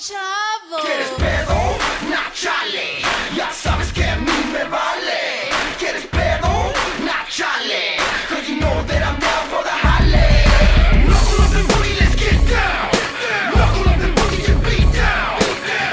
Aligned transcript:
chavo. 0.00 0.80
¿Quieres 0.80 1.10
pedo? 1.18 1.56
Nachale. 2.08 3.02
Ya 3.36 3.52
sabes 3.52 3.92
que 3.92 4.04
a 4.04 4.16
mí 4.16 4.32
me 4.52 4.64
vale. 4.64 5.50
¿Quieres 5.78 6.06
pedo? 6.06 6.48
Nachale. 7.04 7.98
Cause 8.28 8.48
you 8.48 8.58
know 8.60 8.82
that 8.88 9.02
I'm 9.02 9.20
down 9.20 9.44
for 9.52 9.62
the 9.62 9.76
jale. 9.84 10.24
Knuckle 11.04 11.44
up 11.44 11.54
and 11.54 11.68
boogie, 11.68 12.00
let's 12.00 12.16
get 12.16 12.40
down. 12.48 12.88
Knuckle 13.52 13.88
up 13.92 14.00
and 14.00 14.16
boogie 14.16 14.44
to 14.48 14.54
beat 14.64 14.88
down. 14.96 15.36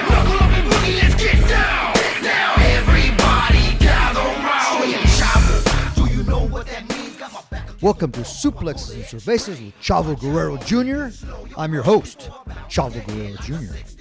Knuckle 0.08 0.40
up 0.40 0.52
and 0.56 0.66
boogie, 0.72 0.96
let's 1.02 1.16
get 1.22 1.40
down. 1.50 1.92
Now 2.24 2.56
everybody 2.80 3.76
gather 3.84 4.24
round. 4.24 4.72
Soy 4.72 4.96
el 4.96 5.04
chavo. 5.20 5.96
Do 5.96 6.04
you 6.16 6.24
know 6.24 6.48
what 6.48 6.66
that 6.68 6.88
means? 6.88 7.18
Got 7.18 7.34
my 7.34 7.42
back 7.52 7.68
Welcome 7.82 8.14
to 8.14 8.22
Suplexes 8.22 8.94
and 8.94 9.04
Cervezas 9.04 9.60
with 9.64 9.76
Chavo 9.82 10.18
Guerrero 10.18 10.56
Jr. 10.58 11.12
I'm 11.58 11.74
your 11.74 11.84
host, 11.84 12.30
Chavo 12.70 13.06
Guerrero 13.06 13.36
Jr. 13.42 13.97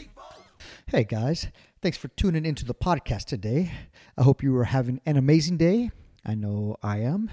Hey 0.88 1.02
guys, 1.02 1.48
thanks 1.82 1.98
for 1.98 2.06
tuning 2.06 2.46
into 2.46 2.64
the 2.64 2.72
podcast 2.72 3.24
today. 3.24 3.72
I 4.16 4.22
hope 4.22 4.40
you 4.40 4.56
are 4.56 4.66
having 4.66 5.00
an 5.04 5.16
amazing 5.16 5.56
day. 5.56 5.90
I 6.24 6.36
know 6.36 6.76
I 6.80 6.98
am. 6.98 7.28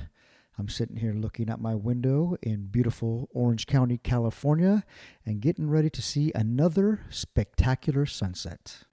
I'm 0.57 0.67
sitting 0.67 0.95
here 0.95 1.13
looking 1.13 1.52
out 1.52 1.62
my 1.62 1.76
window 1.76 2.35
in 2.41 2.66
beautiful 2.71 3.29
Orange 3.31 3.67
County, 3.67 3.99
California, 3.99 4.84
and 5.23 5.39
getting 5.39 5.70
ready 5.70 5.91
to 5.91 6.02
see 6.02 6.31
another 6.34 7.02
spectacular 7.12 8.07
sunset. 8.07 8.85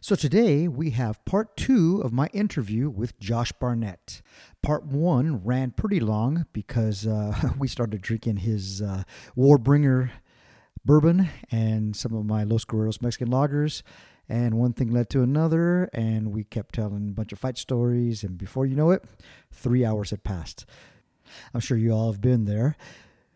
So 0.00 0.14
today 0.14 0.68
we 0.68 0.90
have 0.90 1.24
part 1.24 1.56
two 1.56 2.00
of 2.00 2.12
my 2.12 2.28
interview 2.28 2.88
with 2.90 3.18
Josh 3.18 3.50
Barnett. 3.50 4.22
Part 4.62 4.86
one 4.86 5.42
ran 5.44 5.72
pretty 5.72 5.98
long 5.98 6.46
because 6.52 7.04
uh, 7.04 7.50
we 7.58 7.66
started 7.66 8.00
drinking 8.00 8.36
his 8.36 8.80
uh, 8.80 9.02
Warbringer 9.36 10.10
bourbon 10.84 11.28
and 11.50 11.96
some 11.96 12.14
of 12.14 12.24
my 12.24 12.44
Los 12.44 12.64
Guerreros 12.64 13.02
Mexican 13.02 13.28
lagers. 13.28 13.82
And 14.28 14.54
one 14.54 14.72
thing 14.72 14.90
led 14.90 15.10
to 15.10 15.22
another, 15.22 15.90
and 15.92 16.32
we 16.32 16.44
kept 16.44 16.74
telling 16.74 17.08
a 17.10 17.12
bunch 17.12 17.32
of 17.32 17.38
fight 17.38 17.58
stories. 17.58 18.24
And 18.24 18.38
before 18.38 18.64
you 18.64 18.74
know 18.74 18.90
it, 18.90 19.04
three 19.52 19.84
hours 19.84 20.10
had 20.10 20.24
passed. 20.24 20.64
I'm 21.52 21.60
sure 21.60 21.76
you 21.76 21.92
all 21.92 22.10
have 22.10 22.20
been 22.20 22.46
there. 22.46 22.76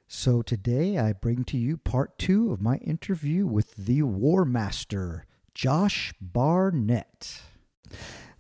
So 0.07 0.41
today 0.41 0.97
I 0.97 1.13
bring 1.13 1.45
to 1.45 1.59
you 1.59 1.77
part 1.77 2.19
two 2.19 2.51
of 2.53 2.63
my 2.63 2.77
interview 2.77 3.47
with 3.47 3.77
the 3.77 4.03
War 4.03 4.47
Master, 4.47 5.27
Josh 5.53 6.15
Barnett. 6.21 7.43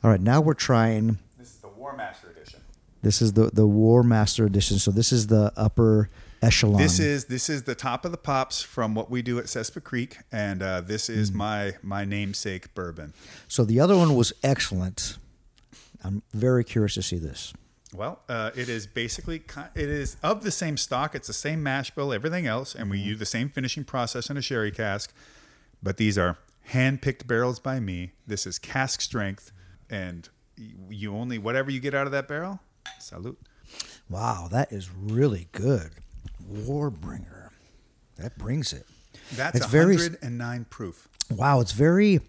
All 0.02 0.10
right, 0.10 0.20
now 0.20 0.40
we're 0.40 0.54
trying. 0.54 1.18
This 1.36 1.50
is 1.50 1.56
the 1.56 1.68
War 1.68 1.94
Master 1.94 2.30
Edition. 2.30 2.60
This 3.02 3.20
is 3.20 3.34
the 3.34 3.50
the 3.52 3.66
War 3.66 4.02
Master 4.02 4.46
edition. 4.46 4.78
So 4.78 4.90
this 4.90 5.12
is 5.12 5.26
the 5.26 5.52
upper 5.56 6.08
echelon. 6.42 6.80
This 6.80 6.98
is 6.98 7.26
this 7.26 7.48
is 7.48 7.64
the 7.64 7.74
top 7.74 8.04
of 8.04 8.10
the 8.10 8.18
pops 8.18 8.62
from 8.62 8.94
what 8.94 9.10
we 9.10 9.22
do 9.22 9.38
at 9.38 9.46
Sespe 9.46 9.82
Creek, 9.82 10.18
and 10.30 10.62
uh, 10.62 10.80
this 10.80 11.08
is 11.08 11.32
my 11.32 11.74
my 11.82 12.04
namesake 12.04 12.74
bourbon. 12.74 13.14
so 13.46 13.64
the 13.64 13.80
other 13.80 13.96
one 13.96 14.14
was 14.14 14.32
excellent. 14.42 15.18
I'm 16.04 16.22
very 16.32 16.64
curious 16.64 16.94
to 16.94 17.02
see 17.02 17.18
this. 17.18 17.52
Well, 17.94 18.20
uh, 18.28 18.50
it 18.54 18.68
is 18.68 18.86
basically 18.86 19.42
it 19.74 19.88
is 19.88 20.16
of 20.22 20.42
the 20.42 20.50
same 20.50 20.76
stock. 20.76 21.14
It's 21.14 21.26
the 21.26 21.32
same 21.32 21.62
mash 21.62 21.90
bill, 21.90 22.12
everything 22.12 22.46
else, 22.46 22.74
and 22.74 22.90
we 22.90 22.98
use 22.98 23.18
the 23.18 23.26
same 23.26 23.48
finishing 23.48 23.84
process 23.84 24.28
in 24.28 24.36
a 24.36 24.42
sherry 24.42 24.70
cask. 24.70 25.12
But 25.82 25.96
these 25.96 26.18
are 26.18 26.36
hand 26.64 27.00
picked 27.00 27.26
barrels 27.26 27.58
by 27.58 27.80
me. 27.80 28.12
This 28.26 28.46
is 28.46 28.58
cask 28.58 29.00
strength, 29.00 29.52
and 29.88 30.28
you 30.90 31.14
only 31.14 31.38
whatever 31.38 31.70
you 31.70 31.80
get 31.80 31.94
out 31.94 32.06
of 32.06 32.12
that 32.12 32.28
barrel. 32.28 32.60
Salute. 33.00 33.38
Wow, 34.08 34.48
that 34.50 34.72
is 34.72 34.90
really 34.90 35.48
good. 35.52 35.92
Warbringer. 36.52 37.50
That 38.16 38.36
brings 38.38 38.72
it. 38.72 38.86
That's 39.34 39.56
It's 39.58 39.66
very- 39.66 39.96
109 39.96 40.66
proof. 40.70 41.08
Wow, 41.30 41.60
it's 41.60 41.72
very. 41.72 42.20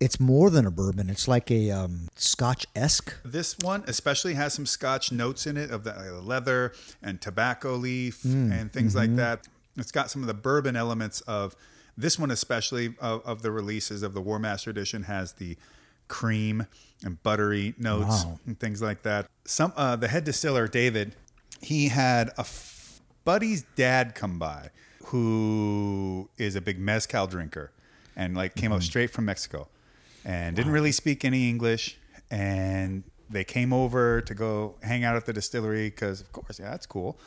It's 0.00 0.18
more 0.18 0.50
than 0.50 0.66
a 0.66 0.70
bourbon. 0.70 1.08
It's 1.08 1.28
like 1.28 1.50
a 1.50 1.70
um, 1.70 2.08
Scotch 2.16 2.66
esque. 2.74 3.14
This 3.24 3.56
one 3.58 3.84
especially 3.86 4.34
has 4.34 4.52
some 4.52 4.66
Scotch 4.66 5.12
notes 5.12 5.46
in 5.46 5.56
it 5.56 5.70
of 5.70 5.84
the 5.84 6.20
leather 6.22 6.72
and 7.02 7.20
tobacco 7.20 7.74
leaf 7.76 8.24
and 8.24 8.70
things 8.72 8.94
like 8.94 9.14
that. 9.16 9.46
It's 9.76 9.92
got 9.92 10.10
some 10.10 10.22
of 10.22 10.26
the 10.26 10.34
bourbon 10.34 10.74
elements 10.76 11.20
of 11.22 11.54
this 11.96 12.18
one, 12.18 12.30
especially 12.30 12.94
of, 13.00 13.24
of 13.24 13.42
the 13.42 13.50
releases 13.50 14.02
of 14.02 14.14
the 14.14 14.20
War 14.20 14.38
Master 14.38 14.68
Edition, 14.70 15.04
has 15.04 15.34
the 15.34 15.56
cream 16.08 16.66
and 17.04 17.22
buttery 17.22 17.74
notes 17.78 18.24
Wow. 18.24 18.40
and 18.46 18.58
things 18.58 18.82
like 18.82 19.02
that. 19.02 19.26
Some 19.46 19.72
uh, 19.76 19.96
the 19.96 20.08
head 20.08 20.24
distiller 20.24 20.66
David, 20.68 21.14
he 21.60 21.88
had 21.88 22.30
a 22.36 22.44
buddy's 23.24 23.64
dad 23.76 24.14
come 24.14 24.38
by 24.38 24.70
who 25.06 26.28
is 26.38 26.56
a 26.56 26.60
big 26.60 26.78
mezcal 26.78 27.26
drinker 27.26 27.70
and 28.16 28.36
like 28.36 28.54
came 28.54 28.72
up 28.72 28.78
mm-hmm. 28.78 28.84
straight 28.84 29.10
from 29.10 29.24
Mexico 29.26 29.68
and 30.24 30.56
didn't 30.56 30.72
really 30.72 30.92
speak 30.92 31.24
any 31.24 31.48
English. 31.48 31.98
And 32.30 33.04
they 33.28 33.44
came 33.44 33.72
over 33.72 34.20
to 34.22 34.34
go 34.34 34.76
hang 34.82 35.04
out 35.04 35.16
at 35.16 35.26
the 35.26 35.32
distillery 35.32 35.90
because, 35.90 36.20
of 36.20 36.32
course, 36.32 36.58
yeah, 36.58 36.70
that's 36.70 36.86
cool. 36.86 37.18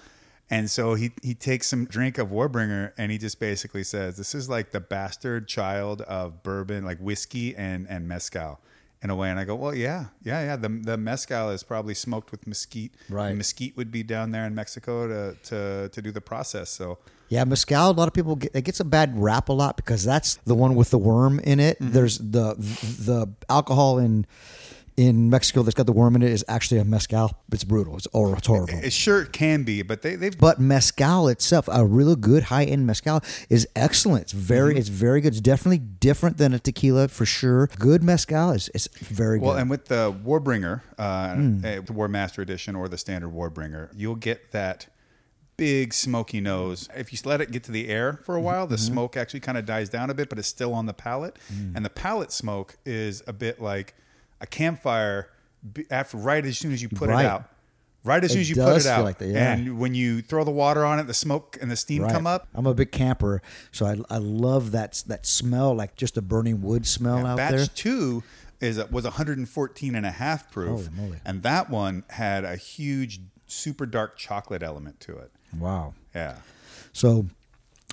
And 0.50 0.72
so 0.72 0.96
he, 0.96 1.12
he 1.22 1.34
takes 1.34 1.68
some 1.68 1.86
drink 1.86 2.18
of 2.18 2.30
Warbringer 2.30 2.94
and 2.98 3.12
he 3.12 3.18
just 3.18 3.40
basically 3.40 3.84
says, 3.84 4.18
This 4.18 4.34
is 4.34 4.50
like 4.50 4.72
the 4.72 4.80
bastard 4.80 5.48
child 5.48 6.02
of 6.04 6.42
bourbon, 6.42 6.86
like 6.86 7.00
whiskey 7.00 7.56
and, 7.56 7.86
and 7.90 8.08
mezcal 8.08 8.60
in 9.02 9.10
a 9.10 9.16
way. 9.16 9.30
And 9.30 9.40
I 9.40 9.46
go, 9.46 9.56
Well, 9.56 9.76
yeah, 9.76 10.06
yeah, 10.24 10.42
yeah. 10.44 10.56
The, 10.56 10.70
the 10.70 10.98
mezcal 10.98 11.50
is 11.50 11.64
probably 11.64 11.94
smoked 11.94 12.32
with 12.32 12.48
mesquite. 12.48 12.94
Right. 13.10 13.30
And 13.30 13.38
mesquite 13.38 13.78
would 13.78 13.92
be 13.92 14.04
down 14.04 14.32
there 14.32 14.46
in 14.46 14.56
Mexico 14.56 15.08
to, 15.08 15.38
to, 15.44 15.90
to 15.90 16.02
do 16.02 16.12
the 16.12 16.22
process. 16.22 16.70
So, 16.70 16.98
Yeah, 17.30 17.44
mezcal. 17.44 17.92
A 17.92 17.92
lot 17.92 18.08
of 18.08 18.14
people 18.14 18.36
get, 18.36 18.56
it 18.56 18.64
gets 18.64 18.80
a 18.80 18.86
bad 18.86 19.22
rap 19.22 19.50
a 19.50 19.54
lot 19.54 19.76
because 19.78 20.04
that's 20.04 20.36
the 20.36 20.56
one 20.56 20.76
with 20.76 20.90
the 20.90 20.98
worm 20.98 21.40
in 21.40 21.60
it. 21.60 21.80
Mm-hmm. 21.80 21.94
There's 21.94 22.18
the 22.18 22.56
the 22.56 23.28
alcohol 23.50 23.98
in 23.98 24.26
in 24.98 25.30
Mexico 25.30 25.62
that's 25.62 25.76
got 25.76 25.86
the 25.86 25.92
worm 25.94 26.16
in 26.16 26.24
it 26.24 26.32
is 26.32 26.44
actually 26.48 26.80
a 26.80 26.84
mezcal. 26.84 27.38
It's 27.52 27.64
brutal. 27.64 27.96
It's, 27.98 28.08
or, 28.14 28.36
it's 28.36 28.48
horrible. 28.48 28.80
it 28.84 28.92
sure 28.92 29.26
can 29.26 29.62
be, 29.62 29.84
but 29.84 30.02
they, 30.02 30.16
they've 30.16 30.36
but 30.36 30.60
mezcal 30.60 31.28
itself, 31.28 31.70
a 31.72 31.86
really 31.86 32.16
good 32.16 32.44
high 32.46 32.64
end 32.66 32.88
mezcal, 32.88 33.22
is 33.48 33.68
excellent. 33.76 34.24
It's 34.24 34.32
very, 34.32 34.72
Mm-hmm. 34.72 34.80
it's 34.80 34.90
very 34.90 35.22
good. 35.22 35.34
It's 35.34 35.40
definitely 35.42 35.78
different 35.78 36.38
than 36.38 36.52
a 36.54 36.58
tequila 36.60 37.08
for 37.10 37.26
sure. 37.28 37.68
Good 37.78 38.02
mezcal 38.02 38.52
is, 38.52 38.70
is 38.70 38.88
very 38.88 39.38
Well, 39.38 39.52
good. 39.52 39.54
Well, 39.54 39.58
and 39.60 39.70
with 39.70 39.86
the 39.86 40.12
Warbringer, 40.26 40.82
uh, 40.98 41.02
uh, 41.02 41.82
the 41.86 41.94
War 41.94 42.08
Master 42.08 42.42
Edition 42.42 42.76
or 42.76 42.88
the 42.90 42.98
standard 42.98 43.32
Warbringer, 43.32 43.90
you'll 43.96 44.16
get 44.16 44.52
that 44.52 44.88
big 45.58 45.94
smoky 45.94 46.42
nose. 46.42 46.90
If 46.96 47.14
you 47.14 47.20
let 47.24 47.40
it 47.40 47.52
get 47.52 47.64
to 47.66 47.72
the 47.72 47.88
air 47.90 48.20
for 48.24 48.36
a 48.36 48.42
while, 48.42 48.66
the 48.68 48.78
smoke 48.80 49.16
actually 49.16 49.40
kind 49.42 49.58
of 49.60 49.66
dies 49.66 49.90
down 49.90 50.10
a 50.10 50.14
bit, 50.16 50.28
but 50.30 50.38
it's 50.40 50.48
still 50.48 50.74
on 50.74 50.86
the 50.88 50.94
palate. 50.94 51.38
And 51.76 51.86
the 51.86 51.90
palate 51.92 52.32
smoke 52.32 52.78
is 52.86 53.22
a 53.28 53.34
bit 53.34 53.62
like 53.62 53.96
a 54.42 54.48
campfire 54.48 55.30
after 55.92 56.18
right 56.18 56.46
as 56.46 56.58
soon 56.58 56.72
as 56.74 56.82
you 56.82 56.90
put 56.90 57.10
Right. 57.10 57.26
it 57.26 57.28
out. 57.28 57.50
Right 58.04 58.24
as 58.24 58.32
soon 58.32 58.40
as 58.42 58.50
you 58.50 58.56
put 58.56 58.78
it 58.78 58.86
out, 58.86 59.04
like 59.04 59.18
that, 59.18 59.28
yeah. 59.28 59.52
and 59.54 59.80
when 59.80 59.94
you 59.94 60.22
throw 60.22 60.46
the 60.46 60.52
water 60.52 60.86
on 60.86 60.98
it, 60.98 61.08
the 61.08 61.14
smoke 61.14 61.58
and 61.62 61.70
the 61.70 61.76
steam 61.76 62.04
Right. 62.04 62.12
come 62.14 62.26
up. 62.26 62.48
I'm 62.54 62.66
a 62.66 62.74
big 62.74 62.92
camper, 62.94 63.42
so 63.72 63.86
I, 63.86 63.98
I 64.10 64.18
love 64.18 64.72
that 64.72 65.04
that 65.08 65.26
smell, 65.26 65.76
like 65.76 65.98
just 65.98 66.16
a 66.16 66.22
burning 66.22 66.62
wood 66.62 66.88
smell 66.88 67.26
out 67.26 67.36
batch 67.36 67.52
there. 67.52 67.66
two 67.66 68.24
is 68.62 68.78
was 68.90 69.04
114 69.04 69.94
and 69.94 70.06
a 70.06 70.12
half 70.12 70.50
proof 70.52 70.90
and 71.26 71.44
that 71.44 71.70
one 71.70 72.04
had 72.12 72.44
a 72.46 72.56
huge 72.56 73.20
super 73.46 73.86
dark 73.86 74.18
chocolate 74.18 74.64
element 74.64 75.00
to 75.02 75.16
it 75.18 75.32
Wow. 75.60 75.94
yeah 76.16 76.38
So 76.94 77.28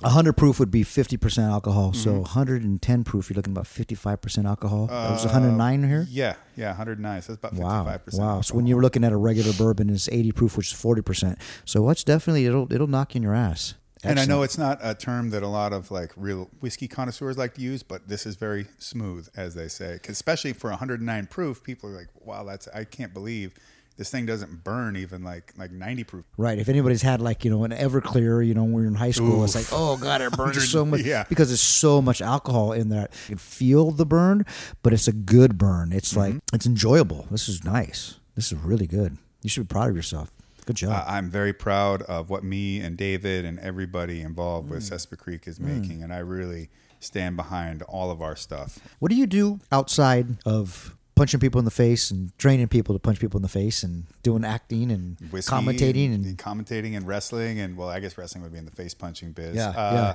100 0.01 0.33
proof 0.33 0.59
would 0.59 0.71
be 0.71 0.83
50% 0.83 1.49
alcohol. 1.49 1.93
So 1.93 2.09
Mm-hmm. 2.11 2.19
110 2.21 3.03
proof, 3.05 3.29
you're 3.29 3.35
looking 3.35 3.53
about 3.53 3.65
55% 3.65 4.45
alcohol. 4.45 4.87
that 4.87 5.11
was 5.11 5.23
109 5.23 5.83
here? 5.87 6.05
yeah 6.09 6.35
yeah 6.57 6.67
109 6.69 7.21
so 7.21 7.33
that's 7.35 7.57
about 7.57 7.85
55% 8.13 8.19
Wow. 8.19 8.35
Wow. 8.35 8.41
So 8.41 8.55
when 8.55 8.67
you 8.67 8.75
were 8.75 8.81
looking 8.81 9.03
at 9.05 9.11
a 9.13 9.17
regular 9.17 9.53
bourbon, 9.53 9.89
it's 9.89 10.09
80 10.09 10.31
proof, 10.33 10.57
which 10.57 10.73
is 10.73 10.77
40%. 10.79 11.37
So 11.63 11.89
it's 11.89 12.03
definitely, 12.03 12.45
it'll, 12.45 12.71
it'll 12.73 12.87
knock 12.87 13.15
you 13.15 13.19
in 13.19 13.23
your 13.23 13.33
ass. 13.35 13.75
and 14.03 14.19
I 14.19 14.25
know 14.25 14.43
it's 14.43 14.57
not 14.57 14.79
a 14.83 14.93
term 14.93 15.29
that 15.31 15.41
a 15.43 15.47
lot 15.47 15.71
of 15.73 15.89
like 15.91 16.11
real 16.17 16.49
whiskey 16.59 16.87
connoisseurs 16.89 17.37
like 17.37 17.53
to 17.55 17.61
use, 17.61 17.81
but 17.81 18.07
this 18.09 18.25
is 18.25 18.35
very 18.35 18.67
smooth, 18.77 19.29
as 19.35 19.55
they 19.55 19.67
say. 19.69 19.97
'Cause 20.03 20.11
especially 20.11 20.53
for 20.53 20.69
109 20.69 21.25
proof, 21.27 21.63
people 21.63 21.89
are 21.89 21.95
like, 21.95 22.09
"Wow, 22.23 22.43
that's 22.43 22.67
I 22.67 22.83
can't 22.83 23.13
believe 23.13 23.53
this 23.97 24.09
thing 24.09 24.25
doesn't 24.25 24.63
burn 24.63 24.95
even 24.95 25.23
like 25.23 25.53
like 25.57 25.71
90 25.71 26.03
proof." 26.03 26.25
Right. 26.37 26.57
If 26.59 26.69
anybody's 26.69 27.01
had 27.01 27.21
like, 27.21 27.43
you 27.45 27.51
know, 27.51 27.63
an 27.63 27.71
Everclear, 27.71 28.45
you 28.45 28.53
know, 28.53 28.63
when 28.63 28.73
we 28.73 28.81
were 28.81 28.87
in 28.87 28.95
high 28.95 29.11
school, 29.11 29.43
it's 29.43 29.55
like, 29.55 29.67
oh 29.71 29.97
God, 29.97 30.21
it 30.21 30.31
burns 30.33 30.69
so 30.69 30.85
much. 30.91 31.01
yeah. 31.01 31.25
Because 31.29 31.49
there's 31.49 31.61
so 31.61 32.01
much 32.01 32.21
alcohol 32.21 32.71
in 32.73 32.89
there. 32.89 33.07
You 33.27 33.35
can 33.35 33.37
feel 33.37 33.91
the 33.91 34.05
burn, 34.05 34.45
but 34.83 34.93
it's 34.93 35.07
a 35.07 35.13
good 35.13 35.57
burn. 35.57 35.91
It's 35.91 36.11
Mm-hmm. 36.13 36.19
like, 36.35 36.41
it's 36.53 36.65
enjoyable. 36.65 37.27
This 37.31 37.47
is 37.49 37.63
nice. 37.63 38.15
This 38.35 38.51
is 38.51 38.57
really 38.59 38.87
good. 38.87 39.17
You 39.41 39.49
should 39.49 39.67
be 39.67 39.71
proud 39.73 39.89
of 39.89 39.95
yourself. 39.95 40.31
Good 40.65 40.77
job. 40.77 41.03
I- 41.07 41.17
I'm 41.17 41.29
very 41.29 41.53
proud 41.53 42.01
of 42.03 42.29
what 42.29 42.43
me 42.43 42.79
and 42.79 42.97
David 42.97 43.45
and 43.45 43.59
everybody 43.59 44.21
involved 44.21 44.67
Mm. 44.67 44.71
with 44.71 44.83
Sespe 44.89 45.17
Creek 45.17 45.47
is 45.47 45.59
making, 45.59 46.01
and 46.03 46.11
I 46.11 46.17
really 46.17 46.69
stand 46.99 47.35
behind 47.37 47.83
all 47.83 48.09
of 48.09 48.19
our 48.21 48.35
stuff. 48.35 48.79
What 48.99 49.09
do 49.11 49.15
you 49.15 49.27
do 49.27 49.59
outside 49.71 50.37
of 50.43 50.95
punching 51.15 51.39
people 51.39 51.59
in 51.59 51.65
the 51.65 51.71
face 51.71 52.11
and 52.11 52.37
training 52.37 52.67
people 52.67 52.93
to 52.93 52.99
punch 52.99 53.19
people 53.19 53.37
in 53.37 53.41
the 53.41 53.47
face 53.49 53.83
and 53.83 54.03
doing 54.21 54.43
acting 54.43 54.91
and 54.91 55.17
Whiskey 55.31 55.51
commentating 55.53 56.13
and, 56.13 56.37
commentating 56.37 56.95
and 56.95 57.07
wrestling, 57.07 57.59
and 57.59 57.77
well, 57.77 57.89
I 57.89 57.99
guess 57.99 58.17
wrestling 58.17 58.43
would 58.43 58.51
be 58.51 58.57
in 58.59 58.65
the 58.65 58.71
face 58.71 58.93
punching 58.93 59.31
biz. 59.31 59.55
Yeah, 59.55 59.69
Uh, 59.69 60.13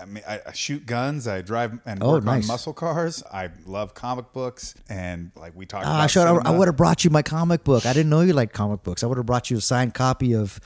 I 0.00 0.04
mean, 0.06 0.24
I, 0.26 0.40
I 0.48 0.52
shoot 0.52 0.86
guns. 0.86 1.28
I 1.28 1.40
drive 1.42 1.78
and 1.86 2.02
Oh, 2.02 2.12
work 2.12 2.24
nice. 2.24 2.44
on 2.44 2.48
muscle 2.48 2.72
cars. 2.72 3.22
I 3.32 3.50
love 3.66 3.94
comic 3.94 4.32
books, 4.32 4.74
and 4.88 5.30
like 5.36 5.52
we 5.54 5.66
talked 5.66 5.84
about. 5.84 6.00
I 6.00 6.06
should. 6.08 6.26
I, 6.26 6.50
would 6.50 6.66
have 6.68 6.76
brought 6.76 7.04
you 7.04 7.10
my 7.10 7.22
comic 7.22 7.62
book. 7.62 7.86
I 7.86 7.92
didn't 7.92 8.10
know 8.10 8.20
you 8.22 8.32
liked 8.32 8.52
comic 8.52 8.82
books. 8.82 9.04
I 9.04 9.06
would 9.06 9.18
have 9.18 9.26
brought 9.26 9.50
you 9.50 9.58
a 9.58 9.60
signed 9.60 9.94
copy 9.94 10.34
of 10.34 10.58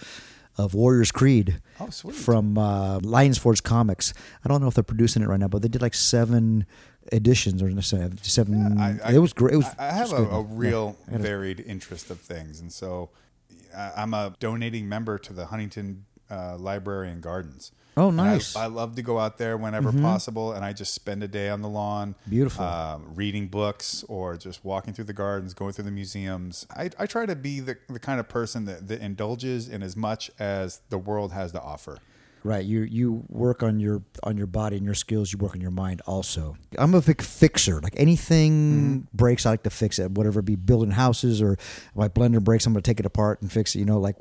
of 0.56 0.74
Warriors 0.74 1.12
Creed. 1.12 1.60
Oh, 1.78 1.90
sweet. 1.90 2.16
From 2.16 2.58
uh, 2.58 2.98
Lions 3.00 3.38
Forge 3.38 3.62
Comics. 3.62 4.12
I 4.44 4.48
don't 4.48 4.60
know 4.60 4.66
if 4.68 4.74
they're 4.74 4.82
producing 4.82 5.22
it 5.22 5.28
right 5.28 5.38
now, 5.38 5.48
but 5.48 5.62
they 5.62 5.68
did 5.68 5.82
like 5.82 5.94
seven 5.94 6.66
editions 7.12 7.62
or 7.62 7.82
seven. 7.82 8.18
seven 8.22 8.78
I, 8.78 8.98
I, 9.04 9.12
it 9.14 9.18
was 9.18 9.32
great. 9.32 9.54
It 9.54 9.58
was, 9.58 9.66
I 9.78 9.88
I 9.88 9.92
have 9.92 10.12
a, 10.12 10.16
a 10.16 10.42
real 10.42 10.96
I 11.06 11.12
gotta- 11.12 11.22
varied 11.22 11.60
interest 11.60 12.10
of 12.10 12.20
things, 12.20 12.60
and 12.60 12.72
so 12.72 13.10
I- 13.76 13.92
I'm 13.96 14.14
a 14.14 14.34
donating 14.40 14.88
member 14.88 15.18
to 15.18 15.32
the 15.32 15.46
Huntington 15.46 16.04
uh, 16.30 16.56
Library 16.58 17.10
and 17.10 17.22
Gardens. 17.22 17.72
Oh, 17.96 18.08
I- 18.08 18.12
nice. 18.12 18.50
Mm-hmm. 18.52 18.58
I, 18.62 18.66
love 18.66 18.94
to 18.96 19.02
go 19.02 19.18
out 19.18 19.38
there 19.38 19.56
whenever 19.56 19.90
possible, 19.92 20.52
and 20.52 20.64
I 20.64 20.72
just 20.72 20.94
spend 20.94 21.22
a 21.24 21.28
day 21.28 21.48
on 21.48 21.62
the 21.62 21.68
lawn, 21.68 22.14
Beautiful. 22.28 22.64
um, 22.64 23.12
reading 23.16 23.48
books 23.48 24.04
or 24.08 24.36
just 24.36 24.64
walking 24.64 24.94
through 24.94 25.06
the 25.06 25.12
gardens, 25.12 25.52
going 25.52 25.72
through 25.72 25.86
the 25.86 25.90
museums. 25.90 26.64
I, 26.76 26.90
I 26.98 27.06
try 27.06 27.26
to 27.26 27.34
be 27.34 27.58
the, 27.58 27.76
the 27.88 27.98
kind 27.98 28.20
of 28.20 28.28
person 28.28 28.66
that, 28.66 28.86
that 28.86 29.00
indulges 29.00 29.68
in 29.68 29.82
as 29.82 29.96
much 29.96 30.30
as 30.38 30.80
the 30.90 30.98
world 30.98 31.32
has 31.32 31.50
to 31.52 31.60
offer. 31.60 31.98
Right. 32.48 32.64
You 32.64 32.80
you 32.80 33.24
work 33.28 33.62
on 33.62 33.78
your 33.78 34.02
on 34.22 34.38
your 34.38 34.46
body 34.46 34.76
and 34.78 34.84
your 34.86 34.94
skills. 34.94 35.32
You 35.32 35.38
work 35.38 35.54
on 35.54 35.60
your 35.60 35.70
mind 35.70 36.00
also. 36.06 36.56
I'm 36.78 36.94
a 36.94 37.02
big 37.02 37.20
fixer. 37.20 37.80
Like 37.80 37.92
anything 37.96 38.48
Mm-hmm. 38.48 39.16
breaks, 39.16 39.44
I 39.44 39.50
like 39.50 39.64
to 39.64 39.70
fix 39.70 39.98
it. 39.98 40.12
Whatever 40.12 40.40
it 40.40 40.46
be 40.46 40.56
building 40.56 40.92
houses 40.92 41.42
or 41.42 41.58
my 41.94 42.08
blender 42.08 42.42
breaks, 42.42 42.64
I'm 42.66 42.72
gonna 42.72 42.80
take 42.82 43.00
it 43.00 43.06
apart 43.06 43.42
and 43.42 43.52
fix 43.52 43.74
it. 43.74 43.80
You 43.80 43.84
know, 43.84 43.98
like 44.00 44.16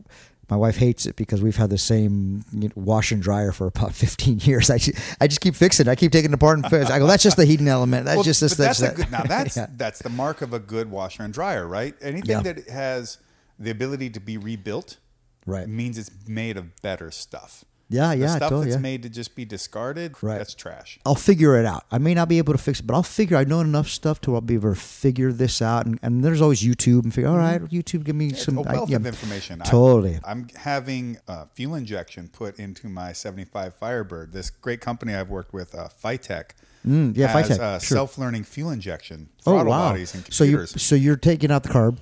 my 0.49 0.57
wife 0.57 0.75
hates 0.77 1.05
it 1.05 1.15
because 1.15 1.41
we've 1.41 1.55
had 1.55 1.69
the 1.69 1.77
same 1.77 2.43
you 2.51 2.67
know, 2.67 2.73
wash 2.75 3.11
and 3.13 3.21
dryer 3.21 3.51
for 3.53 3.67
about 3.67 3.93
15 4.05 4.39
years. 4.39 4.69
I 4.69 4.77
just, 4.77 4.97
I 5.21 5.27
just 5.27 5.39
keep 5.41 5.55
fixing. 5.55 5.87
it. 5.87 5.89
I 5.89 5.95
keep 5.95 6.11
taking 6.11 6.31
it 6.31 6.35
apart 6.35 6.57
and 6.59 6.69
fix. 6.69 6.89
I 6.91 6.99
go, 6.99 7.07
that's 7.07 7.23
just 7.23 7.37
the 7.37 7.45
heating 7.45 7.67
element. 7.69 8.05
That's 8.05 8.15
Well, 8.17 8.23
just 8.23 8.41
this. 8.41 8.55
that's 8.55 8.79
That's, 8.79 8.93
a 8.93 8.95
good, 9.03 9.11
now 9.11 9.23
that's 9.27 9.55
Yeah. 9.57 9.67
that's 9.75 9.99
the 9.99 10.09
mark 10.09 10.41
of 10.41 10.51
a 10.53 10.59
good 10.59 10.91
washer 10.91 11.23
and 11.23 11.33
dryer, 11.33 11.65
right? 11.65 11.95
Anything 12.01 12.29
Yeah. 12.31 12.41
that 12.43 12.67
has 12.69 13.17
the 13.59 13.71
ability 13.71 14.09
to 14.11 14.19
be 14.19 14.37
rebuilt, 14.37 14.97
Right. 15.45 15.67
means 15.67 15.97
it's 15.97 16.11
made 16.27 16.57
of 16.57 16.81
better 16.81 17.09
stuff. 17.11 17.63
Yeah, 17.89 18.11
yeah, 18.11 18.15
The 18.15 18.19
yeah, 18.21 18.27
stuff 18.35 18.49
totally, 18.49 18.65
that's 18.65 18.75
yeah. 18.75 18.81
made 18.81 19.03
to 19.03 19.09
just 19.09 19.33
be 19.33 19.45
discarded, 19.45 20.15
Right. 20.21 20.37
that's 20.39 20.53
trash. 20.53 20.99
I'll 21.05 21.15
figure 21.15 21.57
it 21.57 21.65
out. 21.65 21.85
I 21.89 21.97
may 21.99 22.13
not 22.13 22.27
be 22.27 22.37
able 22.37 22.51
to 22.53 22.57
fix 22.59 22.81
it, 22.81 22.87
but 22.87 22.93
I'll 22.95 23.01
figure. 23.03 23.37
I 23.37 23.45
know 23.45 23.61
enough 23.61 23.87
stuff 23.87 24.19
to 24.21 24.35
I'll 24.35 24.41
be 24.41 24.55
able 24.55 24.73
to 24.73 24.79
figure 24.79 25.31
this 25.31 25.61
out. 25.61 25.85
And, 25.85 25.97
and 26.03 26.21
there's 26.23 26.41
always 26.41 26.61
YouTube 26.61 27.03
and 27.03 27.13
figure. 27.13 27.29
All 27.29 27.37
right, 27.37 27.61
YouTube, 27.63 28.03
give 28.03 28.15
me 28.17 28.33
some 28.33 28.57
a 28.57 28.61
wealth 28.61 28.89
I- 28.89 28.91
yeah, 28.91 28.97
of 28.97 29.05
information. 29.05 29.61
I- 29.61 29.65
Totally. 29.65 30.19
I'm 30.25 30.47
having 30.55 31.17
uh, 31.29 31.45
fuel 31.53 31.75
injection 31.75 32.27
put 32.27 32.59
into 32.59 32.87
my 32.89 33.13
75 33.13 33.73
Firebird. 33.75 34.33
This 34.33 34.49
great 34.49 34.81
company 34.81 35.15
I've 35.15 35.29
worked 35.29 35.53
with, 35.53 35.73
uh, 35.73 35.87
FiTech, 36.03 36.51
Mm, 36.85 37.17
yeah, 37.17 37.27
has 37.27 37.51
uh, 37.59 37.79
sure. 37.79 37.95
self-learning 37.97 38.43
fuel 38.43 38.69
injection 38.69 39.27
oh 39.45 39.51
throttle 39.51 39.71
wow! 39.71 39.89
bodies 39.89 40.13
and 40.13 40.23
computers. 40.23 40.35
So 40.35 40.43
you're 40.45 40.67
so 40.67 40.95
you're 40.95 41.15
taking 41.17 41.51
out 41.51 41.63
the 41.63 41.69
carb. 41.69 41.97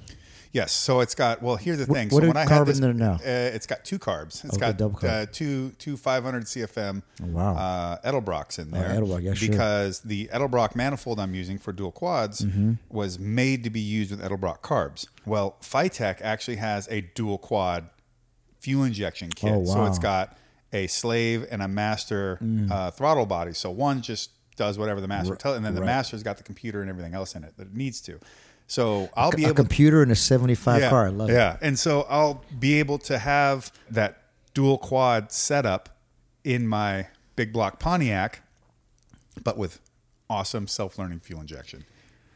Yes, 0.56 0.72
so 0.72 1.02
it's 1.02 1.16
got. 1.16 1.42
Well, 1.42 1.58
here's 1.58 1.80
the 1.80 1.86
thing. 1.86 2.08
what 2.08 2.22
so 2.24 2.28
when 2.30 2.38
I 2.38 2.48
had 2.48 2.66
this, 2.66 2.78
in 2.78 2.82
there 2.82 2.94
now? 2.94 3.16
Uh, 3.16 3.20
it's 3.26 3.68
got 3.68 3.84
two 3.84 4.00
carbs. 4.00 4.46
It's 4.46 4.54
Okay, 4.54 4.68
got 4.68 4.78
double 4.78 4.98
carb. 4.98 5.24
Uh, 5.24 5.26
two 5.30 5.72
two 5.80 5.98
500 5.98 6.46
CFM. 6.46 7.04
Oh, 7.22 7.26
wow. 7.26 7.56
Uh, 7.56 8.10
Edelbrocks 8.10 8.58
in 8.58 8.72
there. 8.72 8.88
Edelbrock, 8.90 9.22
yeah, 9.22 9.34
sure. 9.34 9.50
Because 9.50 10.00
the 10.00 10.30
Edelbrock 10.34 10.74
manifold 10.74 11.20
I'm 11.20 11.36
using 11.36 11.58
for 11.58 11.74
dual 11.74 11.92
quads 11.92 12.40
Mm-hmm. 12.40 12.74
was 12.90 13.20
made 13.20 13.66
to 13.66 13.70
be 13.70 13.82
used 13.82 14.12
with 14.12 14.22
Edelbrock 14.22 14.62
carbs. 14.62 15.08
Well, 15.26 15.58
FiTech 15.62 16.22
actually 16.22 16.56
has 16.58 16.88
a 16.90 17.02
dual 17.02 17.38
quad 17.38 17.90
fuel 18.62 18.86
injection 18.86 19.32
kit. 19.32 19.52
Oh, 19.52 19.66
So 19.66 19.84
it's 19.86 19.98
wow. 19.98 20.00
Mm. 20.00 20.02
got 20.02 20.38
a 20.72 20.88
slave 20.88 21.46
and 21.52 21.62
a 21.62 21.68
master 21.68 22.40
uh, 22.72 22.92
throttle 22.92 23.26
body. 23.26 23.54
So 23.54 23.72
one 23.72 24.02
just 24.02 24.30
does 24.56 24.78
whatever 24.78 25.02
the 25.02 25.08
master 25.10 25.36
tells, 25.36 25.58
and 25.58 25.66
then 25.66 25.76
the 25.76 25.82
right. 25.82 25.88
master's 25.88 26.24
got 26.24 26.38
the 26.38 26.44
computer 26.44 26.80
and 26.80 26.90
everything 26.90 27.14
else 27.14 27.36
in 27.36 27.44
it 27.44 27.58
that 27.58 27.68
it 27.68 27.76
needs 27.76 28.00
to. 28.02 28.20
So 28.68 29.10
I'll 29.16 29.32
be 29.32 29.44
a 29.44 29.48
able 29.48 29.56
computer 29.56 30.02
and 30.02 30.12
a 30.12 30.16
75 30.16 30.82
yeah, 30.82 30.90
car. 30.90 31.06
I 31.06 31.10
love 31.10 31.30
it. 31.30 31.34
yeah. 31.34 31.58
And 31.62 31.78
so 31.78 32.06
I'll 32.10 32.44
be 32.58 32.80
able 32.80 32.98
to 33.00 33.18
have 33.18 33.72
that 33.90 34.24
dual 34.54 34.78
quad 34.78 35.32
setup 35.32 35.90
in 36.44 36.68
my 36.68 37.08
big 37.36 37.54
block 37.54 37.80
Pontiac, 37.80 38.42
but 39.44 39.58
with 39.58 39.80
awesome 40.30 40.68
self 40.68 40.98
learning 40.98 41.20
fuel 41.20 41.42
injection. 41.42 41.86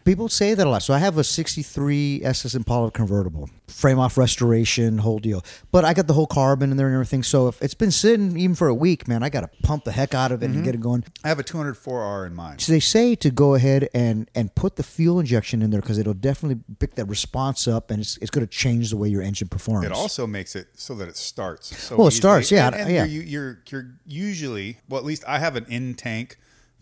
People 0.06 0.28
say 0.30 0.54
that 0.56 0.66
a 0.66 0.69
lot. 0.69 0.81
So 0.81 0.94
I 0.94 0.98
have 1.00 1.18
a 1.18 1.24
63 1.24 2.22
SS 2.24 2.56
Impala 2.56 2.90
convertible, 2.90 3.50
frame 3.68 4.00
off 4.00 4.18
restoration, 4.18 5.00
whole 5.00 5.19
deal. 5.19 5.44
But 5.72 5.86
I 5.86 5.94
got 5.94 6.07
the 6.07 6.13
whole 6.13 6.25
carbon 6.25 6.72
in 6.72 6.78
there 6.78 6.88
and 6.88 6.96
everything. 6.96 7.22
So 7.22 7.48
if 7.48 7.62
it's 7.62 7.74
been 7.75 7.92
sitting 7.92 8.36
even 8.38 8.56
for 8.56 8.68
a 8.68 8.74
week, 8.74 9.07
man, 9.07 9.22
I 9.24 9.30
got 9.30 9.42
to 9.42 9.50
pump 9.62 9.84
the 9.84 9.92
heck 9.92 10.13
out 10.16 10.31
of 10.31 10.42
it 10.42 10.48
Mm-hmm. 10.48 10.56
and 10.56 10.66
get 10.66 10.74
it 10.75 10.81
going. 10.81 11.04
I 11.24 11.28
have 11.28 11.38
a 11.38 11.44
204R 11.44 12.25
in 12.28 12.34
mind. 12.34 12.62
So 12.62 12.72
they 12.72 12.80
say 12.80 13.13
to 13.16 13.30
go 13.30 13.54
ahead 13.56 13.88
and 13.94 14.30
and 14.34 14.56
put 14.56 14.78
the 14.78 14.84
fuel 14.84 15.19
injection 15.19 15.62
in 15.62 15.69
there 15.69 15.81
because 15.81 15.98
it'll 16.00 16.13
definitely 16.13 16.63
pick 16.80 16.96
that 16.96 17.06
response 17.06 17.68
up 17.68 17.92
and 17.92 18.00
it's, 18.00 18.18
it's 18.18 18.31
going 18.31 18.46
to 18.48 18.51
change 18.51 18.90
the 18.90 18.98
way 18.98 19.10
your 19.10 19.22
engine 19.22 19.48
performs. 19.48 19.86
It 19.86 19.92
also 19.92 20.25
makes 20.25 20.56
it 20.56 20.68
so 20.74 20.96
that 20.96 21.07
it 21.07 21.18
starts. 21.18 21.78
So 21.78 21.98
Well, 21.98 22.07
it 22.07 22.12
easily. 22.13 22.19
starts, 22.22 22.51
yeah, 22.51 22.68
And, 22.68 22.75
and 22.75 22.92
yeah. 22.92 23.04
You're, 23.06 23.24
you're 23.24 23.60
you're 23.69 23.92
usually 24.07 24.78
well, 24.88 25.00
at 25.00 25.06
least 25.06 25.24
I 25.28 25.40
have 25.40 25.56
an 25.56 25.66
in 25.69 25.94
tank 25.96 26.38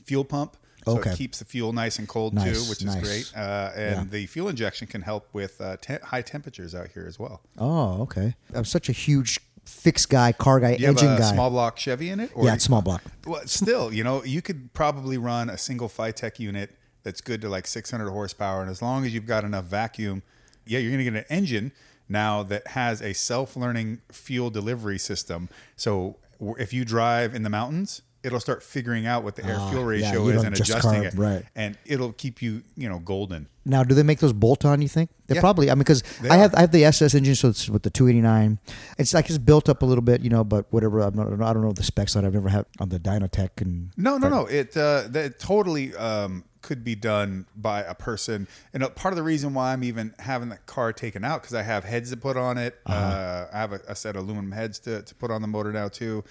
fuel 0.06 0.24
pump. 0.24 0.56
So 0.94 1.00
Okay. 1.00 1.12
it 1.12 1.18
keeps 1.18 1.40
the 1.40 1.46
fuel 1.46 1.74
nice 1.74 2.00
and 2.00 2.08
cold 2.08 2.34
Nice, 2.34 2.64
too, 2.64 2.70
which 2.70 2.84
nice. 2.84 2.96
is 3.02 3.02
great. 3.32 3.32
Uh, 3.42 3.72
and 3.76 3.96
Yeah. 3.96 4.04
the 4.10 4.26
fuel 4.28 4.50
injection 4.50 4.88
can 4.88 5.02
help 5.02 5.28
with 5.34 5.60
uh, 5.62 5.78
te- 5.78 5.98
high 6.04 6.22
temperatures 6.22 6.74
out 6.74 6.90
here 6.94 7.06
as 7.08 7.18
well. 7.20 7.42
Oh, 7.58 8.02
okay. 8.04 8.36
I'm 8.54 8.66
such 8.66 8.90
a 8.90 8.94
huge 8.94 9.40
fixed 9.66 10.10
guy, 10.10 10.32
car 10.32 10.60
guy, 10.62 10.76
Do 10.76 10.82
you 10.82 10.88
have 10.88 10.96
engine 10.98 11.14
a 11.14 11.18
guy. 11.20 11.34
small 11.34 11.50
block 11.50 11.78
Chevy 11.78 12.10
in 12.10 12.20
it? 12.22 12.32
Or 12.34 12.46
yeah, 12.46 12.54
it's 12.54 12.64
small 12.64 12.82
block. 12.82 13.04
Well, 13.26 13.42
still, 13.48 13.92
you 13.94 14.04
know, 14.04 14.24
you 14.24 14.42
could 14.42 14.74
probably 14.74 15.18
run 15.18 15.50
a 15.50 15.58
single 15.58 15.90
FiTech 15.90 16.40
unit 16.40 16.72
that's 17.04 17.20
good 17.22 17.42
to 17.42 17.50
like 17.50 17.68
600 17.68 18.10
horsepower, 18.10 18.62
and 18.62 18.70
as 18.72 18.82
long 18.82 19.06
as 19.06 19.14
you've 19.14 19.26
got 19.26 19.44
enough 19.44 19.66
vacuum, 19.66 20.24
yeah, 20.66 20.80
you're 20.80 20.92
going 20.92 21.04
to 21.06 21.12
get 21.12 21.20
an 21.20 21.26
engine 21.30 21.72
now 22.10 22.44
that 22.44 22.68
has 22.68 23.02
a 23.02 23.12
self-learning 23.14 24.00
fuel 24.12 24.50
delivery 24.50 24.98
system. 24.98 25.50
So 25.76 26.16
if 26.58 26.72
you 26.72 26.86
drive 26.86 27.36
in 27.36 27.44
the 27.44 27.50
mountains, 27.50 28.02
it'll 28.28 28.40
start 28.40 28.62
figuring 28.62 29.06
out 29.08 29.24
what 29.24 29.36
the 29.36 29.46
air 29.46 29.56
Ah, 29.58 29.70
fuel 29.72 29.84
ratio 29.86 30.24
you 30.26 30.30
is 30.30 30.44
and 30.44 30.54
adjusting 30.54 31.02
carb, 31.02 31.06
it, 31.06 31.18
right. 31.18 31.44
and 31.56 31.78
it'll 31.86 32.12
keep 32.14 32.42
you, 32.42 32.62
you 32.76 32.88
know, 32.90 33.00
golden. 33.00 33.48
Now, 33.66 33.84
do 33.84 33.96
they 33.96 34.04
make 34.04 34.20
those 34.20 34.34
bolt 34.34 34.64
on? 34.66 34.82
You 34.82 34.88
think 34.88 35.10
they 35.28 35.36
Yeah. 35.36 35.42
probably? 35.42 35.70
I 35.72 35.74
mean, 35.76 35.80
because 35.80 36.04
I 36.30 36.38
have. 36.38 36.54
I 36.56 36.62
have 36.62 36.72
the 36.72 36.86
SS 36.86 37.16
engine, 37.16 37.36
so 37.36 37.50
it's 37.50 37.68
with 37.70 37.84
the 37.84 37.90
289. 37.90 38.60
It's 38.98 39.14
like 39.14 39.28
it's 39.30 39.38
built 39.38 39.68
up 39.70 39.82
a 39.82 39.86
little 39.86 40.02
bit, 40.04 40.22
you 40.22 40.30
know, 40.30 40.44
but 40.44 40.68
whatever. 40.72 41.00
I'm 41.02 41.16
not, 41.16 41.28
I 41.28 41.54
don't 41.54 41.62
know 41.64 41.72
the 41.74 41.84
specs 41.84 42.16
on. 42.16 42.24
it. 42.24 42.28
I've 42.28 42.34
never 42.34 42.50
had 42.50 42.66
on 42.80 42.90
the 42.90 43.00
Dynatech 43.00 43.60
and 43.62 43.92
No, 43.98 44.18
no, 44.18 44.30
no. 44.30 44.46
It 44.46 44.78
uh, 44.78 45.04
that 45.10 45.40
totally 45.40 45.94
um, 45.96 46.46
could 46.62 46.84
be 46.86 46.96
done 46.96 47.46
by 47.58 47.82
a 47.82 47.94
person. 47.94 48.48
And 48.74 48.84
uh, 48.84 48.90
part 48.90 49.12
of 49.14 49.18
the 49.18 49.24
reason 49.24 49.54
why 49.54 49.74
I'm 49.74 49.84
even 49.84 50.14
having 50.20 50.48
the 50.50 50.58
car 50.66 50.94
taken 50.94 51.26
out 51.26 51.42
because 51.42 51.54
I 51.54 51.64
have 51.64 51.84
heads 51.84 52.10
to 52.12 52.18
put 52.18 52.38
on 52.38 52.58
it. 52.58 52.80
uh 52.86 52.92
Uh-huh. 52.94 53.46
I 53.54 53.58
have 53.60 53.74
a, 53.74 53.82
a 53.90 53.96
set 53.96 54.16
of 54.16 54.24
aluminum 54.24 54.52
heads 54.54 54.80
to, 54.80 55.02
to 55.02 55.16
put 55.16 55.30
on 55.30 55.42
the 55.42 55.48
motor 55.50 55.72
now 55.74 55.88
too. 55.90 56.24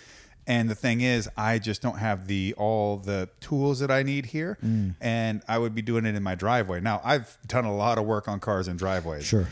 And 0.47 0.69
the 0.71 0.75
thing 0.76 1.00
is, 1.00 1.29
I 1.37 1.59
just 1.59 1.83
don't 1.83 1.99
have 1.99 2.29
the 2.29 2.55
all 2.57 2.99
the 2.99 3.29
tools 3.41 3.81
that 3.81 3.91
I 3.91 4.03
need 4.05 4.26
here, 4.26 4.59
Mm. 4.65 4.95
and 5.00 5.43
I 5.49 5.59
would 5.59 5.75
be 5.75 5.83
doing 5.83 6.07
it 6.07 6.15
in 6.15 6.23
my 6.23 6.35
driveway. 6.37 6.81
Now, 6.81 7.00
I've 7.05 7.37
done 7.47 7.65
a 7.65 7.75
lot 7.75 7.99
of 7.99 8.05
work 8.05 8.29
on 8.29 8.38
cars 8.41 8.69
and 8.69 8.79
driveways 8.79 9.25
Sure. 9.25 9.49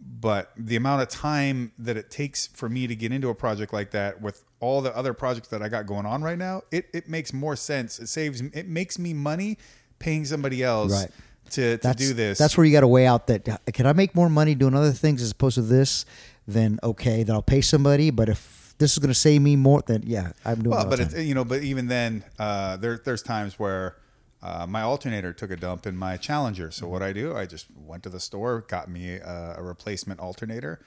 but 0.00 0.52
the 0.56 0.76
amount 0.76 1.02
of 1.02 1.08
time 1.08 1.72
that 1.78 1.96
it 1.96 2.10
takes 2.10 2.46
for 2.46 2.68
me 2.68 2.86
to 2.86 2.96
get 2.96 3.12
into 3.12 3.28
a 3.28 3.34
project 3.34 3.72
like 3.72 3.90
that 3.92 4.20
with 4.22 4.42
all 4.60 4.80
the 4.80 4.96
other 4.96 5.12
projects 5.12 5.48
that 5.48 5.62
I 5.62 5.68
got 5.68 5.86
going 5.86 6.06
on 6.06 6.22
right 6.22 6.38
now, 6.38 6.62
it, 6.70 6.86
it 6.94 7.08
makes 7.08 7.32
more 7.32 7.54
sense. 7.56 7.98
It 7.98 8.08
saves 8.08 8.40
it 8.40 8.66
makes 8.68 8.98
me 8.98 9.12
money 9.12 9.58
paying 9.98 10.24
somebody 10.24 10.62
else 10.62 10.92
Right. 10.92 11.10
to, 11.50 11.76
to 11.76 11.82
That's, 11.82 11.98
do 12.08 12.14
this. 12.14 12.38
That's 12.38 12.56
where 12.56 12.64
you 12.64 12.72
got 12.72 12.80
to 12.80 12.88
weigh 12.88 13.06
out 13.06 13.26
that 13.26 13.60
can 13.74 13.86
I 13.86 13.92
make 13.92 14.14
more 14.14 14.28
money 14.30 14.54
doing 14.54 14.74
other 14.74 14.92
things 14.92 15.20
as 15.22 15.30
opposed 15.32 15.56
to 15.56 15.62
this? 15.62 16.04
Then 16.48 16.80
okay, 16.82 17.22
then 17.22 17.34
I'll 17.36 17.42
pay 17.42 17.60
somebody. 17.60 18.10
But 18.10 18.28
if 18.28 18.61
this 18.78 18.92
is 18.92 18.98
going 18.98 19.08
to 19.08 19.14
save 19.14 19.42
me 19.42 19.56
more, 19.56 19.82
then 19.86 20.02
yeah, 20.06 20.32
I'm 20.44 20.62
doing. 20.62 20.76
well, 20.76 20.88
but 20.88 21.00
it's 21.00 21.14
you 21.14 21.34
know, 21.34 21.44
but 21.44 21.62
even 21.62 21.88
then, 21.88 22.24
uh, 22.38 22.76
there 22.76 23.00
there's 23.04 23.22
times 23.22 23.58
where 23.58 23.96
uh, 24.42 24.66
my 24.66 24.82
alternator 24.82 25.32
took 25.32 25.50
a 25.50 25.56
dump 25.56 25.86
in 25.86 25.96
my 25.96 26.16
Challenger. 26.16 26.70
So 26.70 26.88
what 26.88 27.02
I 27.02 27.12
do, 27.12 27.36
I 27.36 27.46
just 27.46 27.66
went 27.76 28.02
to 28.02 28.08
the 28.08 28.20
store, 28.20 28.64
got 28.68 28.88
me 28.88 29.14
a, 29.14 29.54
a 29.58 29.62
replacement 29.62 30.20
alternator, 30.20 30.80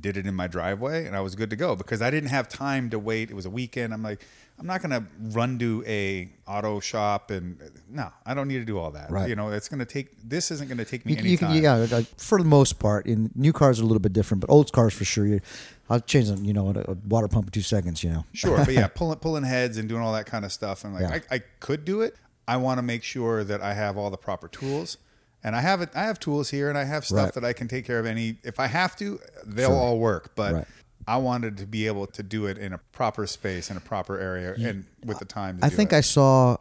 did 0.00 0.16
it 0.16 0.26
in 0.26 0.34
my 0.34 0.46
driveway, 0.46 1.06
and 1.06 1.16
I 1.16 1.20
was 1.20 1.34
good 1.34 1.50
to 1.50 1.56
go 1.56 1.74
because 1.76 2.00
I 2.02 2.10
didn't 2.10 2.30
have 2.30 2.48
time 2.48 2.90
to 2.90 2.98
wait. 2.98 3.30
It 3.30 3.34
was 3.34 3.46
a 3.46 3.50
weekend. 3.50 3.92
I'm 3.94 4.02
like, 4.02 4.24
I'm 4.58 4.66
not 4.66 4.80
gonna 4.80 5.06
run 5.20 5.58
to 5.58 5.84
a 5.86 6.30
auto 6.46 6.80
shop 6.80 7.30
and 7.30 7.60
no, 7.90 8.10
I 8.24 8.32
don't 8.32 8.48
need 8.48 8.58
to 8.58 8.64
do 8.64 8.78
all 8.78 8.90
that. 8.92 9.10
Right. 9.10 9.28
You 9.28 9.36
know, 9.36 9.50
it's 9.50 9.68
gonna 9.68 9.84
take. 9.84 10.16
This 10.26 10.50
isn't 10.50 10.68
gonna 10.68 10.84
take 10.86 11.04
me 11.04 11.12
You, 11.12 11.18
any 11.18 11.30
you 11.30 11.38
can, 11.38 11.48
time. 11.48 11.62
yeah, 11.62 11.74
like, 11.90 12.06
for 12.18 12.38
the 12.38 12.44
most 12.44 12.78
part, 12.78 13.06
in 13.06 13.30
new 13.34 13.52
cars 13.52 13.80
are 13.80 13.82
a 13.82 13.86
little 13.86 14.00
bit 14.00 14.12
different, 14.14 14.40
but 14.40 14.48
old 14.50 14.72
cars 14.72 14.94
for 14.94 15.04
sure. 15.04 15.26
You, 15.26 15.40
I'll 15.90 16.00
change 16.00 16.28
them, 16.28 16.44
you 16.44 16.52
know, 16.54 16.68
a, 16.70 16.92
a 16.92 16.94
water 17.06 17.28
pump 17.28 17.46
in 17.48 17.50
two 17.52 17.60
seconds. 17.60 18.02
You 18.02 18.10
know, 18.10 18.24
Sure, 18.32 18.56
but 18.64 18.72
yeah, 18.72 18.86
pulling 18.94 19.18
pulling 19.18 19.44
heads 19.44 19.76
and 19.76 19.88
doing 19.88 20.00
all 20.02 20.14
that 20.14 20.26
kind 20.26 20.44
of 20.44 20.52
stuff, 20.52 20.84
and 20.84 20.94
like 20.94 21.02
Yeah. 21.02 21.20
I, 21.30 21.36
I 21.36 21.38
could 21.60 21.84
do 21.84 22.00
it. 22.00 22.16
I 22.48 22.56
want 22.56 22.78
to 22.78 22.82
make 22.82 23.02
sure 23.02 23.44
that 23.44 23.60
I 23.60 23.74
have 23.74 23.96
all 23.98 24.08
the 24.10 24.16
proper 24.16 24.48
tools, 24.48 24.96
and 25.46 25.54
I 25.56 25.60
have 25.62 25.80
it. 25.80 25.88
I 25.94 26.02
have 26.02 26.18
tools 26.18 26.50
here, 26.50 26.68
and 26.68 26.76
I 26.76 26.84
have 26.84 27.06
stuff 27.06 27.16
Right. 27.26 27.34
that 27.34 27.44
I 27.44 27.52
can 27.54 27.68
take 27.68 27.86
care 27.86 27.98
of. 28.00 28.04
Any 28.04 28.38
if 28.42 28.58
I 28.60 28.66
have 28.66 28.96
to, 28.96 29.18
they'll 29.46 29.70
Sure. 29.70 29.76
all 29.76 29.98
work. 29.98 30.32
But 30.34 30.52
Right. 30.54 30.66
I 31.08 31.16
wanted 31.18 31.56
to 31.58 31.66
be 31.66 31.86
able 31.86 32.06
to 32.08 32.22
do 32.22 32.46
it 32.46 32.58
in 32.58 32.72
a 32.72 32.78
proper 32.92 33.26
space 33.28 33.70
in 33.70 33.76
a 33.76 33.80
proper 33.80 34.18
area 34.18 34.54
and 34.68 34.84
with 35.04 35.20
the 35.20 35.24
time. 35.24 35.60
I 35.62 35.68
think 35.70 35.92
it. 35.92 35.96
I 35.96 36.00
saw 36.00 36.56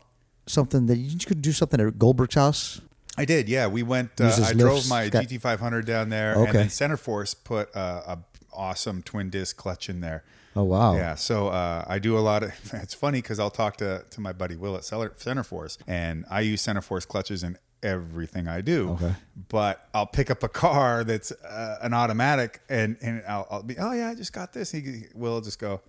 something 0.46 0.86
that 0.86 0.98
you 0.98 1.18
could 1.26 1.42
do 1.42 1.52
something 1.52 1.82
at 1.82 1.98
Goldberg's 1.98 2.36
house. 2.36 2.80
I 3.18 3.26
did, 3.26 3.50
yeah. 3.50 3.66
We 3.68 3.82
went. 3.82 4.22
Uh, 4.22 4.32
I 4.46 4.54
drove 4.54 4.88
my 4.88 5.10
got- 5.10 5.24
GT500 5.24 5.86
down 5.86 6.10
there, 6.10 6.36
Okay. 6.36 6.50
and 6.50 6.56
then 6.60 6.68
Centerforce 6.70 7.34
put 7.34 7.76
uh, 7.76 8.02
a 8.06 8.20
awesome 8.54 9.02
twin 9.02 9.30
disc 9.30 9.58
clutch 9.58 9.90
in 9.90 10.00
there. 10.02 10.24
Oh 10.56 10.64
wow! 10.64 10.96
Yeah, 10.96 11.16
so 11.16 11.50
uh, 11.50 11.84
I 11.88 12.00
do 12.00 12.18
a 12.18 12.20
lot 12.22 12.44
of. 12.44 12.52
It's 12.74 12.94
funny 12.94 13.22
because 13.22 13.40
I'll 13.40 13.50
talk 13.52 13.78
to 13.78 14.06
to 14.10 14.22
my 14.22 14.32
buddy 14.34 14.56
Will 14.56 14.76
at 14.76 14.86
Celler- 14.86 15.14
Centerforce, 15.18 15.78
and 15.88 16.26
I 16.30 16.42
use 16.42 16.62
Centerforce 16.62 17.06
clutches 17.08 17.44
in 17.44 17.58
everything 17.84 18.48
I 18.48 18.62
do. 18.62 18.92
Okay. 18.92 19.14
But 19.50 19.88
I'll 19.94 20.08
pick 20.08 20.32
up 20.32 20.44
a 20.44 20.48
car 20.50 21.04
that's 21.04 21.32
uh, 21.32 21.80
an 21.82 21.94
automatic, 21.94 22.62
and 22.70 22.98
and 23.02 23.22
I'll, 23.28 23.48
I'll 23.52 23.64
be, 23.64 23.78
oh 23.78 23.92
yeah, 23.92 24.10
I 24.10 24.16
just 24.16 24.32
got 24.34 24.54
this. 24.54 24.72
He 24.72 25.04
Will 25.14 25.34
will 25.34 25.42
just 25.42 25.60
go, 25.60 25.82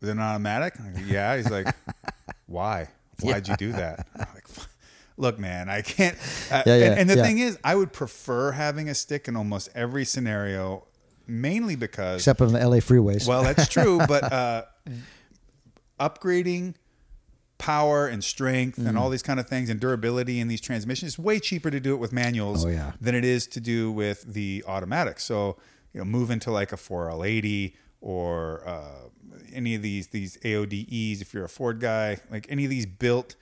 is 0.00 0.08
it 0.08 0.12
an 0.12 0.18
automatic? 0.20 0.76
Go, 0.76 0.84
yeah. 1.06 1.36
He's 1.36 1.50
like, 1.50 1.74
why? 2.46 2.88
Why'd 3.20 3.46
you 3.46 3.56
do 3.56 3.72
that? 3.72 4.06
I'm 4.16 4.26
like, 4.34 4.46
look, 5.16 5.38
man, 5.38 5.68
I 5.68 5.82
can't. 5.82 6.16
Uh, 6.50 6.62
Yeah, 6.66 6.76
yeah, 6.76 6.84
and, 6.90 7.00
and 7.00 7.10
the 7.10 7.16
yeah. 7.16 7.22
thing 7.22 7.38
is, 7.38 7.56
I 7.62 7.76
would 7.76 7.92
prefer 7.92 8.50
having 8.52 8.88
a 8.88 8.94
stick 8.94 9.28
in 9.28 9.36
almost 9.36 9.68
every 9.76 10.04
scenario, 10.04 10.84
mainly 11.32 11.74
because 11.76 12.20
Except 12.20 12.40
on 12.40 12.52
the 12.52 12.58
LA 12.60 12.76
freeways. 12.76 13.26
well, 13.26 13.42
that's 13.42 13.66
true, 13.68 13.98
but 14.06 14.22
uh, 14.32 14.64
upgrading 16.00 16.74
power 17.58 18.06
and 18.08 18.24
strength 18.24 18.78
Mm. 18.78 18.88
and 18.88 18.98
all 18.98 19.08
these 19.08 19.22
kind 19.22 19.38
of 19.38 19.48
things 19.48 19.68
and 19.70 19.78
durability 19.78 20.40
in 20.40 20.48
these 20.48 20.60
transmissions 20.60 21.12
is 21.12 21.18
way 21.18 21.38
cheaper 21.38 21.70
to 21.70 21.78
do 21.78 21.94
it 21.94 21.98
with 21.98 22.12
manuals 22.12 22.64
Oh, 22.64 22.68
yeah. 22.68 22.92
than 23.00 23.14
it 23.14 23.24
is 23.24 23.46
to 23.48 23.60
do 23.60 23.92
with 23.92 24.22
the 24.34 24.64
automatics. 24.66 25.22
So, 25.24 25.56
you 25.92 26.00
know, 26.00 26.04
move 26.04 26.30
into 26.30 26.50
like 26.50 26.72
a 26.72 26.76
4L80 26.76 27.74
or 28.00 28.66
uh, 28.66 29.08
any 29.52 29.76
of 29.76 29.82
these 29.82 30.08
these 30.08 30.36
AODEs 30.38 31.20
if 31.22 31.32
you're 31.32 31.44
a 31.44 31.48
Ford 31.48 31.78
guy, 31.78 32.18
like 32.30 32.46
any 32.48 32.64
of 32.64 32.70
these 32.70 32.86
built 32.86 33.36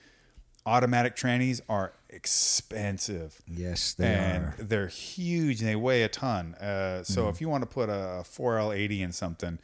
automatic 0.67 1.15
trannies 1.15 1.59
are 1.67 1.93
expensive 2.11 3.41
yes, 3.47 3.93
they 3.93 4.05
and 4.13 4.43
are. 4.45 4.55
they're 4.59 4.87
huge 4.87 5.59
and 5.61 5.69
they 5.69 5.75
weigh 5.75 6.03
a 6.03 6.07
ton. 6.09 6.55
Uh, 6.55 7.03
so 7.03 7.29
if 7.29 7.41
you 7.41 7.49
want 7.49 7.63
to 7.63 7.67
put 7.69 7.89
a 7.89 8.23
4L80 8.25 8.99
in 9.01 9.11
something, 9.11 9.59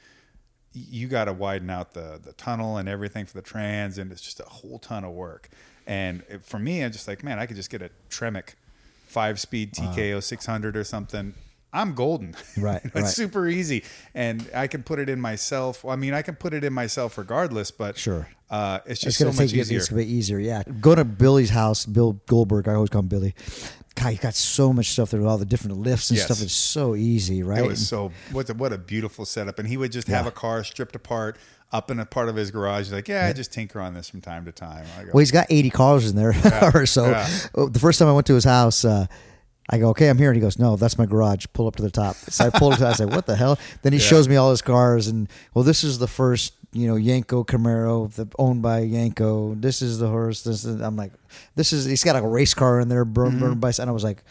you 0.73 1.07
got 1.07 1.25
to 1.25 1.33
widen 1.33 1.69
out 1.69 1.93
the 1.93 2.19
the 2.23 2.33
tunnel 2.33 2.77
and 2.77 2.87
everything 2.87 3.25
for 3.25 3.33
the 3.33 3.41
trans, 3.41 3.97
and 3.97 4.11
it's 4.11 4.21
just 4.21 4.39
a 4.39 4.43
whole 4.43 4.79
ton 4.79 5.03
of 5.03 5.11
work. 5.13 5.49
And 5.85 6.23
it- 6.29 6.43
for 6.43 6.59
me, 6.59 6.83
I'm 6.83 6.91
just 6.91 7.07
like, 7.07 7.23
man, 7.23 7.39
I 7.39 7.45
could 7.45 7.55
just 7.55 7.69
get 7.69 7.81
a 7.81 7.89
Tremec 8.09 8.49
five 9.05 9.39
speed 9.39 9.73
TKO 9.73 10.21
600 10.21 10.75
or 10.77 10.83
something. 10.83 11.33
I'm 11.73 11.93
golden. 11.95 12.35
Right, 12.57 12.81
it's 12.83 12.95
right. 12.95 13.05
super 13.07 13.47
easy, 13.47 13.83
and 14.13 14.49
I 14.55 14.67
can 14.67 14.83
put 14.83 14.99
it 14.99 15.09
in 15.09 15.19
myself. 15.21 15.83
I 15.85 15.95
mean, 15.95 16.13
I 16.13 16.21
can 16.21 16.35
put 16.35 16.53
it 16.53 16.63
in 16.63 16.73
myself 16.73 17.17
regardless, 17.17 17.71
but 17.71 17.97
Sure. 17.97 18.27
Uh, 18.49 18.79
it's 18.85 18.91
It's 18.91 19.01
just 19.01 19.17
so 19.17 19.25
gonna 19.25 19.35
much 19.37 19.47
take 19.47 19.55
you. 19.55 19.61
easier. 19.61 19.77
It's 19.77 19.89
gonna 19.89 20.01
be 20.03 20.11
easier. 20.13 20.39
Yeah. 20.39 20.63
Go 20.81 20.95
to 20.95 21.03
Billy's 21.05 21.49
house, 21.49 21.85
Bill 21.85 22.13
Goldberg. 22.27 22.67
I 22.67 22.73
always 22.73 22.89
call 22.89 23.01
him 23.01 23.07
Billy. 23.07 23.35
God, 23.95 24.09
you 24.09 24.17
got 24.19 24.35
so 24.35 24.71
much 24.71 24.91
stuff 24.91 25.09
there 25.09 25.19
with 25.19 25.27
all 25.29 25.39
the 25.39 25.45
different 25.45 25.77
lifts 25.79 26.11
and 26.11 26.17
Yes. 26.17 26.27
stuff. 26.27 26.41
It's 26.41 26.53
so 26.53 26.95
easy, 26.95 27.41
right? 27.41 27.59
It 27.63 27.67
was 27.67 27.87
so 27.87 28.11
what 28.31 28.47
a, 28.49 28.53
what 28.53 28.71
a 28.71 28.77
beautiful 28.77 29.25
setup, 29.25 29.57
and 29.59 29.67
he 29.67 29.75
would 29.75 29.91
just 29.91 30.07
have 30.07 30.27
a 30.27 30.31
car 30.31 30.63
stripped 30.63 30.95
apart 30.95 31.37
up 31.71 31.89
in 31.91 31.99
a 31.99 32.05
part 32.05 32.29
of 32.29 32.35
his 32.35 32.51
garage. 32.51 32.85
He's 32.85 32.93
like, 32.93 33.07
yeah, 33.07 33.25
I 33.25 33.33
just 33.33 33.51
tinker 33.51 33.81
on 33.81 33.93
this 33.95 34.07
from 34.09 34.21
time 34.21 34.45
to 34.45 34.51
time. 34.51 34.85
I 34.97 35.03
go, 35.03 35.09
Well, 35.15 35.19
he's 35.19 35.31
got 35.31 35.47
80 35.49 35.69
cars 35.71 36.09
in 36.09 36.15
there 36.15 36.33
or 36.73 36.85
so. 36.85 37.09
yeah. 37.09 37.27
Oh, 37.55 37.67
The 37.67 37.79
first 37.79 37.97
time 37.99 38.07
I 38.07 38.13
went 38.13 38.27
to 38.27 38.35
his 38.35 38.45
house, 38.45 38.85
uh, 38.85 39.07
I 39.69 39.77
go, 39.79 39.89
okay, 39.89 40.07
I'm 40.09 40.17
here. 40.17 40.29
And 40.29 40.37
he 40.37 40.41
goes, 40.41 40.57
no, 40.57 40.77
that's 40.77 40.97
my 40.97 41.05
garage. 41.05 41.45
Pull 41.51 41.67
up 41.67 41.75
to 41.75 41.83
the 41.83 41.91
top. 41.91 42.15
So 42.15 42.45
I 42.45 42.51
pulled 42.57 42.71
up 42.73 42.79
to 42.79 42.87
I 42.87 42.93
said, 42.93 43.13
what 43.13 43.25
the 43.25 43.35
hell? 43.35 43.59
Then 43.81 43.91
he 43.91 43.99
Yeah. 43.99 44.05
shows 44.05 44.29
me 44.29 44.37
all 44.37 44.51
his 44.51 44.61
cars. 44.61 45.07
And, 45.07 45.27
well, 45.53 45.65
this 45.65 45.83
is 45.83 45.97
the 45.99 46.07
first, 46.07 46.53
you 46.77 46.87
know, 46.87 46.95
Yenko 46.95 47.45
Camaro 47.45 48.11
the, 48.13 48.27
owned 48.37 48.61
by 48.61 48.81
Yenko. 48.81 49.59
This 49.59 49.81
is 49.81 49.97
the 49.99 50.07
horse. 50.07 50.43
This 50.43 50.63
is, 50.63 50.79
I'm 50.81 50.95
like, 50.95 51.11
this 51.55 51.73
is, 51.73 51.85
he's 51.85 52.03
got 52.03 52.15
a 52.15 52.21
race 52.27 52.53
car 52.53 52.79
in 52.79 52.87
there, 52.89 53.03
burned, 53.05 53.33
Mm-hmm. 53.33 53.39
burned 53.41 53.61
by, 53.61 53.71
and 53.79 53.89
I 53.89 53.93
was 53.93 54.03
like, 54.03 54.23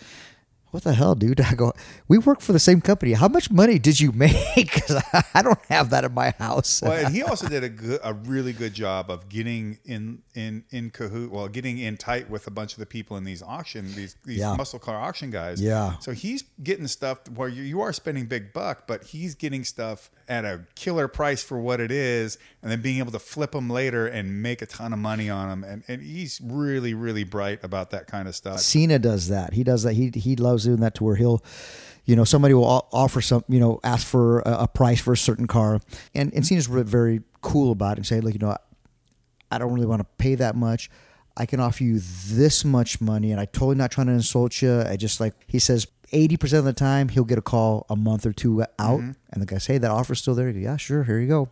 what 0.76 0.84
the 0.84 0.92
hell, 0.92 1.14
dude? 1.14 1.40
I 1.52 1.54
go, 1.54 1.72
we 2.06 2.18
work 2.18 2.40
for 2.42 2.52
the 2.52 2.58
same 2.58 2.82
company. 2.82 3.14
How 3.14 3.28
much 3.28 3.50
money 3.50 3.78
did 3.78 3.98
you 3.98 4.12
make? 4.24 4.36
Because 4.54 5.02
I 5.34 5.40
don't 5.42 5.58
have 5.70 5.88
that 5.90 6.04
in 6.04 6.12
my 6.12 6.30
house. 6.38 6.82
well, 6.82 6.92
and 6.92 7.14
he 7.14 7.22
also 7.30 7.48
did 7.48 7.64
a 7.64 7.68
good, 7.70 7.98
a 8.04 8.12
really 8.12 8.52
good 8.52 8.74
job 8.74 9.10
of 9.10 9.28
getting 9.30 9.78
in 9.86 10.22
in 10.34 10.64
in 10.70 10.90
cahoot, 10.90 11.30
well, 11.30 11.48
getting 11.48 11.78
in 11.78 11.96
tight 11.96 12.28
with 12.28 12.46
a 12.46 12.50
bunch 12.50 12.74
of 12.74 12.78
the 12.78 12.84
people 12.86 13.16
in 13.16 13.24
these 13.24 13.42
auction, 13.42 13.94
these 13.94 14.16
these 14.26 14.38
Yeah. 14.40 14.54
muscle 14.54 14.78
car 14.78 14.96
auction 14.96 15.30
guys. 15.30 15.62
Yeah. 15.62 15.98
So 16.00 16.12
he's 16.12 16.44
getting 16.62 16.86
stuff 16.88 17.26
where 17.34 17.48
you, 17.48 17.62
you 17.62 17.80
are 17.80 17.92
spending 17.94 18.26
big 18.26 18.52
buck, 18.52 18.86
but 18.86 19.04
he's 19.04 19.34
getting 19.34 19.64
stuff 19.64 20.10
at 20.28 20.44
a 20.44 20.60
killer 20.74 21.08
price 21.08 21.42
for 21.42 21.58
what 21.58 21.80
it 21.80 21.90
is, 21.90 22.36
and 22.60 22.70
then 22.70 22.82
being 22.82 22.98
able 22.98 23.12
to 23.12 23.18
flip 23.18 23.52
them 23.52 23.70
later 23.70 24.06
and 24.06 24.42
make 24.42 24.60
a 24.60 24.66
ton 24.66 24.92
of 24.92 24.98
money 24.98 25.30
on 25.30 25.48
them. 25.48 25.64
And 25.64 25.82
and 25.88 26.02
he's 26.02 26.38
really 26.44 26.92
really 26.92 27.24
bright 27.24 27.64
about 27.64 27.90
that 27.92 28.06
kind 28.08 28.28
of 28.28 28.34
stuff. 28.34 28.60
Cena 28.60 28.98
does 28.98 29.28
that. 29.28 29.54
He 29.54 29.64
does 29.64 29.84
that. 29.84 29.94
He 29.94 30.10
he 30.14 30.36
loves 30.36 30.65
doing 30.66 30.80
that 30.80 30.94
to 30.96 31.04
where 31.04 31.16
he'll, 31.16 31.42
you 32.04 32.14
know, 32.14 32.24
somebody 32.24 32.54
will 32.54 32.88
offer 32.92 33.20
some, 33.20 33.44
you 33.48 33.58
know, 33.58 33.80
ask 33.82 34.06
for 34.06 34.40
a, 34.40 34.68
price 34.68 35.00
for 35.00 35.12
a 35.12 35.16
certain 35.16 35.46
car, 35.46 35.80
and 36.14 36.32
and 36.34 36.46
Cena's 36.46 36.66
very 36.66 37.22
cool 37.40 37.72
about 37.72 37.92
it 37.92 37.98
and 37.98 38.06
say, 38.06 38.20
look, 38.20 38.34
you 38.34 38.40
know, 38.40 38.56
I 39.50 39.58
don't 39.58 39.72
really 39.72 39.86
want 39.86 40.00
to 40.00 40.06
pay 40.18 40.34
that 40.36 40.54
much. 40.54 40.90
I 41.36 41.46
can 41.46 41.60
offer 41.60 41.84
you 41.84 42.00
this 42.00 42.64
much 42.64 43.00
money, 43.00 43.32
and 43.32 43.40
I 43.40 43.44
totally 43.46 43.76
not 43.76 43.90
trying 43.90 44.08
to 44.08 44.14
insult 44.14 44.60
you. 44.62 44.82
I 44.82 44.96
just 44.96 45.20
like 45.20 45.34
he 45.46 45.58
says. 45.58 45.86
80% 46.12 46.58
of 46.58 46.64
the 46.64 46.72
time, 46.72 47.08
he'll 47.08 47.24
get 47.24 47.36
a 47.36 47.42
call 47.42 47.84
a 47.90 47.96
month 47.96 48.26
or 48.26 48.32
two 48.32 48.62
out, 48.78 49.00
mm-hmm. 49.00 49.10
and 49.32 49.42
the 49.42 49.44
guy 49.44 49.58
say, 49.58 49.72
hey, 49.72 49.78
that 49.80 49.90
offer's 49.90 50.20
still 50.20 50.36
there. 50.36 50.52
Go, 50.52 50.58
yeah, 50.60 50.76
sure, 50.76 51.02
here 51.02 51.18
you 51.18 51.26
go. 51.26 51.48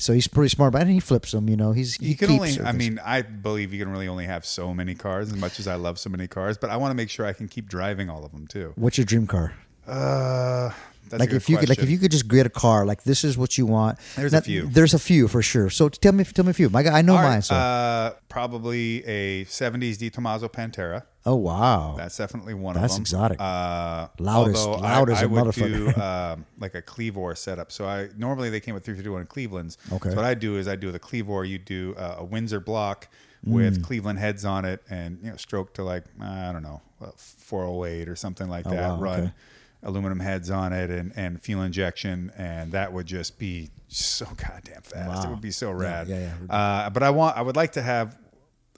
So 0.00 0.12
he's 0.12 0.28
pretty 0.28 0.48
smart 0.48 0.74
and 0.74 0.88
he 0.90 1.00
flips 1.00 1.32
them, 1.32 1.48
you 1.48 1.56
know. 1.56 1.72
He's 1.72 1.96
he 1.96 2.08
you 2.10 2.16
can 2.16 2.28
keeps 2.28 2.58
only 2.58 2.68
i 2.68 2.72
mean 2.72 2.98
i 3.04 3.22
believe 3.22 3.72
you 3.72 3.82
can 3.82 3.92
really 3.92 4.08
only 4.08 4.24
have 4.26 4.44
so 4.44 4.72
many 4.74 4.94
cars 4.94 5.30
as 5.30 5.36
much 5.36 5.58
as 5.60 5.66
i 5.66 5.74
love 5.74 5.98
so 5.98 6.10
many 6.10 6.26
cars 6.26 6.56
but 6.58 6.70
i 6.70 6.76
want 6.76 6.90
to 6.90 6.94
make 6.94 7.10
sure 7.10 7.26
i 7.26 7.32
can 7.32 7.48
keep 7.48 7.68
driving 7.68 8.08
all 8.10 8.24
of 8.24 8.32
them 8.32 8.46
too 8.46 8.72
what's 8.76 8.98
your 8.98 9.04
dream 9.04 9.26
car? 9.26 9.54
uh 9.86 10.70
that's 11.08 11.20
like 11.20 11.28
a 11.28 11.32
good 11.32 11.36
if 11.36 11.48
you 11.48 11.56
could, 11.58 11.68
like 11.68 11.78
if 11.80 11.90
you 11.90 11.98
could 11.98 12.10
just 12.12 12.28
get 12.28 12.46
a 12.46 12.50
car, 12.50 12.84
like 12.86 13.02
this 13.04 13.24
is 13.24 13.36
what 13.38 13.58
you 13.58 13.66
want. 13.66 13.98
There's 14.16 14.32
a 14.34 14.40
few. 14.42 14.66
There's 14.68 14.94
a 14.94 14.98
few 14.98 15.26
for 15.28 15.42
sure. 15.42 15.70
So 15.70 15.88
tell 15.88 16.12
me, 16.12 16.24
tell 16.24 16.44
me 16.44 16.50
a 16.50 16.54
few. 16.54 16.68
My 16.70 16.82
guy, 16.82 16.98
I 16.98 17.02
know 17.02 17.14
right, 17.14 17.28
mine. 17.28 17.42
So. 17.42 17.54
uh, 17.54 18.12
probably 18.28 19.04
a 19.06 19.44
70s 19.46 19.98
De 19.98 20.08
Tomaso 20.10 20.48
Pantera. 20.48 21.02
oh 21.26 21.34
wow, 21.36 21.94
That's 21.96 22.16
definitely 22.16 22.54
one 22.54 22.74
That's 22.74 22.96
of 22.96 22.98
them. 22.98 23.02
That's 23.02 23.10
exotic. 23.10 23.40
Uh, 23.40 24.08
Loudest- 24.18 24.66
although 24.66 24.82
loud 24.82 25.10
I, 25.10 25.12
as 25.14 25.26
would 25.28 25.44
motherfucker. 25.44 25.94
do 25.94 26.00
um, 26.02 26.46
like 26.60 26.74
a 26.74 26.82
Clevor 26.82 27.34
setup. 27.34 27.72
So 27.72 27.86
I 27.86 28.08
normally 28.16 28.50
they 28.50 28.60
came 28.60 28.74
with 28.74 28.84
351 28.84 29.26
Cleveland's. 29.26 29.78
Okay. 29.92 30.10
So 30.10 30.16
what 30.16 30.24
I 30.24 30.34
do 30.34 30.56
is 30.56 30.68
I 30.68 30.76
do 30.76 30.92
the 30.92 30.98
Clevor. 31.00 31.44
You 31.44 31.58
do 31.58 31.94
uh, 31.98 32.16
a 32.18 32.24
Windsor 32.24 32.60
block 32.60 33.08
Mm. 33.46 33.52
with 33.52 33.82
Cleveland 33.82 34.18
heads 34.18 34.44
on 34.44 34.66
it, 34.66 34.82
and 34.90 35.18
you 35.22 35.30
know 35.30 35.36
stroke 35.38 35.72
to 35.72 35.82
like 35.82 36.04
I 36.20 36.52
don't 36.52 36.62
know 36.62 36.82
408 37.16 38.06
or 38.08 38.14
something 38.14 38.50
like 38.50 38.64
that. 38.64 38.74
Oh, 38.90 38.94
wow, 38.96 39.00
Run 39.00 39.20
okay. 39.20 39.32
Aluminum 39.82 40.20
heads 40.20 40.50
on 40.50 40.72
it 40.72 40.90
and 40.90 41.12
and 41.16 41.40
fuel 41.40 41.62
injection, 41.62 42.32
and 42.36 42.72
that 42.72 42.92
would 42.92 43.06
just 43.06 43.38
be 43.38 43.70
so 43.88 44.26
goddamn 44.36 44.82
fast. 44.82 45.26
It 45.26 45.30
would 45.30 45.40
be 45.40 45.50
so 45.50 45.70
rad. 45.70 46.08
yeah, 46.08 46.32
yeah. 46.48 46.54
Uh, 46.54 46.90
but 46.90 47.02
I 47.02 47.10
want 47.10 47.36
I 47.36 47.42
would 47.42 47.56
like 47.56 47.72
to 47.72 47.82
have. 47.82 48.16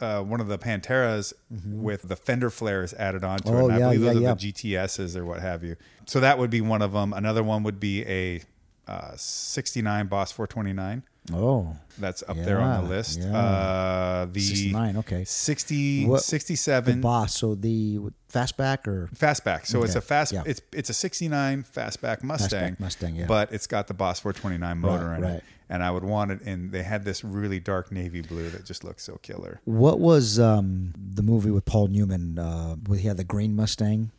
Uh, 0.00 0.21
one 0.21 0.40
of 0.40 0.49
the 0.49 0.59
Panteras 0.59 1.32
with 1.64 2.02
the 2.02 2.16
fender 2.16 2.50
flares 2.50 2.92
added 2.94 3.23
onto 3.23 3.44
Mm-hmm. 3.50 3.56
Oh, 3.56 3.68
it. 3.68 3.71
And 3.71 3.78
yeah, 3.78 3.87
I 3.88 3.92
believe 3.92 4.00
yeah, 4.00 4.12
those 4.14 4.23
yeah. 4.23 4.32
are 4.32 4.35
the 4.35 4.52
GTSs 4.52 5.16
or 5.16 5.25
what 5.25 5.40
have 5.40 5.62
you. 5.62 5.76
So 6.06 6.18
that 6.18 6.38
would 6.38 6.50
be 6.50 6.61
one 6.61 6.82
of 6.82 6.90
them. 6.90 7.12
Another 7.12 7.44
one 7.44 7.62
would 7.62 7.78
be 7.78 8.04
a 8.09 8.42
uh, 8.88 9.12
69 9.14 10.09
Boss 10.09 10.32
429. 10.32 11.04
Oh, 11.33 11.76
That's 11.99 12.23
up 12.26 12.37
there 12.37 12.59
on 12.61 12.85
the 12.85 12.91
list. 12.91 13.21
yeah. 13.21 13.37
Uh, 13.37 14.26
the 14.31 14.41
69, 14.41 14.97
okay. 14.99 15.25
60, 15.25 16.07
What- 16.07 16.23
67. 16.23 16.97
the 16.97 17.00
boss. 17.02 17.37
So 17.37 17.55
the 17.55 17.99
fastback 18.33 18.87
or 18.87 19.09
fastback. 19.14 19.67
So 19.67 19.83
it's 19.83 19.95
a 19.95 20.00
fast. 20.00 20.33
yeah. 20.33 20.43
It's 20.47 20.61
it's 20.73 20.91
a 20.91 20.95
69 20.95 21.64
fastback 21.64 22.23
Mustang. 22.23 22.76
Mustang, 22.79 23.14
yeah. 23.17 23.26
But 23.26 23.52
it's 23.52 23.67
got 23.67 23.87
the 23.88 23.95
Boss 23.95 24.21
429 24.21 24.79
motor 24.79 25.09
Right, 25.09 25.17
in 25.19 25.23
right. 25.23 25.33
it. 25.35 25.45
And 25.69 25.83
I 25.83 25.91
would 25.91 26.05
want 26.05 26.31
it. 26.33 26.41
And 26.43 26.71
they 26.73 26.83
had 26.83 27.05
this 27.05 27.25
really 27.25 27.59
dark 27.61 27.91
navy 27.93 28.21
blue 28.21 28.50
that 28.50 28.64
just 28.67 28.85
looks 28.85 29.05
so 29.05 29.19
killer. 29.23 29.61
what 29.64 29.99
was 30.00 30.38
um, 30.38 30.93
the 30.97 31.23
movie 31.23 31.50
with 31.50 31.64
Paul 31.64 31.87
Newman? 31.88 32.38
Uh, 32.38 32.75
where 32.87 32.99
he 32.99 33.07
had 33.09 33.17
the 33.17 33.25
green 33.25 33.55
Mustang. 33.57 34.11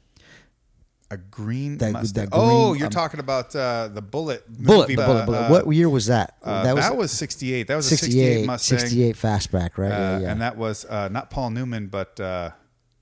A 1.14 1.18
green 1.18 1.78
That- 1.78 1.92
Mustang. 1.94 2.26
that 2.26 2.30
oh, 2.34 2.74
you're 2.74 2.88
um, 2.88 2.92
talking 2.92 3.20
about 3.20 3.56
uh, 3.56 3.88
the 3.88 4.02
Bullitt. 4.02 4.48
Bullitt, 4.48 4.90
movie, 4.90 4.96
bullet, 4.96 5.22
uh, 5.22 5.26
bullet. 5.26 5.38
uh, 5.38 5.64
what 5.64 5.76
year 5.76 5.90
was 5.90 6.08
that? 6.08 6.38
uh, 6.44 6.64
that, 6.64 6.98
was, 6.98 7.12
68. 7.12 7.68
That 7.68 7.76
was 7.76 7.86
a 7.86 7.90
68 7.98 8.12
68, 8.16 8.46
Mustang. 8.48 8.80
68 8.80 9.16
fastback, 9.16 9.78
right? 9.78 9.92
Uh, 9.92 9.96
yeah, 9.96 10.20
yeah. 10.20 10.32
And 10.32 10.42
that 10.42 10.58
was 10.58 10.86
uh, 10.86 11.10
not 11.10 11.30
Paul 11.30 11.52
Newman, 11.52 11.86
but 11.88 12.20
uh, 12.20 12.50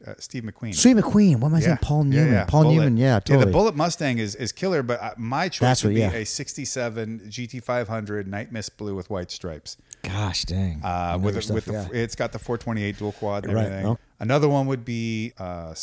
uh, 0.06 0.14
Steve 0.18 0.44
McQueen. 0.44 0.76
Steve 0.76 0.98
McQueen. 0.98 1.38
What 1.40 1.50
am 1.50 1.56
I 1.56 1.60
saying? 1.62 1.78
Paul 1.82 2.04
Newman. 2.06 2.34
yeah. 2.34 2.46
Paul 2.46 2.64
Bullitt. 2.64 2.78
Newman. 2.80 2.98
Yeah, 2.98 3.20
totally. 3.20 3.46
the 3.46 3.52
Bullitt 3.52 3.76
Mustang 3.76 4.18
is, 4.18 4.36
is 4.36 4.52
killer, 4.52 4.84
but 4.84 5.02
uh, 5.02 5.12
my 5.18 5.48
choice 5.48 5.60
That's 5.60 5.84
would 5.84 5.92
what- 5.92 5.96
be 5.96 6.00
yeah. 6.02 6.12
a 6.12 6.26
67 6.26 7.22
GT500 7.30 8.26
Night 8.28 8.52
Mist 8.52 8.78
Blue 8.78 8.96
with 8.96 9.10
white 9.10 9.32
stripes. 9.32 9.78
Gosh 10.04 10.44
dang. 10.46 10.84
Uh, 10.84 11.20
with 11.22 11.38
it, 11.38 11.54
with 11.54 11.64
stuff, 11.64 11.90
the, 11.90 11.96
yeah. 11.96 12.04
it's 12.04 12.16
got 12.16 12.32
the 12.32 12.40
428 12.40 12.98
dual 12.98 13.12
quad 13.14 13.46
and 13.46 13.54
Right, 13.54 13.66
everything. 13.68 13.98
Another 14.20 14.50
one 14.50 14.68
would 14.68 14.84
be 14.84 15.34
uh, 15.38 15.74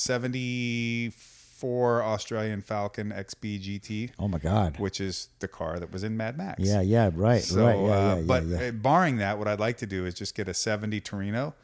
'84 1.63 2.03
Australian 2.03 2.63
Falcon 2.63 3.11
XB 3.11 3.61
GT, 3.61 4.11
Oh 4.19 4.29
my 4.29 4.39
God. 4.39 4.79
which 4.79 5.01
is 5.01 5.29
the 5.41 5.49
car 5.49 5.79
that 5.81 5.93
was 5.93 6.05
in 6.05 6.17
Mad 6.17 6.37
Max. 6.39 6.61
Yeah, 6.63 6.81
yeah, 6.81 7.11
right, 7.15 7.43
So, 7.43 7.65
right. 7.67 7.77
Yeah, 7.79 8.13
uh, 8.13 8.17
yeah, 8.17 8.23
but 8.27 8.45
yeah. 8.45 8.69
uh, 8.69 8.71
barring 8.73 9.17
that, 9.19 9.39
what 9.39 9.49
I'd 9.49 9.61
like 9.61 9.79
to 9.79 9.87
do 9.87 10.07
is 10.07 10.15
just 10.15 10.35
get 10.35 10.49
a 10.49 10.55
'70 10.55 11.01
Torino, 11.01 11.55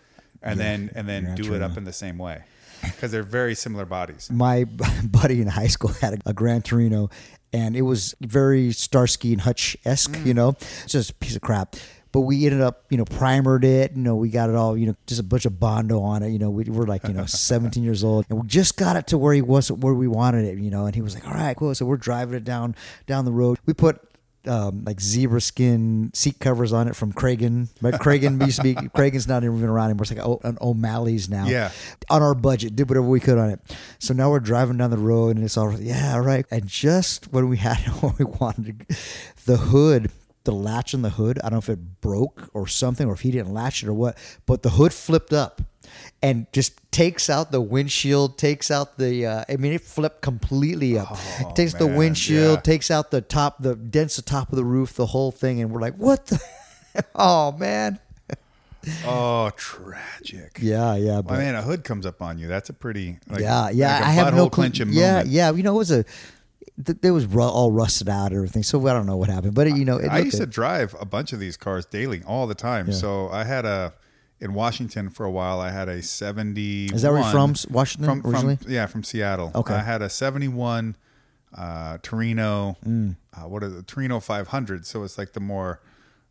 and 0.42 0.58
then 0.58 0.90
and 0.94 1.08
then 1.08 1.34
do 1.36 1.54
it 1.54 1.62
up 1.62 1.76
in 1.76 1.84
the 1.84 1.92
same 1.92 2.18
way, 2.18 2.42
because 2.82 3.12
they're 3.12 3.22
very 3.22 3.54
similar 3.54 3.84
bodies. 3.86 4.30
my 4.30 4.64
buddy 5.04 5.40
in 5.40 5.48
high 5.48 5.68
school 5.68 5.92
had 6.00 6.14
a, 6.14 6.30
a 6.30 6.32
Gran 6.32 6.62
Torino, 6.62 7.08
and 7.52 7.76
it 7.76 7.82
was 7.82 8.14
very 8.20 8.72
Starsky 8.72 9.32
and 9.32 9.42
Hutch 9.42 9.76
esque, 9.84 10.10
Mm. 10.12 10.26
you 10.26 10.34
know, 10.34 10.48
it's 10.60 10.86
just 10.92 11.10
a 11.10 11.14
piece 11.14 11.36
of 11.36 11.42
crap. 11.42 11.76
But 12.14 12.20
we 12.20 12.46
ended 12.46 12.60
up, 12.60 12.84
you 12.90 12.96
know, 12.96 13.04
primered 13.04 13.64
it. 13.64 13.96
You 13.96 14.02
know, 14.02 14.14
we 14.14 14.28
got 14.28 14.48
it 14.48 14.54
all, 14.54 14.78
you 14.78 14.86
know, 14.86 14.94
just 15.04 15.20
a 15.20 15.24
bunch 15.24 15.46
of 15.46 15.58
bondo 15.58 16.00
on 16.00 16.22
it. 16.22 16.28
You 16.28 16.38
know, 16.38 16.48
we 16.48 16.62
were 16.62 16.86
like, 16.86 17.02
you 17.08 17.12
know, 17.12 17.26
17 17.26 17.82
years 17.82 18.04
old, 18.04 18.24
and 18.30 18.40
we 18.40 18.46
just 18.46 18.76
got 18.76 18.94
it 18.94 19.08
to 19.08 19.18
where 19.18 19.34
he 19.34 19.42
was, 19.42 19.72
where 19.72 19.94
we 19.94 20.06
wanted 20.06 20.44
it. 20.44 20.58
You 20.58 20.70
know, 20.70 20.86
and 20.86 20.94
he 20.94 21.02
was 21.02 21.14
like, 21.14 21.26
"All 21.26 21.34
right, 21.34 21.56
cool." 21.56 21.74
So 21.74 21.84
we're 21.84 21.96
driving 21.96 22.36
it 22.36 22.44
down 22.44 22.76
down 23.08 23.24
the 23.24 23.32
road. 23.32 23.58
We 23.66 23.74
put 23.74 24.00
um, 24.46 24.84
like 24.84 25.00
zebra 25.00 25.40
skin 25.40 26.10
seat 26.14 26.38
covers 26.38 26.72
on 26.72 26.86
it 26.86 26.94
from 26.94 27.12
Kragen. 27.12 27.68
But 27.82 27.94
Kragen 27.94 28.40
used 28.44 28.58
to 28.58 28.62
be 28.62 28.74
Kragen's 28.94 29.26
not 29.26 29.42
even 29.42 29.64
around 29.64 29.86
anymore. 29.86 30.02
It's 30.02 30.12
like 30.12 30.24
oh, 30.24 30.40
an 30.44 30.56
O'Malley's 30.60 31.28
now. 31.28 31.46
Yeah. 31.46 31.72
On 32.10 32.22
our 32.22 32.34
budget, 32.34 32.76
did 32.76 32.88
whatever 32.88 33.08
we 33.08 33.20
could 33.20 33.38
on 33.38 33.50
it. 33.50 33.60
So 33.98 34.14
now 34.14 34.30
we're 34.30 34.40
driving 34.40 34.76
down 34.76 34.90
the 34.90 34.98
road 34.98 35.36
and 35.36 35.44
it's 35.44 35.56
all 35.56 35.72
yeah, 35.80 36.14
all 36.14 36.20
right. 36.20 36.46
And 36.50 36.68
just 36.68 37.32
when 37.32 37.48
we 37.48 37.56
had 37.56 37.78
what 38.00 38.18
we 38.18 38.24
wanted, 38.24 38.86
the 39.46 39.56
hood. 39.56 40.10
The 40.44 40.52
latch 40.52 40.94
on 40.94 41.02
the 41.02 41.10
hood, 41.10 41.38
I 41.40 41.48
don't 41.48 41.52
know 41.54 41.58
if 41.58 41.68
it 41.70 42.00
broke 42.00 42.50
or 42.52 42.66
something, 42.66 43.08
or 43.08 43.14
if 43.14 43.20
he 43.20 43.30
didn't 43.30 43.52
latch 43.54 43.82
it 43.82 43.88
or 43.88 43.94
what, 43.94 44.16
but 44.46 44.62
the 44.62 44.70
hood 44.70 44.92
flipped 44.92 45.32
up 45.32 45.62
and 46.22 46.46
just 46.52 46.78
takes 46.90 47.30
out 47.30 47.50
the 47.50 47.60
windshield, 47.62 48.36
takes 48.36 48.70
out 48.70 48.98
the. 48.98 49.24
Uh, 49.26 49.44
I 49.48 49.56
mean, 49.56 49.72
it 49.72 49.80
flipped 49.80 50.20
completely 50.22 50.98
up. 50.98 51.16
it 51.40 51.56
takes 51.56 51.72
the 51.74 51.86
windshield, 51.86 52.56
yeah. 52.58 52.60
takes 52.60 52.90
out 52.90 53.10
the 53.10 53.20
top, 53.22 53.62
the 53.62 53.74
dents 53.74 54.16
the 54.16 54.22
top 54.22 54.50
of 54.50 54.56
the 54.56 54.64
roof, 54.64 54.92
the 54.94 55.06
whole 55.06 55.30
thing, 55.32 55.60
and 55.62 55.70
we're 55.70 55.80
like, 55.80 55.96
what 55.96 56.26
the? 56.26 56.40
oh 57.14 57.52
man. 57.52 57.98
Oh, 59.06 59.50
tragic. 59.56 60.58
Yeah, 60.60 60.94
yeah. 60.96 61.18
I 61.18 61.22
But, 61.22 61.38
mean, 61.38 61.54
a 61.54 61.62
hood 61.62 61.84
comes 61.84 62.04
up 62.04 62.20
on 62.20 62.38
you. 62.38 62.48
That's 62.48 62.68
a 62.68 62.74
pretty 62.74 63.16
like, 63.30 63.40
yeah, 63.40 63.70
yeah. 63.70 63.94
like 63.94 64.02
a 64.02 64.06
I 64.06 64.10
have 64.10 64.34
no 64.34 64.50
clenching 64.50 64.90
Yeah, 64.92 65.12
moment. 65.12 65.28
yeah. 65.30 65.50
You 65.52 65.62
know, 65.62 65.74
it 65.74 65.78
was 65.78 65.90
a. 65.90 66.04
Th- 66.84 66.98
it 67.02 67.10
was 67.10 67.26
ru- 67.26 67.42
all 67.42 67.70
rusted 67.72 68.08
out 68.08 68.26
and 68.28 68.36
everything, 68.36 68.62
so 68.62 68.84
I 68.86 68.92
don't 68.92 69.06
know 69.06 69.16
what 69.16 69.28
happened. 69.28 69.54
But 69.54 69.66
it, 69.68 69.76
you 69.76 69.84
know, 69.84 69.96
it 69.98 70.08
I 70.08 70.18
used 70.20 70.38
to 70.38 70.46
drive 70.46 70.94
a 71.00 71.04
bunch 71.04 71.32
of 71.32 71.38
these 71.40 71.56
cars 71.56 71.86
daily, 71.86 72.22
all 72.26 72.46
the 72.46 72.54
time. 72.54 72.92
So 72.92 73.28
I 73.30 73.44
had 73.44 73.64
a 73.64 73.92
in 74.40 74.52
Washington 74.54 75.08
for 75.10 75.24
a 75.24 75.30
while. 75.30 75.60
I 75.60 75.70
had 75.70 75.88
a 75.88 76.02
seventy. 76.02 76.86
Is 76.86 77.02
that 77.02 77.12
where 77.12 77.22
you're 77.22 77.30
from, 77.30 77.54
Washington, 77.70 78.22
From, 78.22 78.30
originally? 78.32 78.56
from 78.56 78.70
yeah, 78.70 78.86
from 78.86 79.04
Seattle. 79.04 79.52
Okay. 79.54 79.74
I 79.74 79.82
had 79.82 80.02
a 80.02 80.10
seventy-one 80.10 80.96
uh, 81.56 81.98
Torino. 82.02 82.76
Mm. 82.84 83.16
Uh, 83.32 83.48
what 83.48 83.62
is 83.62 83.74
it? 83.74 83.86
Torino 83.86 84.20
five 84.20 84.48
hundred. 84.48 84.86
So 84.86 85.04
it's 85.04 85.16
like 85.18 85.32
the 85.32 85.40
more 85.40 85.80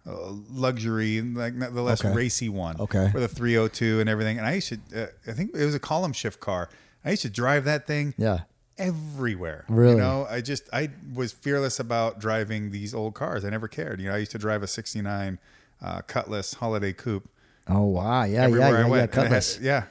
uh, 0.06 0.32
luxury, 0.52 1.22
like 1.22 1.58
the 1.58 1.82
less 1.82 2.04
Okay. 2.04 2.14
racy 2.14 2.50
one. 2.50 2.76
Okay. 2.80 3.10
With 3.14 3.24
a 3.24 3.28
three 3.28 3.56
hundred 3.56 3.74
two 3.74 4.00
and 4.00 4.10
everything. 4.10 4.38
And 4.38 4.46
I 4.48 4.54
used 4.56 4.70
to. 4.70 5.04
Uh, 5.04 5.08
I 5.28 5.32
think 5.32 5.56
it 5.56 5.64
was 5.66 5.76
a 5.76 5.80
column 5.80 6.14
shift 6.14 6.40
car. 6.40 6.70
I 7.06 7.12
used 7.12 7.22
to 7.24 7.30
drive 7.30 7.66
that 7.66 7.86
thing 7.88 8.14
Yeah. 8.18 8.40
Everywhere. 8.78 9.66
Really? 9.68 9.94
You 9.96 10.02
know, 10.02 10.28
I 10.30 10.42
just 10.42 10.70
I 10.74 10.90
was 11.14 11.32
fearless 11.32 11.80
about 11.80 12.20
driving 12.20 12.72
these 12.72 12.94
old 12.94 13.14
cars. 13.14 13.46
I 13.46 13.50
never 13.50 13.68
cared. 13.68 14.00
You 14.00 14.10
know, 14.10 14.16
I 14.16 14.20
used 14.20 14.32
to 14.32 14.38
drive 14.38 14.64
a 14.64 14.68
'69 14.68 15.40
uh, 15.82 16.02
Cutlass 16.02 16.56
Holiday 16.56 16.94
Coupe 16.94 17.30
Oh 17.68 17.84
wow. 17.84 18.24
Yeah, 18.24 18.32
yeah, 18.40 18.44
everywhere 18.46 18.70
yeah. 18.70 18.86
I 18.86 18.98
yeah, 18.98 19.04
it 19.04 19.14
had- 19.32 19.58
yeah. 19.62 19.84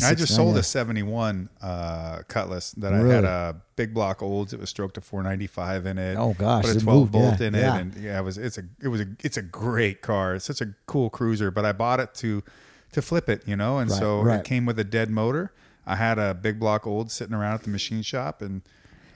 I 0.00 0.14
just 0.14 0.36
sold 0.36 0.54
yeah. 0.54 0.60
a 0.60 0.62
'71 0.62 1.48
uh, 1.60 2.20
Cutlass 2.28 2.70
that 2.72 2.92
I 2.94 2.98
had 2.98 3.24
a 3.24 3.56
big 3.74 3.92
block 3.92 4.22
olds. 4.22 4.52
It 4.52 4.60
was 4.60 4.70
stroked 4.70 4.94
to 4.94 5.00
495 5.00 5.86
in 5.86 5.98
it. 5.98 6.16
Oh, 6.16 6.36
gosh, 6.38 6.66
put 6.66 6.76
a 6.76 6.80
12 6.80 6.98
moved, 7.00 7.12
bolt 7.12 7.40
yeah, 7.40 7.46
in 7.48 7.54
yeah. 7.54 7.76
it, 7.76 7.80
and 7.80 7.96
yeah, 7.96 8.18
it 8.20 8.22
was 8.22 8.38
it's 8.38 8.58
a 8.58 8.62
it 8.80 8.88
was 8.88 9.00
a 9.00 9.06
it's 9.24 9.36
a 9.36 9.42
great 9.42 10.00
car. 10.00 10.36
It's 10.36 10.44
such 10.44 10.60
a 10.60 10.74
cool 10.86 11.10
cruiser. 11.10 11.50
But 11.50 11.64
I 11.64 11.72
bought 11.72 11.98
it 11.98 12.14
to 12.16 12.44
to 12.92 13.02
flip 13.02 13.28
it, 13.28 13.42
you 13.44 13.56
know, 13.56 13.78
and 13.78 13.90
Right, 13.90 13.98
so 13.98 14.20
right. 14.22 14.38
it 14.38 14.44
came 14.44 14.66
with 14.66 14.78
a 14.78 14.84
dead 14.84 15.10
motor. 15.10 15.52
I 15.88 15.96
had 15.96 16.18
a 16.18 16.34
big 16.34 16.60
block 16.60 16.86
old 16.86 17.10
sitting 17.10 17.34
around 17.34 17.54
at 17.54 17.62
the 17.64 17.70
machine 17.70 18.02
shop, 18.02 18.42
and 18.42 18.62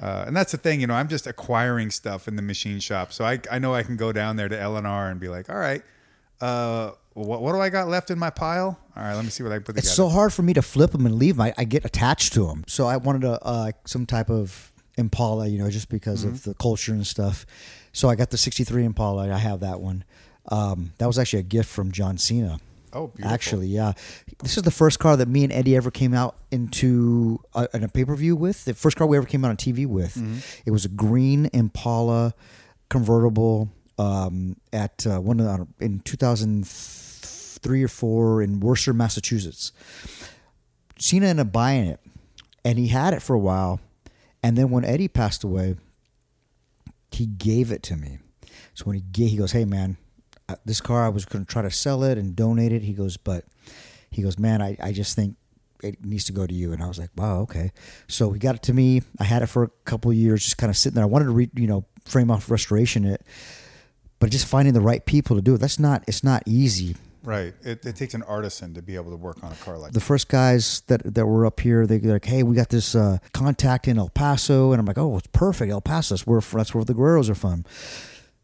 uh, 0.01 0.25
and 0.27 0.37
that's 0.37 0.51
the 0.51 0.59
thing, 0.59 0.81
you 0.81 0.87
know, 0.89 0.95
I'm 0.95 1.07
just 1.09 1.27
acquiring 1.29 1.91
stuff 1.93 2.27
in 2.27 2.35
the 2.35 2.43
machine 2.43 2.81
shop, 2.81 3.13
so 3.13 3.25
I 3.25 3.39
I 3.51 3.59
know 3.61 3.73
I 3.75 3.83
can 3.85 3.97
go 3.97 4.11
down 4.13 4.37
there 4.37 4.49
to 4.49 4.59
L 4.59 4.77
and 4.77 4.87
R 4.87 5.09
and 5.11 5.21
be 5.21 5.29
like, 5.29 5.49
all 5.51 5.59
right. 5.59 5.83
Uh, 6.41 6.91
what, 7.15 7.41
what 7.43 7.53
do 7.53 7.61
I 7.61 7.69
got 7.69 7.87
left 7.89 8.11
in 8.11 8.19
my 8.19 8.31
pile? 8.31 8.77
All 8.97 9.03
right, 9.03 9.15
let 9.15 9.23
me 9.23 9.31
see 9.31 9.43
what 9.45 9.53
I 9.53 9.59
put 9.59 9.67
together. 9.77 9.81
It's 9.87 9.93
so 9.95 10.09
hard 10.09 10.33
for 10.33 10.43
me 10.43 10.53
to 10.55 10.63
flip 10.63 10.91
them 10.91 11.07
and 11.07 11.15
leave 11.15 11.37
them. 11.37 11.43
I, 11.43 11.55
I 11.59 11.65
get 11.65 11.85
attached 11.85 12.33
to 12.33 12.47
them. 12.49 12.65
So 12.67 12.87
I 12.87 12.97
wanted 12.97 13.23
a 13.25 13.39
uh, 13.45 13.73
some 13.85 14.07
type 14.07 14.29
of 14.31 14.73
Impala, 14.99 15.47
you 15.47 15.59
know, 15.59 15.71
just 15.71 15.89
because 15.89 16.25
of 16.25 16.33
Mm-hmm. 16.33 16.51
the 16.51 16.55
culture 16.57 16.93
and 16.93 17.07
stuff. 17.07 17.47
So 17.93 18.09
I 18.09 18.17
got 18.17 18.31
the 18.31 18.39
'63 18.39 18.85
Impala. 18.85 19.33
I 19.33 19.39
have 19.39 19.61
that 19.61 19.81
one. 19.81 20.05
Um, 20.49 20.95
that 20.99 21.07
was 21.07 21.19
actually 21.19 21.41
a 21.41 21.45
gift 21.45 21.69
from 21.69 21.93
John 21.93 22.19
Cena. 22.19 22.59
Oh, 22.93 23.09
beautiful. 23.09 23.33
Actually, 23.33 23.67
yeah. 23.69 23.93
This 24.43 24.57
is 24.57 24.63
the 24.63 24.71
first 24.71 24.99
car 24.99 25.17
that 25.17 25.29
me 25.29 25.45
and 25.45 25.53
Eddie 25.53 25.77
ever 25.77 25.91
came 25.91 26.13
out 26.13 26.37
into 26.51 27.41
a, 27.55 27.69
in 27.75 27.83
a 27.83 27.89
pay 27.89 28.05
per 28.05 28.15
view 28.15 28.37
with. 28.37 28.65
The 28.65 28.75
first 28.75 28.97
car 28.97 29.07
we 29.07 29.17
ever 29.17 29.27
came 29.27 29.45
out 29.45 29.51
on 29.51 29.57
TV 29.57 29.87
with. 29.87 30.15
Mm-hmm. 30.15 30.39
It 30.67 30.71
was 30.71 30.85
a 30.85 30.89
green 30.89 31.49
Impala 31.53 32.35
convertible 32.89 33.71
um, 33.99 34.57
at 34.73 35.07
uh, 35.07 35.21
one 35.21 35.41
of 35.41 35.47
the, 35.47 35.85
in 35.85 36.01
2003 36.01 37.83
or 37.83 37.89
four 37.89 38.43
in 38.43 38.61
Worcester, 38.61 38.93
Massachusetts. 38.93 39.73
Cena 40.99 41.27
ended 41.27 41.47
up 41.47 41.53
buying 41.53 41.87
it, 41.87 42.01
and 42.65 42.79
he 42.79 42.89
had 42.89 43.15
it 43.15 43.23
for 43.23 43.35
a 43.35 43.39
while, 43.39 43.81
and 44.43 44.57
then 44.57 44.71
when 44.71 44.85
Eddie 44.85 45.09
passed 45.09 45.43
away, 45.43 45.77
he 47.11 47.27
gave 47.27 47.73
it 47.73 47.83
to 47.85 47.97
me. 47.97 48.19
So 48.75 48.85
when 48.85 48.97
he 48.97 49.03
gave, 49.03 49.31
he 49.31 49.37
goes, 49.37 49.53
"Hey 49.53 49.65
man, 49.65 49.97
uh, 50.49 50.57
this 50.65 50.81
car 50.81 51.05
I 51.05 51.09
was 51.09 51.25
going 51.25 51.45
to 51.45 51.51
try 51.51 51.63
to 51.63 51.71
sell 51.71 52.03
it 52.05 52.19
and 52.19 52.35
donate 52.37 52.73
it." 52.73 52.83
He 52.83 52.93
goes, 52.93 53.17
"But 53.17 53.45
he 54.11 54.23
goes, 54.23 54.39
man, 54.39 54.61
I, 54.63 54.77
I 54.83 54.93
just 54.93 55.17
think 55.17 55.37
it 55.83 56.05
needs 56.05 56.25
to 56.25 56.33
go 56.33 56.47
to 56.47 56.55
you." 56.55 56.73
And 56.73 56.83
I 56.83 56.87
was 56.87 56.99
like, 56.99 57.11
"Wow, 57.17 57.41
okay." 57.41 57.73
So 58.09 58.33
he 58.33 58.39
got 58.39 58.55
it 58.55 58.63
to 58.65 58.73
me. 58.75 59.03
I 59.19 59.25
had 59.25 59.43
it 59.43 59.47
for 59.47 59.63
a 59.63 59.69
couple 59.85 60.11
of 60.11 60.17
years, 60.17 60.45
just 60.45 60.59
kind 60.59 60.71
of 60.71 60.77
sitting 60.77 60.95
there. 60.95 61.05
I 61.05 61.09
wanted 61.09 61.27
to, 61.27 61.33
re, 61.33 61.51
you 61.55 61.67
know, 61.67 61.85
frame 62.05 62.31
off 62.31 62.51
restoration 62.51 63.05
it, 63.05 63.23
but 64.19 64.31
just 64.31 64.47
finding 64.47 64.75
the 64.75 64.81
right 64.81 65.05
people 65.05 65.37
to 65.37 65.43
do 65.43 65.55
it. 65.55 65.59
That's 65.59 65.79
not. 65.79 66.05
It's 66.07 66.25
not 66.25 66.43
easy. 66.47 66.97
Right. 67.25 67.55
It, 67.63 67.87
it 67.87 67.95
takes 67.95 68.15
an 68.15 68.25
artisan 68.25 68.75
to 68.75 68.83
be 68.83 68.97
able 68.97 69.13
to 69.13 69.17
work 69.17 69.45
on 69.45 69.53
a 69.53 69.55
car 69.55 69.79
like 69.79 69.93
the 69.93 70.01
that. 70.01 70.05
first 70.05 70.29
guys 70.29 70.81
that 70.89 71.15
that 71.15 71.25
were 71.25 71.47
up 71.47 71.61
here, 71.61 71.87
they, 71.87 71.99
they're 71.99 72.15
like, 72.15 72.25
"Hey, 72.25 72.43
we 72.43 72.57
got 72.57 72.71
this 72.71 72.97
uh, 72.97 73.19
contact 73.33 73.87
in 73.87 73.97
El 73.97 74.09
Paso," 74.09 74.73
and 74.73 74.81
I'm 74.81 74.87
like, 74.87 74.99
"Oh, 74.99 75.17
it's 75.17 75.29
perfect, 75.29 75.71
El 75.71 75.81
Paso. 75.81 76.15
That's 76.15 76.27
where 76.27 76.41
that's 76.41 76.75
where 76.75 76.85
the 76.85 76.95
Guerreros 76.95 77.31
are 77.31 77.37
from." 77.37 77.65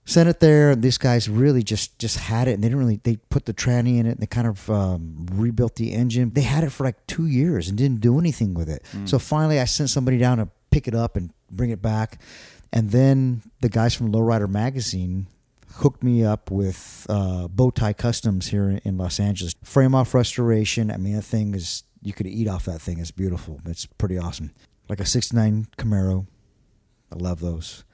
Sent 0.08 0.26
it 0.26 0.40
there, 0.40 0.70
and 0.70 0.82
these 0.82 0.96
guys 0.96 1.28
really 1.28 1.62
just 1.62 1.98
just 1.98 2.16
had 2.16 2.48
it, 2.48 2.52
and 2.52 2.64
they 2.64 2.68
didn't 2.68 2.78
really. 2.78 2.98
They 3.02 3.16
put 3.28 3.44
the 3.44 3.52
tranny 3.52 3.98
in 3.98 4.06
it, 4.06 4.12
and 4.12 4.20
they 4.20 4.26
kind 4.26 4.46
of 4.46 4.70
um, 4.70 5.26
rebuilt 5.32 5.76
the 5.76 5.92
engine. 5.92 6.30
They 6.30 6.40
had 6.40 6.64
it 6.64 6.70
for 6.70 6.84
like 6.84 7.06
two 7.06 7.26
years 7.26 7.68
and 7.68 7.76
didn't 7.76 8.00
do 8.00 8.18
anything 8.18 8.54
with 8.54 8.70
it. 8.70 8.86
So 9.04 9.18
finally, 9.18 9.60
I 9.60 9.66
sent 9.66 9.90
somebody 9.90 10.16
down 10.16 10.38
to 10.38 10.48
pick 10.70 10.88
it 10.88 10.94
up 10.94 11.14
and 11.14 11.30
bring 11.50 11.68
it 11.68 11.82
back, 11.82 12.22
and 12.72 12.90
then 12.90 13.42
the 13.60 13.68
guys 13.68 13.94
from 13.94 14.10
Lowrider 14.10 14.48
Magazine 14.48 15.26
hooked 15.74 16.02
me 16.02 16.24
up 16.24 16.50
with 16.50 17.06
uh, 17.10 17.46
Bowtie 17.48 17.94
Customs 17.94 18.46
here 18.48 18.70
in, 18.70 18.78
in 18.78 18.96
Los 18.96 19.20
Angeles. 19.20 19.54
Frame 19.62 19.94
off 19.94 20.14
restoration. 20.14 20.90
I 20.90 20.96
mean, 20.96 21.16
that 21.16 21.22
thing 21.22 21.54
is 21.54 21.82
you 22.00 22.14
could 22.14 22.26
eat 22.26 22.48
off 22.48 22.64
that 22.64 22.80
thing. 22.80 22.98
It's 22.98 23.10
beautiful. 23.10 23.60
It's 23.66 23.84
pretty 23.84 24.16
awesome. 24.16 24.52
Like 24.88 25.00
a 25.00 25.04
'69 25.04 25.66
Camaro. 25.76 26.26
I 27.12 27.16
love 27.16 27.40
those. 27.40 27.84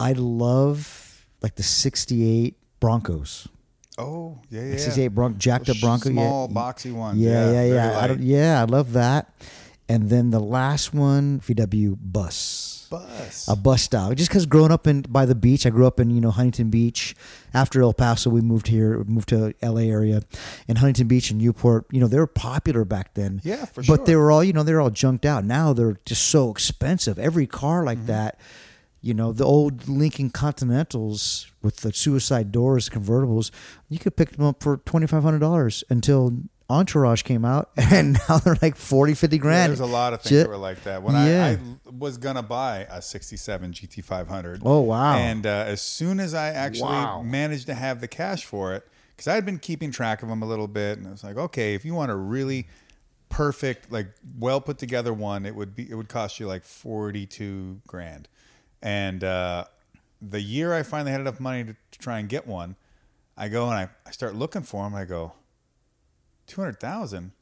I 0.00 0.12
love 0.12 1.26
like 1.42 1.54
the 1.56 1.62
'68 1.62 2.56
Broncos. 2.80 3.48
Oh, 3.96 4.40
yeah, 4.50 4.62
yeah. 4.64 4.76
68 4.76 5.08
Bronco, 5.08 5.38
jacked 5.38 5.68
up 5.68 5.78
Bronco. 5.80 6.10
Small, 6.10 6.48
yeah. 6.50 6.60
boxy 6.60 6.92
ones. 6.92 7.18
Yeah, 7.20 7.30
yeah, 7.46 7.52
very 7.52 7.68
yeah. 7.70 7.98
I 8.00 8.06
don't, 8.08 8.22
yeah, 8.22 8.60
I 8.60 8.64
love 8.64 8.92
that. 8.94 9.32
And 9.88 10.08
then 10.10 10.30
the 10.30 10.40
last 10.40 10.92
one, 10.92 11.38
VW 11.40 11.96
Bus. 12.00 12.88
Bus. 12.90 13.46
A 13.48 13.54
bus 13.56 13.82
style. 13.82 14.12
Just 14.14 14.30
because 14.30 14.46
growing 14.46 14.72
up 14.72 14.86
in 14.86 15.02
by 15.02 15.26
the 15.26 15.34
beach, 15.34 15.64
I 15.66 15.70
grew 15.70 15.86
up 15.86 16.00
in 16.00 16.10
you 16.10 16.20
know 16.20 16.30
Huntington 16.30 16.70
Beach. 16.70 17.14
After 17.52 17.80
El 17.82 17.92
Paso, 17.92 18.30
we 18.30 18.40
moved 18.40 18.66
here, 18.68 19.02
moved 19.04 19.28
to 19.30 19.54
L.A. 19.62 19.88
area, 19.88 20.22
and 20.68 20.78
Huntington 20.78 21.06
Beach 21.08 21.30
and 21.30 21.40
Newport. 21.40 21.86
You 21.90 22.00
know 22.00 22.06
they 22.08 22.18
were 22.18 22.26
popular 22.26 22.84
back 22.84 23.14
then. 23.14 23.40
Yeah, 23.44 23.64
for 23.64 23.82
sure. 23.82 23.96
But 23.96 24.06
they 24.06 24.16
were 24.16 24.30
all 24.32 24.42
you 24.44 24.52
know 24.52 24.62
they're 24.64 24.80
all 24.80 24.90
junked 24.90 25.24
out. 25.26 25.44
Now 25.44 25.72
they're 25.72 25.98
just 26.04 26.26
so 26.26 26.50
expensive. 26.50 27.18
Every 27.18 27.46
car 27.46 27.84
like 27.84 27.98
Mm-hmm. 27.98 28.06
that. 28.08 28.38
You 29.04 29.12
know 29.12 29.32
the 29.32 29.44
old 29.44 29.86
Lincoln 29.86 30.30
Continentals 30.30 31.46
with 31.62 31.78
the 31.78 31.92
suicide 31.92 32.50
doors, 32.50 32.88
convertibles. 32.88 33.50
You 33.90 33.98
could 33.98 34.16
pick 34.16 34.30
them 34.32 34.46
up 34.46 34.62
for 34.62 34.78
twenty 34.78 35.06
five 35.06 35.22
hundred 35.22 35.40
dollars 35.40 35.84
until 35.90 36.32
Entourage 36.70 37.22
came 37.22 37.44
out, 37.44 37.68
and 37.76 38.18
now 38.26 38.38
they're 38.38 38.56
like 38.62 38.74
40, 38.76 39.12
50 39.12 39.36
Yeah, 39.36 39.42
grand. 39.42 39.68
there's 39.70 39.80
a 39.80 39.84
lot 39.86 40.14
of 40.14 40.22
things 40.22 40.42
that 40.44 40.48
were 40.48 40.56
like 40.56 40.82
that. 40.84 41.02
When 41.02 41.14
Yeah. 41.14 41.44
I, 41.44 41.50
I 41.52 41.58
was 41.90 42.16
gonna 42.16 42.42
buy 42.42 42.86
a 42.90 43.02
'67 43.02 43.72
GT500. 43.72 44.62
Oh, 44.64 44.80
wow. 44.80 45.14
And 45.16 45.44
uh, 45.44 45.50
as 45.66 45.82
soon 45.82 46.18
as 46.18 46.32
I 46.32 46.48
actually 46.48 46.88
Wow. 47.04 47.20
managed 47.22 47.66
to 47.66 47.74
have 47.74 48.00
the 48.00 48.08
cash 48.08 48.46
for 48.46 48.72
it, 48.72 48.88
because 49.14 49.28
I 49.28 49.34
had 49.34 49.44
been 49.44 49.58
keeping 49.58 49.90
track 49.90 50.22
of 50.22 50.30
them 50.30 50.40
a 50.42 50.46
little 50.46 50.66
bit, 50.66 50.96
and 50.96 51.06
I 51.06 51.10
was 51.10 51.22
like, 51.22 51.36
okay, 51.36 51.74
if 51.74 51.84
you 51.84 51.94
want 51.94 52.10
a 52.10 52.16
really 52.16 52.66
perfect, 53.28 53.92
like 53.92 54.08
well 54.38 54.62
put 54.62 54.78
together 54.78 55.12
one, 55.12 55.44
it 55.44 55.54
would 55.54 55.76
be 55.76 55.90
it 55.90 55.94
would 55.94 56.08
cost 56.08 56.40
you 56.40 56.46
like 56.46 56.64
forty 56.64 57.26
two 57.26 57.82
grand. 57.86 58.28
And 58.84 59.24
uh, 59.24 59.64
the 60.22 60.40
year 60.40 60.72
I 60.74 60.82
finally 60.84 61.10
had 61.10 61.20
enough 61.20 61.40
money 61.40 61.64
to, 61.64 61.72
to 61.72 61.98
try 61.98 62.18
and 62.20 62.28
get 62.28 62.46
one, 62.46 62.76
I 63.36 63.48
go 63.48 63.64
and 63.64 63.74
I, 63.74 63.88
I 64.06 64.10
start 64.12 64.36
looking 64.36 64.62
for 64.62 64.84
them. 64.84 64.94
I 64.94 65.04
go, 65.06 65.32
two 66.46 66.60
hundred 66.60 66.78
thousand. 66.78 67.32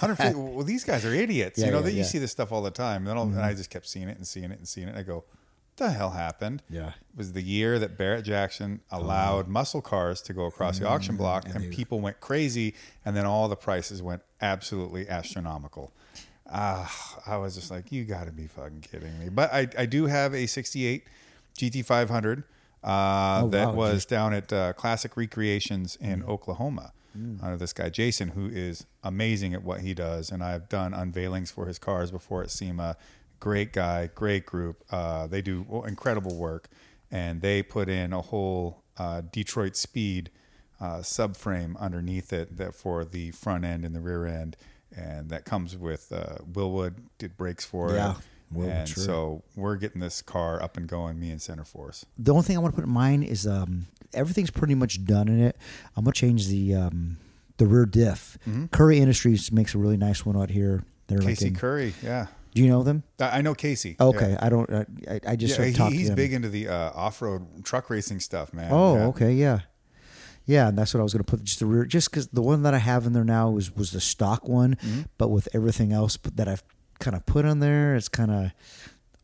150 0.00 0.34
well 0.56 0.64
these 0.64 0.82
guys 0.82 1.04
are 1.04 1.14
idiots 1.14 1.58
Yeah, 1.60 1.66
you 1.66 1.70
know 1.70 1.78
yeah, 1.78 1.84
that 1.84 1.90
you 1.92 1.98
yeah. 1.98 2.02
Mm-hmm. 2.02 2.08
see 2.10 2.18
this 2.18 2.32
stuff 2.32 2.50
all 2.50 2.62
the 2.62 2.72
time 2.72 3.02
and, 3.02 3.06
then 3.06 3.16
all, 3.16 3.24
and 3.24 3.38
i 3.40 3.54
just 3.54 3.70
kept 3.70 3.86
seeing 3.86 4.08
it 4.08 4.16
and 4.16 4.26
seeing 4.26 4.50
it 4.50 4.58
and 4.58 4.66
seeing 4.66 4.88
it 4.88 4.96
i 4.96 5.02
go 5.02 5.16
what 5.16 5.76
the 5.76 5.90
hell 5.90 6.10
happened 6.10 6.60
Yeah. 6.68 6.88
it 6.88 7.16
was 7.16 7.32
the 7.34 7.40
year 7.42 7.78
that 7.78 7.96
Barrett 7.96 8.24
Jackson 8.24 8.80
allowed 8.90 9.46
muscle 9.48 9.80
cars 9.80 10.20
to 10.22 10.32
go 10.32 10.44
across 10.46 10.78
the 10.80 10.88
auction 10.88 11.16
block, 11.16 11.46
and, 11.54 11.72
people 11.72 11.98
went 12.00 12.20
crazy, 12.20 12.74
and 13.04 13.16
then 13.16 13.24
all 13.24 13.48
the 13.48 13.56
prices 13.56 14.02
went 14.02 14.22
absolutely 14.42 15.08
astronomical. 15.08 15.92
Ah, 16.52 17.18
I 17.26 17.36
was 17.38 17.54
just 17.54 17.70
like, 17.70 17.90
you 17.90 18.04
got 18.04 18.26
to 18.26 18.32
be 18.32 18.46
fucking 18.46 18.80
kidding 18.82 19.18
me. 19.18 19.28
But 19.30 19.52
I, 19.52 19.68
I 19.78 19.86
do 19.86 20.06
have 20.06 20.34
a 20.34 20.46
68 20.46 21.04
GT500 21.58 22.44
uh, 22.84 23.42
Oh, 23.44 23.48
that 23.48 23.68
wow. 23.68 23.74
was 23.74 24.04
down 24.04 24.34
at 24.34 24.52
uh, 24.52 24.72
Classic 24.74 25.16
Recreations 25.16 25.96
in 25.96 26.22
Oklahoma. 26.24 26.92
Mm. 27.16 27.42
Under 27.42 27.56
this 27.58 27.72
guy 27.74 27.90
Jason, 27.90 28.28
who 28.30 28.46
is 28.46 28.86
amazing 29.02 29.52
at 29.52 29.62
what 29.62 29.82
he 29.82 29.92
does, 29.92 30.30
and 30.30 30.42
I've 30.42 30.68
done 30.70 30.92
unveilings 30.92 31.52
for 31.52 31.66
his 31.66 31.78
cars 31.78 32.10
before 32.10 32.42
at 32.42 32.50
SEMA. 32.50 32.96
Great 33.38 33.72
guy, 33.74 34.08
great 34.14 34.46
group. 34.46 34.82
Uh, 34.90 35.26
they 35.26 35.42
do 35.42 35.66
incredible 35.86 36.34
work, 36.36 36.68
and 37.10 37.42
they 37.42 37.62
put 37.62 37.90
in 37.90 38.14
a 38.14 38.22
whole 38.22 38.82
uh, 38.96 39.20
Detroit 39.30 39.76
Speed 39.76 40.30
uh, 40.80 41.00
subframe 41.00 41.78
underneath 41.78 42.32
it 42.32 42.56
that 42.56 42.74
for 42.74 43.04
the 43.04 43.30
front 43.32 43.64
end 43.66 43.84
and 43.84 43.94
the 43.94 44.00
rear 44.00 44.24
end, 44.26 44.56
and 44.96 45.30
that 45.30 45.44
comes 45.44 45.76
with 45.76 46.10
uh, 46.12 46.36
Wilwood 46.50 46.94
did 47.18 47.36
brakes 47.36 47.64
for 47.64 47.92
Yeah, 47.94 48.12
it. 48.12 48.16
Wilwood, 48.54 48.68
and 48.70 48.88
sure. 48.88 49.04
so 49.04 49.42
we're 49.56 49.76
getting 49.76 50.00
this 50.00 50.20
car 50.22 50.62
up 50.62 50.76
and 50.76 50.86
going, 50.86 51.18
me 51.18 51.30
and 51.30 51.40
Centerforce. 51.40 52.04
The 52.18 52.30
only 52.32 52.42
thing 52.44 52.56
I 52.56 52.60
want 52.60 52.74
to 52.74 52.80
put 52.80 52.86
in 52.86 52.92
mind 52.92 53.24
is 53.24 53.46
um, 53.46 53.86
everything's 54.12 54.50
pretty 54.50 54.74
much 54.74 55.04
done 55.04 55.28
in 55.28 55.40
it. 55.40 55.56
I'm 55.96 56.04
gonna 56.04 56.12
change 56.12 56.48
the 56.48 56.74
um, 56.74 57.16
the 57.56 57.66
rear 57.66 57.86
diff. 57.86 58.38
Currie 58.70 58.98
Industries 58.98 59.50
makes 59.52 59.74
a 59.74 59.78
really 59.78 59.96
nice 59.96 60.26
one 60.26 60.36
out 60.36 60.50
here. 60.50 60.84
They're 61.06 61.18
like 61.18 61.28
Casey 61.28 61.48
in- 61.48 61.56
Currie, 61.56 61.94
yeah. 62.02 62.26
Do 62.54 62.60
you 62.62 62.68
know 62.68 62.82
them? 62.82 63.02
I 63.18 63.40
know 63.40 63.54
Casey. 63.54 63.96
Okay, 63.98 64.32
Yeah. 64.32 64.38
I 64.42 64.48
don't. 64.50 64.70
I, 64.70 65.20
I- 65.26 65.36
just 65.36 65.52
Yeah, 65.52 65.56
sort 65.56 65.68
of 65.68 65.72
he- 65.72 65.78
talked 65.78 65.92
to 65.92 65.96
he's 65.98 66.10
big 66.10 66.34
into 66.34 66.50
the 66.50 66.68
uh, 66.68 66.90
off-road 66.94 67.64
truck 67.64 67.88
racing 67.88 68.20
stuff, 68.20 68.52
man. 68.52 68.68
Oh, 68.70 68.96
Yeah. 68.96 69.06
okay, 69.06 69.32
yeah, 69.32 69.60
yeah. 70.46 70.68
And 70.68 70.76
that's 70.78 70.92
what 70.94 71.00
I 71.00 71.02
was 71.02 71.12
going 71.12 71.24
to 71.24 71.30
put 71.30 71.44
just 71.44 71.58
the 71.60 71.66
rear, 71.66 71.84
just 71.84 72.10
because 72.10 72.28
the 72.28 72.42
one 72.42 72.62
that 72.64 72.74
I 72.74 72.78
have 72.78 73.06
in 73.06 73.12
there 73.12 73.24
now 73.24 73.50
was 73.50 73.74
was 73.74 73.90
the 73.92 74.00
stock 74.00 74.48
one, 74.48 74.74
Mm-hmm. 74.76 75.00
but 75.18 75.28
with 75.28 75.48
everything 75.54 75.92
else 75.92 76.16
that 76.34 76.48
I've 76.48 76.62
kind 76.98 77.16
of 77.16 77.24
put 77.26 77.44
on 77.44 77.60
there, 77.60 77.94
it's 77.96 78.08
kind 78.08 78.30
of 78.30 78.50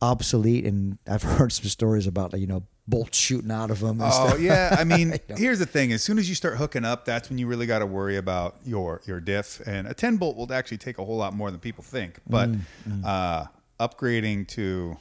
obsolete. 0.00 0.64
And 0.66 0.98
I've 1.06 1.22
heard 1.38 1.52
some 1.52 1.66
stories 1.66 2.06
about 2.06 2.32
like, 2.32 2.40
you 2.40 2.46
know 2.46 2.64
bolts 2.90 3.18
shooting 3.18 3.50
out 3.50 3.70
of 3.70 3.80
them. 3.80 4.00
And 4.00 4.10
Oh 4.10 4.28
stuff. 4.28 4.40
yeah, 4.40 4.74
I 4.78 4.84
mean, 4.92 5.18
here's 5.36 5.58
the 5.58 5.66
thing: 5.66 5.92
as 5.92 6.02
soon 6.02 6.18
as 6.18 6.26
you 6.28 6.34
start 6.34 6.56
hooking 6.56 6.84
up, 6.86 7.04
that's 7.04 7.28
when 7.28 7.36
you 7.38 7.46
really 7.46 7.66
got 7.66 7.80
to 7.80 7.86
worry 7.86 8.16
about 8.16 8.56
your 8.64 9.02
your 9.06 9.20
diff. 9.20 9.60
And 9.66 9.86
a 9.86 9.92
10 9.94 10.16
bolt 10.16 10.36
will 10.36 10.50
actually 10.52 10.78
take 10.78 10.96
a 10.98 11.04
whole 11.04 11.16
lot 11.18 11.34
more 11.34 11.50
than 11.50 11.60
people 11.60 11.84
think. 11.84 12.18
But 12.26 12.48
Mm, 12.88 13.04
uh, 13.04 13.44
upgrading 13.78 14.48
to 14.48 14.96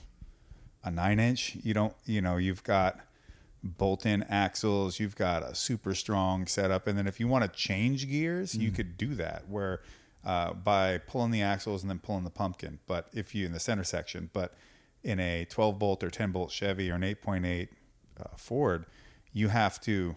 a 0.84 0.92
nine 0.92 1.20
inch, 1.20 1.56
you 1.64 1.74
don't, 1.74 1.94
you 2.06 2.22
know, 2.22 2.36
you've 2.38 2.64
got 2.64 3.00
bolt-in 3.78 4.24
axles, 4.24 5.00
you've 5.00 5.16
got 5.16 5.44
a 5.44 5.54
super 5.56 5.94
strong 5.96 6.46
setup, 6.48 6.88
and 6.88 6.98
then 6.98 7.08
if 7.08 7.20
you 7.20 7.28
want 7.28 7.44
to 7.44 7.50
change 7.60 8.08
gears, 8.10 8.54
Mm. 8.54 8.62
you 8.62 8.72
could 8.72 8.98
do 8.98 9.16
that 9.16 9.48
where 9.50 9.82
uh, 10.26 10.54
by 10.54 10.98
pulling 10.98 11.32
the 11.32 11.42
axles 11.42 11.84
and 11.84 11.90
then 11.90 12.00
pulling 12.00 12.24
the 12.26 12.30
pumpkin. 12.30 12.80
But 12.86 13.08
if 13.14 13.34
you 13.34 13.46
in 13.46 13.54
the 13.54 13.60
center 13.60 13.84
section, 13.86 14.30
but 14.34 14.54
in 15.04 15.20
a 15.20 15.46
12 15.46 15.80
bolt 15.80 16.04
or 16.04 16.10
10 16.10 16.32
bolt 16.32 16.52
Chevy 16.52 16.92
or 16.92 16.96
an 16.96 17.02
8.8 17.04 17.70
uh, 18.20 18.24
Ford, 18.36 18.86
you 19.32 19.48
have 19.50 19.80
to 19.82 20.16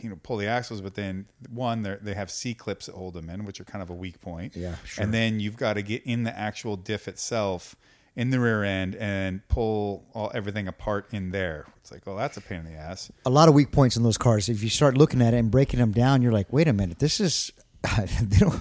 you 0.00 0.08
know 0.08 0.16
pull 0.22 0.36
the 0.36 0.46
axles, 0.46 0.80
but 0.80 0.94
then 0.94 1.26
one 1.50 1.82
they 1.82 1.96
they 2.00 2.14
have 2.14 2.30
C 2.30 2.54
clips 2.54 2.86
that 2.86 2.94
hold 2.94 3.14
them 3.14 3.28
in, 3.28 3.44
which 3.44 3.60
are 3.60 3.64
kind 3.64 3.82
of 3.82 3.90
a 3.90 3.94
weak 3.94 4.20
point. 4.20 4.54
Yeah, 4.56 4.76
sure. 4.84 5.02
And 5.04 5.12
then 5.12 5.40
you've 5.40 5.56
got 5.56 5.74
to 5.74 5.82
get 5.82 6.02
in 6.04 6.22
the 6.22 6.36
actual 6.38 6.76
diff 6.76 7.08
itself 7.08 7.74
in 8.16 8.30
the 8.30 8.40
rear 8.40 8.62
end 8.64 8.94
and 8.96 9.46
pull 9.48 10.04
all 10.14 10.30
everything 10.34 10.66
apart 10.68 11.06
in 11.12 11.30
there. 11.30 11.66
It's 11.78 11.92
like, 11.92 12.02
oh, 12.06 12.16
that's 12.16 12.36
a 12.36 12.40
pain 12.40 12.60
in 12.60 12.64
the 12.72 12.78
ass. 12.78 13.10
a 13.24 13.30
lot 13.30 13.48
of 13.48 13.54
weak 13.54 13.70
points 13.72 13.96
in 13.96 14.02
those 14.02 14.18
cars. 14.18 14.48
If 14.48 14.62
you 14.62 14.68
start 14.68 14.96
looking 14.96 15.22
at 15.22 15.32
it 15.34 15.38
and 15.38 15.50
breaking 15.50 15.80
them 15.80 15.92
down, 15.92 16.20
you're 16.22 16.32
like, 16.32 16.52
wait 16.52 16.68
a 16.68 16.72
minute, 16.72 16.98
this 16.98 17.20
is 17.20 17.52
they 18.20 18.38
don't 18.38 18.60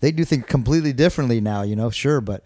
they 0.00 0.12
do 0.12 0.24
things 0.24 0.44
completely 0.46 0.92
differently 0.92 1.40
now. 1.40 1.62
You 1.62 1.76
know, 1.76 1.88
sure, 1.90 2.20
but 2.20 2.42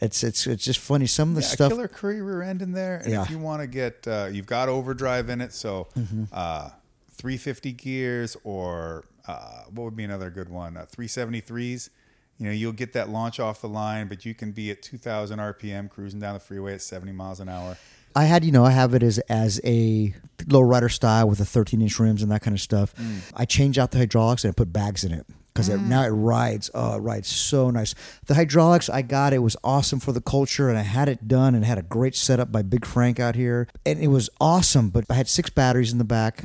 it's 0.00 0.22
it's 0.22 0.46
it's 0.46 0.64
just 0.64 0.78
funny. 0.78 1.06
Some 1.06 1.30
of 1.30 1.34
the 1.36 1.40
Yeah, 1.42 1.46
stuff. 1.48 1.70
killer 1.72 1.88
Currie 1.88 2.22
rear 2.22 2.42
end 2.42 2.62
in 2.62 2.72
there. 2.72 2.98
And 2.98 3.06
Yeah. 3.10 3.14
Mm-hmm. 3.16 3.24
if 3.24 3.30
you 3.30 3.38
want 3.38 3.62
to 3.62 3.66
get, 3.66 4.06
uh, 4.06 4.28
you've 4.30 4.46
got 4.46 4.68
overdrive 4.68 5.28
in 5.28 5.40
it, 5.40 5.52
so 5.52 5.88
uh, 6.32 6.70
350 7.12 7.72
gears 7.72 8.36
or 8.44 9.04
uh, 9.26 9.62
what 9.70 9.84
would 9.84 9.96
be 9.96 10.04
another 10.04 10.30
good 10.30 10.48
one? 10.48 10.76
Uh, 10.76 10.86
373s. 10.94 11.88
You 12.38 12.46
know, 12.46 12.52
you'll 12.52 12.72
get 12.72 12.92
that 12.94 13.08
launch 13.08 13.38
off 13.38 13.60
the 13.60 13.68
line, 13.68 14.08
but 14.08 14.24
you 14.24 14.34
can 14.34 14.50
be 14.52 14.70
at 14.70 14.82
2,000 14.82 15.38
RPM 15.38 15.88
cruising 15.88 16.18
down 16.20 16.34
the 16.34 16.40
freeway 16.40 16.74
at 16.74 16.82
70 16.82 17.12
miles 17.12 17.38
an 17.40 17.48
hour. 17.48 17.76
I 18.16 18.24
had, 18.24 18.44
you 18.44 18.52
know, 18.52 18.64
I 18.64 18.72
have 18.72 18.92
it 18.94 19.02
as 19.02 19.18
as 19.30 19.58
a 19.64 20.14
low 20.48 20.60
rider 20.60 20.88
style 20.90 21.28
with 21.28 21.38
the 21.38 21.46
13 21.46 21.80
inch 21.80 21.98
rims 21.98 22.22
and 22.22 22.30
that 22.32 22.42
kind 22.42 22.54
of 22.54 22.60
stuff. 22.60 22.94
Mm. 22.96 23.20
I 23.34 23.44
changed 23.46 23.78
out 23.78 23.90
the 23.92 23.98
hydraulics 23.98 24.44
and 24.44 24.52
I 24.52 24.54
put 24.54 24.70
bags 24.72 25.02
in 25.04 25.12
it 25.12 25.24
because 25.54 25.68
it, 25.70 25.80
now 25.80 26.02
it 26.02 26.08
rides. 26.10 26.70
Oh, 26.74 26.96
it 26.96 27.00
rides 27.00 27.28
so 27.28 27.70
nice. 27.70 27.94
The 28.26 28.34
hydraulics 28.34 28.90
I 28.90 29.00
got, 29.02 29.32
it 29.32 29.38
was 29.38 29.56
awesome 29.64 29.98
for 30.00 30.12
the 30.12 30.20
culture, 30.20 30.68
and 30.68 30.76
I 30.78 30.82
had 30.82 31.08
it 31.08 31.26
done 31.28 31.54
and 31.54 31.64
had 31.64 31.78
a 31.78 31.82
great 31.82 32.14
setup 32.14 32.50
by 32.52 32.60
Big 32.62 32.84
Frank 32.84 33.18
out 33.20 33.34
here, 33.34 33.66
and 33.86 33.98
it 33.98 34.08
was 34.08 34.28
awesome. 34.40 34.90
But 34.90 35.04
I 35.08 35.14
had 35.14 35.28
six 35.28 35.48
batteries 35.48 35.92
in 35.92 35.98
the 35.98 36.04
back. 36.04 36.42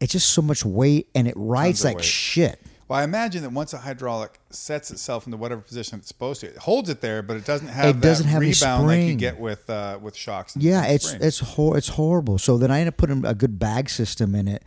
It's 0.00 0.12
just 0.12 0.30
so 0.30 0.40
much 0.40 0.64
weight, 0.64 1.08
and 1.14 1.28
it 1.28 1.34
rides 1.36 1.80
Mm-hmm. 1.80 1.82
Tons 1.82 1.84
of 1.84 1.84
like 1.90 1.96
weight. 1.96 2.04
shit. 2.04 2.60
Well, 2.90 2.98
I 2.98 3.04
imagine 3.04 3.42
that 3.42 3.52
once 3.52 3.72
a 3.72 3.78
hydraulic 3.78 4.40
sets 4.50 4.90
itself 4.90 5.24
into 5.24 5.36
whatever 5.36 5.60
position 5.60 6.00
it's 6.00 6.08
supposed 6.08 6.40
to, 6.40 6.48
it 6.48 6.56
holds 6.56 6.88
it 6.90 7.00
there, 7.00 7.22
but 7.22 7.36
it 7.36 7.44
doesn't 7.44 7.68
have 7.68 7.96
It 7.96 8.00
doesn't 8.00 8.26
have 8.26 8.40
rebound 8.40 8.88
like 8.88 9.02
you 9.02 9.14
get 9.14 9.38
with 9.38 9.70
uh, 9.70 10.00
with 10.02 10.16
shocks. 10.16 10.56
And, 10.56 10.64
Yeah, 10.64 10.84
it's 10.86 11.06
springs. 11.06 11.24
it's 11.24 11.38
hor- 11.38 11.76
it's 11.78 11.90
horrible. 11.90 12.36
So 12.38 12.58
then 12.58 12.72
I 12.72 12.80
ended 12.80 12.94
up 12.94 12.96
putting 12.96 13.24
a 13.24 13.32
good 13.32 13.60
bag 13.60 13.90
system 13.90 14.34
in 14.34 14.48
it, 14.48 14.64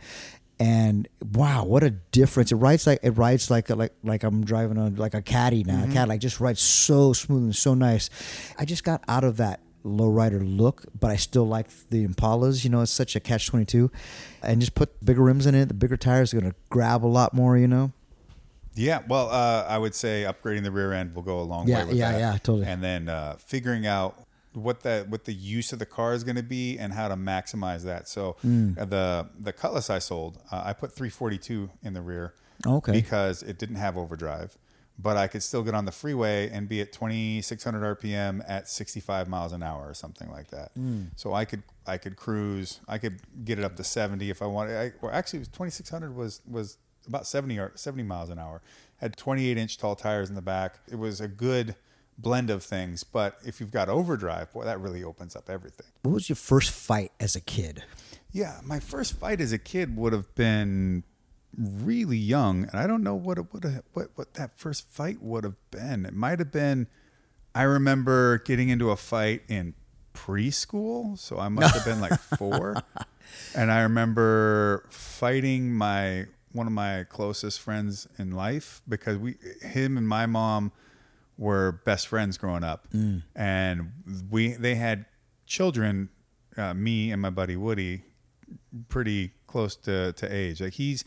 and 0.58 1.06
wow, 1.34 1.66
what 1.66 1.82
a 1.82 1.90
difference! 1.90 2.50
It 2.50 2.56
rides 2.56 2.86
like 2.86 3.00
it 3.02 3.10
rides 3.10 3.50
like 3.50 3.68
like 3.68 3.92
like 4.02 4.24
I'm 4.24 4.42
driving 4.42 4.78
on 4.78 4.94
like 4.94 5.12
a 5.12 5.20
caddy 5.20 5.62
now. 5.62 5.84
A 5.84 5.88
Cadillac 5.88 6.20
just 6.20 6.40
rides 6.40 6.62
so 6.62 7.12
smooth 7.12 7.42
and 7.42 7.54
so 7.54 7.74
nice. 7.74 8.08
I 8.58 8.64
just 8.64 8.84
got 8.84 9.04
out 9.06 9.24
of 9.24 9.36
that 9.36 9.60
lowrider 9.84 10.40
look, 10.42 10.86
but 10.98 11.10
I 11.10 11.16
still 11.16 11.46
like 11.46 11.66
the 11.90 12.06
Impalas. 12.06 12.64
You 12.64 12.70
know, 12.70 12.80
it's 12.80 12.90
such 12.90 13.16
a 13.16 13.20
catch 13.20 13.48
twenty 13.48 13.66
two, 13.66 13.90
and 14.42 14.62
just 14.62 14.74
put 14.74 15.04
bigger 15.04 15.22
rims 15.22 15.44
in 15.44 15.54
it. 15.54 15.68
The 15.68 15.74
bigger 15.74 15.98
tires 15.98 16.32
are 16.32 16.40
gonna 16.40 16.54
grab 16.70 17.04
a 17.04 17.06
lot 17.06 17.34
more. 17.34 17.58
You 17.58 17.68
know. 17.68 17.92
Yeah, 18.76 19.02
well, 19.08 19.28
uh, 19.30 19.64
I 19.68 19.78
would 19.78 19.94
say 19.94 20.24
upgrading 20.24 20.62
the 20.64 20.70
rear 20.72 20.92
end 20.92 21.14
will 21.14 21.22
go 21.22 21.40
a 21.40 21.42
long 21.42 21.68
Yeah, 21.68 21.80
way 21.80 21.84
with 21.90 21.96
yeah, 21.96 22.12
that. 22.12 22.18
yeah, 22.18 22.32
totally. 22.38 22.66
And 22.66 22.82
then 22.82 23.08
uh, 23.08 23.36
figuring 23.38 23.86
out 23.86 24.18
what 24.52 24.80
the 24.82 25.04
what 25.08 25.24
the 25.24 25.32
use 25.34 25.72
of 25.72 25.78
the 25.80 25.86
car 25.86 26.14
is 26.14 26.22
going 26.24 26.36
to 26.36 26.42
be 26.42 26.78
and 26.78 26.92
how 26.92 27.08
to 27.08 27.16
maximize 27.16 27.82
that. 27.84 28.08
So 28.08 28.36
Mm. 28.44 28.78
uh, 28.78 28.84
the 28.84 29.28
the 29.38 29.52
Cutlass 29.52 29.90
I 29.90 29.98
sold, 29.98 30.38
uh, 30.52 30.62
I 30.64 30.72
put 30.72 30.92
342 30.92 31.70
in 31.82 31.92
the 31.94 32.02
rear. 32.02 32.34
Okay. 32.66 32.92
Because 32.92 33.42
it 33.42 33.58
didn't 33.58 33.76
have 33.76 33.98
overdrive, 33.98 34.56
but 34.96 35.16
I 35.16 35.26
could 35.26 35.42
still 35.42 35.62
get 35.64 35.74
on 35.74 35.86
the 35.86 35.92
freeway 35.92 36.48
and 36.48 36.68
be 36.68 36.80
at 36.80 36.92
2600 36.92 37.98
RPM 37.98 38.42
at 38.48 38.68
65 38.68 39.28
miles 39.28 39.52
an 39.52 39.60
hour 39.62 39.88
or 39.88 39.92
something 39.92 40.30
like 40.30 40.48
that. 40.48 40.72
Mm. 40.78 41.08
So 41.16 41.34
I 41.34 41.44
could 41.44 41.64
I 41.86 41.98
could 41.98 42.14
cruise. 42.16 42.78
I 42.88 42.98
could 42.98 43.20
get 43.44 43.58
it 43.58 43.64
up 43.64 43.74
to 43.76 43.84
70 43.84 44.30
if 44.30 44.40
I 44.40 44.46
wanted. 44.46 44.76
I, 44.78 44.92
or 45.02 45.12
actually, 45.12 45.38
it 45.38 45.40
was 45.40 45.48
2600 45.48 46.14
was 46.14 46.40
was 46.46 46.78
about 47.06 47.26
70 47.26 47.58
or 47.58 47.72
70 47.74 48.02
miles 48.02 48.30
an 48.30 48.38
hour. 48.38 48.62
Had 48.98 49.16
28 49.16 49.56
inch 49.58 49.78
tall 49.78 49.96
tires 49.96 50.28
in 50.28 50.34
the 50.34 50.42
back. 50.42 50.78
It 50.90 50.96
was 50.96 51.20
a 51.20 51.28
good 51.28 51.76
blend 52.18 52.50
of 52.50 52.62
things. 52.62 53.04
But 53.04 53.38
if 53.44 53.60
you've 53.60 53.70
got 53.72 53.88
overdrive, 53.88 54.52
boy, 54.52 54.64
that 54.64 54.80
really 54.80 55.02
opens 55.02 55.36
up 55.36 55.50
everything. 55.50 55.86
What 56.02 56.12
was 56.12 56.28
your 56.28 56.36
first 56.36 56.70
fight 56.70 57.12
as 57.20 57.34
a 57.34 57.40
kid? 57.40 57.84
Yeah, 58.32 58.60
my 58.64 58.80
first 58.80 59.18
fight 59.18 59.40
as 59.40 59.52
a 59.52 59.58
kid 59.58 59.96
would 59.96 60.12
have 60.12 60.34
been 60.34 61.04
really 61.56 62.16
young, 62.16 62.64
and 62.64 62.80
I 62.80 62.86
don't 62.86 63.02
know 63.02 63.14
what 63.14 63.38
it 63.38 63.52
would 63.52 63.64
have, 63.64 63.82
what 63.92 64.08
what 64.16 64.34
that 64.34 64.58
first 64.58 64.90
fight 64.90 65.22
would 65.22 65.44
have 65.44 65.54
been. 65.70 66.04
It 66.04 66.14
might 66.14 66.38
have 66.38 66.50
been. 66.50 66.88
I 67.54 67.62
remember 67.62 68.38
getting 68.38 68.68
into 68.68 68.90
a 68.90 68.96
fight 68.96 69.42
in 69.48 69.74
preschool, 70.12 71.16
so 71.16 71.38
I 71.38 71.48
must 71.48 71.74
have 71.74 71.84
been 71.84 72.00
like 72.00 72.18
four, 72.18 72.82
and 73.54 73.70
I 73.70 73.82
remember 73.82 74.86
fighting 74.90 75.72
my 75.72 76.26
one 76.54 76.66
of 76.66 76.72
my 76.72 77.04
closest 77.04 77.60
friends 77.60 78.06
in 78.16 78.30
life 78.30 78.80
because 78.88 79.18
we 79.18 79.36
him 79.60 79.98
and 79.98 80.08
my 80.08 80.24
mom 80.26 80.72
were 81.36 81.80
best 81.84 82.06
friends 82.08 82.38
growing 82.38 82.64
up, 82.64 82.86
and 83.34 83.92
we 84.30 84.54
they 84.54 84.76
had 84.76 85.04
children, 85.46 86.08
uh, 86.56 86.72
me 86.72 87.10
and 87.10 87.20
my 87.20 87.30
buddy 87.30 87.56
Woody, 87.56 88.04
pretty 88.88 89.32
close 89.46 89.76
to, 89.76 90.12
to 90.14 90.32
age. 90.32 90.60
Like 90.60 90.74
he's, 90.74 91.04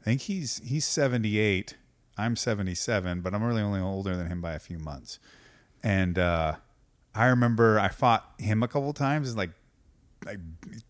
I 0.00 0.04
think 0.04 0.22
he's 0.22 0.60
he's 0.64 0.84
seventy 0.84 1.38
eight, 1.38 1.76
I'm 2.18 2.36
77, 2.36 3.20
but 3.22 3.32
I'm 3.34 3.42
really 3.42 3.62
only 3.62 3.80
older 3.80 4.16
than 4.16 4.26
him 4.26 4.40
by 4.40 4.52
a 4.52 4.58
few 4.58 4.78
months. 4.78 5.18
And 5.82 6.18
uh, 6.18 6.56
I 7.14 7.26
remember 7.26 7.78
I 7.78 7.88
fought 7.88 8.28
him 8.38 8.62
a 8.62 8.68
couple 8.68 8.92
times 8.92 9.36
like 9.36 9.50
like 10.26 10.38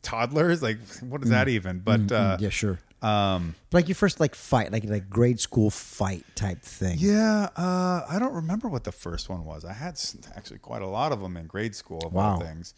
toddlers. 0.02 0.62
Like 0.62 0.78
what 1.00 1.22
is 1.22 1.30
that 1.30 1.48
even? 1.48 1.80
But 1.80 2.10
uh, 2.10 2.36
yeah, 2.40 2.48
sure. 2.48 2.80
Um, 3.02 3.54
Like 3.72 3.88
your 3.88 3.94
first 3.94 4.20
like 4.20 4.34
fight, 4.34 4.72
like 4.72 4.84
like 4.84 5.08
grade 5.08 5.40
school 5.40 5.70
fight 5.70 6.24
type 6.34 6.62
thing. 6.62 6.98
yeah, 6.98 7.48
uh, 7.56 8.04
I 8.08 8.18
don't 8.18 8.34
remember 8.34 8.68
what 8.68 8.84
the 8.84 8.92
first 8.92 9.28
one 9.28 9.44
was. 9.44 9.64
I 9.64 9.72
had 9.72 9.98
actually 10.36 10.58
quite 10.58 10.82
a 10.82 10.86
lot 10.86 11.12
of 11.12 11.20
them 11.20 11.36
in 11.36 11.46
grade 11.46 11.74
school 11.74 11.98
of 12.06 12.14
all 12.16 12.38
Wow. 12.38 12.38
things. 12.38 12.74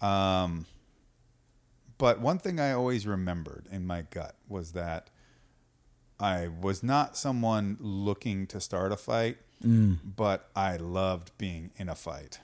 Um, 0.00 0.66
but 1.98 2.20
one 2.20 2.38
thing 2.38 2.60
I 2.60 2.72
always 2.72 3.06
remembered 3.06 3.66
in 3.70 3.86
my 3.86 4.02
gut 4.02 4.36
was 4.48 4.72
that 4.72 5.10
I 6.20 6.48
was 6.48 6.82
not 6.82 7.16
someone 7.16 7.76
looking 7.80 8.46
to 8.48 8.60
start 8.60 8.92
a 8.92 8.96
fight, 8.96 9.38
Mm. 9.64 9.98
but 10.16 10.48
I 10.54 10.76
loved 10.76 11.32
being 11.36 11.72
in 11.76 11.88
a 11.88 11.96
fight. 11.96 12.38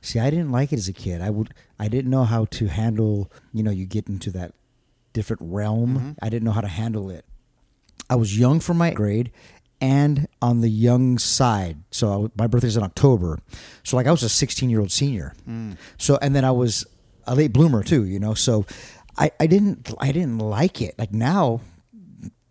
See, 0.00 0.20
I 0.20 0.30
didn't 0.30 0.52
like 0.52 0.72
it 0.72 0.76
as 0.76 0.86
a 0.86 0.92
kid. 0.92 1.20
I 1.20 1.28
would 1.28 1.52
I 1.80 1.88
didn't 1.88 2.10
know 2.12 2.22
how 2.24 2.44
to 2.44 2.68
handle, 2.68 3.28
you 3.52 3.64
know, 3.64 3.72
you 3.72 3.86
get 3.86 4.08
into 4.08 4.30
that 4.32 4.54
different 5.12 5.42
realm. 5.44 5.96
Mm-hmm. 5.96 6.10
I 6.22 6.28
didn't 6.28 6.44
know 6.44 6.52
how 6.52 6.60
to 6.60 6.68
handle 6.68 7.10
it. 7.10 7.24
I 8.08 8.16
was 8.16 8.38
young 8.38 8.60
for 8.60 8.74
my 8.74 8.90
grade 8.92 9.30
and 9.80 10.28
on 10.42 10.60
the 10.60 10.68
young 10.68 11.18
side. 11.18 11.78
So 11.90 12.26
I, 12.26 12.42
my 12.42 12.46
birthday's 12.46 12.76
in 12.76 12.82
October. 12.82 13.38
So 13.82 13.96
like 13.96 14.06
I 14.06 14.10
was 14.10 14.22
a 14.22 14.26
16-year-old 14.26 14.90
senior. 14.90 15.34
Mm. 15.48 15.76
So 15.96 16.18
and 16.20 16.34
then 16.34 16.44
I 16.44 16.50
was 16.50 16.86
a 17.26 17.34
late 17.34 17.52
bloomer 17.52 17.82
too, 17.82 18.04
you 18.04 18.18
know. 18.18 18.34
So 18.34 18.66
I 19.16 19.30
I 19.40 19.46
didn't 19.46 19.92
I 19.98 20.12
didn't 20.12 20.38
like 20.38 20.82
it. 20.82 20.98
Like 20.98 21.12
now 21.12 21.60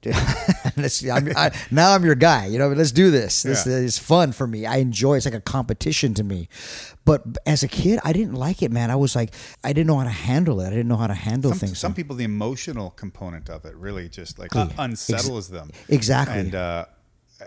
I'm, 0.06 1.30
I, 1.36 1.52
now 1.72 1.94
I'm 1.94 2.06
your 2.06 2.16
guy. 2.16 2.46
You 2.48 2.58
know, 2.60 2.70
let's 2.70 2.92
do 2.92 3.12
this. 3.12 3.44
This 3.44 3.66
Yeah. 3.66 3.74
is 3.78 3.98
fun 3.98 4.32
for 4.32 4.48
me. 4.48 4.66
I 4.66 4.78
enjoy. 4.78 5.18
It's 5.18 5.26
like 5.26 5.34
a 5.34 5.42
competition 5.42 6.14
to 6.16 6.24
me. 6.24 6.48
But 7.06 7.24
as 7.46 7.64
a 7.64 7.68
kid, 7.68 8.00
I 8.04 8.14
didn't 8.14 8.36
like 8.36 8.62
it, 8.62 8.72
man. 8.72 8.92
I 8.92 8.96
was 8.96 9.16
like, 9.16 9.34
I 9.64 9.74
didn't 9.74 9.88
know 9.88 9.98
how 9.98 10.04
to 10.06 10.10
handle 10.10 10.62
it. 10.62 10.68
I 10.68 10.70
didn't 10.70 10.88
know 10.88 10.96
how 10.98 11.08
to 11.08 11.14
handle 11.14 11.52
Some, 11.52 11.60
things. 11.60 11.80
some 11.80 11.94
people, 11.94 12.16
the 12.16 12.24
emotional 12.24 12.92
component 12.92 13.50
of 13.50 13.66
it 13.66 13.76
really 13.76 14.08
just 14.10 14.38
like 14.40 14.56
uh, 14.56 14.70
unsettles 14.78 15.50
them. 15.50 15.72
Exactly. 15.90 16.40
And 16.40 16.56
uh, 16.56 16.86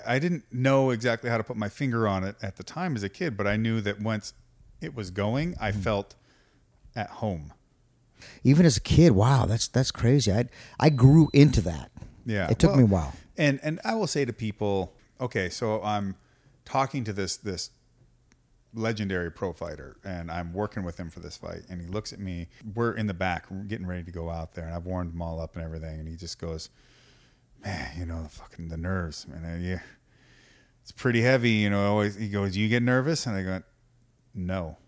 I 0.07 0.19
didn't 0.19 0.45
know 0.53 0.91
exactly 0.91 1.31
how 1.31 1.37
to 1.39 1.45
put 1.45 1.57
my 1.57 1.69
finger 1.69 2.09
on 2.09 2.25
it 2.25 2.35
at 2.43 2.57
the 2.57 2.65
time 2.65 2.97
as 2.97 3.03
a 3.03 3.09
kid, 3.09 3.37
but 3.37 3.47
I 3.47 3.57
knew 3.57 3.81
that 3.83 4.01
once 4.01 4.33
it 4.81 4.95
was 4.97 5.11
going, 5.11 5.55
I 5.61 5.71
Mm. 5.71 5.83
felt 5.83 6.15
at 6.97 7.09
home. 7.09 7.53
Even 8.43 8.67
as 8.67 8.77
a 8.77 8.81
kid, 8.81 9.13
wow, 9.13 9.47
that's 9.47 9.69
that's 9.69 9.91
crazy. 9.93 10.33
I 10.33 10.47
I 10.81 10.91
grew 10.91 11.29
into 11.33 11.61
that. 11.63 11.92
Yeah, 12.25 12.51
it 12.51 12.59
took 12.59 12.71
well, 12.71 12.79
me 12.79 12.85
a 12.85 12.87
while. 12.87 13.13
And 13.37 13.61
and 13.63 13.81
I 13.85 13.95
will 13.95 14.07
say 14.07 14.25
to 14.25 14.33
people, 14.33 14.95
okay, 15.21 15.49
so 15.49 15.83
I'm 15.83 16.17
talking 16.65 17.05
to 17.05 17.13
this 17.13 17.37
this 17.37 17.71
legendary 18.75 19.31
pro 19.31 19.53
fighter, 19.53 19.97
and 20.05 20.31
I'm 20.31 20.53
working 20.53 20.83
with 20.83 20.99
him 20.99 21.11
for 21.11 21.21
this 21.21 21.37
fight, 21.37 21.63
and 21.69 21.81
he 21.81 21.87
looks 21.87 22.13
at 22.13 22.19
me. 22.19 22.49
We're 22.75 22.93
in 22.93 23.07
the 23.07 23.15
back, 23.15 23.47
getting 23.69 23.87
ready 23.87 24.05
to 24.05 24.11
go 24.13 24.31
out 24.31 24.55
there, 24.55 24.65
and 24.65 24.75
I've 24.75 24.87
warmed 24.87 25.13
them 25.13 25.23
all 25.23 25.41
up 25.41 25.57
and 25.57 25.65
everything, 25.65 26.01
and 26.01 26.09
he 26.09 26.17
just 26.17 26.39
goes, 26.39 26.71
"Man, 27.65 27.91
you 27.99 28.07
know, 28.07 28.23
the 28.23 28.29
fucking 28.29 28.69
the 28.69 28.77
nerves, 28.77 29.27
man. 29.29 29.45
uh, 29.45 29.59
Yeah, 29.59 29.81
it's 30.83 30.93
pretty 30.93 31.23
heavy, 31.23 31.51
you 31.51 31.71
know." 31.71 31.85
Always, 31.87 32.17
he 32.17 32.29
goes, 32.29 32.57
"You 32.57 32.69
get 32.69 32.83
nervous?" 32.83 33.27
And 33.27 33.37
I 33.37 33.43
go, 33.43 33.63
"No, 34.35 34.79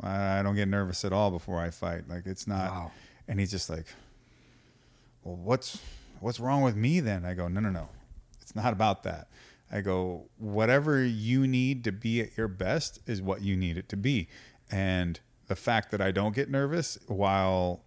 I, 0.00 0.38
I 0.38 0.42
don't 0.42 0.56
get 0.56 0.68
nervous 0.68 1.04
at 1.04 1.12
all 1.12 1.30
before 1.30 1.60
I 1.60 1.70
fight. 1.70 2.08
Like 2.08 2.26
it's 2.26 2.46
not." 2.46 2.70
Wow. 2.70 2.92
And 3.26 3.40
he's 3.40 3.50
just 3.50 3.70
like, 3.70 3.86
well, 5.22 5.36
what's 5.36 5.78
what's 6.24 6.40
wrong 6.40 6.62
with 6.62 6.74
me 6.74 7.00
then? 7.00 7.26
I 7.26 7.34
go, 7.34 7.48
no, 7.48 7.60
no, 7.60 7.68
no, 7.68 7.90
it's 8.40 8.56
not 8.56 8.72
about 8.72 9.02
that. 9.02 9.28
I 9.70 9.82
go, 9.82 10.30
whatever 10.38 11.04
you 11.04 11.46
need 11.46 11.84
to 11.84 11.92
be 11.92 12.22
at 12.22 12.36
your 12.36 12.48
best 12.48 12.98
is 13.06 13.20
what 13.20 13.42
you 13.42 13.56
need 13.56 13.76
it 13.76 13.90
to 13.90 13.96
be, 13.96 14.28
and 14.70 15.20
the 15.48 15.56
fact 15.56 15.90
that 15.90 16.00
I 16.00 16.10
don't 16.12 16.34
get 16.34 16.48
nervous 16.48 16.96
while 17.06 17.84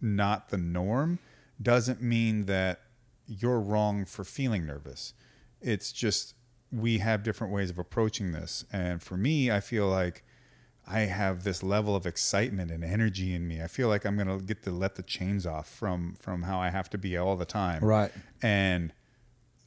not 0.00 0.50
the 0.50 0.56
norm 0.56 1.18
doesn't 1.60 2.00
mean 2.00 2.46
that 2.46 2.80
you're 3.26 3.60
wrong 3.60 4.04
for 4.04 4.22
feeling 4.22 4.64
nervous. 4.64 5.12
It's 5.60 5.90
just 5.90 6.34
we 6.70 6.98
have 6.98 7.24
different 7.24 7.52
ways 7.52 7.70
of 7.70 7.78
approaching 7.78 8.30
this, 8.30 8.64
and 8.72 9.02
for 9.02 9.16
me, 9.16 9.50
I 9.50 9.58
feel 9.58 9.88
like 9.88 10.24
I 10.92 11.00
have 11.00 11.44
this 11.44 11.62
level 11.62 11.96
of 11.96 12.06
excitement 12.06 12.70
and 12.70 12.84
energy 12.84 13.34
in 13.34 13.48
me. 13.48 13.62
I 13.62 13.66
feel 13.66 13.88
like 13.88 14.04
I'm 14.04 14.16
gonna 14.16 14.38
get 14.38 14.62
to 14.64 14.70
let 14.70 14.96
the 14.96 15.02
chains 15.02 15.46
off 15.46 15.68
from 15.68 16.14
from 16.20 16.42
how 16.42 16.58
I 16.60 16.70
have 16.70 16.90
to 16.90 16.98
be 16.98 17.16
all 17.16 17.36
the 17.36 17.44
time. 17.46 17.82
Right. 17.82 18.12
And 18.42 18.92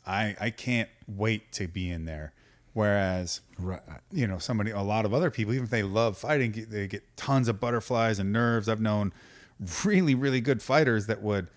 I 0.06 0.36
I 0.40 0.50
can't 0.52 0.90
wait 1.08 1.52
to 1.54 1.68
be 1.68 1.90
in 1.90 2.06
there. 2.06 2.34
Whereas 2.74 3.40
Right. 3.58 3.80
you 4.12 4.28
know 4.28 4.38
somebody 4.38 4.72
a 4.72 4.82
lot 4.82 5.06
of 5.06 5.14
other 5.14 5.32
people 5.32 5.54
even 5.54 5.64
if 5.66 5.70
they 5.72 5.82
love 5.84 6.18
fighting 6.18 6.66
they 6.70 6.88
get 6.88 7.16
tons 7.16 7.48
of 7.48 7.58
butterflies 7.60 8.20
and 8.20 8.34
nerves 8.34 8.68
i've 8.68 8.82
known 8.82 9.14
really 9.86 10.14
really 10.14 10.42
good 10.42 10.62
fighters 10.62 11.08
that 11.08 11.22
would 11.22 11.48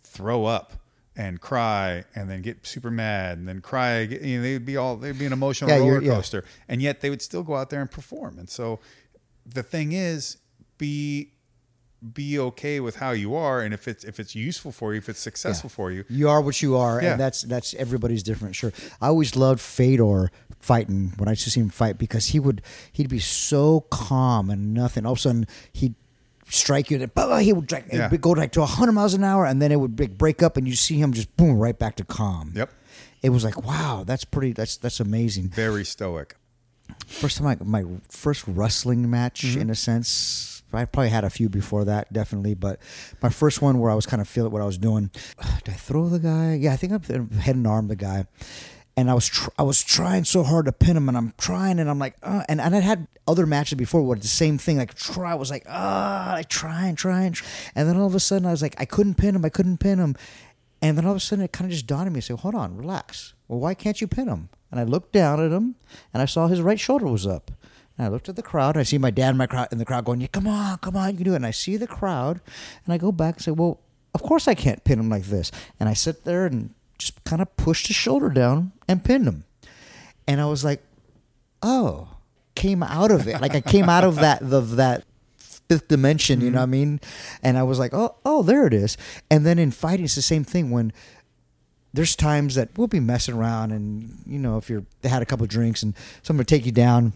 throw 0.00 0.44
up 0.44 0.74
and 1.16 1.40
cry 1.40 2.04
and 2.14 2.30
then 2.30 2.42
get 2.42 2.64
super 2.64 2.92
mad 2.92 3.38
and 3.38 3.48
then 3.48 3.60
cry 3.60 4.02
you 4.02 4.36
know, 4.36 4.42
they'd 4.44 4.64
be 4.64 4.76
all 4.76 4.94
they'd 4.96 5.18
be 5.18 5.26
an 5.26 5.32
emotional 5.32 5.68
Yeah, 5.68 5.78
roller 5.78 6.00
yeah. 6.00 6.14
coaster 6.14 6.44
and 6.68 6.80
yet 6.80 7.00
they 7.00 7.10
would 7.10 7.22
still 7.22 7.42
go 7.42 7.56
out 7.56 7.70
there 7.70 7.80
and 7.80 7.90
perform 7.90 8.38
and 8.38 8.48
so 8.48 8.78
the 9.54 9.62
thing 9.62 9.92
is 9.92 10.36
be 10.78 11.32
be 12.14 12.38
okay 12.38 12.78
with 12.78 12.96
how 12.96 13.10
you 13.10 13.34
are 13.34 13.60
and 13.60 13.74
if 13.74 13.88
it's 13.88 14.04
if 14.04 14.20
it's 14.20 14.34
useful 14.34 14.70
for 14.70 14.92
you 14.92 14.98
if 14.98 15.08
it's 15.08 15.18
successful 15.18 15.68
for 15.68 15.90
you 15.90 16.04
You 16.08 16.28
are 16.28 16.40
what 16.40 16.62
you 16.62 16.76
are, 16.76 17.02
Yeah. 17.02 17.12
and 17.12 17.20
that's 17.20 17.42
that's 17.42 17.74
everybody's 17.74 18.22
different. 18.22 18.54
Sure, 18.54 18.72
I 19.00 19.08
always 19.08 19.34
loved 19.34 19.60
Fedor 19.60 20.30
fighting 20.60 21.12
when 21.16 21.28
I 21.28 21.32
used 21.32 21.44
to 21.44 21.50
see 21.50 21.60
him 21.60 21.70
fight 21.70 21.98
because 21.98 22.26
he 22.26 22.38
would 22.38 22.62
he'd 22.92 23.08
be 23.08 23.18
so 23.18 23.80
calm 23.90 24.48
and 24.50 24.72
nothing. 24.74 25.04
All 25.06 25.12
of 25.12 25.18
a 25.18 25.20
sudden 25.20 25.46
he'd 25.72 25.94
strike 26.50 26.90
you, 26.90 27.00
and 27.02 27.12
blah, 27.14 27.26
blah, 27.26 27.38
he 27.38 27.52
would 27.52 27.66
drag, 27.66 27.84
Yeah. 27.92 28.08
go 28.16 28.30
like 28.30 28.52
to 28.52 28.64
hundred 28.64 28.92
miles 28.92 29.14
an 29.14 29.24
hour, 29.24 29.44
and 29.44 29.60
then 29.60 29.72
it 29.72 29.76
would 29.80 29.96
break 30.18 30.40
up, 30.42 30.56
and 30.56 30.66
you 30.68 30.74
see 30.76 30.98
him 30.98 31.12
just 31.12 31.36
boom 31.36 31.58
right 31.58 31.76
back 31.78 31.96
to 31.96 32.04
calm. 32.04 32.52
Yep. 32.54 32.70
It 33.22 33.30
was 33.30 33.42
like 33.42 33.64
wow, 33.66 34.04
that's 34.06 34.24
pretty. 34.24 34.52
That's 34.52 34.76
that's 34.76 35.00
amazing. 35.00 35.48
very 35.48 35.84
stoic 35.84 36.36
First 37.06 37.38
time 37.38 37.46
I, 37.46 37.56
my 37.64 37.84
first 38.10 38.44
wrestling 38.46 39.08
match, 39.10 39.42
Mm-hmm. 39.42 39.60
in 39.60 39.70
a 39.70 39.74
sense. 39.74 40.62
I 40.72 40.84
probably 40.84 41.08
had 41.08 41.24
a 41.24 41.30
few 41.30 41.48
before 41.48 41.86
that, 41.86 42.12
definitely, 42.12 42.52
but 42.54 42.78
my 43.22 43.30
first 43.30 43.62
one 43.62 43.78
where 43.78 43.90
I 43.90 43.94
was 43.94 44.04
kind 44.04 44.20
of 44.20 44.28
feeling 44.28 44.52
what 44.52 44.60
I 44.60 44.66
was 44.66 44.76
doing. 44.76 45.10
Did 45.64 45.72
I 45.72 45.76
throw 45.76 46.08
the 46.10 46.18
guy? 46.18 46.54
Yeah, 46.60 46.74
I 46.74 46.76
think 46.76 46.92
I 46.92 47.36
head 47.40 47.56
and 47.56 47.66
arm 47.66 47.88
the 47.88 47.96
guy, 47.96 48.26
and 48.94 49.10
I 49.10 49.14
was 49.14 49.26
tr- 49.26 49.48
I 49.58 49.62
was 49.62 49.82
trying 49.82 50.24
so 50.24 50.42
hard 50.42 50.66
to 50.66 50.72
pin 50.72 50.94
him, 50.98 51.08
and 51.08 51.16
I'm 51.16 51.32
trying, 51.38 51.78
and 51.78 51.88
I'm 51.88 51.98
like, 51.98 52.16
uh, 52.22 52.42
and 52.50 52.60
and 52.60 52.76
I 52.76 52.80
had 52.80 53.08
other 53.26 53.46
matches 53.46 53.78
before 53.78 54.02
where 54.02 54.16
it's 54.18 54.26
the 54.26 54.28
same 54.28 54.58
thing. 54.58 54.76
Like 54.76 54.94
try, 54.94 55.32
I 55.32 55.36
was 55.36 55.50
like, 55.50 55.64
ah, 55.70 56.32
like 56.34 56.50
trying, 56.50 56.96
trying, 56.96 57.32
try. 57.32 57.48
and 57.48 57.72
try 57.72 57.72
and 57.74 57.88
then 57.88 57.96
all 57.96 58.06
of 58.06 58.14
a 58.14 58.20
sudden 58.20 58.44
I 58.46 58.50
was 58.50 58.60
like, 58.60 58.74
I 58.78 58.84
couldn't 58.84 59.14
pin 59.14 59.34
him, 59.36 59.46
I 59.46 59.48
couldn't 59.48 59.78
pin 59.78 59.98
him, 59.98 60.16
and 60.82 60.98
then 60.98 61.06
all 61.06 61.12
of 61.12 61.16
a 61.16 61.20
sudden 61.20 61.46
it 61.46 61.52
kind 61.52 61.64
of 61.70 61.72
just 61.72 61.86
dawned 61.86 62.08
on 62.08 62.12
me. 62.12 62.18
I 62.18 62.20
said, 62.20 62.40
hold 62.40 62.54
on, 62.54 62.76
relax. 62.76 63.32
Well, 63.48 63.58
why 63.60 63.72
can't 63.72 64.02
you 64.02 64.06
pin 64.06 64.28
him? 64.28 64.50
And 64.70 64.78
I 64.78 64.84
looked 64.84 65.12
down 65.12 65.40
at 65.40 65.52
him, 65.52 65.76
and 66.12 66.22
I 66.22 66.26
saw 66.26 66.46
his 66.46 66.60
right 66.60 66.78
shoulder 66.78 67.06
was 67.06 67.26
up. 67.26 67.50
And 67.96 68.06
I 68.06 68.10
looked 68.10 68.28
at 68.28 68.36
the 68.36 68.42
crowd. 68.42 68.76
And 68.76 68.80
I 68.80 68.84
see 68.84 68.98
my 68.98 69.10
dad 69.10 69.30
in 69.30 69.36
my 69.36 69.46
crowd 69.46 69.68
in 69.72 69.78
the 69.78 69.84
crowd 69.84 70.04
going, 70.04 70.20
"Yeah, 70.20 70.28
come 70.28 70.46
on, 70.46 70.78
come 70.78 70.96
on, 70.96 71.10
you 71.10 71.16
can 71.16 71.24
do 71.24 71.32
it." 71.32 71.36
And 71.36 71.46
I 71.46 71.50
see 71.50 71.76
the 71.76 71.86
crowd, 71.86 72.40
and 72.84 72.94
I 72.94 72.98
go 72.98 73.10
back 73.10 73.36
and 73.36 73.44
say, 73.44 73.50
"Well, 73.50 73.80
of 74.14 74.22
course 74.22 74.46
I 74.46 74.54
can't 74.54 74.84
pin 74.84 75.00
him 75.00 75.08
like 75.08 75.24
this." 75.24 75.50
And 75.80 75.88
I 75.88 75.94
sit 75.94 76.24
there 76.24 76.46
and 76.46 76.74
just 76.98 77.22
kind 77.24 77.42
of 77.42 77.56
pushed 77.56 77.86
his 77.88 77.96
shoulder 77.96 78.28
down 78.28 78.72
and 78.86 79.04
pinned 79.04 79.26
him. 79.26 79.44
And 80.26 80.40
I 80.40 80.46
was 80.46 80.64
like, 80.64 80.82
"Oh, 81.62 82.08
came 82.54 82.82
out 82.82 83.10
of 83.10 83.26
it. 83.26 83.40
Like 83.40 83.54
I 83.54 83.60
came 83.60 83.88
out 83.88 84.04
of 84.04 84.16
that 84.24 84.42
of 84.42 84.76
that 84.76 85.04
fifth 85.36 85.88
dimension. 85.88 86.40
You 86.40 86.50
know 86.50 86.58
what 86.58 86.62
I 86.62 86.66
mm-hmm. 86.66 86.72
mean?" 86.72 87.00
And 87.42 87.58
I 87.58 87.62
was 87.64 87.78
like, 87.78 87.94
"Oh, 87.94 88.16
oh, 88.24 88.42
there 88.42 88.66
it 88.66 88.74
is." 88.74 88.96
And 89.30 89.44
then 89.44 89.58
in 89.58 89.70
fighting, 89.70 90.04
it's 90.04 90.14
the 90.14 90.22
same 90.22 90.44
thing 90.44 90.70
when 90.70 90.92
there's 91.98 92.14
times 92.14 92.54
that 92.54 92.68
we'll 92.78 92.86
be 92.86 93.00
messing 93.00 93.34
around 93.34 93.72
and 93.72 94.22
you 94.24 94.38
know 94.38 94.56
if 94.56 94.70
you're 94.70 94.84
they 95.02 95.08
had 95.08 95.20
a 95.20 95.26
couple 95.26 95.42
of 95.42 95.50
drinks 95.50 95.82
and 95.82 95.94
someone 96.22 96.38
would 96.38 96.46
take 96.46 96.64
you 96.64 96.70
down. 96.70 97.12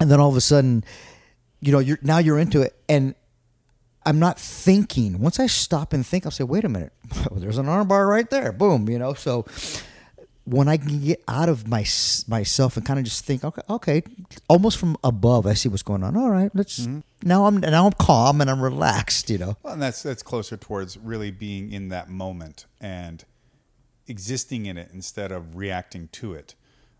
And 0.00 0.10
then 0.10 0.18
all 0.18 0.28
of 0.28 0.36
a 0.36 0.40
sudden 0.40 0.82
you 1.60 1.70
know 1.70 1.78
you're 1.78 2.00
now 2.02 2.18
you're 2.18 2.40
into 2.40 2.60
it. 2.60 2.74
And 2.88 3.14
i'm 4.04 4.18
not 4.18 4.36
thinking. 4.36 5.20
Once 5.20 5.38
i 5.38 5.46
stop 5.46 5.92
and 5.92 6.04
think 6.04 6.26
i'll 6.26 6.32
say 6.32 6.42
wait 6.42 6.64
a 6.64 6.68
minute. 6.68 6.92
Well, 7.30 7.38
there's 7.38 7.56
an 7.56 7.66
armbar 7.66 8.08
right 8.08 8.28
there. 8.28 8.50
Boom 8.50 8.88
you 8.88 8.98
know? 8.98 9.14
So 9.14 9.46
when 10.44 10.66
i 10.66 10.76
can 10.76 11.00
get 11.00 11.22
out 11.28 11.48
of 11.48 11.68
my 11.68 11.86
myself 12.26 12.76
and 12.76 12.84
kind 12.84 12.98
of 12.98 13.04
just 13.04 13.24
think 13.24 13.44
okay 13.44 13.62
okay. 13.70 14.02
Almost 14.48 14.76
from 14.76 14.96
above 15.04 15.46
i 15.46 15.54
see 15.54 15.68
what's 15.68 15.84
going 15.84 16.02
on. 16.02 16.16
All 16.16 16.30
right 16.30 16.50
let's 16.52 16.80
mm-hmm. 16.80 16.98
now 17.22 17.46
i'm 17.46 17.60
now 17.60 17.86
i'm 17.86 17.92
calm 17.92 18.40
and 18.40 18.50
i'm 18.50 18.60
relaxed 18.60 19.30
you 19.30 19.38
know? 19.38 19.56
Well, 19.62 19.74
and 19.74 19.80
that's 19.80 20.02
that's 20.02 20.24
closer 20.24 20.56
towards 20.56 20.96
really 20.96 21.30
being 21.30 21.70
in 21.70 21.90
that 21.90 22.10
moment 22.10 22.66
and 22.80 23.24
existing 24.06 24.66
in 24.66 24.76
it 24.76 24.90
instead 24.92 25.32
of 25.32 25.56
reacting 25.56 26.08
to 26.12 26.34
it. 26.34 26.54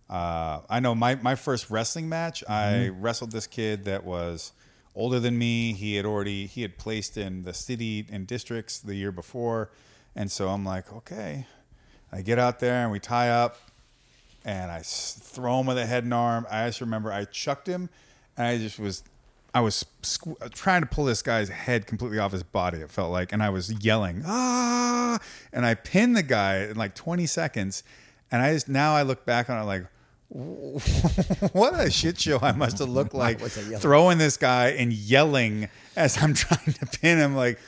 Uh, 0.09 0.61
I 0.69 0.81
know 0.81 0.95
my 0.95 1.15
my 1.17 1.35
first 1.35 1.71
wrestling 1.71 2.09
match, 2.09 2.45
I 2.49 2.89
wrestled 2.89 3.33
this 3.33 3.47
kid 3.47 3.85
that 3.87 4.05
was 4.05 4.53
older 4.95 5.19
than 5.19 5.39
me. 5.39 5.73
He 5.73 5.97
had 5.97 6.05
already 6.05 6.47
he 6.47 6.63
had 6.63 6.79
placed 6.79 7.17
in 7.17 7.43
the 7.43 7.55
city 7.55 8.07
and 8.11 8.27
districts 8.27 8.79
the 8.79 8.95
year 8.95 9.13
before, 9.13 9.71
and 10.15 10.31
so 10.31 10.49
I'm 10.49 10.65
like, 10.65 10.93
okay. 10.93 11.47
I 12.13 12.23
get 12.23 12.39
out 12.39 12.61
there 12.61 12.85
and 12.85 12.93
we 12.93 13.01
tie 13.01 13.29
up, 13.29 13.59
and 14.45 14.71
I 14.71 14.83
throw 14.85 15.59
him 15.59 15.67
with 15.67 15.79
a 15.79 15.87
head 15.87 16.05
and 16.05 16.15
arm. 16.15 16.47
I 16.49 16.67
just 16.69 16.81
remember 16.81 17.11
I 17.11 17.25
chucked 17.25 17.67
him, 17.67 17.89
and 18.37 18.47
I 18.47 18.59
just 18.59 18.79
was, 18.79 19.03
I 19.55 19.61
was 19.61 19.85
squ- 20.03 20.53
trying 20.53 20.81
to 20.83 20.87
pull 20.87 21.05
this 21.05 21.23
guy's 21.23 21.49
head 21.49 21.87
completely 21.87 22.19
off 22.19 22.33
his 22.33 22.43
body. 22.43 22.79
It 22.79 22.91
felt 22.91 23.13
like, 23.13 23.33
and 23.33 23.43
I 23.43 23.51
was 23.51 23.73
yelling 23.85 24.23
ah, 24.27 25.19
and 25.53 25.65
I 25.65 25.75
pinned 25.75 26.17
the 26.17 26.23
guy 26.25 26.65
in 26.65 26.77
like 26.77 26.95
20 26.97 27.25
seconds, 27.27 27.85
and 28.33 28.43
I 28.43 28.53
just 28.53 28.69
now 28.69 28.95
I 28.95 29.03
look 29.03 29.25
back 29.25 29.49
on 29.49 29.61
it 29.63 29.65
like. 29.65 29.87
what 31.53 31.79
a 31.79 31.91
shit 31.91 32.19
show 32.19 32.41
I 32.43 32.51
must 32.53 32.79
have 32.81 32.89
looked 32.89 33.15
like 33.25 33.39
throwing 33.41 34.19
this 34.19 34.37
guy 34.37 34.71
and 34.71 34.93
yelling 34.93 35.69
as 35.95 36.21
I'm 36.21 36.35
trying 36.45 36.73
to 36.73 36.87
pin 36.87 37.19
him. 37.19 37.37
Like, 37.37 37.61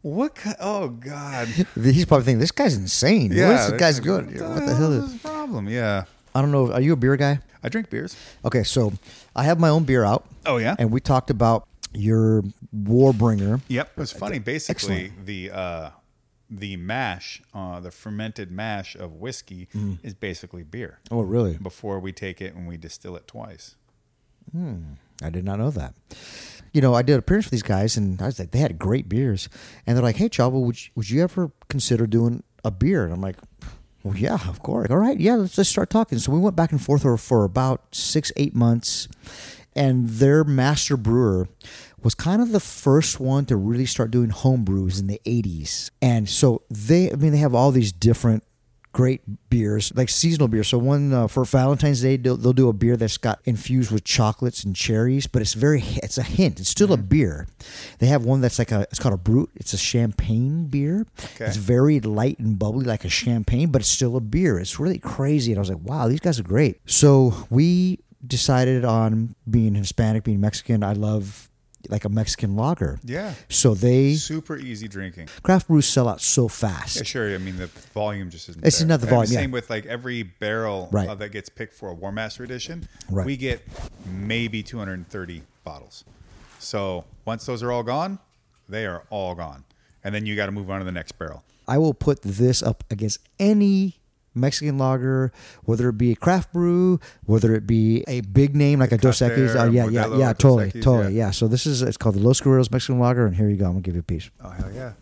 what? 0.00 0.34
ki- 0.34 0.52
Oh 0.58 0.88
God! 0.88 1.48
He's 1.48 2.06
probably 2.06 2.24
thinking 2.24 2.38
this 2.38 2.52
guy's 2.52 2.76
insane. 2.76 3.28
what 3.30 3.38
is 3.38 3.70
this 3.70 3.80
guy's 3.80 4.00
good? 4.00 4.26
What 4.40 4.64
the 4.64 4.74
hell 4.74 4.92
is? 4.92 5.12
his 5.12 5.20
problem? 5.20 5.68
Yeah, 5.68 6.04
I 6.34 6.40
don't 6.40 6.50
know. 6.52 6.72
Are 6.72 6.80
you 6.80 6.94
a 6.94 6.96
beer 6.96 7.16
guy? 7.16 7.40
I 7.62 7.68
drink 7.68 7.90
beers. 7.90 8.16
Okay, 8.44 8.62
so 8.62 8.92
I 9.36 9.44
have 9.44 9.58
my 9.58 9.68
own 9.68 9.84
beer 9.84 10.04
out. 10.04 10.26
Oh, 10.46 10.58
yeah? 10.58 10.76
and 10.78 10.90
we 10.90 11.00
talked 11.00 11.30
about 11.30 11.66
your 11.92 12.42
Warbringer. 12.76 13.60
Yep, 13.68 13.90
it 13.96 14.00
was 14.00 14.12
funny. 14.12 14.38
Basically, 14.38 15.06
Excellent. 15.06 15.26
the 15.26 15.50
uh, 15.50 15.90
the 16.50 16.76
mash, 16.76 17.42
uh, 17.54 17.80
the 17.80 17.90
fermented 17.90 18.50
mash 18.50 18.94
of 18.94 19.14
whiskey, 19.14 19.68
Mm. 19.74 19.98
is 20.02 20.14
basically 20.14 20.62
beer. 20.62 20.98
Oh, 21.10 21.20
really? 21.22 21.56
Before 21.56 21.98
we 22.00 22.12
take 22.12 22.40
it 22.40 22.54
and 22.54 22.66
we 22.68 22.76
distill 22.76 23.16
it 23.16 23.26
twice. 23.26 23.76
Hmm. 24.52 24.94
I 25.22 25.30
did 25.30 25.44
not 25.44 25.58
know 25.58 25.70
that. 25.70 25.94
You 26.72 26.80
know, 26.80 26.92
I 26.94 27.02
did 27.02 27.14
an 27.14 27.20
appearance 27.20 27.46
for 27.46 27.50
these 27.52 27.62
guys, 27.62 27.96
and 27.96 28.20
I 28.20 28.26
was 28.26 28.38
like, 28.38 28.50
they 28.50 28.58
had 28.58 28.78
great 28.78 29.08
beers, 29.08 29.48
and 29.86 29.96
they're 29.96 30.02
like, 30.04 30.16
"Hey, 30.16 30.28
Chavo, 30.28 30.60
would 30.64 30.84
you, 30.84 30.90
would 30.96 31.08
you 31.10 31.22
ever 31.22 31.50
consider 31.68 32.06
doing 32.06 32.42
a 32.64 32.70
beer?" 32.70 33.04
And 33.04 33.12
I'm 33.12 33.20
like, 33.20 33.36
"Well, 34.04 34.16
yeah, 34.16 34.38
of 34.48 34.62
course. 34.62 34.88
All 34.90 34.98
right, 34.98 35.18
yeah, 35.18 35.34
let's 35.34 35.56
just 35.56 35.70
start 35.72 35.90
talking." 35.90 36.18
So 36.18 36.30
we 36.30 36.38
went 36.38 36.54
back 36.54 36.70
and 36.70 36.80
forth 36.80 37.02
for, 37.02 37.16
for 37.16 37.44
about 37.44 37.92
six, 37.92 38.30
eight 38.36 38.54
months, 38.54 39.08
and 39.74 40.08
their 40.08 40.44
master 40.44 40.96
brewer 40.96 41.48
was 42.04 42.14
kind 42.14 42.42
of 42.42 42.52
the 42.52 42.60
first 42.60 43.18
one 43.18 43.46
to 43.46 43.56
really 43.56 43.86
start 43.86 44.10
doing 44.10 44.28
home 44.28 44.62
brews 44.62 45.00
in 45.00 45.06
the 45.06 45.20
80s. 45.24 45.90
And 46.02 46.28
so 46.28 46.62
they, 46.70 47.10
I 47.10 47.16
mean, 47.16 47.32
they 47.32 47.38
have 47.38 47.54
all 47.54 47.70
these 47.70 47.92
different 47.92 48.44
great 48.94 49.50
beers, 49.50 49.92
like 49.96 50.08
seasonal 50.08 50.46
beer. 50.46 50.62
So 50.62 50.78
one 50.78 51.12
uh, 51.12 51.26
for 51.26 51.44
Valentine's 51.44 52.00
Day, 52.00 52.16
they'll, 52.16 52.36
they'll 52.36 52.52
do 52.54 52.68
a 52.68 52.72
beer 52.72 52.96
that's 52.96 53.18
got 53.18 53.40
infused 53.44 53.90
with 53.90 54.04
chocolates 54.04 54.62
and 54.62 54.74
cherries, 54.74 55.26
but 55.26 55.42
it's 55.42 55.54
very, 55.54 55.82
it's 56.02 56.16
a 56.16 56.22
hint. 56.22 56.60
It's 56.60 56.70
still 56.70 56.92
a 56.92 56.96
beer. 56.96 57.48
They 57.98 58.06
have 58.06 58.24
one 58.24 58.40
that's 58.40 58.58
like 58.58 58.70
a, 58.70 58.82
it's 58.82 59.00
called 59.00 59.12
a 59.12 59.18
brute. 59.18 59.50
It's 59.56 59.74
a 59.74 59.76
champagne 59.76 60.66
beer. 60.66 61.06
Okay. 61.18 61.46
It's 61.46 61.56
very 61.56 61.98
light 61.98 62.38
and 62.38 62.56
bubbly, 62.56 62.86
like 62.86 63.04
a 63.04 63.08
champagne, 63.08 63.70
but 63.70 63.82
it's 63.82 63.90
still 63.90 64.16
a 64.16 64.20
beer. 64.20 64.60
It's 64.60 64.78
really 64.78 65.00
crazy. 65.00 65.50
And 65.50 65.58
I 65.58 65.60
was 65.60 65.70
like, 65.70 65.82
wow, 65.82 66.06
these 66.06 66.20
guys 66.20 66.38
are 66.38 66.44
great. 66.44 66.80
So 66.86 67.46
we 67.50 67.98
decided 68.24 68.84
on 68.84 69.34
being 69.50 69.74
Hispanic, 69.74 70.22
being 70.22 70.40
Mexican. 70.40 70.84
I 70.84 70.92
love 70.92 71.50
like 71.90 72.04
a 72.04 72.08
Mexican 72.08 72.56
lager. 72.56 72.98
Yeah. 73.04 73.34
So 73.48 73.74
they 73.74 74.14
Super 74.14 74.56
easy 74.56 74.88
drinking. 74.88 75.28
craft 75.42 75.68
brews 75.68 75.86
sell 75.86 76.08
out 76.08 76.20
so 76.20 76.48
fast. 76.48 76.96
Yeah, 76.96 77.02
sure. 77.02 77.34
I 77.34 77.38
mean, 77.38 77.56
the 77.56 77.66
volume 77.92 78.30
just 78.30 78.48
isn't. 78.48 78.64
It's 78.66 78.78
there. 78.78 78.88
not 78.88 79.00
the 79.00 79.06
volume, 79.06 79.26
Same 79.26 79.50
yeah. 79.50 79.54
with 79.54 79.70
like 79.70 79.86
every 79.86 80.22
barrel 80.22 80.88
Right. 80.92 81.08
uh, 81.08 81.14
that 81.16 81.30
gets 81.30 81.48
picked 81.48 81.74
for 81.74 81.88
a 81.88 81.94
War 81.94 82.12
Master 82.12 82.44
edition. 82.44 82.88
Right. 83.10 83.26
We 83.26 83.36
get 83.36 83.62
maybe 84.06 84.62
230 84.62 85.42
bottles. 85.64 86.04
So 86.58 87.04
once 87.24 87.46
those 87.46 87.62
are 87.62 87.70
all 87.72 87.82
gone, 87.82 88.18
they 88.68 88.86
are 88.86 89.04
all 89.10 89.34
gone, 89.34 89.64
and 90.02 90.14
then 90.14 90.24
you 90.26 90.36
got 90.36 90.46
to 90.46 90.52
move 90.52 90.70
on 90.70 90.78
to 90.78 90.84
the 90.84 90.92
next 90.92 91.12
barrel. 91.18 91.42
I 91.68 91.78
will 91.78 91.94
put 91.94 92.22
this 92.22 92.62
up 92.62 92.84
against 92.90 93.18
any 93.38 93.96
Mexican 94.34 94.78
lager, 94.78 95.32
whether 95.64 95.88
it 95.88 95.98
be 95.98 96.12
a 96.12 96.16
craft 96.16 96.52
brew, 96.52 96.98
whether 97.24 97.54
it 97.54 97.66
be 97.66 98.02
a 98.08 98.20
big 98.22 98.54
name 98.56 98.80
like 98.80 98.92
a 98.92 98.98
Dos 98.98 99.18
Equis. 99.20 99.54
Oh, 99.54 99.70
yeah, 99.70 99.88
yeah, 99.88 100.16
yeah, 100.16 100.32
totally, 100.32 100.70
totally. 100.72 101.14
yeah. 101.14 101.30
So 101.30 101.46
this 101.48 101.66
is, 101.66 101.82
it's 101.82 101.96
called 101.96 102.14
the 102.16 102.20
Los 102.20 102.40
Guerreros 102.40 102.70
Mexican 102.70 102.98
Lager, 102.98 103.26
and 103.26 103.36
here 103.36 103.48
you 103.48 103.56
go. 103.56 103.66
I'm 103.66 103.72
going 103.72 103.82
to 103.82 103.86
give 103.88 103.94
you 103.94 104.00
a 104.00 104.04
piece. 104.04 104.30
Oh 104.42 104.50
hell 104.50 104.70
yeah! 104.72 104.92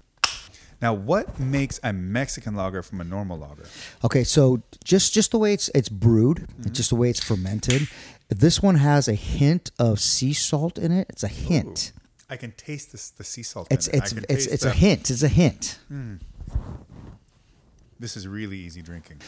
Now, 0.80 0.94
what 0.94 1.38
makes 1.38 1.78
a 1.84 1.92
Mexican 1.92 2.56
lager 2.56 2.82
from 2.82 3.00
a 3.00 3.04
normal 3.04 3.38
lager? 3.38 3.66
Okay, 4.04 4.24
so 4.24 4.62
just 4.84 5.12
just 5.14 5.30
the 5.30 5.38
way 5.38 5.52
it's 5.54 5.70
it's 5.74 5.88
brewed, 5.88 6.38
Mm-hmm. 6.60 6.72
just 6.72 6.90
the 6.90 6.96
way 6.96 7.08
it's 7.08 7.22
fermented. 7.22 7.88
This 8.28 8.62
one 8.62 8.76
has 8.76 9.08
a 9.08 9.14
hint 9.14 9.70
of 9.78 10.00
sea 10.00 10.32
salt 10.32 10.78
in 10.78 10.90
it. 10.90 11.06
It's 11.10 11.22
a 11.22 11.28
hint. 11.28 11.92
I 12.30 12.36
can 12.36 12.52
taste 12.52 12.92
this, 12.92 13.10
the 13.10 13.24
sea 13.24 13.42
salt. 13.42 13.68
It's 13.70 13.86
in 13.88 13.94
it. 13.94 14.00
I 14.00 14.04
it's 14.04 14.12
can 14.14 14.24
it's 14.28 14.46
it's 14.46 14.62
the- 14.64 14.70
a 14.70 14.72
hint. 14.72 15.10
It's 15.10 15.22
a 15.22 15.28
hint. 15.28 15.78
This 18.02 18.16
is 18.16 18.28
really 18.28 18.58
easy 18.58 18.82
drinking. 18.82 19.18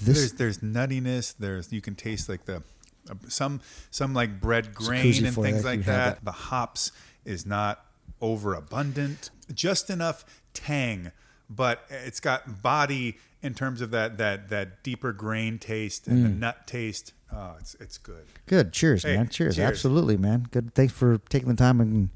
This- 0.00 0.32
there's 0.32 0.32
there's 0.32 0.58
nuttiness. 0.58 1.34
There's 1.38 1.72
you 1.72 1.80
can 1.82 1.94
taste 1.94 2.28
like 2.28 2.46
the 2.46 2.62
uh, 3.10 3.14
some 3.28 3.60
some 3.90 4.14
like 4.14 4.40
bread 4.40 4.74
grain 4.74 5.26
and 5.26 5.34
things 5.34 5.64
like 5.64 5.80
that. 5.84 6.16
that. 6.16 6.24
The 6.24 6.32
hops 6.32 6.92
is 7.24 7.44
not 7.44 7.84
overabundant. 8.20 9.30
Just 9.52 9.90
enough 9.90 10.24
tang, 10.54 11.12
but 11.50 11.84
it's 11.90 12.20
got 12.20 12.62
body 12.62 13.18
in 13.42 13.54
terms 13.54 13.80
of 13.80 13.90
that 13.90 14.18
that 14.18 14.48
that 14.50 14.82
deeper 14.82 15.12
grain 15.12 15.58
taste 15.58 16.06
and 16.06 16.24
the 16.24 16.28
Mm. 16.28 16.38
nut 16.38 16.66
taste. 16.66 17.12
Oh, 17.32 17.56
it's 17.58 17.74
it's 17.80 17.98
good. 17.98 18.26
Good. 18.46 18.72
Cheers, 18.72 19.02
Hey, 19.04 19.16
man. 19.16 19.28
Cheers. 19.28 19.56
cheers. 19.56 19.68
Absolutely, 19.68 20.16
man. 20.16 20.46
Good. 20.50 20.74
Thanks 20.74 20.92
for 20.92 21.18
taking 21.28 21.48
the 21.48 21.56
time 21.56 21.80
and 21.80 22.08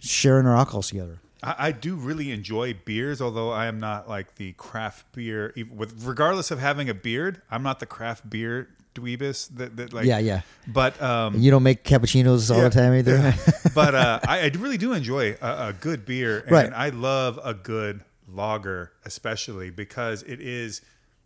sharing 0.00 0.46
our 0.46 0.56
alcohols 0.56 0.88
together. 0.88 1.18
I, 1.42 1.54
I 1.68 1.72
do 1.72 1.94
really 1.96 2.30
enjoy 2.32 2.74
beers, 2.84 3.20
although 3.20 3.50
I 3.50 3.66
am 3.66 3.80
not 3.80 4.08
like 4.08 4.36
the 4.36 4.52
craft 4.54 5.12
beer. 5.12 5.54
With 5.74 6.04
regardless 6.06 6.50
of 6.50 6.58
having 6.58 6.88
a 6.88 6.94
beard, 6.94 7.42
I'm 7.50 7.62
not 7.62 7.80
the 7.80 7.86
craft 7.86 8.28
beer 8.28 8.68
dweebus 8.94 9.48
that, 9.56 9.76
that 9.76 9.92
like. 9.92 10.04
Yeah, 10.06 10.18
yeah. 10.18 10.42
But 10.66 11.00
um, 11.00 11.36
You 11.38 11.50
don't 11.50 11.62
make 11.62 11.84
cappuccinos 11.84 12.50
all 12.50 12.58
yeah, 12.58 12.68
the 12.68 12.70
time 12.70 12.94
either. 12.94 13.16
yeah. 13.16 13.36
but 13.74 13.94
uh, 13.94 14.20
I, 14.26 14.40
I 14.40 14.50
really 14.58 14.78
do 14.78 14.92
enjoy 14.92 15.36
a, 15.40 15.68
a 15.68 15.74
good 15.78 16.04
beer, 16.04 16.40
and 16.40 16.50
Right. 16.50 16.72
I 16.74 16.88
love 16.90 17.38
a 17.42 17.54
good 17.54 18.02
lager, 18.28 18.92
especially 19.04 19.70
because 19.70 20.22
it 20.24 20.40
is 20.40 20.80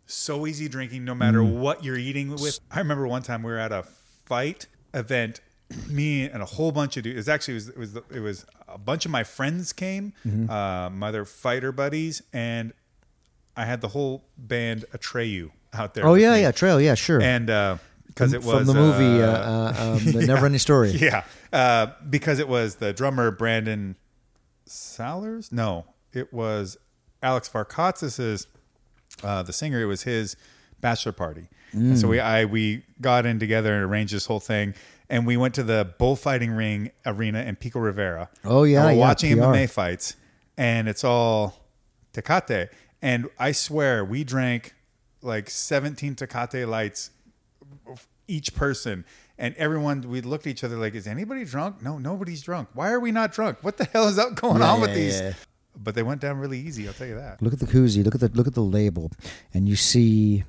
so 0.07 0.45
easy 0.45 0.67
drinking, 0.69 1.03
no 1.05 1.15
matter 1.15 1.39
Mm. 1.39 1.59
what 1.59 1.83
you're 1.83 1.97
eating 1.97 2.29
with. 2.31 2.59
I 2.71 2.79
remember 2.79 3.07
one 3.07 3.23
time 3.23 3.41
we 3.43 3.51
were 3.51 3.57
at 3.57 3.71
a 3.71 3.83
fight 3.83 4.67
event. 4.93 5.41
Me 5.89 6.29
and 6.29 6.43
a 6.43 6.45
whole 6.45 6.71
bunch 6.71 6.95
of 6.95 7.01
dudes. 7.03 7.15
It 7.15 7.17
was 7.17 7.29
actually 7.29 7.55
it 7.55 7.57
was 7.57 7.69
it 7.69 7.77
was, 7.77 7.95
it 8.17 8.19
was 8.19 8.45
a 8.75 8.77
bunch 8.77 9.05
of 9.05 9.11
my 9.11 9.23
friends 9.23 9.73
came, 9.73 10.13
Mm-hmm. 10.27 10.49
uh, 10.49 10.89
my 10.91 11.07
other 11.07 11.25
fighter 11.25 11.71
buddies, 11.71 12.21
and 12.33 12.73
I 13.57 13.63
had 13.65 13.79
the 13.81 13.87
whole 13.89 14.25
band 14.37 14.83
Atreyu 14.93 15.51
out 15.73 15.93
there. 15.93 16.05
oh 16.05 16.13
yeah, 16.15 16.35
me. 16.35 16.41
yeah. 16.41 16.51
Trail. 16.51 16.79
Yeah, 16.81 16.93
sure. 16.95 17.21
and 17.21 17.47
because 18.07 18.33
it 18.33 18.43
was 18.43 18.57
from 18.59 18.67
the 18.67 18.73
movie, 18.73 19.23
uh, 19.23 19.27
uh, 19.27 19.73
uh, 19.77 19.83
um, 19.97 20.11
the 20.11 20.25
Never-Ending 20.27 20.59
Story. 20.59 20.91
yeah, 20.91 21.23
uh, 21.53 21.87
because 22.09 22.39
it 22.39 22.47
was 22.47 22.75
the 22.75 22.91
drummer 22.93 23.31
Brandon 23.31 23.95
Saller's. 24.65 25.51
No, 25.51 25.85
it 26.13 26.33
was 26.33 26.77
Alex 27.23 27.49
Varkatzas's, 27.49 28.47
uh, 29.23 29.43
the 29.43 29.53
singer. 29.53 29.81
It 29.81 29.85
was 29.85 30.03
his 30.03 30.35
bachelor 30.81 31.11
party, 31.13 31.47
and 31.71 31.95
Mm. 31.95 32.01
so 32.01 32.07
we 32.07 32.19
I 32.19 32.45
we 32.45 32.83
got 33.01 33.25
in 33.25 33.39
together 33.39 33.73
and 33.73 33.83
arranged 33.83 34.13
this 34.13 34.25
whole 34.25 34.39
thing. 34.39 34.73
And 35.09 35.25
we 35.27 35.37
went 35.37 35.53
to 35.55 35.63
the 35.63 35.93
bullfighting 35.99 36.51
ring 36.51 36.91
arena 37.05 37.41
in 37.43 37.55
Pico 37.57 37.79
Rivera. 37.79 38.29
Oh, 38.43 38.63
yeah, 38.63 38.79
and 38.79 38.85
we're 38.87 38.91
yeah, 38.93 39.07
watching 39.07 39.37
PR. 39.37 39.43
MMA 39.43 39.69
fights, 39.69 40.15
and 40.57 40.87
it's 40.89 41.03
all 41.03 41.63
Tecate. 42.13 42.69
And 43.01 43.27
I 43.37 43.51
swear, 43.51 44.03
we 44.03 44.23
drank 44.23 44.73
like 45.21 45.49
17 45.49 46.15
Tecate 46.15 46.67
lights 46.67 47.11
each 48.27 48.55
person 48.55 49.05
and 49.37 49.53
everyone 49.55 50.01
we 50.01 50.21
looked 50.21 50.47
at 50.47 50.51
each 50.51 50.63
other 50.63 50.77
like 50.77 50.95
is 50.95 51.05
anybody 51.05 51.45
drunk 51.45 51.81
no 51.81 51.97
nobody's 51.99 52.41
drunk 52.41 52.67
why 52.73 52.91
are 52.91 52.99
we 52.99 53.11
not 53.11 53.31
drunk 53.31 53.57
what 53.61 53.77
the 53.77 53.85
hell 53.85 54.07
is 54.07 54.17
up 54.17 54.33
going 54.35 54.59
Yeah, 54.61 54.71
on 54.71 54.81
with 54.81 54.89
yeah, 54.91 54.95
these 54.95 55.19
yeah. 55.21 55.33
but 55.75 55.93
they 55.93 56.01
went 56.03 56.21
down 56.21 56.39
really 56.39 56.59
easy 56.59 56.87
i'll 56.87 56.93
tell 56.93 57.05
you 57.07 57.15
that 57.15 57.39
Look 57.41 57.53
at 57.53 57.59
the 57.59 57.67
koozie. 57.67 58.03
Look 58.03 58.15
at 58.15 58.21
the 58.21 58.29
look 58.29 58.47
at 58.47 58.53
the 58.55 58.61
label, 58.61 59.11
and 59.53 59.67
you 59.69 59.75
see. 59.75 60.43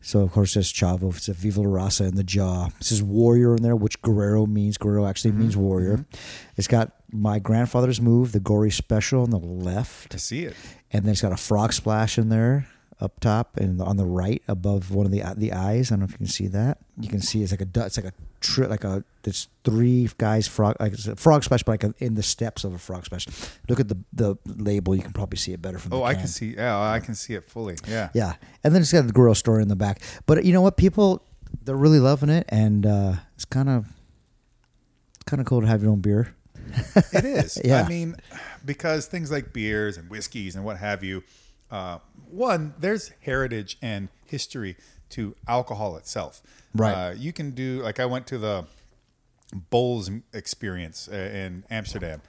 So 0.00 0.20
of 0.20 0.32
course, 0.32 0.54
there's 0.54 0.72
Chavo. 0.72 1.14
It's 1.16 1.28
a 1.28 1.32
Viva 1.32 1.60
La 1.60 1.66
Raza 1.66 2.08
in 2.08 2.14
the 2.14 2.24
jaw. 2.24 2.68
It 2.80 2.84
says 2.84 3.02
warrior 3.02 3.56
in 3.56 3.62
there, 3.62 3.76
which 3.76 4.00
Guerrero 4.00 4.46
means. 4.46 4.78
Guerrero 4.78 5.06
actually 5.06 5.32
mm-hmm, 5.32 5.40
means 5.40 5.56
warrior. 5.56 5.98
Mm-hmm. 5.98 6.52
It's 6.56 6.68
got 6.68 6.92
my 7.10 7.38
grandfather's 7.38 8.00
move, 8.00 8.32
the 8.32 8.40
gory 8.40 8.70
special 8.70 9.22
on 9.22 9.30
the 9.30 9.38
left, 9.38 10.10
to 10.10 10.18
see 10.18 10.44
it 10.44 10.54
and 10.90 11.04
then 11.04 11.12
it's 11.12 11.22
got 11.22 11.32
a 11.32 11.36
frog 11.36 11.72
splash 11.72 12.18
in 12.18 12.28
there 12.28 12.66
up 13.00 13.20
top 13.20 13.56
and 13.56 13.80
on 13.80 13.96
the 13.96 14.04
right 14.06 14.42
above 14.48 14.90
one 14.92 15.06
of 15.06 15.12
the 15.12 15.22
the 15.36 15.52
eyes. 15.52 15.90
I 15.90 15.94
don't 15.94 16.00
know 16.00 16.04
if 16.06 16.12
you 16.12 16.18
can 16.18 16.26
see 16.26 16.46
that. 16.48 16.78
You 17.00 17.08
can 17.08 17.20
see 17.20 17.42
it's 17.42 17.52
like 17.52 17.60
a 17.62 17.84
it's 17.86 17.96
like 17.96 18.06
a 18.06 18.12
tri- 18.40 18.66
like 18.66 18.84
a 18.84 19.04
there's 19.22 19.48
three 19.64 20.08
guys 20.18 20.48
frog 20.48 20.76
like 20.80 20.92
it's 20.94 21.06
a 21.06 21.14
frog 21.16 21.44
splash, 21.44 21.62
but 21.62 21.72
like 21.72 21.84
a, 21.84 21.94
in 21.98 22.14
the 22.14 22.22
steps 22.22 22.64
of 22.64 22.74
a 22.74 22.78
frog 22.78 23.04
splash. 23.04 23.26
Look 23.68 23.78
at 23.80 23.88
the 23.88 23.98
the 24.12 24.36
label. 24.46 24.94
You 24.96 25.02
can 25.02 25.12
probably 25.12 25.36
see 25.38 25.52
it 25.52 25.62
better 25.62 25.78
from. 25.78 25.92
oh 25.92 26.02
i 26.02 26.14
can. 26.14 26.22
can 26.22 26.28
see 26.28 26.54
yeah 26.54 26.78
i 26.80 26.98
can 27.00 27.14
see 27.14 27.34
it 27.34 27.44
fully 27.44 27.76
yeah 27.86 28.08
Yeah, 28.14 28.34
and 28.64 28.74
then 28.74 28.82
it's 28.82 28.92
got 28.92 29.06
the 29.06 29.12
Guerrero 29.12 29.34
story 29.34 29.62
in 29.62 29.68
the 29.68 29.76
back. 29.76 30.00
But 30.26 30.44
you 30.44 30.52
know 30.52 30.60
what? 30.62 30.76
People 30.76 31.22
they're 31.64 31.76
really 31.76 32.00
loving 32.00 32.28
it, 32.30 32.46
and 32.48 32.84
uh, 32.84 33.12
it's 33.34 33.44
kind 33.44 33.68
of 33.68 33.86
kind 35.26 35.40
of 35.40 35.46
cool 35.46 35.60
to 35.60 35.66
have 35.66 35.82
your 35.82 35.92
own 35.92 36.00
beer. 36.00 36.34
it 37.12 37.24
is 37.24 37.58
Yeah. 37.64 37.82
i 37.84 37.88
mean 37.88 38.14
because 38.64 39.06
things 39.06 39.30
like 39.30 39.54
beers 39.54 39.96
and 39.96 40.10
whiskeys 40.10 40.54
and 40.54 40.64
what 40.66 40.76
have 40.76 41.02
you 41.02 41.22
uh, 41.70 41.98
one 42.30 42.74
there's 42.78 43.12
heritage 43.20 43.78
and 43.82 44.08
history 44.26 44.76
to 45.10 45.34
alcohol 45.46 45.96
itself. 45.96 46.42
Right. 46.74 46.92
Uh, 46.92 47.14
you 47.16 47.32
can 47.32 47.52
do 47.52 47.82
like 47.82 48.00
I 48.00 48.06
went 48.06 48.26
to 48.28 48.38
the 48.38 48.66
Bols 49.72 50.22
experience 50.34 51.08
uh, 51.10 51.16
in 51.16 51.64
Amsterdam 51.70 52.20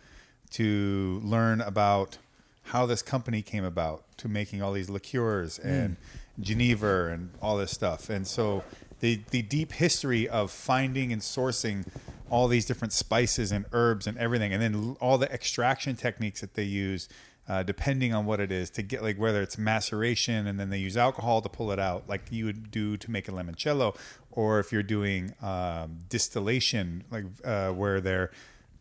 to 0.52 1.22
learn 1.24 1.62
about 1.62 2.18
how 2.64 2.86
this 2.86 3.02
company 3.02 3.42
came 3.42 3.66
about 3.66 4.04
to 4.18 4.28
making 4.28 4.62
all 4.62 4.72
these 4.72 4.90
liqueurs 4.90 5.60
and 5.60 5.98
Geneva 6.40 7.08
and 7.08 7.32
all 7.42 7.58
this 7.58 7.72
stuff. 7.72 8.10
And 8.10 8.26
so 8.26 8.64
the 9.00 9.22
the 9.32 9.42
deep 9.42 9.74
history 9.74 10.28
of 10.28 10.52
finding 10.52 11.12
and 11.12 11.22
sourcing 11.22 11.86
all 12.30 12.48
these 12.48 12.66
different 12.66 12.94
spices 12.94 13.52
and 13.52 13.66
herbs 13.72 14.08
and 14.08 14.18
everything, 14.18 14.54
and 14.54 14.62
then 14.62 14.96
all 15.02 15.18
the 15.18 15.32
extraction 15.34 15.96
techniques 15.96 16.42
that 16.42 16.54
they 16.54 16.64
use. 16.64 17.10
Uh, 17.50 17.64
depending 17.64 18.14
on 18.14 18.28
what 18.28 18.40
it 18.40 18.52
is 18.52 18.70
to 18.70 18.84
get 18.84 19.02
like 19.02 19.18
whether 19.18 19.42
it's 19.42 19.58
maceration 19.58 20.46
and 20.46 20.60
then 20.60 20.70
they 20.70 20.78
use 20.78 20.96
alcohol 20.96 21.42
to 21.42 21.50
pull 21.50 21.72
it 21.72 21.80
out 21.80 22.08
like 22.08 22.22
you 22.30 22.46
would 22.46 22.70
do 22.70 22.96
to 22.96 23.10
make 23.10 23.28
a 23.28 23.32
limoncello 23.32 23.98
or 24.30 24.60
if 24.60 24.72
you're 24.72 24.84
doing 24.84 25.34
um, 25.42 25.98
distillation 26.10 27.04
like 27.10 27.26
uh, 27.44 27.72
where 27.72 28.00
they're 28.00 28.30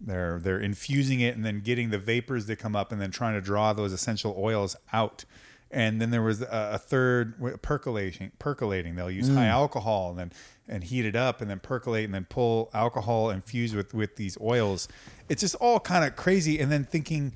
they're 0.01 0.39
they're 0.39 0.61
infusing 0.61 1.21
it 1.21 1.35
and 1.35 1.45
then 1.45 1.61
getting 1.61 1.91
the 1.91 1.99
vapors 1.99 2.47
that 2.47 2.57
come 2.57 2.77
up 2.77 2.93
and 2.93 3.01
then 3.01 3.11
trying 3.11 3.35
to 3.35 3.41
draw 3.41 3.73
those 3.73 3.93
essential 3.93 4.35
oils 4.39 4.77
out. 4.93 5.25
And 5.71 6.01
then 6.01 6.11
there 6.11 6.23
was 6.23 6.41
a, 6.41 6.71
a 6.75 6.79
third 6.79 7.61
percolating. 7.61 8.33
Percolating. 8.39 8.95
They'll 8.95 9.11
use 9.11 9.29
high 9.29 9.49
alcohol 9.49 10.11
and 10.11 10.19
then 10.19 10.33
and 10.67 10.85
heat 10.85 11.05
it 11.05 11.17
up 11.17 11.41
and 11.41 11.51
then 11.51 11.61
percolate 11.61 12.05
and 12.05 12.15
then 12.15 12.27
pull 12.29 12.71
alcohol 12.73 13.31
infused 13.31 13.75
with 13.75 13.93
with 13.93 14.17
these 14.17 14.39
oils. 14.41 14.89
It's 15.29 15.41
just 15.43 15.57
all 15.57 15.81
kind 15.81 16.05
of 16.05 16.17
crazy. 16.17 16.59
And 16.59 16.73
then 16.73 16.85
thinking 16.85 17.33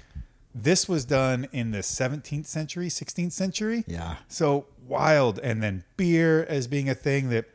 this 0.54 0.88
was 0.88 1.04
done 1.04 1.48
in 1.52 1.70
the 1.70 1.78
17th 1.78 2.46
century, 2.46 2.88
16th 2.88 3.32
century. 3.32 3.84
Yeah. 3.86 4.16
So 4.28 4.66
wild. 4.86 5.38
And 5.38 5.62
then 5.62 5.84
beer 5.96 6.44
as 6.44 6.66
being 6.66 6.88
a 6.88 6.94
thing 6.94 7.30
that 7.30 7.46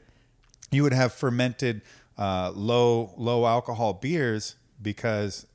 you 0.71 0.83
would 0.83 0.93
have 0.93 1.13
fermented 1.13 1.81
uh, 2.17 2.51
low 2.55 3.13
low 3.15 3.45
alcohol 3.45 3.93
beers 3.93 4.55
because 4.81 5.45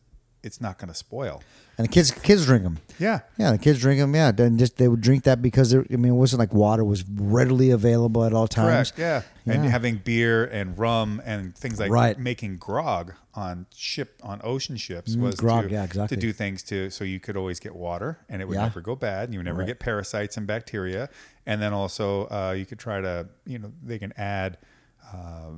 it's 0.43 0.61
not 0.61 0.78
going 0.78 0.88
to 0.88 0.95
spoil. 0.95 1.43
And 1.79 1.87
the 1.89 1.93
kids 1.93 2.11
kids 2.11 2.45
drink 2.47 2.64
them. 2.64 2.79
Yeah. 2.99 3.20
Yeah, 3.39 3.53
the 3.53 3.59
kids 3.59 3.81
drink 3.81 3.99
them. 3.99 4.14
Yeah, 4.14 4.31
then 4.31 4.59
just 4.59 4.77
they 4.77 4.89
would 4.89 5.01
drink 5.01 5.25
that 5.25 5.41
because 5.41 5.75
I 5.75 5.79
mean, 5.89 6.07
it 6.12 6.16
wasn't 6.16 6.41
like 6.41 6.53
water 6.53 6.85
was 6.85 7.03
readily 7.09 7.70
available 7.70 8.25
at 8.25 8.33
all 8.35 8.47
times. 8.47 8.91
Correct. 8.93 9.27
Yeah. 9.47 9.55
And 9.55 9.64
having 9.64 9.97
beer 9.97 10.45
and 10.45 10.79
rum 10.79 11.20
and 11.25 11.57
things 11.57 11.81
like 11.81 11.91
Right. 11.91 12.18
making 12.18 12.59
grog 12.59 13.14
on 13.35 13.66
ship 13.75 14.20
on 14.23 14.41
ocean 14.45 14.77
ships 14.77 15.16
was 15.16 15.37
Mm, 15.37 15.39
grog, 15.39 15.64
to, 15.68 15.73
yeah, 15.73 15.85
exactly. 15.85 16.16
to 16.16 16.20
do 16.20 16.33
things 16.33 16.62
to 16.64 16.91
so 16.91 17.03
you 17.05 17.18
could 17.18 17.37
always 17.37 17.59
get 17.59 17.75
water 17.75 18.18
and 18.29 18.43
it 18.43 18.47
would 18.47 18.57
Yeah. 18.57 18.64
never 18.64 18.83
go 18.83 18.95
bad 18.95 19.25
and 19.25 19.33
you 19.33 19.39
would 19.39 19.47
never 19.47 19.61
Right. 19.61 19.66
get 19.68 19.81
parasites 19.81 20.37
and 20.37 20.47
bacteria 20.47 21.09
and 21.47 21.61
then 21.62 21.73
also 21.73 22.27
uh, 22.29 22.55
you 22.57 22.66
could 22.66 22.79
try 22.79 23.01
to 23.01 23.29
you 23.47 23.59
know 23.59 23.73
they 23.83 23.99
can 23.99 24.12
add 24.18 24.59
uh, 25.13 25.51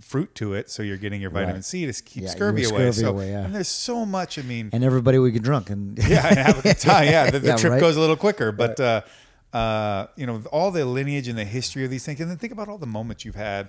fruit 0.00 0.34
to 0.34 0.54
it 0.54 0.70
so 0.70 0.82
you're 0.82 0.96
getting 0.96 1.20
your 1.20 1.30
vitamin 1.30 1.56
Right. 1.56 1.64
C 1.64 1.86
to 1.86 1.92
keep 2.02 2.22
Yeah, 2.24 2.28
scurvy 2.30 2.64
away. 2.64 2.74
scurvy 2.90 3.00
so 3.02 3.10
away, 3.10 3.30
yeah. 3.30 3.44
and 3.44 3.54
there's 3.54 3.68
so 3.68 4.04
much. 4.06 4.38
I 4.38 4.42
mean, 4.42 4.70
And 4.72 4.82
everybody 4.84 5.18
would 5.18 5.32
get 5.32 5.42
drunk 5.42 5.70
and 5.70 5.98
yeah, 6.08 6.26
and 6.28 6.38
have 6.38 6.58
a 6.58 6.62
good 6.62 6.78
time. 6.78 7.04
Yeah, 7.06 7.30
the, 7.30 7.38
the 7.38 7.46
Yeah, 7.48 7.56
trip 7.56 7.72
right. 7.72 7.80
goes 7.80 7.96
a 7.96 8.00
little 8.00 8.16
quicker, 8.16 8.52
but 8.52 8.78
uh, 8.80 9.02
uh, 9.52 10.06
you 10.16 10.26
know 10.26 10.42
all 10.52 10.70
the 10.70 10.84
lineage 10.84 11.28
and 11.28 11.38
the 11.38 11.44
history 11.44 11.84
of 11.84 11.90
these 11.90 12.04
things, 12.04 12.20
and 12.20 12.30
then 12.30 12.36
think 12.38 12.52
about 12.52 12.68
all 12.68 12.78
the 12.78 12.86
moments 12.86 13.24
you've 13.24 13.34
had 13.36 13.68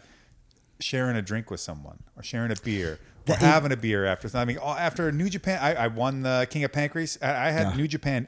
sharing 0.79 1.15
a 1.17 1.21
drink 1.21 1.49
with 1.49 1.59
someone, 1.59 1.99
or 2.15 2.23
sharing 2.23 2.51
a 2.51 2.55
beer, 2.63 2.93
or 2.93 2.99
That- 3.25 3.39
having 3.39 3.71
a 3.71 3.77
beer 3.77 4.05
after. 4.05 4.29
I 4.37 4.45
mean, 4.45 4.59
after 4.63 5.11
New 5.11 5.29
Japan, 5.29 5.59
I, 5.61 5.73
I 5.75 5.87
won 5.87 6.21
the 6.23 6.47
King 6.49 6.63
of 6.63 6.71
Pancrase. 6.71 7.17
I, 7.23 7.47
I 7.47 7.51
had. 7.51 7.75
New 7.77 7.87
Japan. 7.87 8.27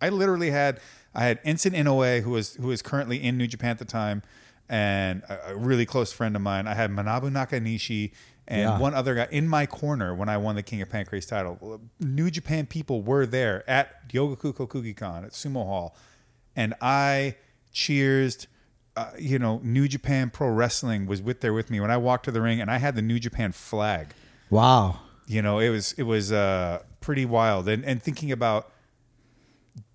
I 0.00 0.10
literally 0.10 0.50
had 0.50 0.78
I 1.14 1.24
had 1.24 1.42
Enson 1.44 1.72
Inoue, 1.74 2.22
who 2.22 2.30
was 2.30 2.54
who 2.54 2.68
was 2.68 2.82
currently 2.82 3.22
in 3.22 3.36
New 3.36 3.46
Japan 3.48 3.70
at 3.70 3.78
the 3.78 3.84
time, 3.84 4.22
and 4.68 5.22
a, 5.28 5.52
a 5.52 5.56
really 5.56 5.86
close 5.86 6.12
friend 6.12 6.36
of 6.36 6.42
mine. 6.42 6.66
I 6.66 6.74
had 6.74 6.90
Manabu 6.90 7.30
Nakanishi. 7.30 8.12
And 8.50 8.62
Yeah. 8.62 8.78
one 8.78 8.94
other 8.94 9.14
guy 9.14 9.28
in 9.30 9.46
my 9.46 9.66
corner 9.66 10.14
when 10.14 10.30
I 10.30 10.38
won 10.38 10.54
the 10.54 10.62
King 10.62 10.80
of 10.80 10.88
Pancrase 10.88 11.28
title. 11.28 11.82
New 12.00 12.30
Japan 12.30 12.64
people 12.64 13.02
were 13.02 13.26
there 13.26 13.62
at 13.68 14.08
Ryogoku 14.08 14.54
Kokugikan 14.54 15.24
at 15.24 15.32
Sumo 15.32 15.66
Hall, 15.66 15.94
and 16.56 16.72
I 16.80 17.36
cheersed. 17.74 18.46
Uh, 18.96 19.10
you 19.18 19.38
know, 19.38 19.60
New 19.62 19.86
Japan 19.86 20.30
Pro 20.30 20.48
Wrestling 20.48 21.04
was 21.06 21.20
with 21.22 21.40
there 21.42 21.52
with 21.52 21.70
me 21.70 21.78
when 21.78 21.90
I 21.90 21.98
walked 21.98 22.24
to 22.24 22.30
the 22.32 22.40
ring, 22.40 22.58
and 22.60 22.70
I 22.70 22.78
had 22.78 22.96
the 22.96 23.02
New 23.02 23.18
Japan 23.20 23.52
flag. 23.52 24.08
wow. 24.50 25.00
You 25.26 25.42
know, 25.42 25.58
it 25.58 25.68
was 25.68 25.92
it 25.98 26.04
was 26.04 26.32
uh, 26.32 26.82
pretty 27.02 27.26
wild, 27.26 27.68
and 27.68 27.84
and 27.84 28.02
thinking 28.02 28.32
about 28.32 28.72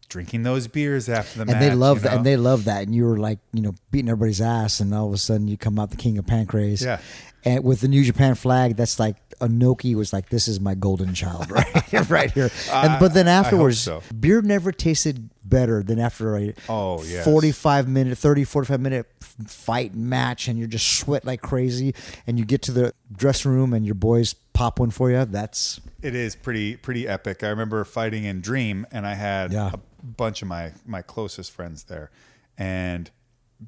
drinking 0.10 0.44
those 0.44 0.68
beers 0.68 1.08
after 1.10 1.40
the 1.40 1.46
match. 1.46 1.56
And 1.56 1.64
they 1.64 1.74
love 1.76 1.98
you 1.98 2.04
that, 2.04 2.14
and 2.18 2.26
they 2.26 2.38
love 2.38 2.66
that, 2.66 2.84
and 2.84 2.94
you 2.96 3.06
were 3.06 3.18
like, 3.18 3.40
you 3.54 3.62
know, 3.62 3.74
beating 3.92 4.10
everybody's 4.10 4.42
ass, 4.42 4.80
and 4.80 4.94
all 4.94 5.08
of 5.08 5.14
a 5.14 5.18
sudden 5.18 5.48
you 5.48 5.58
come 5.58 5.80
out 5.80 5.92
the 5.92 5.98
king 5.98 6.18
of 6.18 6.26
Pancrase. 6.26 6.84
Yeah. 6.84 7.00
and 7.46 7.64
with 7.64 7.82
the 7.82 7.88
New 7.88 8.04
Japan 8.04 8.36
flag, 8.36 8.76
that's 8.78 9.00
like 9.00 9.18
Inoki 9.40 9.96
was 9.96 10.14
like, 10.14 10.30
this 10.30 10.48
is 10.48 10.60
my 10.60 10.76
golden 10.76 11.14
child, 11.14 11.52
right, 11.52 11.84
here, 11.86 12.04
right 12.04 12.32
here. 12.32 12.50
And 12.72 13.00
but 13.00 13.14
then 13.14 13.28
afterwards, 13.28 13.80
so. 13.80 14.02
beer 14.18 14.42
never 14.42 14.72
tasted 14.72 15.30
better 15.44 15.84
than 15.84 16.00
after 16.00 16.38
a 16.38 16.54
Oh, 16.70 17.04
yes. 17.04 17.26
45 17.26 17.88
minute, 17.88 18.18
30, 18.18 18.44
45 18.46 18.80
minute 18.80 19.06
fight 19.48 19.94
and 19.94 20.10
match, 20.10 20.48
and 20.48 20.58
you're 20.58 20.68
just 20.68 20.88
sweat 21.00 21.26
like 21.26 21.42
crazy, 21.42 21.94
and 22.28 22.40
you 22.40 22.46
get 22.46 22.62
to 22.64 22.72
the 22.72 22.94
dressing 23.12 23.52
room, 23.52 23.74
and 23.74 23.86
your 23.86 23.96
boys 23.96 24.34
pop 24.54 24.80
one 24.80 24.90
for 24.92 25.12
you. 25.12 25.26
That's 25.26 25.82
It 26.02 26.16
is 26.16 26.36
pretty 26.36 26.76
pretty 26.78 27.08
epic. 27.08 27.44
I 27.44 27.48
remember 27.50 27.84
fighting 27.84 28.24
in 28.24 28.40
Dream, 28.40 28.86
and 28.92 29.06
I 29.06 29.16
had 29.16 29.52
Yeah. 29.52 29.72
a 29.74 29.78
bunch 30.04 30.42
of 30.42 30.48
my 30.48 30.74
my 30.86 31.02
closest 31.02 31.52
friends 31.52 31.86
there, 31.86 32.12
and 32.58 33.10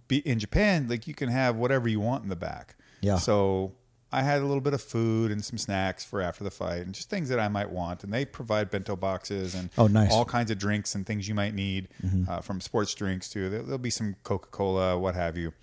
be, 0.07 0.17
in 0.19 0.39
Japan, 0.39 0.87
like 0.89 1.07
you 1.07 1.13
can 1.13 1.29
have 1.29 1.55
whatever 1.55 1.87
you 1.87 1.99
want 1.99 2.23
in 2.23 2.29
the 2.29 2.35
back. 2.35 2.75
Yeah. 3.01 3.17
So 3.17 3.73
I 4.11 4.21
had 4.23 4.41
a 4.41 4.45
little 4.45 4.61
bit 4.61 4.73
of 4.73 4.81
food 4.81 5.31
and 5.31 5.43
some 5.43 5.57
snacks 5.57 6.03
for 6.05 6.21
after 6.21 6.43
the 6.43 6.51
fight, 6.51 6.81
and 6.85 6.93
just 6.93 7.09
things 7.09 7.29
that 7.29 7.39
I 7.39 7.47
might 7.47 7.69
want. 7.69 8.03
And 8.03 8.13
they 8.13 8.25
provide 8.25 8.69
bento 8.69 8.95
boxes 8.95 9.55
and 9.55 9.69
Oh, 9.77 9.87
nice. 9.87 10.07
Mm-hmm. 10.09 10.13
all 10.17 10.25
kinds 10.25 10.51
of 10.51 10.57
drinks 10.57 10.95
and 10.95 11.05
things 11.05 11.27
you 11.27 11.35
might 11.35 11.53
need, 11.53 11.87
uh, 12.27 12.41
from 12.41 12.59
sports 12.61 12.93
drinks 12.93 13.29
to 13.31 13.49
there, 13.49 13.61
there'll 13.63 13.77
be 13.77 13.89
some 13.89 14.15
Coca 14.23 14.49
Cola, 14.49 14.97
what 14.97 15.15
have 15.15 15.37
you, 15.37 15.53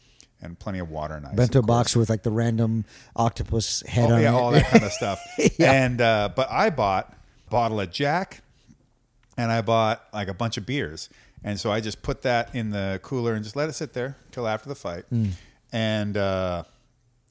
and 0.40 0.58
plenty 0.58 0.78
of 0.78 0.90
water 0.90 1.14
and 1.14 1.26
ice. 1.26 1.34
bento 1.34 1.62
box 1.62 1.94
with 1.96 2.08
like 2.10 2.22
the 2.22 2.30
random 2.30 2.84
octopus 3.16 3.82
head 3.86 4.10
Oh, 4.10 4.14
on 4.14 4.22
yeah, 4.22 4.30
it. 4.30 4.34
all 4.34 4.50
that 4.52 4.66
kind 4.66 4.84
of 4.84 4.92
stuff. 4.92 5.20
Yeah. 5.58 5.72
And 5.72 6.00
uh, 6.00 6.30
but 6.34 6.50
I 6.50 6.70
bought 6.70 7.14
a 7.46 7.50
bottle 7.50 7.80
of 7.80 7.90
Jack, 7.90 8.42
and 9.36 9.50
I 9.50 9.62
bought 9.62 10.04
like 10.12 10.28
a 10.28 10.34
bunch 10.34 10.56
of 10.56 10.66
beers, 10.66 11.08
and 11.44 11.58
so 11.58 11.72
I 11.72 11.80
just 11.80 12.02
put 12.02 12.22
that 12.22 12.54
in 12.54 12.70
the 12.70 13.00
cooler 13.02 13.34
and 13.34 13.44
just 13.44 13.56
let 13.56 13.68
it 13.68 13.74
sit 13.74 13.92
there 13.92 14.16
till 14.30 14.46
after 14.46 14.68
the 14.68 14.74
fight. 14.74 15.04
Hmm. 15.08 15.30
And 15.72 16.16
uh, 16.16 16.64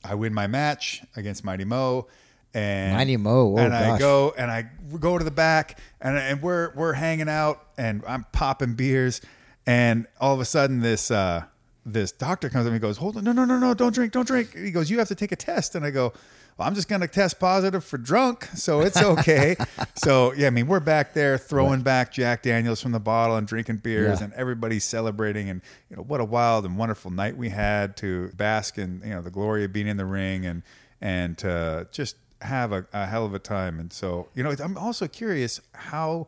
I 0.03 0.15
win 0.15 0.33
my 0.33 0.47
match 0.47 1.03
against 1.15 1.43
Mighty 1.43 1.65
Mo. 1.65 2.07
And 2.53 2.97
Mighty 2.97 3.17
Mo, 3.17 3.55
oh, 3.55 3.57
and 3.57 3.73
I 3.73 3.97
go 3.97 4.33
and 4.37 4.51
I 4.51 4.69
go 4.99 5.17
to 5.17 5.23
the 5.23 5.31
back 5.31 5.79
and 6.01 6.17
and 6.17 6.41
we're 6.41 6.73
we're 6.75 6.93
hanging 6.93 7.29
out 7.29 7.65
and 7.77 8.03
I'm 8.05 8.25
popping 8.33 8.73
beers 8.73 9.21
and 9.65 10.07
all 10.19 10.33
of 10.33 10.41
a 10.41 10.45
sudden 10.45 10.81
this 10.81 11.11
uh, 11.11 11.45
this 11.85 12.11
doctor 12.11 12.49
comes 12.49 12.65
up 12.65 12.73
and 12.73 12.75
he 12.75 12.79
goes, 12.79 12.97
Hold 12.97 13.17
on, 13.17 13.23
no, 13.23 13.31
no, 13.31 13.45
no, 13.45 13.57
no, 13.57 13.73
don't 13.73 13.93
drink, 13.93 14.13
don't 14.13 14.27
drink. 14.27 14.55
He 14.55 14.71
goes, 14.71 14.89
You 14.89 14.99
have 14.99 15.07
to 15.09 15.15
take 15.15 15.31
a 15.31 15.35
test. 15.35 15.75
And 15.75 15.85
I 15.85 15.91
go, 15.91 16.13
Well, 16.57 16.67
I'm 16.67 16.75
just 16.75 16.87
gonna 16.87 17.07
test 17.07 17.39
positive 17.39 17.83
for 17.83 17.97
drunk, 17.97 18.45
so 18.55 18.81
it's 18.81 19.01
okay. 19.01 19.55
so 19.95 20.33
yeah, 20.33 20.47
I 20.47 20.49
mean 20.51 20.67
we're 20.67 20.79
back 20.79 21.13
there 21.13 21.37
throwing 21.37 21.81
back 21.81 22.11
Jack 22.13 22.43
Daniels 22.43 22.81
from 22.81 22.91
the 22.91 22.99
bottle 22.99 23.35
and 23.37 23.47
drinking 23.47 23.77
beers 23.77 24.19
Yeah. 24.19 24.25
and 24.25 24.33
everybody's 24.33 24.83
celebrating 24.83 25.49
and 25.49 25.61
you 25.89 25.95
know 25.95 26.03
what 26.03 26.21
a 26.21 26.25
wild 26.25 26.65
and 26.65 26.77
wonderful 26.77 27.09
night 27.11 27.35
we 27.37 27.49
had 27.49 27.97
to 27.97 28.29
bask 28.35 28.77
in 28.77 29.01
you 29.03 29.11
know 29.11 29.21
the 29.21 29.31
glory 29.31 29.63
of 29.63 29.73
being 29.73 29.87
in 29.87 29.97
the 29.97 30.05
ring 30.05 30.45
and 30.45 30.61
and 30.99 31.37
to 31.39 31.87
just 31.91 32.15
have 32.41 32.71
a, 32.71 32.85
a 32.93 33.05
hell 33.05 33.25
of 33.25 33.33
a 33.33 33.39
time. 33.39 33.79
And 33.79 33.91
so 33.93 34.27
you 34.35 34.43
know 34.43 34.53
I'm 34.63 34.77
also 34.77 35.07
curious 35.07 35.61
how 35.73 36.27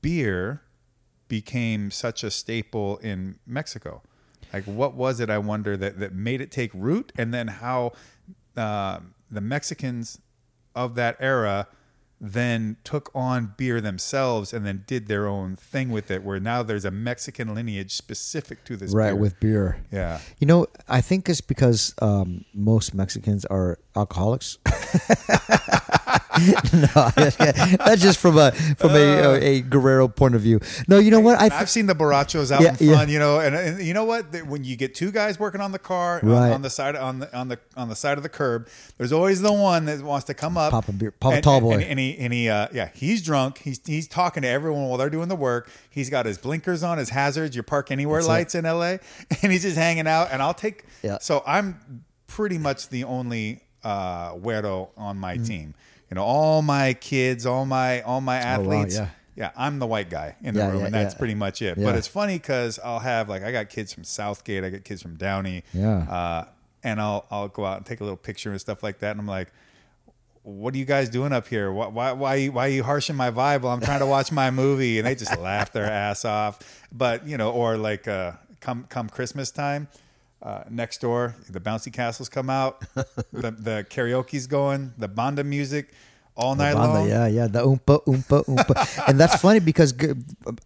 beer 0.00 0.62
became 1.28 1.90
such 1.90 2.22
a 2.22 2.30
staple 2.30 2.98
in 2.98 3.38
Mexico. 3.46 4.02
Like, 4.52 4.64
what 4.64 4.94
was 4.94 5.18
it? 5.20 5.30
I 5.30 5.38
wonder 5.38 5.76
that 5.78 5.98
that 6.00 6.12
made 6.14 6.40
it 6.42 6.50
take 6.50 6.70
root, 6.74 7.10
and 7.16 7.32
then 7.32 7.48
how 7.48 7.92
uh, 8.54 8.98
the 9.32 9.40
Mexicans 9.40 10.20
of 10.74 10.94
that 10.94 11.16
era 11.18 11.66
then 12.24 12.76
took 12.84 13.10
on 13.16 13.52
beer 13.56 13.80
themselves 13.80 14.52
and 14.52 14.64
then 14.64 14.84
did 14.86 15.08
their 15.08 15.26
own 15.26 15.56
thing 15.56 15.90
with 15.90 16.08
it. 16.08 16.22
Where 16.22 16.38
now 16.38 16.62
there's 16.62 16.84
a 16.84 16.90
Mexican 16.92 17.52
lineage 17.52 17.92
specific 17.92 18.64
to 18.66 18.76
this. 18.76 18.94
right 18.94 19.10
beer. 19.10 19.16
with 19.16 19.40
beer. 19.40 19.84
yeah. 19.90 20.20
You 20.38 20.46
know, 20.46 20.66
I 20.88 21.00
think 21.00 21.28
it's 21.28 21.40
because 21.40 21.94
um, 22.00 22.44
most 22.54 22.94
Mexicans 22.94 23.44
are 23.46 23.80
alcoholics. 23.96 24.58
no, 26.72 27.10
that's 27.16 28.02
just 28.02 28.18
from 28.18 28.38
a 28.38 28.52
from 28.52 28.90
a, 28.92 29.34
a 29.40 29.60
Guerrero 29.60 30.08
point 30.08 30.34
of 30.34 30.40
view. 30.40 30.60
No, 30.88 30.98
you 30.98 31.10
know 31.10 31.20
what? 31.20 31.40
I 31.40 31.48
I've 31.56 31.70
seen 31.70 31.86
the 31.86 31.94
borrachos 31.94 32.50
out 32.50 32.62
Yeah, 32.62 32.70
in 32.70 32.76
front, 32.76 33.08
yeah. 33.08 33.12
you 33.12 33.18
know, 33.18 33.40
and, 33.40 33.54
and 33.54 33.82
you 33.82 33.94
know 33.94 34.04
what? 34.04 34.26
When 34.46 34.64
you 34.64 34.76
get 34.76 34.94
two 34.94 35.10
guys 35.12 35.38
working 35.38 35.60
on 35.60 35.72
the 35.72 35.78
car 35.78 36.20
on- 36.22 36.28
Right. 36.28 36.52
on, 36.52 36.62
the 36.62 36.70
side 36.70 36.96
on 36.96 37.20
the 37.20 37.36
on 37.36 37.48
the 37.48 37.58
on 37.76 37.88
the 37.88 37.96
side 37.96 38.16
of 38.16 38.22
the 38.22 38.28
curb, 38.28 38.68
there's 38.98 39.12
always 39.12 39.40
the 39.42 39.52
one 39.52 39.84
that 39.86 40.00
wants 40.02 40.24
to 40.26 40.34
come 40.34 40.56
up, 40.56 40.70
Pop 40.72 40.88
a 40.88 40.92
beer- 40.92 41.10
pop 41.12 41.34
a 41.34 41.40
tall 41.40 41.60
boy. 41.60 41.74
and, 41.74 41.82
and 41.84 41.98
he 41.98 42.16
and 42.18 42.32
he 42.32 42.48
uh, 42.48 42.68
yeah, 42.72 42.90
he's 42.94 43.22
drunk. 43.22 43.58
He's 43.58 43.80
he's 43.86 44.08
talking 44.08 44.42
to 44.42 44.48
everyone 44.48 44.88
while 44.88 44.98
they're 44.98 45.10
doing 45.10 45.28
the 45.28 45.36
work. 45.36 45.70
He's 45.90 46.10
got 46.10 46.26
his 46.26 46.38
blinkers 46.38 46.82
on, 46.82 46.98
his 46.98 47.10
hazards, 47.10 47.54
your 47.54 47.62
park 47.64 47.90
anywhere 47.90 48.20
That's 48.20 48.26
it. 48.28 48.30
lights 48.32 48.54
in 48.54 48.66
L.A., 48.66 48.98
and 49.42 49.52
he's 49.52 49.62
just 49.62 49.76
hanging 49.76 50.06
out. 50.06 50.28
And 50.32 50.40
I'll 50.42 50.54
take. 50.54 50.84
Yeah. 51.02 51.18
So 51.20 51.42
I'm 51.46 52.04
pretty 52.26 52.56
much 52.58 52.88
the 52.88 53.04
only 53.04 53.62
uh, 53.84 54.32
güero 54.36 54.88
on 54.96 55.18
my 55.18 55.36
Mm. 55.36 55.46
team. 55.46 55.74
You 56.12 56.16
know, 56.16 56.24
all 56.24 56.60
my 56.60 56.92
kids, 56.92 57.46
all 57.46 57.64
my 57.64 58.02
all 58.02 58.20
my 58.20 58.36
Oh, 58.36 58.44
wow, 58.44 58.50
athletes. 58.82 58.96
yeah. 58.96 59.08
Yeah, 59.34 59.50
I'm 59.56 59.78
the 59.78 59.86
white 59.86 60.10
guy 60.10 60.36
in 60.42 60.52
the 60.52 60.60
Yeah, 60.60 60.68
room, 60.68 60.80
yeah, 60.80 60.84
and 60.84 60.94
that's 60.94 61.14
yeah. 61.14 61.18
pretty 61.18 61.34
much 61.34 61.62
it. 61.62 61.78
But 61.82 61.94
it's 61.96 62.06
funny 62.06 62.34
because 62.36 62.78
I'll 62.84 62.98
have 62.98 63.30
like 63.30 63.42
I 63.42 63.50
got 63.50 63.70
kids 63.70 63.94
from 63.94 64.04
Southgate, 64.04 64.62
I 64.62 64.68
got 64.68 64.84
kids 64.84 65.00
from 65.00 65.16
Downey, 65.16 65.64
Yeah. 65.72 66.00
uh, 66.00 66.44
and 66.84 67.00
I'll 67.00 67.24
I'll 67.30 67.48
go 67.48 67.64
out 67.64 67.78
and 67.78 67.86
take 67.86 68.00
a 68.00 68.04
little 68.04 68.18
picture 68.18 68.50
and 68.50 68.60
stuff 68.60 68.82
like 68.82 68.98
that, 68.98 69.12
and 69.12 69.20
I'm 69.20 69.26
like, 69.26 69.50
"What 70.42 70.74
are 70.74 70.76
you 70.76 70.84
guys 70.84 71.08
doing 71.08 71.32
up 71.32 71.48
here? 71.48 71.72
Why 71.72 71.86
why 71.86 72.12
why, 72.12 72.34
you- 72.34 72.52
why 72.52 72.66
are 72.66 72.70
you 72.70 72.82
harshing 72.82 73.16
my 73.16 73.30
vibe 73.30 73.62
while 73.62 73.72
I'm 73.72 73.80
trying 73.80 74.00
to 74.00 74.06
watch 74.06 74.30
my 74.30 74.50
movie?" 74.50 74.98
And 74.98 75.06
they 75.06 75.14
just 75.14 75.38
laugh 75.38 75.72
their 75.72 75.90
ass 75.90 76.26
off. 76.26 76.58
But 76.92 77.26
you 77.26 77.38
know, 77.38 77.52
or 77.52 77.78
like 77.78 78.06
uh, 78.06 78.32
come 78.60 78.84
come 78.90 79.08
Christmas 79.08 79.50
time. 79.50 79.88
Uh, 80.42 80.64
next 80.68 81.00
door, 81.00 81.36
the 81.48 81.60
bouncy 81.60 81.92
castles 81.92 82.28
come 82.28 82.50
out, 82.50 82.80
the, 83.32 83.52
the 83.52 83.86
karaoke's 83.88 84.48
going, 84.48 84.92
the 84.98 85.06
banda 85.06 85.44
music 85.44 85.92
all 86.34 86.56
night 86.56 86.74
Banda, 86.74 86.94
long. 86.94 87.08
Yeah, 87.08 87.26
yeah, 87.28 87.46
the 87.46 87.60
oompa 87.60 88.02
oompa 88.06 88.44
oompa, 88.46 89.08
and 89.08 89.20
that's 89.20 89.40
funny 89.40 89.60
because 89.60 89.94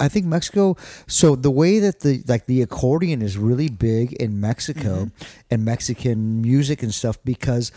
I 0.01 0.09
think 0.09 0.25
Mexico. 0.25 0.77
So 1.09 1.37
the 1.37 1.51
way 1.51 1.79
that 1.81 2.01
the 2.01 2.23
like 2.27 2.47
the 2.47 2.63
accordion 2.63 3.21
is 3.21 3.37
really 3.37 3.69
big 3.69 4.13
in 4.15 4.41
Mexico 4.41 5.07
Mm-hmm. 5.07 5.25
and 5.51 5.65
Mexican 5.65 6.41
music 6.41 6.83
and 6.83 6.95
stuff 6.95 7.19
because 7.25 7.71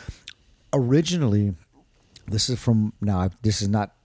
originally, 0.71 1.55
this 2.27 2.49
is 2.49 2.59
from 2.59 2.93
now. 3.01 3.29
This 3.41 3.61
is 3.61 3.67
not 3.67 3.95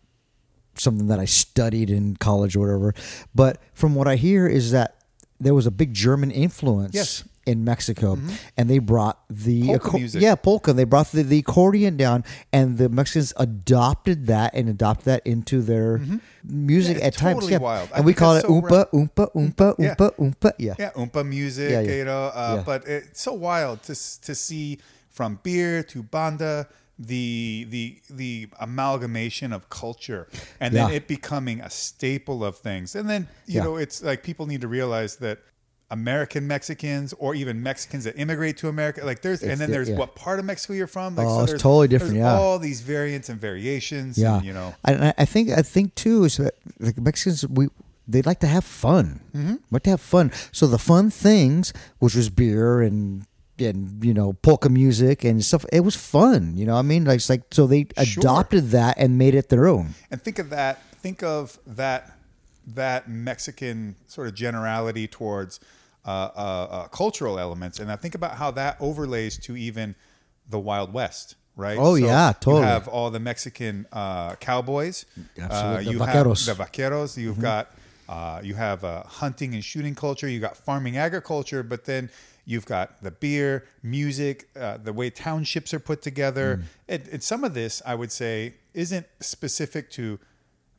something 0.77 1.07
that 1.09 1.21
I 1.21 1.27
studied 1.27 1.91
in 1.91 2.17
college 2.17 2.57
or 2.57 2.61
whatever, 2.61 2.95
but 3.35 3.59
from 3.73 3.95
what 3.95 4.09
I 4.09 4.17
hear 4.17 4.47
is 4.49 4.73
that 4.73 4.97
there 5.39 5.55
was 5.55 5.67
a 5.67 5.71
big 5.71 5.93
German 5.95 6.31
influence. 6.31 6.95
Yes. 6.95 7.25
Mm-hmm. 7.45 7.53
In 7.53 7.65
Mexico, 7.65 8.19
and 8.57 8.71
they 8.71 8.79
brought 8.79 9.19
the 9.29 9.67
Polka 9.67 9.89
acco- 9.91 9.99
music. 9.99 10.23
yeah 10.23 10.35
polka. 10.35 10.73
They 10.73 10.85
brought 10.85 11.13
the, 11.13 11.23
the 11.23 11.39
accordion 11.41 11.97
down, 11.99 12.25
and 12.55 12.79
the 12.79 12.89
Mexicans 12.89 13.35
adopted 13.37 14.27
that 14.29 14.55
and 14.55 14.67
adopted 14.69 15.05
that 15.07 15.27
into 15.27 15.61
their 15.61 15.99
music 16.43 16.97
Mm-hmm. 16.97 17.01
Yeah, 17.01 17.05
at 17.07 17.09
it's 17.09 17.17
times. 17.19 17.35
totally 17.35 17.53
yeah, 17.53 17.59
wild. 17.59 17.89
I 17.93 17.97
and 17.99 18.07
we 18.07 18.15
call 18.15 18.37
it 18.37 18.43
so 18.43 18.49
oompa, 18.49 18.91
oompa, 18.93 19.33
oompa, 19.35 19.75
Yeah. 19.79 19.95
oompa, 19.95 20.17
oompa. 20.17 20.53
Yeah, 20.59 20.75
yeah, 20.79 20.91
oompa 20.97 21.23
music, 21.27 21.71
Yeah, 21.71 21.81
yeah. 21.81 21.93
you 21.97 22.05
know. 22.07 22.25
Uh, 22.35 22.55
Yeah. 22.57 22.63
But 22.65 22.89
it's 22.89 23.21
so 23.21 23.35
wild 23.35 23.83
to 23.89 23.95
to 24.27 24.35
see 24.35 24.79
from 25.11 25.39
beer 25.43 25.83
to 25.93 26.03
banda 26.03 26.67
the 26.99 27.67
the 27.69 28.01
the 28.09 28.49
amalgamation 28.59 29.53
of 29.53 29.69
culture, 29.69 30.29
and 30.61 30.75
then 30.75 30.91
it 30.91 31.07
becoming 31.09 31.61
a 31.61 31.69
staple 31.69 32.43
of 32.45 32.57
things. 32.57 32.95
And 32.95 33.09
then 33.11 33.29
you 33.47 33.57
Yeah. 33.57 33.65
know, 33.65 33.77
it's 33.77 34.03
like 34.03 34.23
people 34.23 34.47
need 34.47 34.63
to 34.63 34.69
realize 34.69 35.17
that. 35.17 35.39
American 35.95 36.47
Mexicans, 36.55 37.15
or 37.19 37.35
even 37.35 37.63
Mexicans 37.63 38.05
that 38.05 38.19
immigrate 38.19 38.57
to 38.59 38.69
America, 38.69 39.05
like 39.05 39.21
there's, 39.23 39.43
It's 39.43 39.51
and 39.51 39.61
then 39.61 39.69
the- 39.71 39.75
there's 39.77 39.89
yeah. 39.91 39.97
what 39.97 40.15
part 40.15 40.39
of 40.41 40.45
Mexico 40.45 40.73
you're 40.75 40.87
from. 40.99 41.15
Like, 41.17 41.27
Oh, 41.29 41.43
it's 41.45 41.53
totally 41.53 41.89
different, 41.89 42.17
yeah. 42.17 42.35
all 42.35 42.59
these 42.59 42.81
variants 42.83 43.29
and 43.29 43.39
variations. 43.41 44.19
yeah. 44.19 44.37
and, 44.37 44.45
you 44.45 44.53
know, 44.53 44.75
and 44.85 45.15
I, 45.17 45.25
think 45.25 45.51
I 45.51 45.63
think 45.63 45.95
too 45.95 46.25
is 46.25 46.37
that 46.37 46.55
the 46.79 46.93
Mexicans 47.01 47.47
we 47.49 47.69
they 48.07 48.21
like 48.21 48.41
to 48.41 48.47
have 48.57 48.65
fun. 48.65 49.21
Mm-hmm. 49.35 49.55
Like 49.71 49.85
to 49.85 49.91
have 49.97 50.01
fun. 50.01 50.31
So 50.53 50.67
the 50.67 50.79
fun 50.79 51.09
things, 51.11 51.73
which 52.01 52.15
was 52.15 52.29
beer 52.29 52.83
and 52.83 53.25
and 53.59 54.05
you 54.05 54.13
know 54.13 54.33
polka 54.43 54.69
music 54.69 55.25
and 55.25 55.43
stuff, 55.45 55.65
it 55.73 55.81
was 55.81 55.97
fun. 55.97 56.57
You 56.59 56.67
know, 56.67 56.75
what 56.75 56.81
I 56.81 56.93
mean, 56.93 57.05
like 57.05 57.17
it's 57.23 57.31
like 57.31 57.43
so 57.51 57.67
they 57.67 57.87
Sure. 58.03 58.21
adopted 58.21 58.71
that 58.73 58.97
and 58.99 59.17
made 59.17 59.35
it 59.35 59.49
their 59.49 59.67
own. 59.69 59.95
and 60.11 60.21
think 60.21 60.39
of 60.39 60.51
that 60.51 60.83
think 61.05 61.23
of 61.23 61.59
that 61.67 62.11
that 62.67 63.09
mexican 63.11 63.95
sort 64.07 64.27
of 64.27 64.35
generality 64.35 65.07
towards 65.07 65.61
uh, 66.05 66.09
uh, 66.09 66.41
uh, 66.71 66.89
cultural 66.89 67.39
elements. 67.39 67.79
And 67.79 67.91
i 67.91 67.97
think 67.97 68.15
about 68.15 68.37
how 68.37 68.51
that 68.53 68.77
overlays 68.81 69.39
to 69.39 69.57
even 69.57 69.95
the 70.49 70.59
wild 70.59 70.93
west 70.93 71.37
right? 71.57 71.79
Oh, 71.81 71.95
yeah, 71.95 72.33
totally. 72.41 72.63
you 72.63 72.67
have 72.67 72.89
all 72.89 73.11
the 73.11 73.21
mexican 73.21 73.87
uh, 73.93 74.35
cowboys. 74.37 75.07
Absolutely. 75.39 75.85
The 75.85 75.91
you 75.93 75.99
vaqueros. 75.99 76.47
have 76.49 76.59
the 76.59 76.65
vaqueros. 76.65 77.17
You've 77.17 77.41
got 77.41 77.71
uh, 78.09 78.41
you 78.43 78.55
have 78.55 78.85
uh, 78.85 79.03
hunting 79.05 79.55
and 79.55 79.65
shooting 79.65 79.95
culture. 79.95 80.29
You 80.29 80.41
got 80.41 80.57
farming 80.57 80.97
agriculture 80.97 81.63
but 81.63 81.85
then 81.85 82.11
you've 82.45 82.67
got 82.67 83.03
the 83.03 83.11
beer 83.11 83.65
music 83.83 84.49
uh, 84.59 84.77
the 84.77 84.93
way 84.93 85.11
townships 85.11 85.73
are 85.73 85.81
put 85.81 86.03
together. 86.03 86.65
And, 86.89 87.03
and 87.11 87.23
some 87.23 87.45
of 87.45 87.55
this 87.55 87.81
i 87.87 87.95
would 87.95 88.13
say 88.13 88.55
isn't 88.75 89.07
specific 89.21 89.91
to 89.93 90.19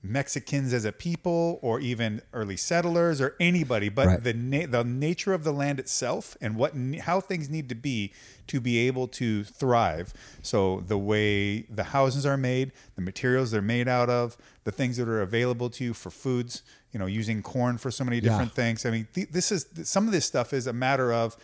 Mexicans 0.06 0.74
as 0.74 0.86
a 0.86 0.92
people, 0.92 1.60
or 1.62 1.80
even 1.80 2.22
early 2.34 2.58
settlers, 2.58 3.20
or 3.22 3.36
anybody, 3.40 3.90
but 3.90 4.08
Right. 4.08 4.24
the 4.24 4.34
na- 4.34 4.66
the 4.68 4.84
nature 4.84 5.34
of 5.34 5.44
the 5.44 5.52
land 5.54 5.80
itself 5.80 6.38
and 6.42 6.56
what 6.56 6.74
how 7.02 7.20
things 7.22 7.50
need 7.50 7.68
to 7.70 7.76
be 7.76 8.14
to 8.48 8.60
be 8.62 8.78
able 8.88 9.08
to 9.10 9.44
thrive. 9.44 10.14
So 10.42 10.82
the 10.88 10.98
way 10.98 11.62
the 11.64 11.86
houses 11.86 12.26
are 12.26 12.38
made, 12.38 12.72
the 12.96 13.02
materials 13.02 13.52
they're 13.52 13.62
made 13.62 13.88
out 13.88 14.10
of, 14.10 14.38
the 14.64 14.72
things 14.72 14.98
that 14.98 15.08
are 15.08 15.22
available 15.22 15.70
to 15.72 15.84
you 15.84 15.94
for 15.94 16.10
foods. 16.12 16.62
You 16.92 17.00
know, 17.00 17.08
using 17.08 17.42
corn 17.44 17.78
for 17.78 17.92
so 17.92 18.06
many 18.06 18.18
Yeah. 18.18 18.30
different 18.30 18.54
things. 18.54 18.86
I 18.86 18.90
mean, 18.92 19.08
th- 19.14 19.30
this 19.32 19.52
is 19.52 19.66
some 19.84 20.06
of 20.08 20.14
this 20.14 20.26
stuff 20.26 20.54
is 20.54 20.66
a 20.66 20.72
matter 20.72 21.12
of 21.12 21.36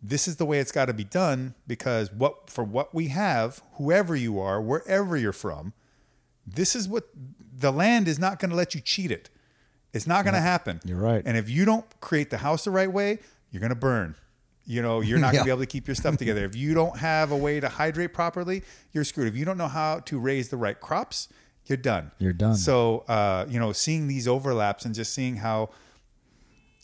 this 0.00 0.28
is 0.28 0.36
the 0.36 0.44
way 0.46 0.60
it's 0.60 0.70
got 0.70 0.84
to 0.84 0.94
be 0.94 1.02
done 1.02 1.54
because 1.66 2.12
what 2.12 2.48
for 2.50 2.62
what 2.62 2.94
we 2.94 3.08
have, 3.08 3.62
whoever 3.78 4.14
you 4.14 4.38
are, 4.38 4.60
wherever 4.62 5.16
you're 5.16 5.32
from, 5.32 5.72
this 6.46 6.76
is 6.76 6.86
what 6.86 7.08
the 7.58 7.72
land 7.72 8.08
is 8.08 8.18
not 8.18 8.38
going 8.38 8.50
to 8.50 8.56
let 8.56 8.74
you 8.74 8.80
cheat 8.80 9.10
it. 9.10 9.30
It's 9.92 10.06
not 10.06 10.24
going 10.24 10.34
to 10.34 10.40
happen. 10.40 10.80
You're 10.84 10.98
right. 10.98 11.22
And 11.24 11.36
if 11.36 11.48
you 11.48 11.64
don't 11.64 11.84
create 12.00 12.28
the 12.30 12.38
house 12.38 12.64
the 12.64 12.70
right 12.70 12.90
way, 12.92 13.18
you're 13.50 13.60
going 13.60 13.70
to 13.70 13.74
burn. 13.76 14.14
You 14.66 14.82
know, 14.82 15.00
you're 15.00 15.18
not 15.18 15.32
going 15.32 15.34
Yeah. 15.36 15.40
to 15.40 15.44
be 15.46 15.50
able 15.50 15.60
to 15.60 15.66
keep 15.66 15.86
your 15.88 15.94
stuff 15.94 16.16
together. 16.18 16.44
If 16.44 16.54
you 16.56 16.74
don't 16.74 16.98
have 16.98 17.30
a 17.30 17.36
way 17.36 17.60
to 17.60 17.68
hydrate 17.68 18.12
properly, 18.12 18.62
you're 18.92 19.04
screwed. 19.04 19.28
If 19.28 19.36
you 19.36 19.44
don't 19.44 19.56
know 19.56 19.68
how 19.68 20.00
to 20.00 20.18
raise 20.18 20.48
the 20.50 20.56
right 20.56 20.78
crops, 20.78 21.28
you're 21.66 21.78
done. 21.78 22.10
You're 22.18 22.32
done. 22.32 22.56
So, 22.56 23.04
uh, 23.08 23.46
you 23.48 23.58
know, 23.58 23.72
seeing 23.72 24.06
these 24.08 24.28
overlaps 24.28 24.84
and 24.84 24.94
just 24.94 25.14
seeing 25.14 25.36
how, 25.36 25.70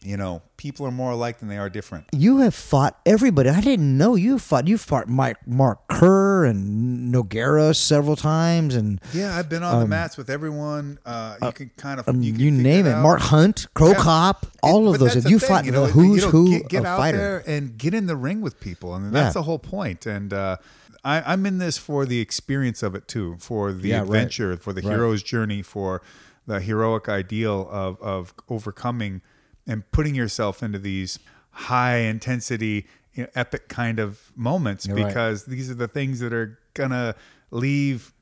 you 0.05 0.17
know, 0.17 0.43
people 0.57 0.87
are 0.87 0.91
more 0.91 1.13
alike 1.13 1.39
than 1.39 1.49
they 1.49 1.59
are 1.59 1.71
different. 1.71 2.07
You 2.13 2.39
have 2.39 2.55
fought 2.55 2.99
everybody. 3.07 3.49
I 3.49 3.61
didn't 3.61 3.97
know 3.97 4.15
you 4.17 4.39
fought. 4.39 4.67
You 4.67 4.77
fought 4.79 5.09
Mike, 5.09 5.37
Mark 5.47 5.87
Kerr 5.89 6.45
and 6.45 7.15
Nogueira 7.15 7.75
several 7.77 8.17
times, 8.17 8.75
and 8.75 9.01
Yeah, 9.13 9.37
I've 9.37 9.49
been 9.49 9.63
on 9.63 9.81
the 9.81 9.87
mats 9.87 10.17
with 10.17 10.29
everyone. 10.29 10.99
Uh, 11.07 11.37
you 11.43 11.53
can 11.53 11.71
kind 11.77 12.01
of 12.01 12.09
um, 12.09 12.23
you, 12.23 12.33
you, 12.33 12.51
name 12.51 12.87
it. 12.87 12.97
Mark 12.97 13.21
Hunt, 13.21 13.67
Cro 13.75 13.89
Yeah. 13.91 13.95
Cop, 13.95 14.47
all 14.63 14.89
It- 14.89 14.95
of 14.95 14.99
those. 15.01 15.31
You 15.31 15.39
thing, 15.39 15.49
fought 15.49 15.65
you 15.65 15.73
know, 15.73 15.87
who's 15.87 16.17
you 16.21 16.27
know, 16.27 16.31
who 16.31 16.51
Get, 16.51 16.69
get 16.69 16.81
of 16.81 16.87
out 16.87 16.99
fighter. 16.99 17.19
there 17.19 17.45
and 17.47 17.79
get 17.79 17.95
in 17.95 18.07
the 18.07 18.17
ring 18.17 18.41
with 18.41 18.59
people, 18.61 18.95
and 18.95 19.13
that's 19.15 19.27
Yeah. 19.29 19.41
the 19.41 19.43
whole 19.45 19.59
point. 19.59 20.07
And 20.07 20.33
uh, 20.33 20.57
I, 21.05 21.33
I'm 21.33 21.47
in 21.47 21.59
this 21.59 21.79
for 21.79 22.07
the 22.07 22.21
experience 22.21 22.83
of 22.83 22.95
it 22.95 23.07
too, 23.09 23.37
for 23.39 23.73
the 23.73 23.89
Yeah, 23.91 23.99
right. 23.99 24.05
adventure, 24.07 24.57
for 24.57 24.73
the 24.73 24.83
Right. 24.83 24.91
hero's 24.93 25.23
journey, 25.23 25.63
for 25.63 26.03
the 26.47 26.61
heroic 26.61 27.09
ideal 27.09 27.69
of 27.71 28.01
of 28.01 28.35
overcoming 28.49 29.23
and 29.67 29.91
putting 29.93 30.15
yourself 30.15 30.63
into 30.63 30.79
these 30.79 31.19
high 31.51 31.97
intensity, 31.99 32.87
you 33.15 33.25
know, 33.25 33.29
epic 33.35 33.69
kind 33.69 33.99
of 33.99 34.33
moments 34.37 34.87
You're 34.87 34.97
right. 34.97 35.07
because 35.09 35.45
these 35.47 35.71
are 35.71 35.75
the 35.75 35.89
things 35.89 36.21
that 36.21 36.33
are 36.33 36.59
gonna 36.75 37.15
leave 37.51 38.13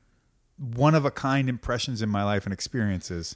one 0.57 0.93
of 0.93 1.05
a 1.05 1.11
kind 1.11 1.49
impressions 1.49 2.01
in 2.01 2.09
my 2.09 2.23
life 2.23 2.45
and 2.45 2.53
experiences. 2.53 3.35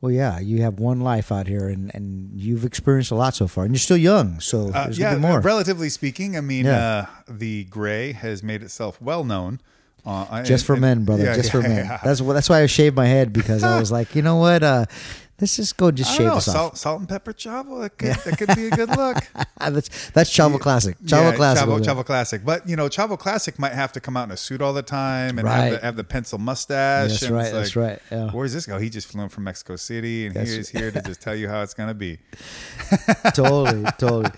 Well, 0.00 0.12
yeah, 0.12 0.38
you 0.38 0.62
have 0.62 0.78
one 0.78 1.00
life 1.00 1.32
out 1.32 1.48
here, 1.48 1.66
and, 1.68 1.90
and 1.94 2.30
you've 2.38 2.64
experienced 2.64 3.10
a 3.10 3.16
lot 3.16 3.34
so 3.34 3.48
far, 3.48 3.64
and 3.64 3.74
you're 3.74 3.80
still 3.80 3.96
young, 3.96 4.38
so 4.38 4.68
Uh, 4.68 4.84
there's 4.84 4.98
yeah, 4.98 5.16
more. 5.16 5.40
relatively 5.40 5.88
speaking, 5.88 6.36
I 6.36 6.40
mean, 6.40 6.66
Yeah. 6.66 6.78
uh, 6.78 7.06
the 7.28 7.64
gray 7.64 8.12
has 8.12 8.42
made 8.42 8.62
itself 8.62 9.00
well 9.02 9.24
known. 9.24 9.60
Uh, 10.06 10.42
just 10.44 10.62
and- 10.62 10.66
for 10.66 10.76
men, 10.76 11.04
brother. 11.04 11.24
yeah, 11.24 11.34
just 11.34 11.50
for 11.50 11.60
men. 11.62 11.84
yeah. 11.86 11.98
That's 12.04 12.20
that's 12.20 12.48
why 12.48 12.62
I 12.62 12.66
shaved 12.66 12.94
my 12.96 13.06
head 13.06 13.32
because 13.32 13.62
I 13.64 13.80
was 13.80 13.90
like, 13.98 14.14
you 14.14 14.22
know 14.22 14.36
what? 14.36 14.62
Let's 15.40 15.54
just 15.56 15.76
go 15.76 15.92
just 15.92 16.16
shave 16.16 16.26
know, 16.26 16.34
this 16.34 16.48
off. 16.48 16.54
salt, 16.54 16.78
salt 16.78 16.98
and 17.00 17.08
pepper 17.08 17.32
chavo. 17.32 17.80
That 17.82 17.96
could, 17.96 18.14
that 18.24 18.38
could 18.38 18.56
be 18.56 18.66
a 18.66 18.70
good 18.70 18.88
look. 18.96 19.16
that's 19.60 20.10
that's 20.10 20.30
Chavo 20.30 20.58
Classic. 20.58 20.98
Chavo 21.04 21.30
Yeah, 21.30 21.36
Classic. 21.36 21.64
Chavo. 21.68 21.78
Chavo 21.80 22.04
Classic. 22.04 22.44
But 22.44 22.68
you 22.68 22.74
know, 22.74 22.88
Chavo 22.88 23.16
Classic 23.16 23.56
might 23.58 23.72
have 23.72 23.92
to 23.92 24.00
come 24.00 24.16
out 24.16 24.24
in 24.24 24.32
a 24.32 24.36
suit 24.36 24.60
all 24.60 24.72
the 24.72 24.82
time 24.82 25.38
and 25.38 25.46
Right. 25.46 25.56
have, 25.58 25.72
the, 25.72 25.78
have 25.86 25.96
the 25.96 26.04
pencil 26.04 26.38
mustache. 26.38 27.20
That's 27.20 27.30
right, 27.30 27.42
it's 27.44 27.52
that's 27.52 27.76
right, 27.76 28.00
yeah. 28.10 28.30
Where's 28.32 28.52
this 28.52 28.66
guy? 28.66 28.80
He 28.80 28.90
just 28.90 29.06
flew 29.06 29.22
in 29.22 29.28
from 29.28 29.44
Mexico 29.44 29.76
City, 29.76 30.26
and 30.26 30.34
That's- 30.34 30.52
he's 30.54 30.68
here 30.78 30.90
to 30.90 31.00
just 31.02 31.20
tell 31.20 31.36
you 31.36 31.48
how 31.48 31.62
it's 31.62 31.74
gonna 31.74 31.94
be. 31.94 32.18
totally, 33.34 33.84
totally. 33.98 34.30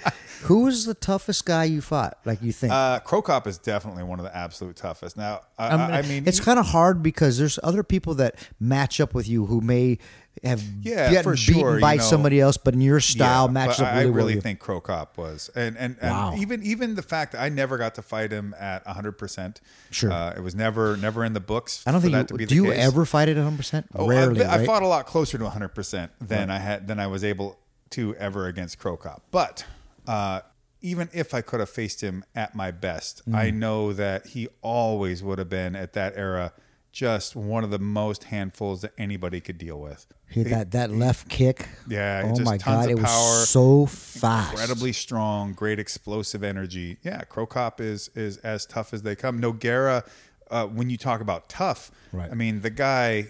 Who 0.45 0.65
was 0.65 0.87
the 0.87 0.95
toughest 0.95 1.45
guy 1.45 1.65
you 1.65 1.83
fought? 1.83 2.19
Like 2.25 2.43
you 2.43 2.53
think? 2.53 2.73
Uh, 2.73 2.99
Cro 3.01 3.21
Cop 3.21 3.47
is 3.47 3.59
definitely 3.59 4.05
one 4.05 4.19
of 4.19 4.25
the 4.25 4.35
absolute 4.35 4.75
toughest. 4.77 5.17
Now, 5.17 5.41
I, 5.59 5.69
I 5.69 5.77
mean, 5.77 5.91
I 5.91 6.03
mean, 6.03 6.27
it's 6.27 6.41
kind 6.41 6.59
of 6.59 6.67
hard 6.69 7.03
because 7.03 7.37
there's 7.39 7.59
other 7.63 7.83
people 7.83 8.15
that 8.15 8.37
match 8.59 9.01
up 9.01 9.13
with 9.13 9.29
you 9.29 9.47
who 9.47 9.61
may 9.61 9.99
have 10.43 10.63
Yeah, 10.83 11.11
gotten 11.13 11.23
for 11.25 11.31
beaten 11.37 11.55
sure, 11.61 11.81
by 11.81 11.93
you 11.95 11.99
know. 11.99 12.05
somebody 12.05 12.41
else, 12.41 12.57
but 12.57 12.75
in 12.75 12.81
your 12.81 13.01
style 13.01 13.47
Yeah, 13.47 13.53
matches 13.53 13.81
up 13.81 13.89
I, 13.89 13.91
really, 13.91 14.01
I 14.01 14.05
well. 14.07 14.15
really 14.15 14.35
you. 14.35 14.41
think 14.41 14.59
Cro 14.59 14.81
Cop 14.81 15.19
was, 15.19 15.51
and 15.55 15.77
and, 15.77 15.97
and 16.01 16.11
Wow. 16.11 16.35
even 16.37 16.63
even 16.63 16.95
the 16.95 17.03
fact 17.03 17.33
that 17.33 17.43
I 17.43 17.49
never 17.51 17.77
got 17.79 17.95
to 17.97 18.03
fight 18.03 18.31
him 18.33 18.55
at 18.59 18.85
100. 18.87 19.13
percent 19.13 19.61
Sure. 19.91 20.11
uh, 20.13 20.33
it 20.37 20.41
was 20.43 20.55
never 20.55 20.97
never 20.97 21.25
in 21.25 21.33
the 21.35 21.41
books. 21.41 21.83
I 21.87 21.93
don't 21.93 22.01
for 22.01 22.09
think 22.09 22.13
that 22.15 22.21
you, 22.23 22.27
to 22.29 22.35
be 22.35 22.45
the 22.45 22.49
case. 22.49 22.59
do 22.59 22.65
you 22.65 22.73
case. 22.73 22.85
ever 22.87 23.05
fight 23.05 23.29
at 23.29 23.37
100. 23.37 23.57
percent 23.57 23.87
Oh, 23.95 24.07
Rarely, 24.07 24.45
I, 24.45 24.55
I 24.55 24.57
right? 24.59 24.67
fought 24.67 24.83
a 24.83 24.87
lot 24.87 25.07
closer 25.07 25.37
to 25.37 25.45
100 25.45 25.69
percent 25.69 26.13
than 26.21 26.51
I 26.51 26.59
had 26.59 26.87
than 26.89 26.99
I 26.99 27.07
was 27.07 27.23
able 27.25 27.59
to 27.91 28.15
ever 28.17 28.47
against 28.47 28.79
Cro 28.79 28.97
Cop. 28.97 29.23
But 29.31 29.65
uh, 30.07 30.41
even 30.81 31.11
if 31.13 31.35
I 31.35 31.43
could 31.43 31.61
have 31.61 31.69
faced 31.69 32.01
him 32.03 32.25
at 32.35 32.55
my 32.55 32.71
best, 32.71 33.29
Mm. 33.29 33.35
I 33.35 33.51
know 33.51 33.93
that 33.93 34.27
he 34.29 34.49
always 34.63 35.23
would 35.23 35.39
have 35.39 35.51
been 35.51 35.77
at 35.77 35.93
that 35.93 36.15
era 36.17 36.53
just 36.93 37.37
one 37.37 37.63
of 37.65 37.71
the 37.71 37.79
most 37.79 38.25
handfuls 38.25 38.81
that 38.83 38.93
anybody 38.99 39.41
could 39.41 39.59
deal 39.59 39.79
with. 39.81 40.07
Hit 40.27 40.49
that 40.51 40.71
that 40.73 40.91
left 40.91 41.29
kick. 41.29 41.69
Yeah, 41.89 42.23
Oh 42.25 42.29
just 42.35 42.45
my 42.45 42.57
god, 42.59 42.91
it 42.91 42.99
power, 42.99 43.05
was 43.41 43.49
so 43.49 43.87
fast. 43.87 44.53
incredibly 44.53 44.93
strong, 44.93 45.53
great 45.53 45.79
explosive 45.79 46.43
energy. 46.43 46.99
Yeah, 47.03 47.23
Cro 47.23 47.47
Cop 47.47 47.81
is 47.81 48.09
is 48.15 48.37
as 48.39 48.67
tough 48.67 48.93
as 48.95 49.03
they 49.03 49.15
come. 49.17 49.41
Nogueira, 49.41 50.07
uh, 50.51 50.67
when 50.67 50.91
you 50.91 50.97
talk 50.97 51.21
about 51.21 51.49
tough, 51.49 51.91
Right. 52.13 52.31
I 52.31 52.35
mean 52.35 52.61
the 52.63 52.71
guy 52.71 53.29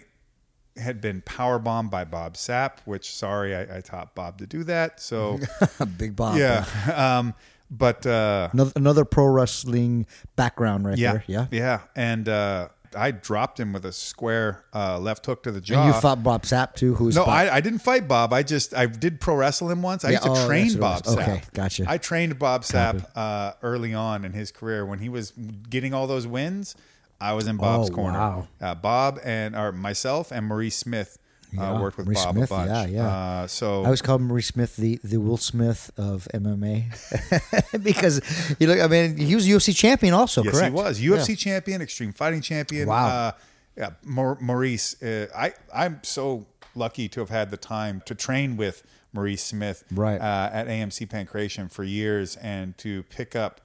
had 0.76 1.00
been 1.00 1.20
power 1.22 1.58
bombed 1.58 1.90
by 1.90 2.04
Bob 2.04 2.34
Sapp, 2.34 2.78
which 2.86 3.12
sorry 3.14 3.54
I, 3.54 3.78
I 3.78 3.80
taught 3.80 4.14
Bob 4.14 4.38
to 4.38 4.46
do 4.46 4.64
that. 4.64 5.00
So 5.00 5.38
Big 5.98 6.16
Bob. 6.16 6.36
yeah, 6.38 6.64
um, 6.94 7.34
but 7.70 8.06
uh, 8.06 8.48
Another, 8.52 8.72
another 8.76 9.04
pro 9.04 9.26
wrestling 9.26 10.06
background 10.36 10.84
right 10.86 10.96
yeah, 10.98 11.12
there. 11.12 11.24
Yeah. 11.26 11.46
yeah, 11.50 11.80
and 11.96 12.28
uh, 12.28 12.68
I 12.96 13.12
dropped 13.12 13.60
him 13.60 13.72
with 13.72 13.84
a 13.84 13.92
square 13.92 14.64
uh, 14.74 14.98
left 14.98 15.24
hook 15.26 15.42
to 15.44 15.52
the 15.52 15.60
jaw. 15.60 15.84
And 15.86 15.94
you 15.94 16.00
fought 16.00 16.22
Bob 16.22 16.42
Sapp 16.42 16.74
too, 16.74 16.94
who's 16.96 17.14
No, 17.14 17.24
Bob- 17.24 17.30
I, 17.34 17.56
I 17.56 17.60
didn't 17.60 17.78
fight 17.80 18.08
Bob. 18.08 18.32
I 18.32 18.42
just 18.42 18.74
I 18.74 18.86
did 18.86 19.20
pro 19.20 19.36
wrestle 19.36 19.70
him 19.70 19.80
once. 19.82 20.04
I 20.04 20.08
Yeah, 20.10 20.12
used 20.14 20.24
to 20.24 20.30
oh, 20.30 20.46
train 20.46 20.78
Bob. 20.78 21.04
Sapp. 21.04 21.18
Okay, 21.22 21.42
gotcha. 21.54 21.84
I 21.86 21.98
trained 21.98 22.38
Bob 22.38 22.62
Sapp 22.62 23.04
uh, 23.14 23.52
early 23.62 23.94
on 23.94 24.24
in 24.24 24.32
his 24.32 24.50
career 24.50 24.84
when 24.84 24.98
he 24.98 25.08
was 25.08 25.30
getting 25.30 25.94
all 25.94 26.06
those 26.06 26.26
wins. 26.26 26.74
I 27.20 27.34
was 27.34 27.46
in 27.46 27.58
Bob's 27.58 27.90
Oh, 27.90 27.94
corner. 27.94 28.18
wow. 28.18 28.48
Uh, 28.60 28.74
Bob 28.74 29.20
and 29.22 29.54
or 29.54 29.72
myself 29.72 30.32
and 30.32 30.46
Maurice 30.46 30.76
Smith 30.76 31.18
uh, 31.58 31.78
worked 31.80 31.96
with 31.96 32.06
Maurice 32.06 32.24
Bob 32.24 32.34
Smith, 32.36 32.50
a 32.50 32.54
bunch. 32.54 32.70
yeah, 32.70 32.86
yeah. 32.86 33.06
Uh, 33.08 33.46
so 33.46 33.82
I 33.82 33.84
always 33.86 34.02
called 34.02 34.20
Maurice 34.22 34.48
Smith 34.48 34.76
the, 34.76 34.98
the 35.02 35.18
Will 35.18 35.36
Smith 35.36 35.90
of 35.96 36.28
MMA 36.34 37.82
because 37.82 38.20
you 38.58 38.66
look. 38.66 38.80
I 38.80 38.86
mean, 38.86 39.16
he 39.16 39.34
was 39.34 39.46
UFC 39.46 39.74
champion 39.76 40.14
also. 40.14 40.42
yes, 40.44 40.54
correct? 40.54 40.74
he 40.74 40.82
was 40.82 41.00
UFC 41.00 41.36
champion, 41.38 41.82
Extreme 41.82 42.12
Fighting 42.12 42.40
champion. 42.42 42.88
Wow. 42.88 43.06
Uh, 43.08 43.32
yeah, 43.76 43.90
Maurice. 44.04 45.00
Uh, 45.02 45.26
I 45.36 45.52
I'm 45.74 46.00
so 46.02 46.46
lucky 46.74 47.08
to 47.08 47.20
have 47.20 47.30
had 47.30 47.50
the 47.50 47.56
time 47.56 48.02
to 48.06 48.14
train 48.14 48.56
with 48.56 48.82
Maurice 49.12 49.42
Smith 49.42 49.82
Right. 49.90 50.20
uh, 50.20 50.50
at 50.52 50.68
AMC 50.68 51.08
Pankration 51.08 51.70
for 51.70 51.82
years 51.82 52.36
and 52.36 52.76
to 52.78 53.02
pick 53.04 53.34
up 53.34 53.60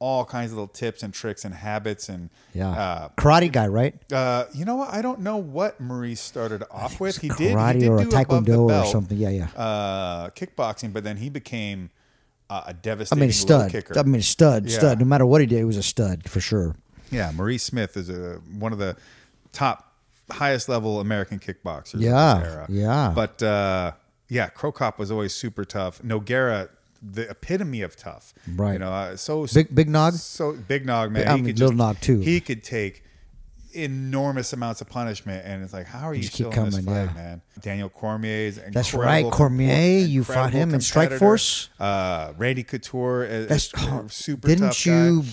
all 0.00 0.24
kinds 0.24 0.52
of 0.52 0.58
little 0.58 0.68
tips 0.68 1.02
and 1.02 1.12
tricks 1.12 1.44
and 1.44 1.52
habits 1.54 2.08
and 2.08 2.30
Yeah, 2.52 2.70
Uh, 2.70 3.08
karate 3.16 3.50
guy, 3.50 3.66
right? 3.66 3.94
uh, 4.12 4.44
you 4.54 4.64
know 4.64 4.76
what? 4.76 4.92
I 4.94 5.02
don't 5.02 5.20
know 5.20 5.36
what 5.38 5.80
Maurice 5.80 6.20
started 6.20 6.62
off 6.70 7.00
with. 7.00 7.18
He 7.18 7.28
did 7.30 7.56
karate 7.56 7.74
he 7.74 7.80
did 7.80 7.88
or 7.88 7.98
a 7.98 8.02
do 8.04 8.08
above 8.16 8.44
the 8.44 8.52
taekwondo 8.52 8.82
or 8.82 8.86
something. 8.86 9.18
Yeah, 9.18 9.30
yeah. 9.30 9.48
Uh, 9.56 10.30
kickboxing, 10.30 10.92
but 10.92 11.02
then 11.04 11.16
he 11.16 11.28
became 11.30 11.90
uh, 12.48 12.62
a 12.66 12.68
I 12.68 12.72
devastating 12.72 13.20
mean, 13.20 13.28
low 13.28 13.32
stud. 13.32 13.70
kicker. 13.72 13.98
I 13.98 14.02
mean, 14.04 14.22
stud, 14.22 14.66
Yeah. 14.66 14.78
stud. 14.78 14.98
No 15.00 15.04
matter 15.04 15.26
what 15.26 15.40
he 15.40 15.46
did, 15.48 15.58
he 15.58 15.64
was 15.64 15.76
a 15.76 15.82
stud 15.82 16.28
for 16.30 16.40
sure. 16.40 16.76
Yeah, 17.10 17.30
Maurice 17.32 17.64
Smith 17.64 17.96
is 17.96 18.08
a 18.08 18.40
one 18.58 18.72
of 18.72 18.78
the 18.78 18.96
top, 19.52 19.92
highest 20.30 20.68
level 20.68 21.00
American 21.00 21.38
kickboxers. 21.40 21.94
of 21.94 22.00
Yeah, 22.02 22.34
this 22.42 22.52
era. 22.52 22.66
yeah. 22.68 23.12
But 23.14 23.42
uh, 23.42 23.92
yeah, 24.28 24.48
Cro 24.48 24.70
Cop 24.72 24.98
was 24.98 25.10
always 25.10 25.34
super 25.34 25.64
tough. 25.64 26.00
Nogueira, 26.02 26.68
the 27.02 27.28
epitome 27.30 27.82
of 27.82 27.96
tough. 27.96 28.34
Right. 28.54 28.74
You 28.74 28.78
know, 28.80 28.92
uh, 28.92 29.16
so 29.16 29.46
Big- 29.52 29.74
Big 29.74 29.88
Nog? 29.88 30.14
So 30.14 30.52
big 30.52 30.84
nog 30.86 31.12
man. 31.12 31.26
I 31.28 31.36
he 31.36 31.42
could 31.42 31.58
Little 31.58 31.68
just, 31.68 31.78
Nog, 31.78 32.00
too. 32.00 32.20
He 32.20 32.40
could 32.40 32.62
take 32.64 33.04
enormous 33.72 34.52
amounts 34.52 34.80
of 34.80 34.88
punishment, 34.88 35.44
and 35.46 35.62
it's 35.62 35.72
like, 35.72 35.86
how 35.86 36.08
are 36.08 36.14
you 36.14 36.22
Just 36.22 36.34
still 36.34 36.50
keep 36.50 36.58
in 36.58 36.64
this 36.66 36.84
coming, 36.84 37.06
fight, 37.06 37.14
yeah. 37.16 37.22
man? 37.22 37.42
Daniel 37.60 37.88
Cormier's 37.88 38.58
That's 38.72 38.94
right, 38.94 39.30
Cormier, 39.30 40.06
you 40.06 40.24
fought 40.24 40.52
him 40.52 40.74
in 40.74 40.80
Strike. 40.80 41.12
Force? 41.12 41.68
Uh, 41.78 42.32
Randy 42.36 42.62
Couture, 42.62 43.24
is, 43.24 43.46
That's 43.46 43.72
is 43.74 44.12
super 44.12 44.48
Didn't 44.48 44.68
tough 44.68 44.84
guy. 44.84 45.04
you? 45.04 45.24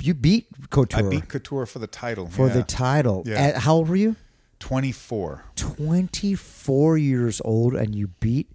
You 0.00 0.14
beat 0.14 0.46
Couture 0.70 1.06
I 1.06 1.10
beat 1.10 1.28
Couture 1.28 1.66
for 1.66 1.78
the 1.78 1.86
title. 1.86 2.28
for 2.28 2.48
the 2.48 2.62
title. 2.62 3.22
Yeah. 3.26 3.34
At, 3.40 3.56
how 3.58 3.74
old 3.74 3.88
were 3.88 3.96
you? 3.96 4.16
24. 4.58 5.44
24 5.56 6.98
years 6.98 7.40
old 7.44 7.74
and 7.74 7.94
you 7.94 8.08
beat 8.08 8.50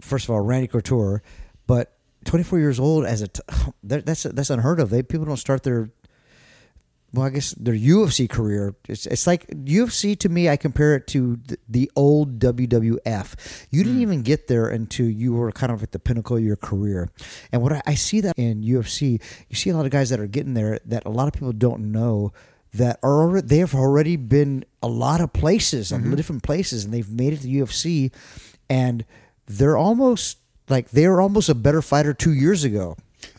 first 0.00 0.26
of 0.26 0.30
all 0.30 0.40
Randy 0.40 0.68
Couture, 0.68 1.22
but 1.66 1.96
24 2.24 2.58
years 2.58 2.80
old 2.80 3.04
as 3.04 3.22
a 3.22 3.28
t- 3.28 3.42
that's 3.82 4.24
that's 4.24 4.50
unheard 4.50 4.80
of. 4.80 4.90
They 4.90 5.02
people 5.02 5.26
don't 5.26 5.36
start 5.36 5.62
their 5.62 5.90
well, 7.14 7.26
I 7.26 7.30
guess 7.30 7.52
their 7.52 7.74
UFC 7.74 8.28
career. 8.28 8.74
It's 8.88 9.06
it's 9.06 9.26
like 9.26 9.46
UFC 9.46 10.18
to 10.18 10.28
me. 10.28 10.48
I 10.48 10.56
compare 10.56 10.96
it 10.96 11.06
to 11.08 11.36
the, 11.46 11.58
the 11.68 11.90
old 11.94 12.40
WWF. 12.40 13.66
You 13.70 13.84
didn't 13.84 13.96
hmm. 13.96 14.02
even 14.02 14.22
get 14.22 14.48
there 14.48 14.66
until 14.66 15.08
you 15.08 15.32
were 15.32 15.52
kind 15.52 15.70
of 15.70 15.82
at 15.82 15.92
the 15.92 16.00
pinnacle 16.00 16.36
of 16.36 16.42
your 16.42 16.56
career. 16.56 17.08
And 17.52 17.62
what 17.62 17.72
I, 17.72 17.82
I 17.86 17.94
see 17.94 18.20
that 18.22 18.36
in 18.36 18.62
UFC, 18.62 19.22
you 19.48 19.56
see 19.56 19.70
a 19.70 19.76
lot 19.76 19.84
of 19.84 19.92
guys 19.92 20.10
that 20.10 20.18
are 20.18 20.26
getting 20.26 20.54
there 20.54 20.80
that 20.86 21.06
a 21.06 21.10
lot 21.10 21.28
of 21.28 21.34
people 21.34 21.52
don't 21.52 21.92
know 21.92 22.32
that 22.72 22.98
are 23.04 23.20
already, 23.20 23.46
they 23.46 23.58
have 23.58 23.74
already 23.76 24.16
been 24.16 24.64
a 24.82 24.88
lot 24.88 25.20
of 25.20 25.32
places, 25.32 25.92
a 25.92 25.94
mm-hmm. 25.94 26.06
lot 26.06 26.10
of 26.10 26.16
different 26.16 26.42
places, 26.42 26.84
and 26.84 26.92
they've 26.92 27.08
made 27.08 27.32
it 27.32 27.42
to 27.42 27.48
UFC, 27.48 28.10
and 28.68 29.04
they're 29.46 29.76
almost 29.76 30.38
like 30.68 30.90
they 30.90 31.08
were 31.08 31.20
almost 31.20 31.48
a 31.48 31.54
better 31.54 31.82
fighter 31.82 32.14
two 32.14 32.32
years 32.32 32.64
ago. 32.64 32.96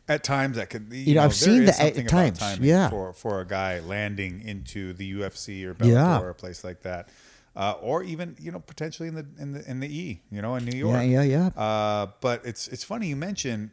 At 0.07 0.23
times, 0.23 0.57
that 0.57 0.69
could 0.69 0.87
you, 0.91 0.97
You 0.99 1.15
know, 1.15 1.21
know, 1.21 1.25
I've 1.25 1.33
seen 1.33 1.65
that 1.65 1.79
at 1.79 2.07
times, 2.07 2.59
yeah. 2.59 2.89
for 2.89 3.13
for 3.13 3.41
a 3.41 3.45
guy 3.45 3.79
landing 3.79 4.41
into 4.41 4.93
the 4.93 5.13
UFC 5.13 5.63
or 5.63 5.73
Bellator 5.73 5.91
Yeah. 5.93 6.19
or 6.19 6.29
a 6.29 6.35
place 6.35 6.63
like 6.63 6.81
that, 6.83 7.09
uh, 7.55 7.73
or 7.81 8.03
even 8.03 8.35
you 8.39 8.51
know 8.51 8.59
potentially 8.59 9.07
in 9.09 9.15
the 9.15 9.25
in 9.39 9.53
the 9.53 9.69
in 9.69 9.79
the 9.79 9.87
E, 9.87 10.21
you 10.31 10.41
know, 10.41 10.55
in 10.55 10.65
New 10.65 10.77
York. 10.77 10.95
Yeah, 10.97 11.21
yeah, 11.21 11.49
yeah. 11.55 11.61
Uh, 11.61 12.07
but 12.21 12.45
it's 12.45 12.67
it's 12.67 12.83
funny 12.83 13.07
you 13.07 13.15
mention 13.15 13.71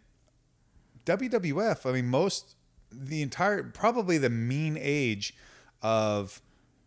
WWF. 1.04 1.86
I 1.88 1.92
mean, 1.92 2.06
most 2.08 2.56
the 2.90 3.22
entire 3.22 3.62
probably 3.62 4.18
the 4.18 4.30
mean 4.30 4.78
age 4.80 5.34
of 5.82 6.40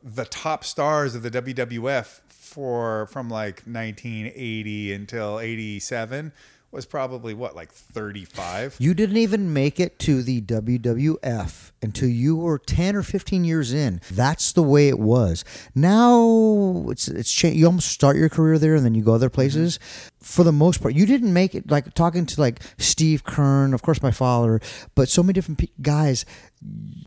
the 0.04 0.26
top 0.26 0.64
stars 0.64 1.16
of 1.16 1.24
the 1.24 1.32
WWF 1.32 2.22
for 2.30 3.08
from 3.08 3.30
like 3.30 3.64
1980 3.66 4.94
until 4.94 5.40
87 5.40 6.32
was 6.76 6.86
probably 6.86 7.34
what 7.34 7.56
like 7.56 7.72
35. 7.72 8.76
You 8.80 8.94
didn't 8.94 9.18
even 9.18 9.54
make 9.54 9.80
it 9.80 9.98
to 10.00 10.22
the 10.22 10.42
WWF 10.42 11.72
until 11.82 12.10
you 12.10 12.36
were 12.36 12.60
10 12.60 12.96
or 12.96 13.02
15 13.04 13.44
years 13.44 13.74
in. 13.74 14.02
That's 14.12 14.52
the 14.52 14.62
way 14.64 14.90
it 14.90 15.00
was. 15.00 15.44
Now 15.74 16.86
it's 16.90 17.08
it's 17.08 17.32
cha- 17.32 17.48
you 17.48 17.66
almost 17.66 17.90
start 17.90 18.18
your 18.18 18.30
career 18.30 18.60
there 18.60 18.76
and 18.76 18.86
then 18.86 18.94
you 18.94 19.04
go 19.04 19.14
other 19.14 19.30
places. 19.30 19.80
For 20.26 20.44
the 20.44 20.52
most 20.52 20.82
part, 20.82 20.96
you 20.96 21.06
didn't 21.06 21.32
make 21.32 21.54
it 21.54 21.70
like 21.70 21.94
talking 21.94 22.26
to 22.26 22.42
like 22.42 22.60
Steve 22.80 23.24
Keirn, 23.24 23.76
of 23.76 23.84
course 23.84 24.02
my 24.02 24.10
father, 24.10 24.60
but 24.96 25.08
so 25.08 25.22
many 25.22 25.34
different 25.34 25.60
pe- 25.60 25.68
guys 25.84 26.26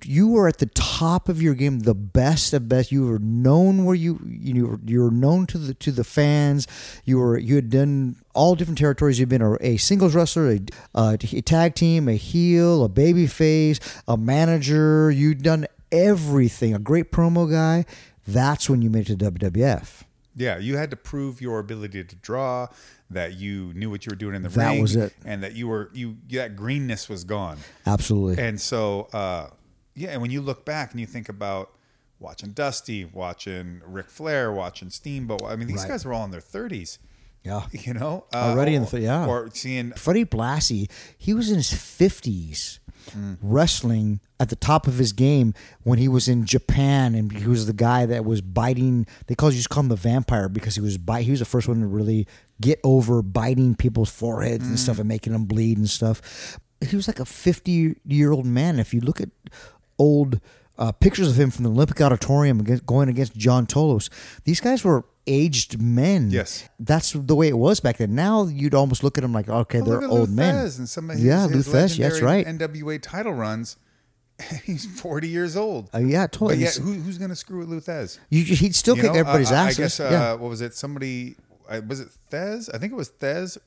you 0.05 0.29
were 0.29 0.47
at 0.47 0.59
the 0.59 0.67
top 0.67 1.29
of 1.29 1.43
your 1.43 1.55
game, 1.55 1.81
the 1.81 1.95
best 1.95 2.53
of 2.53 2.69
best. 2.69 2.93
You 2.93 3.07
were 3.07 3.19
known 3.19 3.85
where 3.85 3.97
you 3.97 4.21
you 4.25 4.67
were, 4.67 4.81
you 4.85 5.03
were 5.03 5.11
known 5.11 5.47
to 5.49 5.59
the 5.59 5.75
to 5.75 5.91
the 5.91 6.05
fans. 6.05 6.69
You 7.05 7.19
were 7.19 7.37
you 7.37 7.57
had 7.57 7.71
done 7.71 8.17
all 8.35 8.55
different 8.55 8.79
territories. 8.79 9.19
You've 9.19 9.29
been 9.29 9.43
a, 9.43 9.57
a 9.61 9.77
singles 9.79 10.15
wrestler, 10.15 10.51
a, 10.51 10.61
a 10.95 11.17
tag 11.19 11.75
team, 11.75 12.09
a 12.09 12.15
heel, 12.15 12.85
a 12.85 12.89
baby 12.89 13.27
face, 13.27 13.81
a 14.07 14.17
manager. 14.17 15.11
You'd 15.11 15.43
done 15.43 15.67
everything. 15.91 16.73
A 16.73 16.79
great 16.79 17.11
promo 17.11 17.51
guy. 17.51 17.85
That's 18.29 18.71
when 18.71 18.81
you 18.81 18.91
made 18.91 19.11
it 19.11 19.19
to 19.19 19.31
WWF. 19.33 20.05
Yeah, 20.39 20.59
you 20.59 20.77
had 20.77 20.91
to 20.91 20.97
prove 20.97 21.41
your 21.41 21.59
ability 21.59 22.05
to 22.05 22.15
draw, 22.15 22.69
that 23.11 23.35
you 23.35 23.73
knew 23.75 23.89
what 23.91 24.05
you 24.07 24.11
were 24.11 24.17
doing 24.17 24.35
in 24.35 24.43
the 24.43 24.49
That 24.51 24.71
ring, 24.73 24.83
was 24.83 24.95
it. 24.97 25.15
and 25.25 25.43
that 25.43 25.55
you 25.55 25.69
were 25.69 25.91
you 25.95 26.17
that 26.31 26.57
greenness 26.57 27.09
was 27.09 27.25
gone. 27.25 27.59
Absolutely. 27.87 28.43
And 28.43 28.61
so, 28.61 29.09
uh, 29.13 29.49
yeah, 29.95 30.11
and 30.11 30.21
when 30.23 30.31
you 30.31 30.41
look 30.41 30.65
back 30.65 30.93
and 30.93 31.01
you 31.01 31.07
think 31.07 31.29
about 31.29 31.71
watching 32.21 32.51
Dusty, 32.51 33.05
watching 33.05 33.81
Ric 33.87 34.11
Flair, 34.11 34.53
watching 34.53 34.91
Steamboat. 34.91 35.43
I 35.45 35.57
mean, 35.57 35.69
these 35.69 35.79
Right. 35.83 35.89
guys 35.91 36.05
were 36.05 36.13
all 36.13 36.25
in 36.25 36.31
their 36.33 36.41
thirties. 36.41 36.99
Yeah. 37.45 37.63
You 37.73 37.95
know, 37.95 38.25
Already 38.35 38.75
in 38.75 38.85
the 38.85 39.01
yeah. 39.01 39.25
or 39.27 39.49
seeing 39.55 39.93
Freddie 39.93 40.25
Blassie, 40.25 40.91
he 41.17 41.33
was 41.33 41.49
in 41.51 41.57
his 41.57 41.71
50s 41.73 42.81
Mm. 43.17 43.39
wrestling 43.41 44.21
at 44.39 44.51
the 44.51 44.57
top 44.57 44.87
of 44.87 44.99
his 44.99 45.13
game 45.15 45.55
when 45.83 45.99
he 45.99 46.09
was 46.09 46.29
in 46.29 46.45
Japan 46.45 47.15
and 47.15 47.33
he 47.33 47.47
was 47.47 47.65
the 47.65 47.73
guy 47.73 48.05
that 48.05 48.23
was 48.23 48.43
biting 48.43 49.07
they 49.29 49.35
call 49.35 49.51
used 49.51 49.63
to 49.63 49.69
call 49.75 49.83
him 49.85 49.89
the 49.89 49.97
vampire 49.97 50.47
because 50.47 50.75
he 50.75 50.83
was 50.83 50.99
bite 50.99 51.25
he 51.25 51.31
was 51.31 51.41
the 51.41 51.47
first 51.47 51.69
one 51.69 51.81
to 51.81 51.87
really 51.87 52.27
get 52.61 52.81
over 52.85 53.23
biting 53.23 53.75
people's 53.75 54.11
foreheads 54.11 54.67
and 54.67 54.77
Mm. 54.77 54.81
stuff 54.81 54.99
and 54.99 55.09
making 55.09 55.33
them 55.33 55.45
bleed 55.45 55.79
and 55.79 55.89
stuff. 55.89 56.59
He 56.81 56.97
was 56.97 57.07
like 57.09 57.21
a 57.21 57.25
50 57.25 57.97
year 58.07 58.33
old 58.33 58.47
man. 58.47 58.79
If 58.79 58.93
you 58.95 59.01
look 59.01 59.21
at 59.21 59.31
old 59.99 60.41
uh, 60.79 60.93
pictures 60.93 61.29
of 61.31 61.41
him 61.41 61.51
from 61.51 61.65
the 61.65 61.71
Olympic 61.71 62.01
Auditorium 62.01 62.61
against, 62.61 62.87
going 62.87 63.09
against 63.09 63.37
John 63.37 63.67
Tolos, 63.67 64.09
these 64.45 64.61
guys 64.61 64.85
were 64.85 65.05
aged 65.27 65.81
men. 65.83 66.31
Yes. 66.31 66.69
That's 66.79 67.13
the 67.13 67.35
way 67.35 67.49
it 67.49 67.59
was 67.59 67.81
back 67.81 67.97
then. 67.99 68.15
Now 68.15 68.47
you'd 68.47 68.75
almost 68.75 69.03
look 69.03 69.19
at 69.19 69.23
them 69.23 69.33
like, 69.33 69.49
okay, 69.49 69.81
Well, 69.83 70.01
they're 70.01 70.09
old 70.09 70.31
Lou 70.31 70.37
men. 70.37 70.55
And 70.57 70.89
some 70.89 71.11
of 71.11 71.17
his, 71.17 71.25
yeah, 71.25 71.47
Lou 71.47 71.63
yes, 71.99 72.21
right. 72.23 72.47
NWA 72.47 73.01
title 73.03 73.35
runs. 73.35 73.77
He's 74.65 74.87
forty 74.87 75.27
years 75.29 75.57
old. 75.57 75.91
Uh, 75.93 75.99
yeah, 75.99 76.29
totally. 76.29 76.55
But 76.55 76.61
yet, 76.61 76.75
who, 76.77 76.93
who's 76.93 77.19
going 77.19 77.31
to 77.31 77.35
screw 77.37 77.59
with 77.59 77.89
You, 78.31 78.45
he'd 78.45 78.77
still 78.77 78.95
You 78.97 79.03
kick 79.03 79.13
know, 79.15 79.19
everybody's 79.19 79.51
uh, 79.51 79.57
I- 79.57 79.67
I 79.67 79.73
guess 79.73 79.99
uh, 79.99 80.09
yeah. 80.13 80.33
what 80.35 80.49
was 80.49 80.61
it? 80.61 80.75
Somebody 80.75 81.35
uh, 81.69 81.81
was 81.87 82.01
it 82.01 82.09
Thesz? 82.31 82.69
I 82.75 82.79
think 82.79 82.93
it 82.93 82.97
was 82.97 83.11
Thesz 83.11 83.59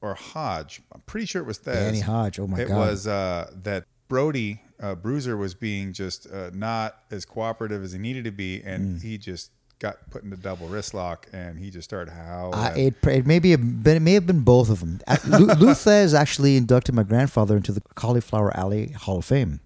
or 0.00 0.14
Hodge. 0.14 0.82
I'm 0.92 1.00
pretty 1.06 1.26
sure 1.26 1.40
it 1.42 1.46
was 1.46 1.58
Thesz. 1.58 1.74
Danny 1.74 2.00
Hodge, 2.00 2.38
oh 2.38 2.46
my 2.46 2.60
it 2.60 2.68
God. 2.68 2.74
It 2.74 2.90
was 2.90 3.06
uh, 3.06 3.50
that 3.62 3.84
Brody 4.08 4.60
uh, 4.80 4.94
Bruiser 4.94 5.36
was 5.36 5.54
being 5.54 5.92
just 5.92 6.30
uh, 6.30 6.50
not 6.52 6.96
as 7.10 7.24
cooperative 7.24 7.82
as 7.82 7.92
he 7.92 7.98
needed 7.98 8.24
to 8.24 8.30
be, 8.32 8.58
Mm. 8.60 8.66
and 8.74 9.02
he 9.02 9.16
just 9.18 9.50
got 9.78 10.10
put 10.10 10.22
in 10.22 10.30
into 10.30 10.36
double 10.36 10.66
wrist 10.68 10.94
lock, 10.94 11.26
and 11.32 11.58
he 11.58 11.70
just 11.70 11.88
started 11.88 12.10
howling. 12.12 12.54
I, 12.54 12.74
it, 12.76 12.94
it 13.06 13.26
may 13.26 13.38
be 13.38 13.52
it 13.52 13.60
may 13.60 14.12
have 14.14 14.26
been 14.26 14.42
both 14.42 14.68
of 14.70 14.80
them. 14.80 15.00
Uh, 15.06 15.16
Lu- 15.26 15.46
Lou 15.46 15.72
Thesz 15.74 16.14
actually 16.14 16.56
inducted 16.56 16.94
my 16.94 17.02
grandfather 17.02 17.56
into 17.56 17.72
the 17.72 17.80
Cauliflower 17.94 18.54
Alley 18.56 18.92
Hall 18.92 19.18
of 19.18 19.24
Fame. 19.24 19.60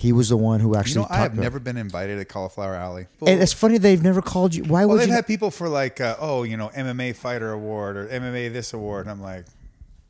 He 0.00 0.12
was 0.12 0.30
the 0.30 0.36
one 0.38 0.60
who 0.60 0.70
you 0.70 0.76
actually. 0.76 1.02
know, 1.02 1.08
I 1.10 1.18
have 1.18 1.34
never 1.34 1.60
been 1.60 1.76
invited 1.76 2.16
to 2.16 2.24
Cauliflower 2.24 2.74
Alley. 2.74 3.06
And 3.26 3.42
it's 3.42 3.52
funny 3.52 3.76
they've 3.76 4.02
never 4.02 4.22
called 4.22 4.54
you. 4.54 4.64
Why 4.64 4.86
well, 4.86 4.94
would 4.94 5.00
they've 5.02 5.08
you? 5.08 5.14
had 5.14 5.26
people 5.26 5.50
for 5.50 5.68
like, 5.68 6.00
uh, 6.00 6.16
oh, 6.18 6.42
you 6.42 6.56
know, 6.56 6.70
MMA 6.70 7.14
fighter 7.14 7.52
award 7.52 7.98
or 7.98 8.08
MMA 8.08 8.50
this 8.50 8.72
award, 8.72 9.04
and 9.04 9.10
I'm 9.10 9.20
like, 9.20 9.44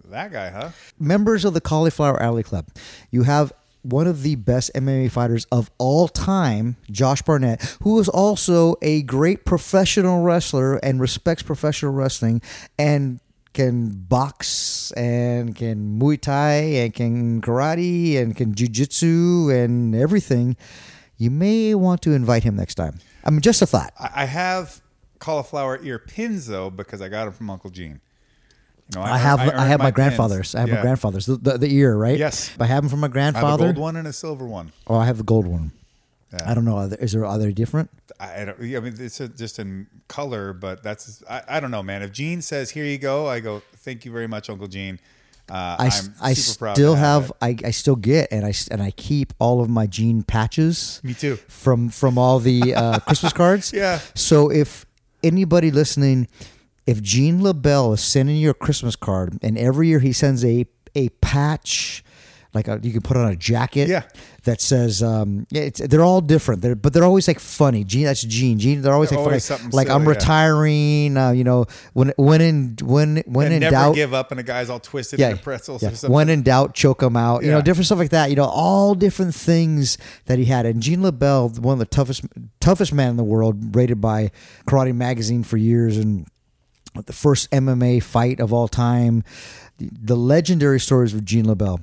that 0.04 0.30
guy, 0.30 0.50
huh? 0.50 0.70
members 0.98 1.44
of 1.44 1.54
the 1.54 1.60
Cauliflower 1.60 2.22
Alley 2.22 2.44
Club, 2.44 2.68
you 3.10 3.24
have 3.24 3.52
one 3.82 4.06
of 4.06 4.22
the 4.22 4.36
best 4.36 4.70
MMA 4.74 5.10
fighters 5.10 5.46
of 5.50 5.72
all 5.78 6.06
time, 6.06 6.76
Josh 6.90 7.22
Barnett, 7.22 7.76
who 7.82 7.98
is 7.98 8.08
also 8.08 8.76
a 8.82 9.02
great 9.02 9.44
professional 9.44 10.22
wrestler 10.22 10.76
and 10.76 11.00
respects 11.00 11.42
professional 11.42 11.92
wrestling 11.92 12.42
and 12.78 13.18
can 13.52 13.90
box 13.90 14.92
and 14.92 15.54
can 15.56 15.98
Muay 15.98 16.20
Thai 16.20 16.52
and 16.82 16.94
can 16.94 17.40
karate 17.40 18.20
and 18.20 18.36
can 18.36 18.54
jujitsu 18.54 19.52
and 19.52 19.94
everything. 19.94 20.56
You 21.16 21.30
may 21.30 21.74
want 21.74 22.02
to 22.02 22.12
invite 22.12 22.44
him 22.44 22.56
next 22.56 22.76
time. 22.76 23.00
I 23.24 23.30
mean, 23.30 23.40
just 23.40 23.60
a 23.62 23.66
thought. 23.66 23.92
I 23.98 24.22
I 24.22 24.24
have 24.24 24.80
cauliflower 25.18 25.78
ear 25.82 25.98
pins 25.98 26.46
though 26.46 26.70
because 26.70 27.02
I 27.02 27.08
got 27.08 27.24
them 27.26 27.34
from 27.34 27.50
Uncle 27.50 27.70
Gene. 27.70 28.00
You 28.92 28.98
know, 28.98 29.06
I 29.06 29.18
have 29.18 29.38
I, 29.38 29.48
earned 29.48 29.60
have 29.60 29.78
my, 29.78 29.86
pins. 29.86 29.94
grandfather's. 29.94 30.54
I 30.54 30.60
have 30.60 30.70
my 30.70 30.80
grandfather's. 30.80 31.26
The, 31.26 31.36
the, 31.36 31.58
the 31.58 31.72
ear, 31.72 31.96
right? 31.96 32.18
Yes. 32.18 32.50
I 32.58 32.66
have 32.66 32.82
them 32.82 32.90
from 32.90 33.00
my 33.00 33.10
I 33.14 33.32
have 33.32 33.60
a 33.60 33.64
gold 33.64 33.78
one 33.78 33.96
and 33.96 34.08
a 34.08 34.12
silver 34.12 34.46
one. 34.46 34.72
Oh, 34.88 34.96
I 34.96 35.06
have 35.06 35.18
the 35.18 35.24
gold 35.24 35.46
one. 35.46 35.72
Yeah. 36.32 36.50
I 36.50 36.54
don't 36.54 36.64
know. 36.64 36.76
Are 36.76 36.88
there, 36.88 36.98
is 36.98 37.12
there 37.12 37.24
are 37.24 37.38
they 37.38 37.52
different? 37.52 37.90
I, 38.20 38.42
I 38.42 38.44
don't. 38.44 38.60
I 38.60 38.80
mean, 38.80 38.94
it's 38.98 39.20
a, 39.20 39.28
just 39.28 39.58
in 39.58 39.86
color, 40.06 40.52
but 40.52 40.82
that's. 40.82 41.22
I, 41.28 41.42
I 41.48 41.60
don't 41.60 41.70
know, 41.70 41.82
man. 41.82 42.02
If 42.02 42.12
Gene 42.12 42.42
says, 42.42 42.70
"Here 42.70 42.84
you 42.84 42.98
go," 42.98 43.26
I 43.26 43.40
go, 43.40 43.62
"Thank 43.76 44.04
you 44.04 44.12
very 44.12 44.28
much, 44.28 44.50
Uncle 44.50 44.68
Gene." 44.68 45.00
Uh, 45.50 45.76
I, 45.80 45.90
I 46.22 46.32
still 46.34 46.94
to 46.94 46.96
have. 46.96 47.32
I, 47.42 47.56
I 47.64 47.70
still 47.72 47.96
get 47.96 48.28
and 48.30 48.46
I 48.46 48.52
and 48.70 48.80
I 48.80 48.92
keep 48.92 49.32
all 49.40 49.60
of 49.60 49.68
my 49.68 49.86
Gene 49.86 50.22
patches. 50.22 51.00
Me 51.02 51.12
too. 51.12 51.36
From 51.36 51.88
from 51.88 52.18
all 52.18 52.38
the 52.38 52.74
uh, 52.74 52.98
Christmas 53.06 53.32
cards. 53.32 53.72
Yeah. 53.72 53.98
So 54.14 54.50
if 54.50 54.86
anybody 55.24 55.72
listening, 55.72 56.28
if 56.86 57.02
Gene 57.02 57.40
LeBell 57.40 57.94
is 57.94 58.00
sending 58.00 58.36
you 58.36 58.50
a 58.50 58.54
Christmas 58.54 58.94
card, 58.94 59.38
and 59.42 59.58
every 59.58 59.88
year 59.88 59.98
he 59.98 60.12
sends 60.12 60.44
a 60.44 60.66
a 60.94 61.08
patch, 61.20 62.04
like 62.52 62.66
a, 62.66 62.80
you 62.82 62.92
can 62.92 63.02
put 63.02 63.16
on 63.16 63.30
a 63.30 63.36
jacket. 63.36 63.88
Yeah. 63.88 64.02
That 64.44 64.60
says, 64.60 65.02
um, 65.02 65.46
yeah, 65.50 65.62
it's, 65.62 65.80
they're 65.80 66.02
all 66.02 66.22
different. 66.22 66.62
They're, 66.62 66.74
but 66.74 66.92
they're 66.92 67.04
always 67.04 67.28
like 67.28 67.38
funny. 67.38 67.84
Gene, 67.84 68.04
that's 68.04 68.22
Gene. 68.22 68.58
Gene, 68.58 68.80
they're 68.80 68.94
always 68.94 69.10
They're 69.10 69.18
like 69.18 69.26
always 69.26 69.46
funny. 69.46 69.70
Like 69.70 69.88
I'm 69.88 70.02
silly, 70.02 70.14
yeah. 70.14 70.18
retiring. 70.18 71.16
Uh, 71.16 71.30
you 71.32 71.44
know, 71.44 71.66
when 71.92 72.12
when 72.16 72.40
in 72.40 72.76
when 72.82 73.22
when 73.26 73.46
And 73.46 73.54
in 73.56 73.60
never 73.60 73.72
doubt, 73.72 73.94
give 73.94 74.14
up, 74.14 74.30
and 74.30 74.38
the 74.38 74.42
guy's 74.42 74.70
all 74.70 74.80
twisted 74.80 75.20
yeah, 75.20 75.30
into 75.30 75.42
pretzels 75.42 75.82
yeah. 75.82 75.90
or 75.90 75.94
something. 75.94 76.14
When 76.14 76.30
in 76.30 76.42
doubt, 76.42 76.74
choke 76.74 77.00
them 77.00 77.16
out. 77.16 77.44
You 77.44 77.50
know, 77.50 77.60
different 77.60 77.86
stuff 77.86 77.98
like 77.98 78.10
that. 78.10 78.30
You 78.30 78.36
know, 78.36 78.44
all 78.44 78.94
different 78.94 79.34
things 79.34 79.98
that 80.24 80.38
he 80.38 80.46
had. 80.46 80.64
And 80.64 80.82
Gene 80.82 81.00
LeBell, 81.00 81.58
one 81.58 81.74
of 81.74 81.78
the 81.78 81.84
toughest 81.84 82.24
toughest 82.60 82.94
man 82.94 83.10
in 83.10 83.16
the 83.18 83.24
world, 83.24 83.76
rated 83.76 84.00
by 84.00 84.30
Karate 84.66 84.94
Magazine 84.94 85.44
for 85.44 85.58
years, 85.58 85.98
and 85.98 86.26
the 86.94 87.12
first 87.12 87.50
MMA 87.50 88.02
fight 88.02 88.40
of 88.40 88.54
all 88.54 88.68
time. 88.68 89.22
The, 89.76 89.90
the 89.92 90.16
legendary 90.16 90.80
stories 90.80 91.12
of 91.12 91.26
Gene 91.26 91.44
LeBell. 91.44 91.82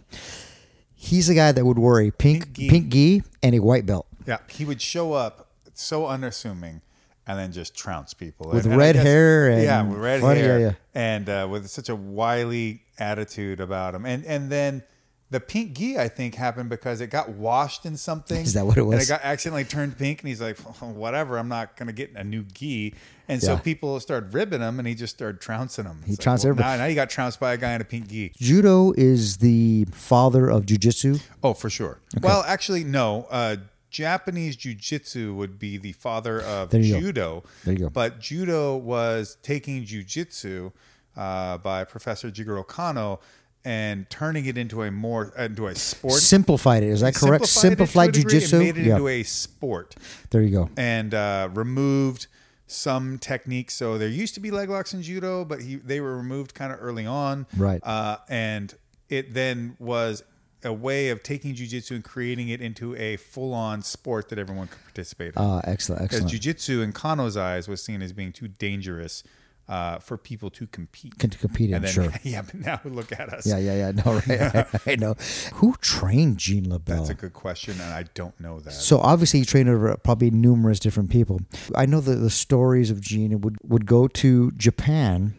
He's 1.07 1.27
the 1.27 1.35
guy 1.35 1.51
that 1.51 1.65
would 1.65 1.79
wear 1.79 1.99
a 2.01 2.11
pink 2.11 2.53
Pink 2.53 2.69
pink 2.71 2.89
gi. 2.89 3.19
gi, 3.19 3.23
and 3.43 3.55
a 3.55 3.59
white 3.59 3.85
belt. 3.85 4.07
Yeah, 4.25 4.39
he 4.49 4.65
would 4.65 4.81
show 4.81 5.13
up 5.13 5.47
so 5.73 6.05
unassuming 6.07 6.81
and 7.25 7.37
then 7.39 7.51
just 7.51 7.75
trounce 7.75 8.13
people 8.13 8.47
With 8.49 8.65
And- 8.65 8.73
and 8.73 8.77
red 8.79 8.95
guess- 8.95 9.03
hair 9.05 9.49
and 9.49 9.63
yeah, 9.63 9.81
with 9.83 9.99
red 9.99 10.21
funny- 10.21 10.39
hair, 10.41 10.59
yeah, 10.59 10.65
yeah. 10.67 10.73
and 10.93 11.29
uh, 11.29 11.47
with 11.49 11.67
such 11.69 11.89
a 11.89 11.95
wily 11.95 12.81
attitude 12.99 13.59
about 13.59 13.95
him. 13.95 14.05
And 14.05 14.25
and 14.25 14.49
then 14.49 14.83
the 15.29 15.39
pink 15.39 15.73
gi, 15.73 15.97
I 15.97 16.07
think, 16.07 16.35
happened 16.35 16.69
because 16.69 17.01
it 17.01 17.07
got 17.09 17.29
washed 17.29 17.85
in 17.85 17.97
something. 17.97 18.41
Is 18.41 18.53
that 18.53 18.65
what 18.65 18.77
it 18.77 18.81
And 18.81 18.89
was? 18.89 19.03
it 19.03 19.07
got 19.11 19.21
accidentally 19.23 19.65
turned 19.65 19.97
pink, 19.97 20.21
and 20.21 20.29
he's 20.29 20.39
like, 20.41 20.57
"Whatever, 20.79 21.37
I'm 21.37 21.49
not 21.49 21.75
gonna 21.75 21.91
get 21.93 22.11
a 22.15 22.23
new 22.23 22.43
gi." 22.43 22.93
And 23.27 23.41
so 23.43 23.53
Yeah. 23.53 23.59
people 23.59 23.99
started 23.99 24.33
ribbing 24.33 24.61
him, 24.61 24.79
and 24.79 24.87
he 24.87 24.95
just 24.95 25.15
started 25.15 25.41
trouncing 25.41 25.83
them. 25.83 26.01
He 26.05 26.15
trounced 26.15 26.45
everybody. 26.45 26.69
Now, 26.69 26.77
now 26.77 26.85
you 26.85 26.95
got 26.95 27.09
trounced 27.09 27.39
by 27.41 27.53
a 27.53 27.57
guy 27.57 27.73
in 27.73 27.81
a 27.81 27.85
pink 27.85 28.07
gi. 28.07 28.31
Judo 28.37 28.93
is 28.95 29.37
the 29.37 29.85
father 29.91 30.49
of 30.49 30.65
jujitsu. 30.65 31.21
Oh, 31.43 31.53
for 31.53 31.69
sure. 31.69 31.99
Well, 32.21 32.43
actually, 32.47 32.83
no. 32.85 33.27
Uh, 33.29 33.57
Japanese 33.89 34.55
jiu-jitsu 34.57 35.33
would 35.33 35.57
be 35.57 35.77
the 35.77 35.93
father 35.93 36.41
of 36.41 36.69
There 36.69 36.81
you 36.81 36.93
go. 36.95 36.99
judo. 36.99 37.43
There 37.63 37.73
you 37.73 37.79
go. 37.79 37.89
But 37.89 38.19
judo 38.19 38.75
was 38.75 39.37
taking 39.41 39.85
jiu-jitsu 39.85 40.71
uh, 41.15 41.57
by 41.57 41.83
Professor 41.83 42.29
Jigoro 42.29 42.67
Kano 42.67 43.19
and 43.65 44.09
turning 44.09 44.45
it 44.45 44.57
into 44.57 44.83
a 44.83 44.91
more 44.91 45.33
into 45.37 45.67
a 45.67 45.75
sport. 45.75 46.13
Simplified 46.13 46.83
it. 46.83 46.89
Is 46.89 47.01
that 47.01 47.15
correct? 47.15 47.45
Simplified 47.47 48.15
Simplified 48.15 48.17
it 48.17 48.21
to 48.29 48.37
a 48.37 48.39
jujitsu. 48.39 48.59
made 48.59 48.77
it 48.77 48.85
Yeah. 48.85 48.93
into 48.93 49.07
a 49.07 49.23
sport 49.23 49.95
There 50.29 50.41
you 50.41 50.51
go. 50.51 50.69
and 50.77 51.13
uh, 51.13 51.49
removed 51.53 52.27
some 52.67 53.17
techniques. 53.17 53.73
So 53.75 53.97
there 53.97 54.07
used 54.09 54.33
to 54.35 54.39
be 54.39 54.51
leg 54.51 54.69
locks 54.69 54.93
in 54.93 55.01
judo, 55.01 55.43
but 55.45 55.61
he 55.61 55.75
they 55.75 55.99
were 56.01 56.15
removed 56.17 56.53
kind 56.53 56.71
of 56.71 56.79
early 56.81 57.05
on. 57.05 57.45
Right. 57.57 57.81
Uh, 57.83 58.17
and 58.29 58.73
it 59.09 59.33
then 59.33 59.75
was 59.79 60.23
a 60.63 60.73
way 60.73 61.09
of 61.09 61.21
taking 61.23 61.53
jujitsu 61.55 61.91
and 61.91 62.03
creating 62.03 62.49
it 62.49 62.59
into 62.61 62.95
a 62.95 63.15
full 63.17 63.53
on 63.53 63.81
sport 63.83 64.27
that 64.29 64.39
everyone 64.39 64.67
could 64.67 64.83
participate 64.83 65.27
in. 65.27 65.33
Ah, 65.37 65.61
excellent, 65.65 66.01
Because 66.01 66.23
excellent. 66.23 66.43
jujitsu 66.43 66.83
in 66.83 66.91
Kano's 66.93 67.37
eyes 67.37 67.67
was 67.67 67.81
seen 67.83 68.01
as 68.01 68.11
being 68.11 68.31
too 68.33 68.47
dangerous 68.47 69.23
uh, 69.69 69.99
for 69.99 70.17
people 70.17 70.49
to 70.51 70.67
compete. 70.67 71.17
Can 71.19 71.29
compete 71.29 71.69
in, 71.69 71.75
and 71.75 71.85
then, 71.85 71.91
sure. 71.91 72.11
yeah, 72.23 72.41
but 72.41 72.55
now 72.55 72.79
look 72.85 73.11
at 73.11 73.29
us. 73.29 73.45
Yeah, 73.45 73.57
yeah, 73.57 73.75
yeah. 73.75 73.91
No, 73.91 74.21
right. 74.27 74.67
I 74.87 74.95
know. 74.95 75.15
Who 75.55 75.75
trained 75.81 76.37
Gene 76.37 76.65
LeBell? 76.65 76.85
That's 76.85 77.09
a 77.09 77.13
good 77.13 77.33
question, 77.33 77.73
and 77.81 77.93
I 77.93 78.03
don't 78.13 78.39
know 78.39 78.59
that. 78.59 78.71
So 78.71 78.99
obviously 78.99 79.39
he 79.39 79.45
trained 79.45 79.69
over 79.69 79.95
probably 79.97 80.31
numerous 80.31 80.79
different 80.79 81.09
people. 81.09 81.41
I 81.75 81.85
know 81.85 81.99
that 82.01 82.15
the 82.15 82.29
stories 82.29 82.89
of 82.89 83.01
Gene 83.01 83.41
would 83.41 83.57
would 83.63 83.85
go 83.85 84.07
to 84.07 84.51
Japan 84.51 85.35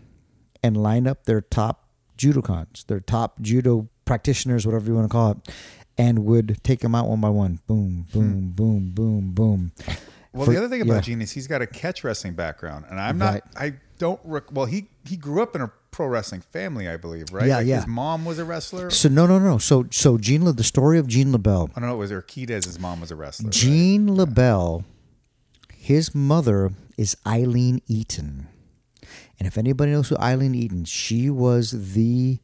and 0.63 0.77
line 0.77 1.07
up 1.07 1.25
their 1.25 1.41
top 1.41 1.89
judokans, 2.19 2.85
their 2.87 3.01
top 3.01 3.41
judo 3.41 3.89
practitioners, 4.05 4.67
whatever 4.67 4.87
you 4.87 4.95
want 4.95 5.07
to 5.07 5.13
call 5.13 5.31
it, 5.33 5.39
and 5.97 6.25
would 6.25 6.63
take 6.63 6.81
them 6.81 6.95
out 6.95 7.09
one 7.09 7.21
by 7.21 7.31
one. 7.31 7.61
Boom, 7.67 8.07
boom, 8.13 8.53
boom, 8.55 8.91
boom, 8.95 9.31
boom. 9.33 9.73
Well, 10.33 10.45
For- 10.45 10.53
the 10.53 10.59
other 10.59 10.69
thing 10.69 10.83
about 10.83 10.95
yeah. 10.95 11.01
Gene 11.01 11.23
is 11.23 11.33
he's 11.33 11.47
got 11.47 11.63
a 11.63 11.67
catch 11.67 12.05
wrestling 12.05 12.35
background, 12.35 12.85
and 12.91 13.01
I'm 13.01 13.19
not. 13.19 13.43
I 13.57 13.75
don't. 13.99 14.21
Rec- 14.25 14.53
well, 14.53 14.67
he 14.67 14.89
he 15.05 15.17
grew 15.17 15.43
up 15.43 15.55
in 15.55 15.61
a 15.63 15.71
pro 15.91 16.07
wrestling 16.07 16.41
family, 16.43 16.89
I 16.89 16.97
believe, 16.97 17.33
right? 17.33 17.47
Yeah, 17.47 17.59
like 17.59 17.67
yeah. 17.67 17.77
His 17.77 17.87
mom 17.87 18.25
was 18.25 18.39
a 18.39 18.45
wrestler. 18.45 18.91
So 18.91 19.09
no, 19.09 19.27
no, 19.27 19.39
no. 19.39 19.59
So 19.59 19.87
so 19.91 20.19
Jean 20.19 20.45
La- 20.45 20.53
the 20.53 20.65
story 20.65 20.99
of 20.99 21.07
Gene 21.07 21.33
LeBell. 21.33 21.71
I 21.77 21.81
don't 21.81 21.89
know. 21.89 21.95
It 21.95 21.99
was 21.99 22.13
Urquidez. 22.13 22.65
His 22.65 22.79
mom 22.79 23.01
was 23.01 23.11
a 23.11 23.17
wrestler. 23.17 23.47
right? 23.47 23.53
Gene 23.53 24.09
LeBell, 24.09 24.85
his 25.75 26.15
mother 26.15 26.73
is 26.97 27.17
Eileen 27.27 27.81
Eaton. 27.87 28.49
And 29.39 29.47
if 29.47 29.57
anybody 29.57 29.93
knows 29.93 30.09
who 30.09 30.17
Eileen 30.19 30.55
Eaton, 30.55 30.85
she 30.85 31.31
was 31.31 31.95
the 31.95 32.41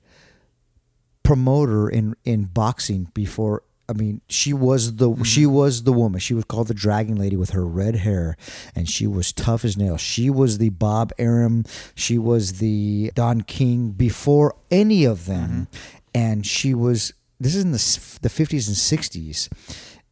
promoter 1.22 1.88
in, 1.88 2.14
in 2.24 2.44
boxing 2.44 3.10
before 3.14 3.62
I 3.88 3.92
mean, 3.92 4.20
she 4.28 4.52
was 4.52 4.96
the 4.96 5.10
mm-hmm. 5.10 5.22
she 5.22 5.46
was 5.46 5.82
the 5.82 5.92
woman. 5.92 6.20
She 6.20 6.34
was 6.34 6.44
called 6.44 6.68
the 6.68 6.74
Dragon 6.74 7.16
Lady 7.16 7.36
with 7.36 7.50
her 7.50 7.66
red 7.66 7.96
hair, 7.96 8.36
and 8.74 8.88
she 8.88 9.06
was 9.06 9.32
tough 9.32 9.64
as 9.64 9.76
nails. 9.76 10.00
She 10.00 10.30
was 10.30 10.58
the 10.58 10.70
Bob 10.70 11.12
Arum. 11.18 11.64
She 11.94 12.18
was 12.18 12.54
the 12.58 13.12
Don 13.14 13.42
King 13.42 13.90
before 13.90 14.56
any 14.70 15.04
of 15.04 15.26
them, 15.26 15.68
mm-hmm. 15.70 15.96
and 16.14 16.46
she 16.46 16.74
was. 16.74 17.12
This 17.38 17.54
is 17.54 17.64
in 17.64 17.72
the 17.72 18.18
the 18.22 18.28
fifties 18.30 18.68
and 18.68 18.76
sixties, 18.76 19.50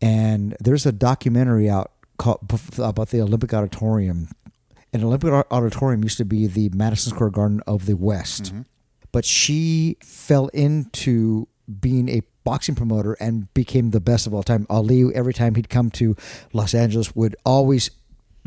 and 0.00 0.56
there's 0.60 0.84
a 0.84 0.92
documentary 0.92 1.70
out 1.70 1.92
called 2.18 2.40
about 2.78 3.08
the 3.08 3.20
Olympic 3.20 3.54
Auditorium. 3.54 4.28
And 4.94 5.02
Olympic 5.02 5.32
Auditorium 5.50 6.04
used 6.04 6.18
to 6.18 6.26
be 6.26 6.46
the 6.46 6.68
Madison 6.74 7.14
Square 7.14 7.30
Garden 7.30 7.62
of 7.66 7.86
the 7.86 7.96
West 7.96 8.42
mm-hmm. 8.42 8.60
but 9.10 9.24
she 9.24 9.96
fell 10.02 10.48
into 10.48 11.48
being 11.80 12.10
a 12.10 12.20
boxing 12.44 12.74
promoter 12.74 13.14
and 13.14 13.52
became 13.54 13.90
the 13.90 14.00
best 14.00 14.26
of 14.26 14.34
all 14.34 14.42
time. 14.42 14.66
Ali, 14.68 15.14
every 15.14 15.34
time 15.34 15.54
he'd 15.54 15.68
come 15.68 15.90
to 15.92 16.16
Los 16.52 16.74
Angeles, 16.74 17.14
would 17.14 17.36
always 17.44 17.90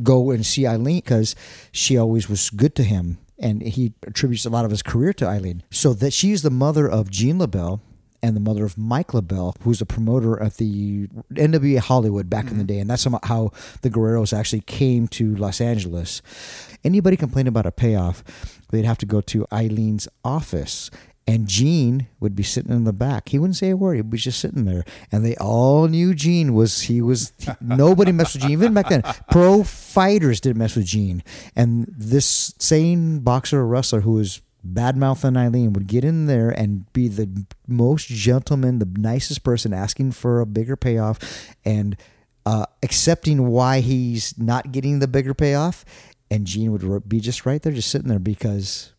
go 0.04 0.32
and 0.32 0.46
see 0.46 0.68
Eileen 0.68 0.98
because 0.98 1.36
she 1.72 1.98
always 1.98 2.30
was 2.30 2.50
good 2.50 2.76
to 2.76 2.84
him. 2.84 3.18
And 3.38 3.62
he 3.62 3.94
attributes 4.08 4.46
a 4.46 4.50
lot 4.50 4.64
of 4.64 4.72
his 4.72 4.82
career 4.82 5.12
to 5.14 5.28
Eileen. 5.28 5.64
So 5.70 5.94
that 5.94 6.14
she's 6.14 6.42
the 6.42 6.50
mother 6.50 6.90
of 6.90 7.10
Gene 7.10 7.38
LeBell 7.38 7.82
and 8.24 8.36
the 8.36 8.40
mother 8.42 8.66
of 8.66 8.78
Mike 8.78 9.10
LeBell, 9.10 9.56
who's 9.62 9.82
a 9.82 9.86
promoter 9.86 10.42
at 10.42 10.56
the 10.56 11.08
NWA 11.34 11.80
Hollywood 11.80 12.30
back 12.30 12.46
in 12.46 12.58
the 12.58 12.64
mm-hmm. 12.64 12.68
day. 12.68 12.80
And 12.80 12.90
that's 12.90 13.04
how- 13.04 13.20
how 13.24 13.52
the 13.82 13.90
Guerreros 13.90 14.36
actually 14.36 14.62
came 14.62 15.08
to 15.10 15.36
Los 15.36 15.62
Angeles. 15.62 16.22
Anybody 16.84 17.18
complained 17.18 17.48
about 17.48 17.66
a 17.66 17.72
payoff, 17.72 18.24
they'd 18.72 18.86
have 18.86 18.98
to 19.00 19.06
go 19.06 19.22
to 19.22 19.46
Eileen's 19.52 20.08
office. 20.24 20.90
And 21.28 21.48
Gene 21.48 22.08
would 22.20 22.36
be 22.36 22.44
sitting 22.44 22.72
in 22.72 22.84
the 22.84 22.94
back. 22.94 23.30
He 23.30 23.40
wouldn't 23.40 23.58
say 23.58 23.72
a 23.72 23.78
word. 23.78 23.96
He 23.96 24.02
was 24.04 24.24
just 24.24 24.40
sitting 24.40 24.66
there, 24.66 24.86
and 25.12 25.26
they 25.26 25.36
all 25.38 25.88
knew 25.88 26.14
Gene 26.14 26.54
was. 26.54 26.82
He 26.82 27.02
was. 27.02 27.34
nobody 27.60 28.12
messed 28.12 28.36
with 28.36 28.44
Gene 28.44 28.52
even 28.52 28.76
back 28.76 28.90
then. 28.90 29.02
Pro 29.32 29.64
fighters 29.64 30.40
didn't 30.40 30.60
mess 30.60 30.76
with 30.76 30.86
Gene, 30.86 31.24
and 31.56 31.92
this 31.98 32.54
same 32.60 33.20
boxer 33.22 33.62
or 33.62 33.68
wrestler 33.68 34.02
who 34.02 34.14
was 34.14 34.42
bad 34.66 34.98
mouthing 34.98 35.38
Eileen 35.38 35.74
would 35.74 35.88
get 35.88 36.04
in 36.04 36.26
there 36.26 36.50
and 36.50 36.92
be 36.92 37.08
the 37.08 37.46
most 37.68 38.08
gentleman, 38.08 38.80
the 38.80 38.90
nicest 38.98 39.44
person, 39.44 39.74
asking 39.74 40.12
for 40.12 40.42
a 40.42 40.46
bigger 40.46 40.76
payoff, 40.76 41.20
and 41.64 41.96
uh, 42.46 42.66
accepting 42.84 43.48
why 43.48 43.80
he's 43.80 44.38
not 44.38 44.72
getting 44.72 45.00
the 45.00 45.08
bigger 45.08 45.34
payoff. 45.34 45.86
And 46.32 46.46
Gene 46.48 46.72
would 46.72 47.08
be 47.08 47.20
just 47.20 47.46
right 47.46 47.62
there, 47.62 47.72
just 47.72 47.92
sitting 47.92 48.10
there 48.10 48.20
because 48.20 48.92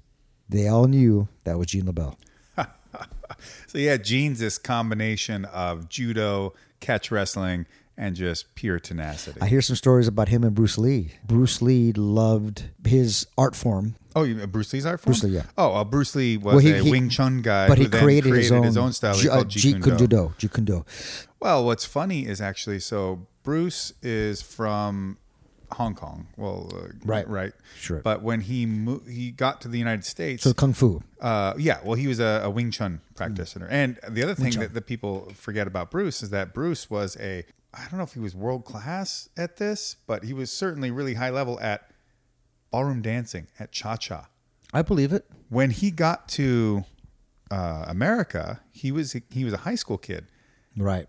they 0.48 0.68
all 0.68 0.86
knew 0.86 1.28
that 1.44 1.58
was 1.58 1.68
Gene 1.68 1.84
LeBell. 1.84 2.16
So 3.66 3.78
yeah, 3.78 3.96
Gene's 3.98 4.38
this 4.38 4.56
combination 4.56 5.44
of 5.46 5.88
judo, 5.90 6.54
catch 6.80 7.10
wrestling, 7.10 7.66
and 7.96 8.16
just 8.16 8.54
pure 8.54 8.78
tenacity. 8.78 9.38
I 9.42 9.46
hear 9.48 9.60
some 9.60 9.76
stories 9.76 10.08
about 10.08 10.28
him 10.28 10.42
and 10.44 10.54
Bruce 10.54 10.78
Lee. 10.78 11.12
Bruce 11.26 11.60
Lee 11.60 11.92
loved 11.92 12.64
his 12.86 13.26
art 13.36 13.54
form. 13.54 13.96
Oh, 14.14 14.22
you 14.22 14.36
mean 14.36 14.48
Bruce 14.48 14.72
Lee's 14.72 14.86
art 14.86 15.00
form? 15.00 15.12
Bruce 15.12 15.24
Lee, 15.24 15.30
yeah. 15.32 15.42
Oh, 15.58 15.74
uh, 15.74 15.84
Bruce 15.84 16.14
Lee 16.14 16.36
was 16.38 16.54
Well, 16.54 16.58
he- 16.58 16.70
a 16.72 16.82
he- 16.82 16.90
Wing 16.90 17.10
Chun 17.10 17.42
guy, 17.42 17.68
but 17.68 17.76
who 17.76 17.84
he 17.84 17.88
then 17.90 18.02
created, 18.02 18.32
his, 18.34 18.50
own, 18.50 18.92
style 18.92 19.14
he 19.16 19.22
Ju- 19.22 19.30
uh, 19.30 19.34
called 19.34 19.48
Jeet 19.48 19.60
Kune 19.72 19.82
Kune 19.82 19.96
Do. 19.98 20.06
Do. 20.06 20.32
Jeet 20.38 20.54
Kune 20.54 20.64
Do. 20.64 20.84
Well, 21.40 21.64
what's 21.66 21.84
funny 21.84 22.26
is 22.26 22.40
actually 22.40 22.78
so 22.80 23.26
Bruce 23.42 23.92
is 24.02 24.40
from 24.40 25.18
Hong 25.72 25.94
Kong. 25.94 26.28
Well, 26.36 26.72
uh, 26.74 26.88
Right. 27.04 27.28
right, 27.28 27.52
Sure. 27.78 28.00
But 28.00 28.22
when 28.22 28.42
he 28.42 28.66
mo- 28.66 29.02
he 29.08 29.30
got 29.30 29.60
to 29.62 29.68
the 29.68 29.78
United 29.78 30.04
States, 30.04 30.42
So 30.42 30.52
Kung 30.54 30.72
Fu. 30.72 31.02
uh, 31.20 31.54
yeah, 31.58 31.78
well, 31.84 31.94
he 31.94 32.06
was 32.06 32.20
a, 32.20 32.40
a 32.44 32.50
Wing 32.50 32.70
Chun 32.70 33.00
practitioner. 33.14 33.66
And 33.68 33.98
the 34.08 34.22
other 34.22 34.34
thing 34.34 34.52
that, 34.60 34.74
that 34.74 34.86
people 34.86 35.30
forget 35.34 35.66
about 35.66 35.90
Bruce 35.90 36.22
is 36.22 36.30
that 36.30 36.52
Bruce 36.54 36.88
was 36.90 37.16
a, 37.18 37.44
I 37.74 37.80
don't 37.90 37.98
know 37.98 38.04
if 38.04 38.12
he 38.14 38.20
was 38.20 38.34
world 38.34 38.64
class 38.64 39.28
at 39.36 39.56
this, 39.56 39.96
but 40.06 40.24
he 40.24 40.32
was 40.32 40.50
certainly 40.52 40.90
really 40.90 41.14
high 41.14 41.30
level 41.30 41.58
at 41.60 41.90
ballroom 42.70 43.02
dancing, 43.02 43.48
at 43.58 43.72
cha 43.72 43.96
cha. 43.96 44.28
I 44.72 44.82
believe 44.82 45.12
it. 45.12 45.26
When 45.48 45.70
he 45.70 45.90
got 45.90 46.28
to 46.30 46.84
uh, 47.50 47.84
America, 47.86 48.60
he 48.72 48.90
was 48.92 49.14
he 49.30 49.44
was 49.44 49.52
a 49.52 49.58
high 49.58 49.74
school 49.76 49.98
kid, 49.98 50.26
Right. 50.76 51.06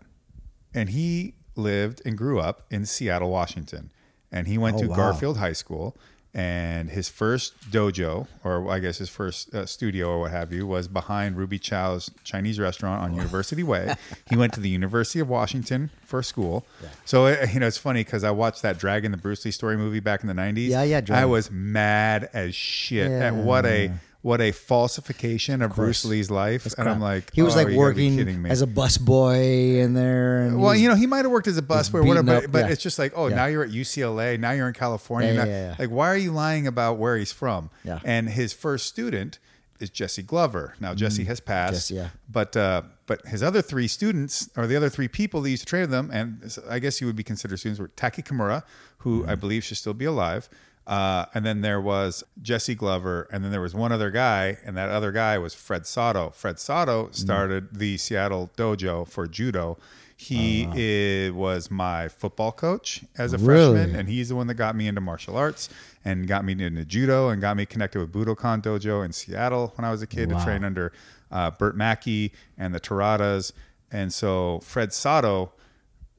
and 0.72 0.90
he 0.90 1.34
lived 1.56 2.00
and 2.04 2.16
grew 2.16 2.38
up 2.38 2.66
in 2.70 2.86
Seattle, 2.86 3.30
Washington. 3.30 3.90
And 4.32 4.46
he 4.46 4.58
went 4.58 4.76
Oh, 4.76 4.82
to 4.82 4.88
wow. 4.88 4.96
Garfield 4.96 5.38
High 5.38 5.52
School. 5.54 5.96
And 6.34 6.90
his 6.90 7.08
first 7.08 7.70
dojo, 7.70 8.28
or 8.44 8.70
I 8.70 8.80
guess 8.80 8.98
his 8.98 9.08
first 9.08 9.52
uh, 9.54 9.64
studio 9.64 10.10
or 10.10 10.20
what 10.20 10.30
have 10.30 10.52
you, 10.52 10.66
was 10.66 10.86
behind 10.86 11.36
Ruby 11.38 11.58
Chow's 11.58 12.10
Chinese 12.22 12.60
restaurant 12.60 13.02
on 13.02 13.14
University 13.14 13.62
Way. 13.62 13.94
He 14.28 14.36
went 14.36 14.52
to 14.52 14.60
the 14.60 14.68
University 14.68 15.20
of 15.20 15.28
Washington 15.28 15.90
for 16.04 16.22
school. 16.22 16.66
So, 17.06 17.26
uh, 17.26 17.46
you 17.52 17.58
know, 17.60 17.66
it's 17.66 17.78
funny 17.78 18.04
because 18.04 18.24
I 18.24 18.30
watched 18.30 18.60
that 18.62 18.78
Dragon, 18.78 19.10
the 19.10 19.16
Bruce 19.16 19.44
Lee 19.46 19.50
story 19.50 19.78
movie 19.78 20.00
back 20.00 20.20
in 20.22 20.28
the 20.28 20.34
90s. 20.34 20.68
Yeah, 20.68 20.82
yeah, 20.82 21.00
I 21.10 21.24
was 21.24 21.50
mad 21.50 22.28
as 22.34 22.54
shit 22.54 23.10
at 23.10 23.34
what 23.34 23.64
a 23.64 23.90
what 24.22 24.40
a 24.40 24.50
falsification 24.52 25.62
of, 25.62 25.74
Bruce 25.74 26.04
Lee's 26.04 26.30
life. 26.30 26.66
And 26.76 26.88
I'm 26.88 27.00
like, 27.00 27.32
he 27.32 27.42
was 27.42 27.54
oh, 27.54 27.58
like 27.58 27.68
you 27.68 27.78
gotta 27.78 27.94
be 27.94 28.06
working 28.16 28.46
as 28.46 28.62
a 28.62 28.66
busboy 28.66 29.78
in 29.78 29.94
there. 29.94 30.42
And 30.42 30.60
Well, 30.60 30.74
you 30.74 30.88
know, 30.88 30.96
he 30.96 31.06
might 31.06 31.24
have 31.24 31.30
worked 31.30 31.46
as 31.46 31.56
a 31.56 31.62
busboy 31.62 32.06
whatever, 32.06 32.36
up, 32.36 32.42
but, 32.44 32.52
but 32.52 32.58
yeah. 32.66 32.72
it's 32.72 32.82
just 32.82 32.98
like, 32.98 33.12
oh, 33.14 33.28
Yeah. 33.28 33.36
now 33.36 33.46
you're 33.46 33.62
at 33.62 33.70
UCLA, 33.70 34.38
now 34.38 34.50
you're 34.50 34.68
in 34.68 34.74
California. 34.74 35.32
Yeah, 35.34 35.44
now-. 35.44 35.76
Like, 35.78 35.90
why 35.90 36.08
are 36.08 36.16
you 36.16 36.32
lying 36.32 36.66
about 36.66 36.98
where 36.98 37.16
he's 37.16 37.32
from? 37.32 37.70
Yeah. 37.84 38.00
And 38.04 38.28
his 38.28 38.52
first 38.52 38.86
student 38.86 39.38
is 39.78 39.90
Jesse 39.90 40.22
Glover. 40.24 40.74
Now, 40.80 40.94
Jesse 40.94 41.24
has 41.24 41.38
passed. 41.38 41.92
Mm. 41.92 41.96
Yeah. 41.96 42.08
But 42.28 42.56
uh, 42.56 42.82
but 43.06 43.24
his 43.26 43.42
other 43.44 43.62
three 43.62 43.86
students, 43.86 44.50
or 44.56 44.66
the 44.66 44.74
other 44.76 44.90
three 44.90 45.08
people 45.08 45.40
that 45.42 45.50
used 45.50 45.62
to 45.62 45.66
train 45.66 45.82
with 45.82 45.90
them, 45.90 46.10
and 46.12 46.58
I 46.68 46.80
guess 46.80 47.00
you 47.00 47.06
would 47.06 47.16
be 47.16 47.22
considered 47.22 47.58
students, 47.58 47.80
were 47.80 47.88
Taki 47.88 48.22
Kimura, 48.22 48.64
who 48.98 49.22
Mm. 49.22 49.28
I 49.28 49.34
believe 49.36 49.62
should 49.64 49.76
still 49.76 49.94
be 49.94 50.04
alive. 50.04 50.48
Uh, 50.88 51.26
and 51.34 51.44
then 51.44 51.60
there 51.60 51.80
was 51.80 52.24
Jesse 52.40 52.74
Glover, 52.74 53.28
and 53.30 53.44
then 53.44 53.50
there 53.52 53.60
was 53.60 53.74
one 53.74 53.92
other 53.92 54.10
guy, 54.10 54.56
and 54.64 54.74
that 54.76 54.88
other 54.88 55.12
guy 55.12 55.36
was 55.36 55.52
Fred 55.54 55.86
Sato. 55.86 56.30
Fred 56.30 56.58
Sato 56.58 57.10
started 57.12 57.78
the 57.78 57.98
Seattle 57.98 58.50
dojo 58.56 59.06
for 59.06 59.26
judo. 59.26 59.76
He 60.16 60.64
i- 60.64 61.30
was 61.30 61.70
my 61.70 62.08
football 62.08 62.52
coach 62.52 63.04
as 63.18 63.34
a 63.34 63.38
Really? 63.38 63.74
freshman, 63.76 63.94
and 64.00 64.08
he's 64.08 64.30
the 64.30 64.34
one 64.34 64.46
that 64.46 64.54
got 64.54 64.74
me 64.74 64.88
into 64.88 65.00
martial 65.02 65.36
arts 65.36 65.68
and 66.04 66.26
got 66.26 66.44
me 66.44 66.52
into 66.52 66.84
judo 66.86 67.28
and 67.28 67.40
got 67.40 67.56
me 67.58 67.66
connected 67.66 67.98
with 68.00 68.10
Budokan 68.10 68.62
Dojo 68.62 69.04
in 69.04 69.12
Seattle 69.12 69.72
when 69.76 69.84
I 69.84 69.90
was 69.90 70.00
a 70.02 70.06
kid 70.06 70.30
to 70.30 70.42
train 70.42 70.64
under 70.64 70.90
uh, 71.30 71.50
Burt 71.50 71.76
Mackey 71.76 72.32
and 72.56 72.74
the 72.74 72.80
Taradas. 72.80 73.52
And 73.92 74.10
so 74.12 74.60
Fred 74.64 74.92
Sato 74.94 75.52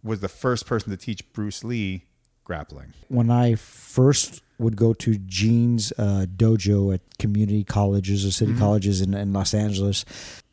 was 0.03 0.19
the 0.19 0.29
first 0.29 0.65
person 0.67 0.91
to 0.91 0.97
teach 0.97 1.33
Bruce 1.33 1.63
Lee 1.63 2.05
grappling. 2.53 2.93
when 3.09 3.29
I 3.29 3.53
first 3.55 4.41
would 4.57 4.75
go 4.75 4.93
to 4.93 5.11
Gene's 5.39 5.93
uh, 5.97 6.25
dojo 6.35 6.93
at 6.95 7.01
community 7.19 7.63
colleges 7.63 8.25
or 8.25 8.29
Mm-hmm. 8.29 8.45
city 8.45 8.59
colleges 8.59 9.01
in, 9.01 9.13
in 9.13 9.31
Los 9.31 9.53
Angeles, 9.53 10.03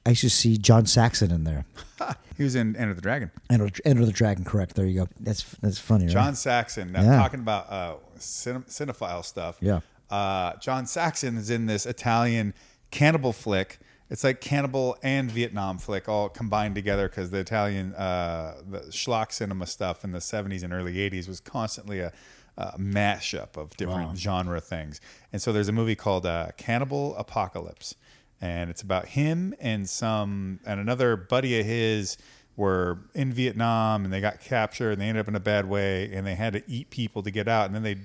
I 0.05 0.11
used 0.11 0.21
to 0.21 0.31
see 0.31 0.59
John 0.59 0.85
Saxon 0.87 1.31
in 1.33 1.45
there. 1.45 1.65
He 2.37 2.45
was 2.45 2.55
in 2.55 2.77
Enter 2.77 2.93
the 2.93 3.01
Dragon. 3.01 3.31
Enter, 3.49 3.71
Enter 3.87 4.05
the 4.05 4.13
Dragon, 4.13 4.45
correct? 4.45 4.75
There 4.77 4.85
you 4.85 5.01
go. 5.05 5.09
That's 5.19 5.43
that's 5.63 5.79
funny, 5.79 6.05
right? 6.05 6.13
John 6.13 6.35
Saxon. 6.35 6.93
Now, 6.93 7.01
Yeah. 7.03 7.17
talking 7.17 7.41
about 7.41 7.65
uh, 7.73 7.95
cine- 8.19 8.67
cinephile 8.69 9.25
stuff. 9.25 9.57
Yeah. 9.63 9.81
Uh, 10.11 10.53
John 10.57 10.85
Saxon 10.87 11.39
is 11.39 11.49
in 11.49 11.65
this 11.65 11.87
Italian 11.87 12.53
cannibal 12.91 13.33
flick. 13.33 13.79
It's 14.09 14.23
like 14.23 14.41
cannibal 14.41 14.97
and 15.03 15.31
Vietnam 15.31 15.79
flick 15.79 16.09
all 16.09 16.29
combined 16.29 16.75
together 16.75 17.09
because 17.09 17.31
the 17.31 17.39
Italian 17.39 17.95
uh, 17.95 18.61
the 18.69 18.81
schlock 18.91 19.33
cinema 19.33 19.67
stuff 19.67 20.05
in 20.05 20.13
the 20.13 20.21
70s 20.21 20.63
and 20.63 20.73
early 20.73 20.95
80s 20.95 21.27
was 21.27 21.41
constantly 21.41 22.01
a, 22.01 22.13
a 22.57 22.79
mashup 22.79 23.57
of 23.57 23.77
different 23.77 24.17
genre 24.17 24.61
things. 24.61 25.01
And 25.33 25.43
so 25.43 25.53
there's 25.53 25.69
a 25.69 25.73
movie 25.73 25.97
called 25.97 26.25
uh, 26.25 26.49
Cannibal 26.57 27.17
Apocalypse, 27.17 27.97
and 28.41 28.71
it's 28.71 28.83
about 28.83 29.07
him 29.09 29.55
and 29.61 29.89
some 29.89 30.61
and 30.65 30.79
another 30.79 31.17
buddy 31.17 31.59
of 31.59 31.67
his 31.67 32.17
were 32.57 33.01
in 33.15 33.33
Vietnam 33.33 34.05
and 34.05 34.13
they 34.13 34.21
got 34.21 34.41
captured 34.41 34.93
and 34.93 35.01
they 35.01 35.07
ended 35.07 35.21
up 35.21 35.29
in 35.29 35.35
a 35.35 35.41
bad 35.41 35.69
way 35.69 36.11
and 36.13 36.27
they 36.27 36.35
had 36.35 36.55
to 36.55 36.63
eat 36.67 36.91
people 36.91 37.23
to 37.23 37.31
get 37.31 37.49
out 37.49 37.67
and 37.67 37.75
then 37.75 37.83
they 37.83 37.97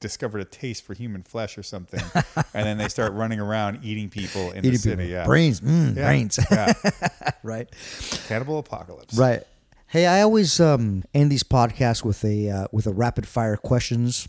discovered 0.00 0.40
a 0.40 0.44
taste 0.44 0.82
for 0.84 0.94
human 0.94 1.22
flesh 1.22 1.56
or 1.58 1.62
something 1.62 2.00
and 2.54 2.66
then 2.66 2.78
they 2.78 2.88
start 2.88 3.12
running 3.12 3.38
around 3.38 3.78
eating 3.84 4.08
people 4.08 4.50
in 4.50 4.62
the 4.62 4.68
Eating 4.68 4.78
city 4.80 4.96
people. 4.96 5.10
yeah 5.12 5.24
Brains, 5.26 5.60
mm, 5.60 5.94
Yeah. 5.96 6.04
brains. 6.06 6.38
yeah 6.50 6.72
right. 7.42 7.68
cannibal 8.26 8.58
apocalypse 8.58 9.14
Right. 9.16 9.42
Hey, 9.88 10.06
I 10.06 10.22
always 10.22 10.60
um, 10.60 11.02
end 11.12 11.32
these 11.32 11.42
podcasts 11.42 12.04
with 12.04 12.24
a 12.24 12.48
uh, 12.48 12.66
with 12.72 12.86
a 12.86 12.92
rapid 12.92 13.26
fire 13.26 13.56
questions. 13.56 14.28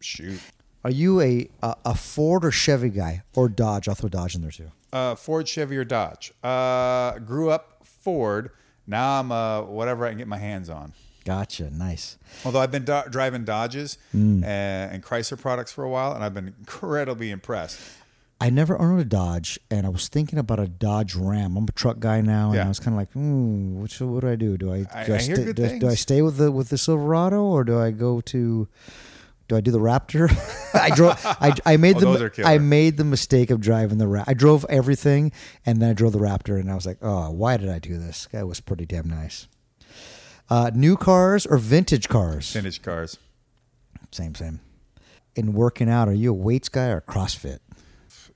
shoot 0.00 0.40
Are 0.84 0.90
you 0.90 1.20
a, 1.20 1.48
a 1.62 1.74
a 1.86 1.94
Ford 1.94 2.44
or 2.44 2.50
Chevy 2.52 2.90
guy 2.90 3.22
or 3.34 3.48
Dodge? 3.48 3.88
I'll 3.88 3.94
throw 3.96 4.08
Dodge 4.08 4.34
in 4.36 4.42
there 4.42 4.50
too. 4.52 4.70
uh, 4.92 5.16
Ford 5.16 5.48
Chevy 5.48 5.76
or 5.76 5.84
Dodge 5.84 6.32
uh, 6.44 7.18
grew 7.18 7.50
up 7.50 7.84
Ford 7.84 8.50
now 8.86 9.18
I'm 9.20 9.32
uh, 9.32 9.62
whatever 9.62 10.06
I 10.06 10.10
can 10.10 10.18
get 10.18 10.28
my 10.28 10.38
hands 10.38 10.70
on 10.70 10.92
Gotcha. 11.24 11.70
Nice. 11.70 12.18
Although 12.44 12.60
I've 12.60 12.70
been 12.70 12.84
do- 12.84 13.02
driving 13.10 13.44
Dodges 13.44 13.96
Mm. 14.14 14.42
uh, 14.42 14.46
and 14.46 15.02
Chrysler 15.02 15.38
products 15.40 15.72
for 15.72 15.82
a 15.84 15.88
while, 15.88 16.12
and 16.12 16.22
I've 16.22 16.34
been 16.34 16.48
incredibly 16.58 17.30
impressed. 17.30 17.80
I 18.40 18.50
never 18.50 18.78
owned 18.78 19.00
a 19.00 19.04
Dodge, 19.04 19.58
and 19.70 19.86
I 19.86 19.88
was 19.88 20.08
thinking 20.08 20.38
about 20.38 20.58
a 20.58 20.66
Dodge 20.68 21.14
Ram. 21.14 21.56
I'm 21.56 21.64
a 21.64 21.72
truck 21.72 21.98
guy 22.00 22.20
now, 22.20 22.46
and 22.48 22.56
Yeah. 22.56 22.66
I 22.66 22.68
was 22.68 22.78
kind 22.80 22.94
of 22.94 22.98
like, 22.98 23.12
hmm, 23.12 23.80
which 23.80 24.00
what 24.00 24.20
do 24.20 24.28
I 24.28 24.34
do? 24.36 24.58
Do 24.58 24.72
I 24.72 24.84
I- 24.92 25.04
do 25.06 25.12
I, 25.12 25.16
I 25.16 25.18
stay, 25.18 25.52
do, 25.52 25.78
do 25.78 25.88
I 25.88 25.94
stay 25.94 26.20
with 26.20 26.36
the 26.36 26.50
with 26.52 26.68
the 26.68 26.76
Silverado, 26.76 27.42
or 27.42 27.64
do 27.64 27.78
I 27.80 27.90
go 27.90 28.20
to 28.20 28.68
do 29.48 29.56
I 29.56 29.60
do 29.60 29.70
the 29.70 29.78
Raptor? 29.78 30.28
I 30.74 30.90
drove. 30.90 31.18
I, 31.24 31.54
I 31.64 31.76
made 31.78 31.96
Oh, 31.96 32.00
the 32.00 32.06
those 32.06 32.22
are 32.22 32.28
killer. 32.30 32.48
I 32.48 32.58
made 32.58 32.96
the 32.98 33.04
mistake 33.04 33.50
of 33.50 33.60
driving 33.60 33.96
the 33.98 34.08
Ra- 34.08 34.24
I 34.26 34.34
drove 34.34 34.66
everything, 34.68 35.32
and 35.64 35.80
then 35.80 35.90
I 35.90 35.92
drove 35.94 36.12
the 36.12 36.18
Raptor, 36.18 36.58
and 36.60 36.70
I 36.70 36.74
was 36.74 36.84
like, 36.86 36.98
oh, 37.00 37.30
why 37.30 37.56
did 37.56 37.70
I 37.70 37.78
do 37.78 37.96
this? 37.98 38.26
Guy 38.30 38.42
was 38.42 38.60
pretty 38.60 38.84
damn 38.84 39.08
nice. 39.08 39.46
Uh, 40.50 40.70
new 40.74 40.96
cars 40.96 41.46
or 41.46 41.56
vintage 41.58 42.08
cars? 42.08 42.52
Vintage 42.52 42.82
cars. 42.82 43.18
Same, 44.10 44.34
same. 44.34 44.60
In 45.34 45.54
working 45.54 45.88
out, 45.88 46.08
are 46.08 46.12
you 46.14 46.30
a 46.30 46.34
weights 46.34 46.68
guy 46.68 46.88
or 46.88 47.00
CrossFit? 47.00 47.58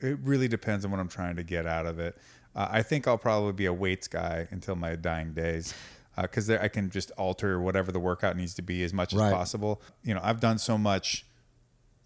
It 0.01 0.19
really 0.23 0.49
depends 0.49 0.85
on 0.85 0.91
what 0.91 1.01
I'm 1.01 1.09
trying 1.09 1.37
to 1.37 1.43
get 1.43 1.67
out 1.67 1.87
of 1.87 1.99
it. 1.99 2.17
Uh, 2.57 2.67
I 2.71 2.83
think 2.83 3.07
I'll 3.07 3.19
probably 3.19 3.53
be 3.53 3.67
a 3.67 3.73
weights 3.73 4.09
guy 4.09 4.49
until 4.51 4.75
my 4.75 4.97
dying 4.97 5.33
days 5.33 5.75
because 6.21 6.49
there 6.49 6.61
I 6.61 6.67
can 6.69 6.91
just 6.91 7.13
alter 7.13 7.61
whatever 7.61 7.93
the 7.93 8.01
workout 8.01 8.37
needs 8.37 8.55
to 8.55 8.63
be 8.63 8.83
as 8.83 8.93
much 8.93 9.13
Right. 9.13 9.29
as 9.29 9.33
possible. 9.35 9.81
You 10.03 10.15
know, 10.15 10.21
I've 10.23 10.41
done 10.41 10.59
so 10.59 10.77
much 10.77 11.25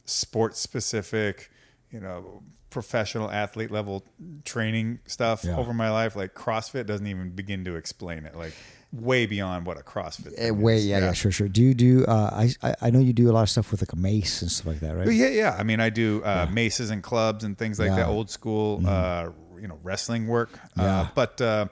sports 0.05 0.61
specific, 0.61 1.51
you 1.91 2.01
know, 2.01 2.43
professional 2.69 3.31
athlete 3.31 3.71
level 3.71 4.05
training 4.45 4.99
stuff 5.07 5.45
Yeah. 5.45 5.57
over 5.57 5.73
my 5.73 5.91
life. 5.91 6.15
Like 6.17 6.35
CrossFit 6.35 6.85
doesn't 6.87 7.07
even 7.07 7.31
begin 7.31 7.65
to 7.65 7.77
explain 7.77 8.27
it. 8.27 8.37
Like 8.37 8.53
way 8.93 9.25
beyond 9.27 9.65
what 9.67 9.79
a 9.79 9.83
CrossFit. 9.83 10.51
Uh, 10.51 10.55
way, 10.55 10.77
is. 10.77 10.87
yeah, 10.87 10.99
yeah, 10.99 11.13
sure, 11.13 11.33
sure. 11.33 11.49
Do 11.49 11.63
you 11.63 11.75
do? 11.75 12.05
Uh, 12.05 12.45
I, 12.63 12.75
I 12.81 12.91
know 12.91 12.99
you 12.99 13.13
do 13.15 13.31
a 13.31 13.33
lot 13.33 13.43
of 13.43 13.51
stuff 13.51 13.71
with 13.71 13.81
like 13.81 13.93
a 13.93 13.97
mace 13.97 14.43
and 14.43 14.51
stuff 14.51 14.67
like 14.67 14.81
that, 14.81 14.95
right? 14.97 15.11
Yeah, 15.11 15.29
yeah. 15.29 15.57
I 15.59 15.63
mean, 15.63 15.81
I 15.81 15.89
do 15.91 16.23
uh, 16.25 16.47
maces 16.53 16.91
and 16.91 17.03
clubs 17.03 17.43
and 17.45 17.57
things 17.57 17.79
like 17.79 17.87
Yeah. 17.87 17.93
Mm-hmm. 17.93 18.01
that, 18.01 18.09
old 18.09 18.31
school, 18.31 18.83
uh, 18.87 19.31
you 19.61 19.67
know, 19.69 19.79
wrestling 19.83 20.27
work. 20.27 20.51
Yeah. 20.77 20.83
Uh, 21.01 21.09
but 21.15 21.41
uh, 21.41 21.67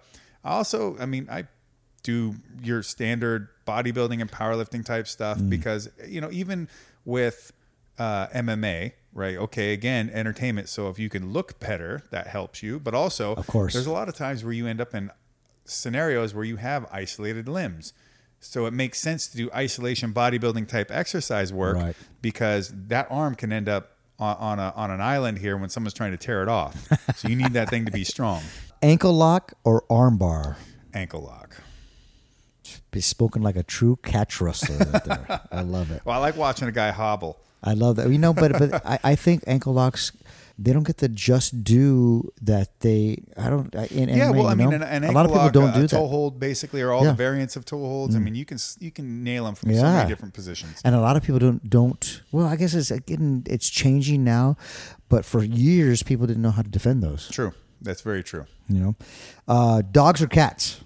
I 0.44 0.50
also, 0.52 0.96
I 0.98 1.06
mean, 1.06 1.28
I 1.30 1.44
do 2.02 2.36
your 2.62 2.82
standard 2.82 3.48
bodybuilding 3.66 4.20
and 4.22 4.30
powerlifting 4.32 4.84
type 4.84 5.06
stuff 5.06 5.38
Mm. 5.38 5.50
because 5.50 5.90
you 6.08 6.20
know, 6.20 6.30
even 6.32 6.68
with 7.04 7.52
uh, 7.98 8.28
MMA, 8.28 8.92
right? 9.12 9.36
Okay, 9.36 9.74
again, 9.74 10.08
entertainment. 10.14 10.70
So 10.70 10.88
if 10.88 10.98
you 10.98 11.10
can 11.10 11.32
look 11.34 11.60
better, 11.60 12.02
that 12.10 12.28
helps 12.28 12.62
you. 12.62 12.80
But 12.80 12.94
also, 12.94 13.34
Of 13.34 13.46
course. 13.46 13.74
there's 13.74 13.86
a 13.86 13.90
lot 13.92 14.08
of 14.08 14.14
times 14.14 14.42
where 14.42 14.54
you 14.54 14.66
end 14.66 14.80
up 14.80 14.94
in 14.94 15.10
scenarios 15.70 16.34
where 16.34 16.44
you 16.44 16.56
have 16.56 16.86
isolated 16.92 17.48
limbs. 17.48 17.92
So 18.40 18.64
it 18.66 18.72
makes 18.72 18.98
sense 18.98 19.26
to 19.28 19.36
do 19.36 19.50
isolation 19.54 20.12
bodybuilding 20.14 20.66
type 20.68 20.90
exercise 20.90 21.52
work 21.52 21.76
Right. 21.76 21.96
because 22.22 22.72
that 22.88 23.06
arm 23.10 23.34
can 23.34 23.52
end 23.52 23.68
up 23.68 23.96
on, 24.18 24.36
on 24.36 24.58
a 24.58 24.72
on 24.76 24.90
an 24.90 25.00
island 25.00 25.38
here 25.38 25.56
when 25.56 25.68
someone's 25.70 25.94
trying 25.94 26.10
to 26.12 26.16
tear 26.16 26.42
it 26.42 26.48
off. 26.48 26.88
so 27.16 27.28
you 27.28 27.36
need 27.36 27.52
that 27.52 27.68
thing 27.70 27.84
to 27.86 27.92
be 27.92 28.04
strong. 28.04 28.42
Ankle 28.82 29.12
lock 29.12 29.52
or 29.64 29.84
arm 29.90 30.16
bar? 30.16 30.56
Ankle 30.94 31.22
lock. 31.22 31.56
Be 32.90 33.00
spoken 33.00 33.42
like 33.42 33.56
a 33.56 33.62
true 33.62 33.98
catch 34.02 34.40
wrestler 34.40 34.78
right 34.78 35.04
there. 35.04 35.40
I 35.52 35.60
love 35.62 35.90
it. 35.90 36.02
Well, 36.04 36.16
I 36.16 36.18
like 36.18 36.36
watching 36.36 36.66
a 36.68 36.72
guy 36.72 36.90
hobble. 36.90 37.38
I 37.62 37.74
love 37.74 37.96
that. 37.96 38.08
You 38.10 38.18
know, 38.18 38.32
but 38.32 38.52
but 38.58 38.84
I, 38.86 38.98
I 39.04 39.14
think 39.16 39.44
ankle 39.46 39.74
locks 39.74 40.12
they 40.62 40.72
don't 40.74 40.82
get 40.86 40.98
the 40.98 41.08
just 41.08 41.64
do 41.64 42.30
that 42.42 42.80
they. 42.80 43.22
I 43.36 43.48
don't. 43.48 43.74
I- 43.74 43.86
In 43.86 44.08
yeah, 44.10 44.28
MMA, 44.28 44.34
well, 44.36 44.46
I 44.46 44.50
you 44.50 44.56
mean, 44.58 44.70
know? 44.70 44.76
an, 44.76 44.82
an 44.82 45.04
a 45.04 45.12
lot 45.12 45.24
of 45.24 45.30
people 45.32 45.44
lock, 45.44 45.52
don't 45.54 45.72
do 45.74 45.84
a 45.84 45.88
toe 45.88 46.02
that. 46.02 46.08
hold, 46.08 46.38
basically, 46.38 46.82
or 46.82 46.92
all 46.92 47.02
Yeah. 47.02 47.08
Mm. 47.12 47.16
the 47.16 47.22
variants 47.28 47.56
of 47.56 47.64
toe 47.64 47.78
holds. 47.78 48.14
I 48.14 48.18
mean, 48.18 48.34
you 48.34 48.44
can 48.44 48.58
you 48.78 48.90
can 48.90 49.24
nail 49.24 49.44
them 49.46 49.54
from 49.54 49.74
so 49.74 49.82
many 49.82 50.08
different 50.08 50.34
positions. 50.34 50.80
and 50.84 50.94
a 50.94 51.00
lot 51.00 51.16
of 51.16 51.22
people 51.22 51.38
don't 51.38 51.62
don't 51.70 52.22
well 52.32 52.46
i 52.46 52.56
guess 52.56 52.74
it's 52.74 52.90
getting 53.10 53.42
it's 53.46 53.68
changing 53.70 54.22
now 54.24 54.56
but 55.08 55.24
for 55.24 55.42
years 55.42 56.02
people 56.02 56.26
didn't 56.26 56.42
know 56.42 56.50
how 56.58 56.62
to 56.62 56.68
defend 56.68 57.02
those 57.02 57.28
True, 57.28 57.52
that's 57.80 58.02
very 58.02 58.22
true. 58.22 58.44
you 58.68 58.80
know 58.80 58.94
uh, 59.48 59.82
dogs 59.90 60.20
or 60.22 60.28
cats 60.28 60.80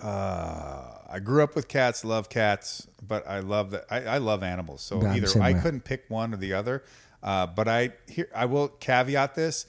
Uh, 0.00 0.90
I 1.08 1.18
grew 1.20 1.42
up 1.42 1.54
with 1.54 1.68
cats, 1.68 2.04
love 2.04 2.28
cats, 2.28 2.86
but 3.06 3.26
I 3.26 3.40
love 3.40 3.70
that. 3.70 3.84
I, 3.90 4.04
I 4.16 4.18
love 4.18 4.42
animals, 4.42 4.82
so 4.82 5.00
Yeah, 5.00 5.14
either 5.14 5.42
I 5.42 5.52
way. 5.52 5.60
couldn't 5.60 5.84
pick 5.84 6.04
one 6.08 6.34
or 6.34 6.36
the 6.36 6.52
other. 6.52 6.82
Uh, 7.24 7.46
but 7.46 7.66
I 7.66 7.92
here 8.06 8.28
I 8.34 8.44
will 8.44 8.68
caveat 8.68 9.34
this. 9.34 9.66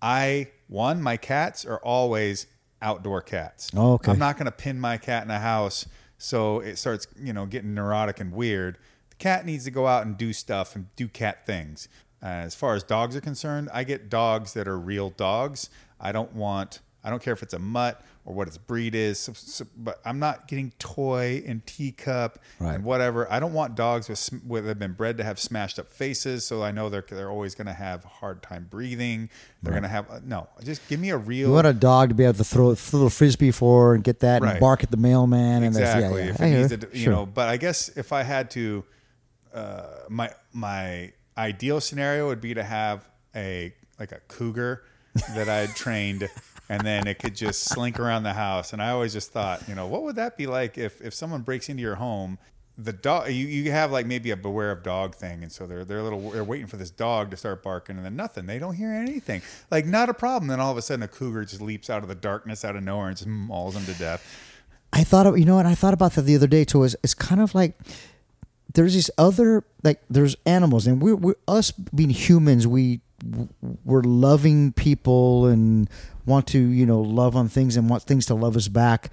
I 0.00 0.48
one 0.66 1.02
my 1.02 1.18
cats 1.18 1.64
are 1.66 1.78
always 1.78 2.46
outdoor 2.80 3.20
cats. 3.20 3.70
Oh, 3.76 3.92
okay. 3.94 4.10
I'm 4.10 4.18
not 4.18 4.36
going 4.36 4.46
to 4.46 4.52
pin 4.52 4.80
my 4.80 4.96
cat 4.96 5.22
in 5.22 5.30
a 5.30 5.38
house 5.38 5.86
so 6.18 6.60
it 6.60 6.76
starts 6.76 7.06
you 7.20 7.34
know 7.34 7.44
getting 7.44 7.74
neurotic 7.74 8.18
and 8.18 8.32
weird. 8.32 8.78
The 9.10 9.16
cat 9.16 9.44
needs 9.44 9.64
to 9.64 9.70
go 9.70 9.86
out 9.86 10.06
and 10.06 10.16
do 10.16 10.32
stuff 10.32 10.74
and 10.74 10.94
do 10.96 11.06
cat 11.06 11.44
things. 11.44 11.88
Uh, 12.22 12.26
as 12.26 12.54
far 12.54 12.74
as 12.74 12.82
dogs 12.82 13.14
are 13.14 13.20
concerned, 13.20 13.68
I 13.72 13.84
get 13.84 14.08
dogs 14.08 14.54
that 14.54 14.66
are 14.66 14.78
real 14.78 15.10
dogs. 15.10 15.68
I 16.00 16.10
don't 16.10 16.34
want. 16.34 16.80
I 17.04 17.10
don't 17.10 17.22
care 17.22 17.34
if 17.34 17.42
it's 17.42 17.52
a 17.52 17.58
mutt 17.58 18.02
or 18.26 18.34
what 18.34 18.48
its 18.48 18.56
breed 18.56 18.94
is, 18.94 19.18
so- 19.20 19.34
so- 19.34 19.66
but 19.76 20.00
I'm 20.04 20.18
not 20.18 20.48
getting 20.48 20.72
toy 20.78 21.42
and 21.46 21.64
teacup 21.66 22.38
Right. 22.58 22.74
and 22.76 22.82
whatever. 22.84 23.30
I 23.30 23.38
don't 23.38 23.52
want 23.52 23.74
dogs 23.74 24.08
with 24.08 24.30
with 24.46 24.66
have 24.66 24.78
been 24.78 24.92
bred 24.94 25.18
to 25.18 25.24
have 25.24 25.38
smashed 25.38 25.78
up 25.78 25.88
faces, 25.88 26.46
so 26.46 26.62
I 26.62 26.70
know 26.70 26.88
they're 26.88 27.04
they're 27.06 27.30
always 27.30 27.54
going 27.54 27.66
to 27.66 27.74
have 27.74 28.04
a 28.04 28.08
hard 28.08 28.42
time 28.42 28.66
breathing. 28.70 29.28
They're 29.62 29.72
going 29.74 29.82
to 29.82 29.88
have 29.90 30.10
uh, 30.10 30.20
no. 30.24 30.48
Just 30.62 30.86
give 30.88 31.00
me 31.00 31.10
a 31.10 31.18
real. 31.18 31.48
you 31.48 31.54
want 31.54 31.66
a 31.66 31.72
dog 31.74 32.08
to 32.08 32.14
be 32.14 32.24
able 32.24 32.34
to 32.34 32.44
throw 32.44 32.68
a 32.68 32.78
little 32.92 33.10
frisbee 33.10 33.50
for 33.50 33.94
and 33.94 34.02
get 34.02 34.20
that 34.20 34.42
and 34.42 34.58
bark 34.58 34.82
at 34.82 34.90
the 34.90 34.96
mailman 34.96 35.62
and 35.62 35.74
that's- 35.74 35.94
exactly 35.94 36.20
yeah, 36.20 36.26
yeah. 36.26 36.32
if 36.34 36.40
I 36.40 36.44
it 36.46 36.70
needs 36.70 36.86
to, 36.90 36.96
you 36.98 37.04
Sure. 37.04 37.12
know 37.12 37.26
but 37.26 37.48
i 37.48 37.56
guess 37.56 37.88
if 37.96 38.12
i 38.12 38.22
had 38.22 38.50
to 38.52 38.84
uh 39.54 39.82
my 40.08 40.30
my 40.52 41.12
ideal 41.36 41.80
scenario 41.80 42.28
would 42.28 42.40
be 42.40 42.54
to 42.54 42.62
have 42.62 43.08
a 43.34 43.74
like 43.98 44.12
a 44.12 44.20
cougar 44.28 44.82
that 45.34 45.48
i'd 45.48 45.74
trained 45.76 46.28
and 46.68 46.82
then 46.82 47.06
it 47.06 47.18
could 47.18 47.34
just 47.34 47.64
slink 47.64 47.98
around 47.98 48.22
the 48.22 48.32
house. 48.32 48.72
And 48.72 48.82
i 48.82 48.90
always 48.90 49.12
just 49.12 49.32
thought 49.32 49.68
you 49.68 49.74
know 49.74 49.86
what 49.86 50.02
would 50.02 50.16
that 50.16 50.36
be 50.36 50.46
like 50.46 50.78
if 50.78 51.00
if 51.00 51.14
someone 51.14 51.42
breaks 51.42 51.68
into 51.68 51.82
your 51.82 51.96
home? 51.96 52.38
The 52.76 52.92
dog 52.92 53.28
you, 53.28 53.46
you 53.46 53.70
have 53.70 53.92
like 53.92 54.04
maybe 54.04 54.32
a 54.32 54.36
beware 54.36 54.72
of 54.72 54.82
dog 54.82 55.14
thing. 55.14 55.42
And 55.42 55.52
so 55.52 55.66
they're 55.66 55.84
they're 55.84 56.02
little 56.02 56.30
they're 56.30 56.44
waiting 56.44 56.66
for 56.66 56.76
this 56.76 56.90
dog 56.90 57.30
to 57.30 57.36
start 57.36 57.62
barking 57.62 57.96
and 57.96 58.04
then 58.04 58.16
nothing. 58.16 58.46
They 58.46 58.58
don't 58.58 58.74
hear 58.74 58.92
anything. 58.92 59.42
Like 59.70 59.86
not 59.86 60.08
a 60.08 60.14
problem. 60.14 60.48
Then 60.48 60.60
all 60.60 60.72
of 60.72 60.78
a 60.78 60.82
sudden 60.82 61.02
a 61.02 61.08
cougar 61.08 61.44
just 61.44 61.60
leaps 61.60 61.88
out 61.88 62.02
of 62.02 62.08
the 62.08 62.14
darkness 62.14 62.64
out 62.64 62.74
of 62.74 62.82
nowhere 62.82 63.08
and 63.08 63.16
just 63.16 63.28
mauls 63.28 63.74
them 63.74 63.84
to 63.84 63.94
death. 63.94 64.40
I 64.92 65.04
thought 65.04 65.38
you 65.38 65.44
know 65.44 65.56
what? 65.56 65.66
I 65.66 65.74
thought 65.74 65.94
about 65.94 66.12
that 66.12 66.22
the 66.22 66.34
other 66.34 66.46
day 66.46 66.64
too. 66.64 66.82
Is 66.82 66.96
it's 67.02 67.14
kind 67.14 67.40
of 67.40 67.54
like 67.54 67.78
there's 68.72 68.94
these 68.94 69.10
other 69.18 69.64
like 69.82 70.00
there's 70.10 70.36
animals. 70.44 70.86
And 70.86 71.00
we're, 71.00 71.16
we're 71.16 71.34
us 71.46 71.70
being 71.70 72.10
humans 72.10 72.66
we 72.66 73.00
we're 73.84 74.02
loving 74.02 74.72
people 74.72 75.46
and 75.46 75.88
want 76.26 76.46
to 76.48 76.58
you 76.58 76.84
know 76.86 77.00
love 77.00 77.34
on 77.36 77.48
things 77.48 77.76
and 77.76 77.88
want 77.88 78.02
things 78.02 78.26
to 78.26 78.34
love 78.34 78.56
us 78.56 78.68
back 78.68 79.12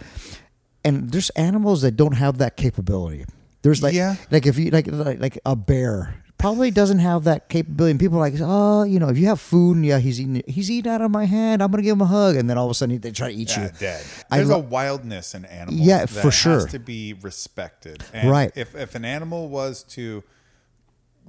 and 0.84 1.12
there's 1.12 1.30
animals 1.32 1.82
that 1.82 1.96
don't 1.96 2.16
have 2.16 2.38
that 2.38 2.58
capability 2.58 3.26
there's 3.62 3.82
like 3.84 3.94
Yeah. 3.94 4.16
like 4.32 4.46
if 4.46 4.58
you 4.58 4.72
like 4.72 4.88
like, 4.88 5.20
like 5.20 5.40
a 5.46 5.56
bear 5.56 6.16
probably 6.38 6.72
doesn't 6.72 6.98
have 7.00 7.24
that 7.26 7.50
capability 7.50 7.92
and 7.92 8.00
people 8.00 8.18
are 8.18 8.22
like 8.22 8.34
oh 8.42 8.84
you 8.84 9.00
know 9.00 9.10
if 9.10 9.18
you 9.18 9.28
have 9.28 9.40
food 9.40 9.76
and 9.78 9.86
yeah 9.86 10.00
he's 10.00 10.20
eating 10.20 10.42
he's 10.48 10.72
eating 10.72 10.92
out 10.92 11.00
of 11.02 11.12
my 11.12 11.26
hand 11.26 11.62
i'm 11.62 11.70
gonna 11.70 11.84
give 11.84 11.94
him 11.94 12.02
a 12.02 12.06
hug 12.06 12.36
and 12.36 12.50
then 12.50 12.58
all 12.58 12.66
of 12.66 12.72
a 12.72 12.74
sudden 12.74 13.00
they 13.00 13.12
try 13.12 13.32
to 13.32 13.38
eat 13.38 13.50
Yeah, 13.56 13.66
you 13.66 13.70
dead. 13.80 14.04
There's 14.32 14.50
lo- 14.50 14.56
a 14.56 14.60
wildness 14.60 15.36
in 15.36 15.46
animals. 15.46 15.80
Yeah, 15.80 16.00
that 16.00 16.10
for 16.10 16.32
sure. 16.32 16.54
Has 16.62 16.66
to 16.72 16.80
be 16.80 17.14
respected. 17.14 18.04
And 18.12 18.30
Right. 18.32 18.52
If 18.56 18.74
if 18.76 18.96
an 18.96 19.06
animal 19.06 19.50
was 19.50 19.84
to 19.96 20.24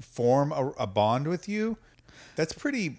form 0.01 0.53
a, 0.53 0.71
a 0.79 0.87
bond 0.87 1.29
with 1.29 1.49
you, 1.49 1.77
that's 2.37 2.53
pretty. 2.53 2.99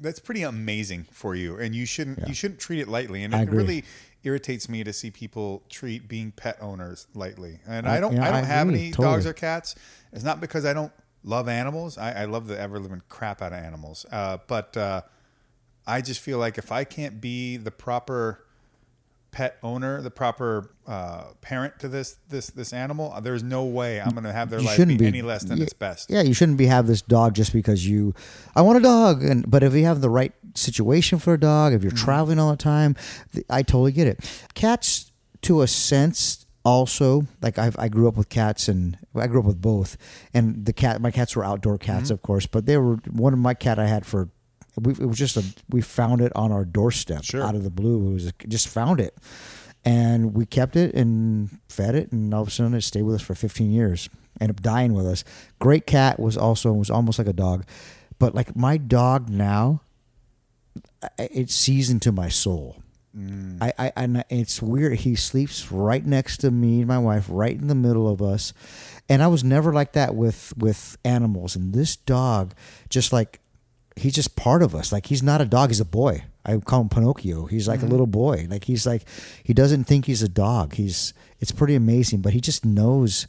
That's 0.00 0.18
pretty 0.18 0.42
amazing 0.44 1.08
for 1.12 1.34
you, 1.34 1.58
and 1.58 1.74
you 1.74 1.84
shouldn't 1.84 2.26
you 2.26 2.32
shouldn't 2.32 2.58
treat 2.58 2.80
it 2.80 2.88
lightly. 2.88 3.22
And 3.22 3.34
it 3.34 3.50
really 3.50 3.84
irritates 4.24 4.66
me 4.66 4.82
to 4.82 4.94
see 4.94 5.10
people 5.10 5.62
treat 5.68 6.08
being 6.08 6.32
pet 6.32 6.56
owners 6.62 7.06
lightly. 7.14 7.60
And 7.68 7.86
I- 7.86 7.96
I, 7.96 8.00
don't 8.00 8.14
yeah, 8.14 8.22
I 8.22 8.30
don't 8.30 8.44
I 8.44 8.46
have 8.46 8.68
agree, 8.68 8.80
any 8.80 8.90
totally. 8.92 9.14
dogs 9.16 9.26
or 9.26 9.34
cats. 9.34 9.74
It's 10.10 10.24
not 10.24 10.40
because 10.40 10.64
I 10.64 10.72
don't 10.72 10.90
love 11.22 11.48
animals. 11.48 11.98
I, 11.98 12.22
I 12.22 12.24
love 12.24 12.46
the 12.46 12.58
ever 12.58 12.78
living 12.80 13.02
crap 13.10 13.42
out 13.42 13.52
of 13.52 13.58
animals. 13.62 14.06
Uh, 14.10 14.38
but 14.46 14.74
uh, 14.74 15.02
I 15.86 16.00
just 16.00 16.20
feel 16.20 16.38
like 16.38 16.56
if 16.56 16.72
I 16.72 16.84
can't 16.84 17.20
be 17.20 17.58
the 17.58 17.70
proper 17.70 18.46
pet 19.30 19.58
owner, 19.62 20.00
the 20.00 20.10
proper 20.10 20.70
uh, 20.86 21.24
parent 21.40 21.78
to 21.80 21.88
this 21.88 22.16
this 22.28 22.48
this 22.48 22.72
animal, 22.72 23.14
there's 23.20 23.42
no 23.42 23.64
way 23.64 24.00
I'm 24.00 24.10
going 24.12 24.24
to 24.24 24.32
have 24.32 24.50
their 24.50 24.60
you 24.60 24.66
life 24.66 24.78
be, 24.86 24.96
be 24.96 25.06
any 25.06 25.22
less 25.22 25.44
than 25.44 25.60
its 25.62 25.72
best. 25.74 26.10
Yeah, 26.10 26.22
you 26.22 26.32
shouldn't 26.34 26.58
be 26.58 26.66
have 26.66 26.86
this 26.86 27.02
dog 27.02 27.34
just 27.34 27.52
because 27.52 27.86
you. 27.86 28.14
I 28.56 28.62
want 28.62 28.78
a 28.78 28.82
dog, 28.82 29.22
and 29.22 29.48
but 29.50 29.62
if 29.62 29.74
you 29.74 29.84
have 29.84 30.00
the 30.00 30.10
right 30.10 30.32
situation 30.54 31.18
for 31.18 31.34
a 31.34 31.40
dog, 31.40 31.72
if 31.72 31.82
you're 31.82 31.92
Mm-hmm. 31.92 32.04
traveling 32.04 32.38
all 32.38 32.50
the 32.50 32.56
time, 32.56 32.96
I 33.50 33.62
totally 33.62 33.92
get 33.92 34.06
it. 34.06 34.20
Cats, 34.54 35.12
to 35.42 35.62
a 35.62 35.66
sense, 35.68 36.46
also 36.64 37.26
like 37.42 37.58
I've, 37.58 37.78
I 37.78 37.88
grew 37.88 38.08
up 38.08 38.16
with 38.16 38.28
cats, 38.28 38.66
and 38.68 38.98
I 39.14 39.26
grew 39.26 39.40
up 39.40 39.46
with 39.46 39.60
both, 39.60 39.96
and 40.34 40.64
the 40.64 40.72
cat, 40.72 41.00
my 41.00 41.10
cats 41.10 41.36
were 41.36 41.44
outdoor 41.44 41.78
cats, 41.78 42.04
Mm-hmm. 42.06 42.14
of 42.14 42.22
course, 42.22 42.46
but 42.46 42.66
they 42.66 42.76
were 42.78 42.96
one 43.10 43.32
of 43.34 43.38
my 43.38 43.54
cat 43.54 43.78
I 43.78 43.86
had 43.86 44.06
for. 44.06 44.30
We, 44.78 44.92
it 44.92 45.06
was 45.06 45.18
just 45.18 45.36
a 45.36 45.44
we 45.68 45.80
found 45.80 46.20
it 46.20 46.32
on 46.34 46.52
our 46.52 46.64
doorstep 46.64 47.24
Sure. 47.24 47.42
out 47.42 47.54
of 47.54 47.64
the 47.64 47.70
blue. 47.70 48.10
It 48.10 48.12
was 48.14 48.32
just 48.48 48.68
found 48.68 49.00
it, 49.00 49.14
and 49.84 50.34
we 50.34 50.46
kept 50.46 50.76
it 50.76 50.94
and 50.94 51.58
fed 51.68 51.94
it, 51.94 52.12
and 52.12 52.32
all 52.34 52.42
of 52.42 52.48
a 52.48 52.50
sudden 52.50 52.74
it 52.74 52.82
stayed 52.82 53.02
with 53.02 53.16
us 53.16 53.22
for 53.22 53.34
15 53.34 53.70
years. 53.72 54.08
Ended 54.40 54.56
up 54.58 54.62
dying 54.62 54.92
with 54.92 55.06
us. 55.06 55.24
Great 55.58 55.86
cat 55.86 56.20
was 56.20 56.36
also 56.36 56.72
was 56.72 56.90
almost 56.90 57.18
like 57.18 57.28
a 57.28 57.32
dog, 57.32 57.64
but 58.18 58.34
like 58.34 58.54
my 58.54 58.76
dog 58.76 59.28
now, 59.28 59.80
I- 61.02 61.28
it's 61.32 61.54
seasoned 61.54 62.02
to 62.02 62.12
my 62.12 62.28
soul. 62.28 62.82
Mm. 63.16 63.58
I, 63.60 63.72
I 63.78 63.92
and 63.96 64.24
it's 64.28 64.62
weird. 64.62 64.98
He 65.00 65.14
sleeps 65.16 65.72
right 65.72 66.04
next 66.04 66.36
to 66.38 66.50
me 66.50 66.80
and 66.80 66.88
my 66.88 66.98
wife, 66.98 67.26
right 67.28 67.58
in 67.58 67.66
the 67.66 67.74
middle 67.74 68.06
of 68.08 68.20
us, 68.22 68.52
and 69.08 69.22
I 69.22 69.26
was 69.26 69.42
never 69.42 69.72
like 69.72 69.92
that 69.94 70.14
with 70.14 70.52
with 70.56 70.96
animals. 71.04 71.56
And 71.56 71.72
this 71.72 71.96
dog, 71.96 72.54
just 72.90 73.12
like 73.12 73.40
he's 73.98 74.14
just 74.14 74.36
part 74.36 74.62
of 74.62 74.74
us. 74.74 74.92
Like 74.92 75.06
he's 75.06 75.22
not 75.22 75.40
a 75.40 75.44
dog; 75.44 75.70
he's 75.70 75.80
a 75.80 75.84
boy. 75.84 76.24
I 76.44 76.56
call 76.56 76.80
him 76.82 76.88
Pinocchio. 76.88 77.46
He's 77.46 77.68
like 77.68 77.80
a 77.80 77.82
mm-hmm. 77.82 77.90
little 77.90 78.06
boy. 78.06 78.46
Like 78.48 78.64
he's 78.64 78.86
like 78.86 79.04
he 79.42 79.52
doesn't 79.52 79.84
think 79.84 80.06
he's 80.06 80.22
a 80.22 80.28
dog. 80.28 80.74
He's 80.74 81.12
it's 81.40 81.52
pretty 81.52 81.74
amazing, 81.74 82.22
but 82.22 82.32
he 82.32 82.40
just 82.40 82.64
knows. 82.64 83.26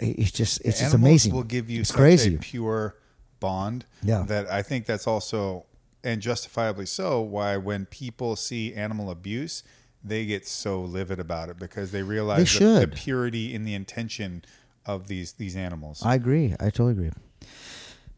He's 0.00 0.32
just 0.32 0.60
it's 0.64 0.80
just 0.80 0.94
amazing. 0.94 1.32
Will 1.32 1.44
give 1.44 1.70
you 1.70 1.80
it's 1.80 1.90
such 1.90 1.96
crazy. 1.96 2.34
a 2.34 2.38
pure 2.38 2.96
bond. 3.40 3.86
Yeah. 4.02 4.24
That 4.26 4.50
I 4.50 4.62
think 4.62 4.86
that's 4.86 5.06
also 5.06 5.66
and 6.02 6.20
justifiably 6.20 6.86
so 6.86 7.20
why 7.20 7.56
when 7.56 7.86
people 7.86 8.36
see 8.36 8.74
animal 8.74 9.10
abuse, 9.10 9.62
they 10.02 10.26
get 10.26 10.46
so 10.46 10.82
livid 10.82 11.18
about 11.18 11.48
it 11.48 11.58
because 11.58 11.92
they 11.92 12.02
realize 12.02 12.58
They 12.58 12.64
the, 12.64 12.80
the 12.80 12.88
purity 12.88 13.54
in 13.54 13.64
the 13.64 13.74
intention 13.74 14.44
of 14.84 15.08
these 15.08 15.32
these 15.32 15.56
animals. 15.56 16.02
I 16.04 16.14
agree. 16.14 16.54
I 16.58 16.64
totally 16.64 16.92
agree. 16.92 17.10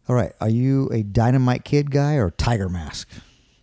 All 0.08 0.14
right, 0.14 0.32
are 0.40 0.48
you 0.48 0.88
a 0.92 1.02
Dynamite 1.02 1.64
Kid 1.64 1.90
guy 1.90 2.14
or 2.14 2.30
Tiger 2.30 2.68
Mask? 2.68 3.08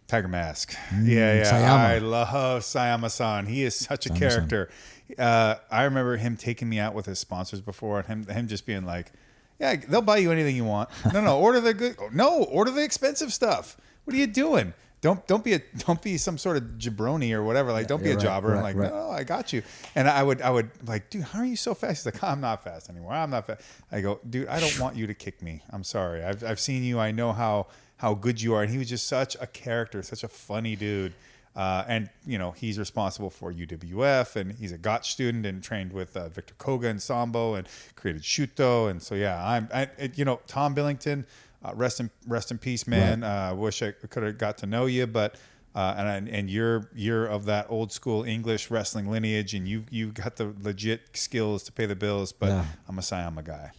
Tiger 0.07 0.27
Mask. 0.27 0.75
yeah, 1.01 1.35
yeah. 1.35 1.43
Mm, 1.43 1.51
Sayama. 1.51 1.77
I 1.85 1.97
love 1.99 2.61
Sayama-san. 2.63 3.45
He 3.47 3.63
is 3.63 3.75
such 3.75 4.05
a 4.05 4.09
Sayama-san. 4.09 4.17
character. 4.29 4.69
Uh, 5.17 5.55
I 5.71 5.83
remember 5.83 6.17
him 6.17 6.35
taking 6.37 6.67
me 6.69 6.79
out 6.79 6.93
with 6.93 7.05
his 7.05 7.19
sponsors 7.19 7.61
before, 7.61 7.99
and 7.99 8.07
him 8.07 8.25
him 8.27 8.47
just 8.47 8.65
being 8.65 8.85
like, 8.85 9.11
"Yeah, 9.59 9.75
they'll 9.87 10.01
buy 10.01 10.17
you 10.17 10.31
anything 10.31 10.55
you 10.55 10.65
want. 10.65 10.89
No, 11.13 11.21
no, 11.21 11.39
order 11.39 11.59
the 11.61 11.73
good. 11.73 11.95
No, 12.11 12.43
order 12.43 12.71
the 12.71 12.83
expensive 12.83 13.31
stuff. 13.33 13.77
What 14.03 14.13
are 14.15 14.19
you 14.19 14.27
doing? 14.27 14.73
Don't 15.03 15.27
don't 15.27 15.43
be 15.43 15.53
a 15.53 15.59
don't 15.79 16.01
be 16.01 16.17
some 16.17 16.37
sort 16.37 16.55
of 16.55 16.63
jabroni 16.77 17.33
or 17.33 17.43
whatever. 17.43 17.73
Like, 17.73 17.87
don't 17.87 18.01
be 18.01 18.11
a 18.11 18.15
right, 18.15 18.23
jobber. 18.23 18.47
right, 18.47 18.57
I'm 18.57 18.63
like, 18.63 18.75
right. 18.77 18.89
no, 18.89 19.11
I 19.11 19.25
got 19.25 19.51
you. 19.51 19.61
And 19.95 20.07
I 20.07 20.23
would 20.23 20.41
I 20.41 20.49
would 20.49 20.71
like, 20.87 21.09
dude, 21.09 21.23
how 21.23 21.39
are 21.39 21.45
you 21.45 21.57
so 21.57 21.75
fast? 21.75 22.05
He's 22.05 22.13
like, 22.13 22.23
I'm 22.23 22.39
not 22.39 22.63
fast 22.63 22.89
anymore. 22.89 23.11
I'm 23.11 23.29
not 23.29 23.45
fast. 23.45 23.61
I 23.91 23.99
go, 23.99 24.21
dude, 24.27 24.47
I 24.47 24.61
don't 24.61 24.79
want 24.79 24.95
you 24.95 25.05
to 25.05 25.13
kick 25.13 25.41
me. 25.41 25.61
I'm 25.69 25.83
sorry. 25.83 26.23
I've 26.23 26.41
I've 26.41 26.59
seen 26.59 26.83
you. 26.83 26.99
I 26.99 27.11
know 27.11 27.33
how 27.33 27.67
how 27.97 28.13
good 28.13 28.41
you 28.41 28.53
are. 28.53 28.63
And 28.63 28.71
he 28.71 28.77
was 28.77 28.87
just 28.87 29.05
such 29.05 29.35
a 29.41 29.45
character, 29.45 30.01
such 30.03 30.23
a 30.23 30.29
funny 30.29 30.77
dude. 30.77 31.13
Uh, 31.53 31.83
and 31.87 32.09
you 32.25 32.39
know 32.39 32.51
he's 32.51 32.79
responsible 32.79 33.29
for 33.29 33.53
UWF, 33.53 34.35
and 34.37 34.53
he's 34.53 34.71
a 34.71 34.77
Gotch 34.77 35.11
student 35.11 35.45
and 35.45 35.61
trained 35.61 35.91
with 35.93 36.17
uh, 36.17 36.29
Victor 36.29 36.55
Koga 36.57 36.87
and 36.87 36.99
Sambo, 36.99 37.53
and 37.53 37.67
created 37.95 38.23
Shooto. 38.23 38.89
And 38.89 39.03
so 39.03 39.13
yeah, 39.13 39.45
I'm 39.45 39.67
I, 39.71 39.89
you 40.15 40.25
know 40.25 40.39
Tom 40.47 40.73
Billington, 40.73 41.25
uh, 41.63 41.71
rest 41.75 41.99
in 41.99 42.09
rest 42.27 42.51
in 42.51 42.57
peace, 42.57 42.87
man. 42.87 43.23
Uh, 43.23 43.49
I 43.49 43.53
wish 43.53 43.81
I 43.81 43.91
could 43.91 44.23
have 44.23 44.37
got 44.37 44.57
to 44.59 44.65
know 44.65 44.85
you, 44.85 45.07
but 45.07 45.35
uh, 45.75 45.95
and 45.97 46.27
and 46.29 46.49
you're 46.49 46.89
you're 46.93 47.25
of 47.25 47.45
that 47.45 47.65
old 47.69 47.91
school 47.91 48.23
English 48.23 48.69
wrestling 48.69 49.09
lineage, 49.09 49.53
and 49.53 49.67
you 49.67 49.85
you 49.89 50.11
got 50.11 50.35
the 50.35 50.53
legit 50.61 51.15
skills 51.17 51.63
to 51.63 51.71
pay 51.71 51.85
the 51.85 51.95
bills. 51.95 52.31
But 52.33 52.49
Yeah. 52.49 52.65
I'm 52.87 52.97
a 52.99 53.01
Sayama 53.01 53.43
guy. 53.43 53.71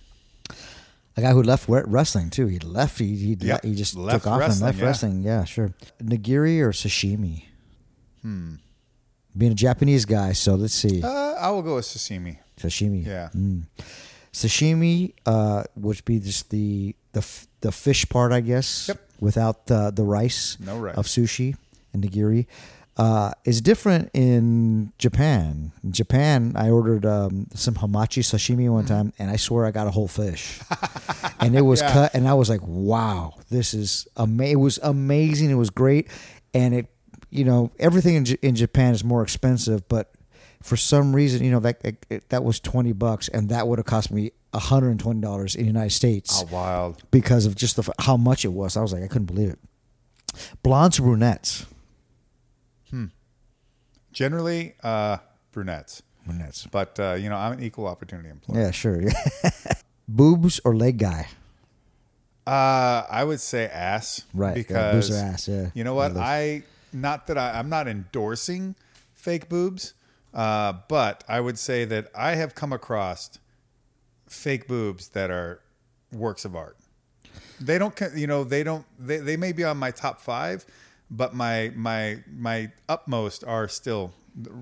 A 1.16 1.20
guy 1.20 1.30
who 1.30 1.43
left 1.45 1.68
wrestling 1.68 2.30
too. 2.30 2.47
He 2.49 2.59
left. 2.59 2.99
He 2.99 3.14
he, 3.16 3.37
Yep. 3.39 3.64
he 3.64 3.74
just 3.76 3.95
Left 3.95 4.24
took 4.24 4.26
off 4.26 4.32
and 4.32 4.41
wrestling, 4.49 4.66
left 4.66 4.78
yeah. 4.78 4.85
wrestling. 4.85 5.22
Yeah, 5.22 5.45
sure. 5.45 5.72
Nigiri 6.03 6.59
or 6.61 6.70
sashimi? 6.72 7.45
Hmm. 8.22 8.55
Being 9.37 9.53
a 9.53 9.55
Japanese 9.55 10.05
guy, 10.05 10.32
so 10.32 10.55
let's 10.55 10.74
see. 10.74 11.03
Uh, 11.03 11.09
I 11.35 11.51
will 11.51 11.62
go 11.62 11.76
with 11.76 11.85
sashimi. 11.85 12.39
sashimi. 12.57 13.05
Yeah. 13.07 13.28
Mm. 13.35 13.66
Sashimi, 14.35 15.14
uh, 15.26 15.62
which 15.76 16.05
be 16.05 16.18
just 16.18 16.51
the 16.51 16.95
the 17.12 17.20
f- 17.20 17.47
the 17.61 17.70
fish 17.72 18.07
part, 18.09 18.32
I 18.32 18.41
guess. 18.41 18.89
Yep. 18.89 19.01
Without 19.20 19.66
the 19.66 19.91
the 19.95 20.03
rice. 20.03 20.59
No 20.61 20.76
rice. 20.78 20.97
Of 20.97 21.07
sushi 21.07 21.55
and 21.95 22.03
nigiri. 22.05 22.47
Uh, 22.97 23.32
is 23.45 23.61
different 23.61 24.09
in 24.14 24.93
Japan. 24.99 25.72
In 25.82 25.91
Japan, 25.93 26.53
I 26.55 26.70
ordered 26.70 27.05
um, 27.07 27.47
some 27.55 27.74
hamachi 27.74 28.22
sashimi 28.22 28.68
one 28.70 28.87
time, 28.87 29.12
and 29.18 29.30
I 29.30 29.37
swear 29.37 29.66
I 29.66 29.72
got 29.72 29.87
a 29.89 29.91
whole 29.91 30.07
fish, 30.07 30.61
and 31.41 31.57
it 31.57 31.62
was 31.62 31.80
Yeah. 31.80 31.93
cut, 31.93 32.14
and 32.14 32.28
I 32.28 32.35
was 32.35 32.49
like, 32.49 32.61
"Wow, 32.64 33.35
this 33.51 33.74
is 33.74 34.07
ama- 34.16 34.45
It 34.47 34.61
was 34.61 34.78
amazing. 34.82 35.51
It 35.51 35.55
was 35.59 35.70
great, 35.70 36.07
and 36.53 36.72
it, 36.74 36.87
you 37.30 37.45
know, 37.45 37.72
everything 37.80 38.14
in, 38.14 38.24
J- 38.26 38.39
in 38.43 38.55
Japan 38.55 38.95
is 38.95 39.03
more 39.03 39.22
expensive, 39.24 39.89
but 39.89 40.12
for 40.65 40.77
some 40.79 41.15
reason, 41.15 41.45
you 41.45 41.51
know, 41.51 41.61
that 41.61 41.79
it, 42.09 42.29
that 42.31 42.43
was 42.43 42.59
twenty 42.59 42.93
bucks, 42.93 43.29
and 43.29 43.51
that 43.51 43.69
would 43.69 43.79
have 43.79 43.85
cost 43.87 44.11
me 44.11 44.33
hundred 44.55 44.91
and 44.91 45.01
twenty 45.01 45.21
dollars 45.21 45.55
in 45.55 45.62
the 45.62 45.67
United 45.67 45.91
States 45.91 46.43
Oh, 46.43 46.49
wild. 46.51 47.03
because 47.11 47.45
of 47.45 47.55
just 47.55 47.77
the, 47.77 47.93
how 48.01 48.17
much 48.17 48.45
it 48.45 48.53
was. 48.53 48.77
I 48.77 48.81
was 48.83 48.93
like, 48.93 49.03
I 49.03 49.09
couldn't 49.09 49.27
believe 49.27 49.51
it. 49.51 49.59
Blondes 50.62 50.99
or 50.99 51.03
brunettes? 51.03 51.67
Generally, 54.12 54.75
uh, 54.85 55.17
brunettes. 55.53 56.03
Brunettes. 56.25 56.67
But 56.71 56.99
uh, 57.01 57.15
you 57.15 57.29
know, 57.29 57.37
I'm 57.37 57.53
an 57.53 57.62
equal 57.62 57.87
opportunity 57.89 58.29
employee. 58.29 58.61
Yeah, 58.61 58.71
sure. 58.71 59.01
Boobs 60.09 60.61
or 60.65 60.77
leg 60.77 60.99
guy? 60.99 61.29
Uh, 62.47 63.03
I 63.11 63.25
would 63.25 63.41
say 63.41 63.67
ass. 63.67 64.23
Right, 64.33 64.51
yeah, 64.57 64.62
Because 64.62 65.09
boobs 65.09 65.11
are 65.21 65.25
ass, 65.25 65.49
yeah. 65.49 65.71
You 65.75 65.83
know 65.83 65.95
what? 65.95 66.15
Yeah, 66.15 66.21
I 66.21 66.62
not 66.93 67.27
that 67.27 67.39
I, 67.39 67.59
I'm 67.59 67.69
not 67.69 67.89
endorsing 67.89 68.77
fake 69.15 69.49
boobs, 69.49 69.95
uh, 70.35 70.74
but 70.89 71.24
I 71.28 71.41
would 71.41 71.59
say 71.59 71.85
that 71.85 72.09
I 72.14 72.35
have 72.35 72.55
come 72.55 72.72
across 72.72 73.39
fake 74.28 74.66
boobs 74.68 75.09
that 75.11 75.30
are 75.30 75.61
works 76.12 76.45
of 76.45 76.57
art. 76.57 76.76
They 77.61 77.78
don't, 77.78 77.99
you 78.14 78.26
know, 78.26 78.45
they 78.45 78.62
don't. 78.64 78.85
They, 78.99 79.18
they 79.18 79.37
may 79.37 79.53
be 79.53 79.64
on 79.64 79.76
my 79.76 79.91
top 79.93 80.20
five, 80.20 80.64
but 81.11 81.35
my 81.35 81.72
my 81.74 82.22
my 82.30 82.72
upmost 82.89 83.47
are 83.47 83.68
still. 83.68 84.12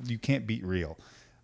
You 0.06 0.18
can't 0.18 0.46
beat 0.46 0.64
real. 0.64 0.98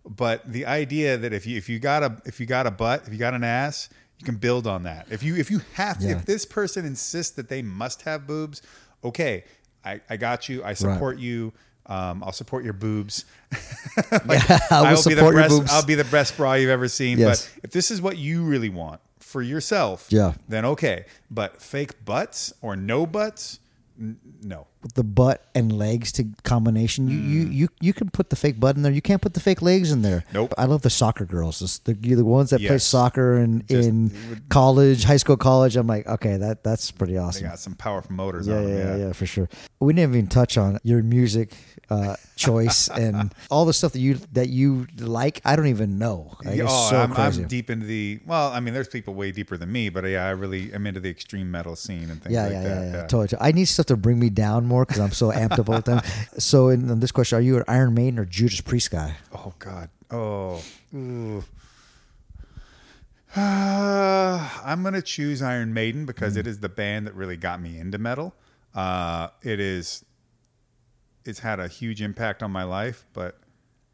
But 0.07 0.51
the 0.51 0.65
idea 0.65 1.17
that 1.17 1.33
if 1.33 1.47
you 1.47 1.57
if 1.57 1.67
you 1.67 1.79
got 1.79 2.03
a 2.03 2.21
if 2.25 2.39
you 2.39 2.45
got 2.45 2.67
a 2.67 2.71
butt 2.71 3.03
if 3.07 3.11
you 3.13 3.17
got 3.19 3.33
an 3.33 3.43
ass 3.43 3.89
you 4.19 4.25
can 4.25 4.35
build 4.35 4.67
on 4.67 4.83
that. 4.83 5.07
If 5.09 5.23
you 5.23 5.35
if 5.35 5.49
you 5.49 5.61
have 5.73 5.97
to, 5.99 6.05
Yeah. 6.07 6.17
if 6.17 6.25
this 6.25 6.45
person 6.45 6.85
insists 6.85 7.31
that 7.37 7.47
they 7.49 7.61
must 7.61 8.03
have 8.03 8.27
boobs, 8.27 8.61
okay, 9.03 9.45
I, 9.83 10.01
I 10.09 10.17
got 10.17 10.49
you. 10.49 10.63
I 10.63 10.73
support 10.73 11.17
you. 11.19 11.53
Um, 11.89 12.23
I'll 12.23 12.31
support 12.31 12.63
your 12.63 12.73
boobs. 12.73 13.25
Like, 14.25 14.47
Yeah, 14.47 14.59
I 14.71 14.81
will 14.81 14.87
I'll 14.97 15.03
be 15.03 15.13
the 15.15 15.21
your 15.23 15.33
best. 15.33 15.49
boobs. 15.49 15.71
I'll 15.71 15.85
be 15.85 15.95
the 15.95 16.03
best 16.05 16.37
bra 16.37 16.53
you've 16.53 16.69
ever 16.69 16.87
seen. 16.87 17.17
Yes. 17.17 17.49
But 17.55 17.65
if 17.65 17.71
this 17.71 17.91
is 17.91 18.01
what 18.01 18.17
you 18.17 18.43
really 18.43 18.69
want 18.69 19.01
for 19.19 19.41
yourself, 19.41 20.07
Yeah. 20.09 20.33
then 20.47 20.63
okay. 20.65 21.05
But 21.29 21.61
fake 21.61 22.05
butts 22.05 22.53
or 22.61 22.75
no 22.77 23.05
butts, 23.05 23.59
n- 23.99 24.17
no. 24.41 24.67
The 24.95 25.03
butt 25.03 25.45
and 25.53 25.71
legs 25.77 26.11
to 26.13 26.25
combination. 26.43 27.07
You, 27.09 27.17
you 27.17 27.45
Mm. 27.49 27.53
you 27.53 27.67
you 27.81 27.93
can 27.93 28.09
put 28.09 28.29
the 28.29 28.35
fake 28.35 28.59
butt 28.59 28.75
in 28.77 28.81
there. 28.81 28.91
You 28.91 29.01
can't 29.01 29.21
put 29.21 29.33
the 29.33 29.39
fake 29.41 29.61
legs 29.61 29.91
in 29.91 30.01
there. 30.03 30.23
Nope. 30.33 30.53
I 30.57 30.65
love 30.65 30.83
the 30.83 30.89
soccer 30.89 31.25
girls. 31.25 31.59
The, 31.83 31.93
the, 31.93 32.15
the 32.15 32.23
ones 32.25 32.51
that 32.51 32.61
play 32.61 32.77
soccer 32.77 33.37
in, 33.37 33.65
Just- 33.67 33.89
in 33.89 34.41
college, 34.49 35.03
high 35.03 35.17
school, 35.17 35.35
college. 35.37 35.75
I'm 35.75 35.87
like, 35.87 36.07
okay, 36.07 36.37
that 36.37 36.63
that's 36.63 36.91
pretty 36.91 37.13
They 37.13 37.19
awesome. 37.19 37.47
got 37.47 37.59
some 37.59 37.73
powerful 37.75 38.13
motors 38.13 38.47
Yeah, 38.47 38.55
on 38.57 38.67
yeah, 38.67 38.73
them. 38.75 38.99
yeah, 38.99 39.05
yeah, 39.07 39.13
for 39.13 39.25
sure. 39.25 39.49
We 39.81 39.93
didn't 39.93 40.15
even 40.15 40.27
touch 40.27 40.57
on 40.57 40.79
your 40.83 41.03
music 41.03 41.53
uh, 41.89 42.15
choice 42.37 42.87
and 42.87 43.33
all 43.49 43.65
the 43.65 43.73
stuff 43.73 43.91
that 43.93 43.99
you 43.99 44.15
that 44.33 44.47
you 44.49 44.87
like. 44.99 45.41
I 45.43 45.55
don't 45.57 45.67
even 45.67 45.97
know. 45.97 46.37
Like, 46.45 46.59
oh, 46.63 46.89
so 46.89 46.97
I'm. 46.97 47.11
I'm 47.13 47.47
deep 47.47 47.69
into 47.69 47.85
the. 47.85 48.19
Well, 48.25 48.51
I 48.51 48.59
mean, 48.61 48.73
there's 48.73 48.87
people 48.87 49.13
way 49.13 49.31
deeper 49.31 49.57
than 49.57 49.71
me, 49.71 49.89
but 49.89 50.05
yeah, 50.05 50.25
I 50.25 50.29
really 50.31 50.71
am 50.73 50.87
into 50.87 50.99
the 51.01 51.09
extreme 51.09 51.51
metal 51.51 51.75
scene 51.75 52.09
and 52.09 52.21
things 52.21 52.33
yeah, 52.33 52.43
like 52.43 52.51
yeah, 52.53 52.63
that. 52.63 52.81
yeah, 52.85 52.91
yeah, 53.01 53.07
Totally. 53.07 53.41
I 53.41 53.51
need 53.51 53.65
stuff 53.65 53.87
to 53.87 53.97
bring 53.97 54.19
me 54.19 54.29
down 54.29 54.68
more 54.69 54.85
because 54.85 54.99
I'm 55.01 55.11
so 55.11 55.31
amped 55.31 55.59
up 55.59 55.67
all 55.69 55.81
the 55.81 55.99
time. 55.99 56.03
So, 56.37 56.69
in, 56.69 56.89
in 56.89 56.99
this 57.01 57.11
question, 57.11 57.37
are 57.37 57.41
you 57.41 57.57
an 57.57 57.63
Iron 57.67 57.93
Maiden 57.93 58.17
or 58.19 58.25
Judas 58.25 58.61
Priest 58.61 58.91
guy? 58.91 59.15
Oh 59.33 59.53
God. 59.59 59.89
Oh. 60.11 60.63
Ooh. 60.95 61.43
Uh, 63.35 64.49
I'm 64.65 64.81
gonna 64.83 65.01
choose 65.01 65.41
Iron 65.41 65.73
Maiden 65.73 66.05
because 66.05 66.35
Mm. 66.35 66.39
it 66.39 66.47
is 66.47 66.59
the 66.61 66.69
band 66.69 67.05
that 67.07 67.13
really 67.13 67.37
got 67.37 67.61
me 67.61 67.77
into 67.77 67.97
metal. 67.97 68.33
Uh, 68.73 69.29
it 69.43 69.59
is. 69.59 70.03
It's 71.25 71.39
had 71.39 71.59
a 71.59 71.67
huge 71.67 72.01
impact 72.01 72.41
on 72.41 72.49
my 72.51 72.63
life, 72.63 73.05
but 73.13 73.39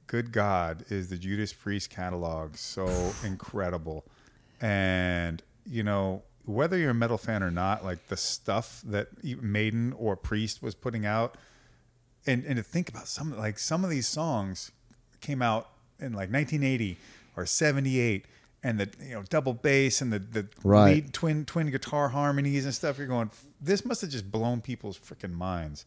good 0.08 0.32
God, 0.32 0.86
is 0.90 1.10
the 1.10 1.18
Judas 1.18 1.52
Priest 1.52 1.90
catalog 1.90 2.56
so 2.56 3.14
incredible? 3.26 4.06
And 4.62 5.44
you 5.66 5.84
know, 5.84 6.24
whether 6.46 6.78
you're 6.78 6.92
a 6.92 6.94
metal 6.96 7.18
fan 7.18 7.44
or 7.44 7.52
not, 7.52 7.84
like 7.84 8.08
the 8.08 8.18
stuff 8.18 8.82
that 8.86 9.24
Maiden 9.24 9.94
or 9.98 10.16
Priest 10.16 10.62
was 10.62 10.76
putting 10.76 11.06
out, 11.06 11.38
and 12.26 12.44
and 12.46 12.58
to 12.58 12.64
think 12.64 12.90
about 12.90 13.08
some 13.08 13.36
like 13.38 13.58
some 13.60 13.84
of 13.84 13.90
these 13.90 14.08
songs 14.08 14.72
came 15.22 15.42
out 15.42 15.70
in 16.00 16.14
like 16.14 16.30
1980 16.32 16.98
or 17.38 17.46
78 17.46 18.26
and 18.64 18.80
the 18.80 18.90
you 19.02 19.14
know 19.14 19.24
double 19.30 19.54
bass 19.54 20.02
and 20.02 20.12
the 20.14 20.20
the 20.20 20.48
Right. 20.64 20.96
lead 20.96 21.14
twin 21.14 21.46
twin 21.46 21.72
guitar 21.72 22.10
harmonies 22.10 22.66
and 22.66 22.74
stuff 22.74 22.98
you're 22.98 23.08
going 23.08 23.30
this 23.62 23.86
must 23.86 24.02
have 24.02 24.10
just 24.10 24.32
blown 24.32 24.62
people's 24.62 24.98
freaking 25.00 25.34
minds 25.34 25.86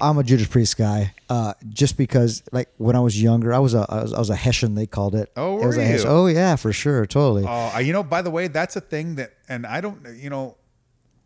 I'm 0.00 0.18
a 0.18 0.22
Judas 0.22 0.46
Priest 0.46 0.76
guy, 0.76 1.14
uh, 1.28 1.54
just 1.68 1.96
because 1.96 2.42
like 2.52 2.68
when 2.76 2.96
I 2.96 3.00
was 3.00 3.20
younger, 3.20 3.52
I 3.52 3.58
was 3.58 3.74
a 3.74 3.86
I 3.88 4.02
was, 4.02 4.12
I 4.12 4.18
was 4.18 4.30
a 4.30 4.36
Hessian. 4.36 4.74
They 4.74 4.86
called 4.86 5.14
it. 5.14 5.30
Oh, 5.36 5.54
were 5.54 5.70
a 5.70 5.74
you? 5.74 5.80
Hessian. 5.80 6.10
Oh 6.10 6.26
yeah, 6.26 6.56
for 6.56 6.72
sure, 6.72 7.06
totally. 7.06 7.44
oh 7.46 7.78
you 7.78 7.92
know 7.92 8.02
by 8.02 8.22
the 8.22 8.30
way 8.30 8.48
that's 8.48 8.76
a 8.76 8.80
thing 8.80 9.16
that 9.16 9.32
and 9.48 9.66
I 9.66 9.80
don't 9.80 10.06
you 10.16 10.30
know 10.30 10.56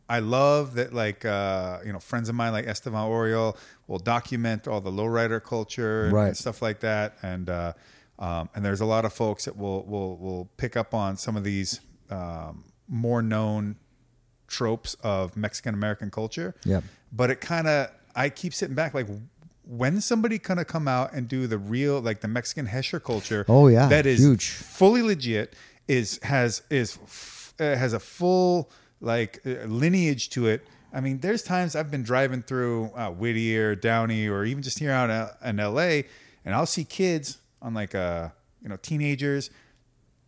I 0.08 0.18
love 0.18 0.74
that 0.74 0.92
like 0.92 1.24
uh, 1.24 1.78
you 1.84 1.92
know 1.92 1.98
friends 1.98 2.28
of 2.28 2.34
mine 2.34 2.52
like 2.52 2.66
Esteban 2.66 3.08
Oriol 3.08 3.56
will 3.86 3.98
document 3.98 4.68
all 4.68 4.80
the 4.80 4.90
lowrider 4.90 5.42
culture 5.42 6.14
and, 6.14 6.36
stuff 6.36 6.60
like 6.60 6.80
that, 6.80 7.16
and 7.22 7.48
uh, 7.48 7.72
um, 8.18 8.50
and 8.54 8.64
there's 8.64 8.80
a 8.80 8.84
lot 8.84 9.04
of 9.04 9.12
folks 9.12 9.46
that 9.46 9.56
will 9.56 9.84
will 9.84 10.16
will 10.18 10.50
pick 10.56 10.76
up 10.76 10.92
on 10.92 11.16
some 11.16 11.36
of 11.36 11.44
these 11.44 11.80
um, 12.10 12.64
more 12.88 13.22
known 13.22 13.76
tropes 14.48 14.94
of 15.02 15.34
Mexican 15.36 15.72
American 15.72 16.10
culture. 16.10 16.54
Yep. 16.64 16.84
But 17.10 17.30
it 17.30 17.40
kind 17.40 17.66
of 17.66 17.90
I 18.14 18.28
keep 18.28 18.52
sitting 18.54 18.74
back 18.74 18.94
like 18.94 19.06
when 19.64 20.00
somebody 20.00 20.38
gonna 20.38 20.64
come 20.64 20.88
out 20.88 21.12
and 21.12 21.28
do 21.28 21.46
the 21.46 21.58
real 21.58 22.00
like 22.00 22.20
the 22.20 22.28
Mexican 22.28 22.66
Hesher 22.66 23.02
culture. 23.02 23.44
Oh, 23.48 23.68
yeah. 23.68 23.86
that 23.88 24.06
is 24.06 24.20
Huge. 24.20 24.50
fully 24.50 25.02
legit. 25.02 25.54
Is 25.88 26.18
has 26.22 26.62
is 26.70 26.98
uh, 27.60 27.64
has 27.76 27.92
a 27.92 28.00
full 28.00 28.70
like 29.00 29.40
uh, 29.46 29.64
lineage 29.66 30.30
to 30.30 30.46
it. 30.46 30.64
I 30.94 31.00
mean, 31.00 31.20
there's 31.20 31.42
times 31.42 31.74
I've 31.74 31.90
been 31.90 32.02
driving 32.02 32.42
through 32.42 32.90
uh, 32.94 33.10
Whittier, 33.10 33.74
Downey, 33.74 34.28
or 34.28 34.44
even 34.44 34.62
just 34.62 34.78
here 34.78 34.90
out 34.92 35.10
in 35.44 35.58
L.A. 35.58 36.04
and 36.44 36.54
I'll 36.54 36.66
see 36.66 36.84
kids 36.84 37.38
on 37.60 37.74
like 37.74 37.94
uh 37.94 38.28
you 38.62 38.68
know 38.68 38.76
teenagers 38.76 39.50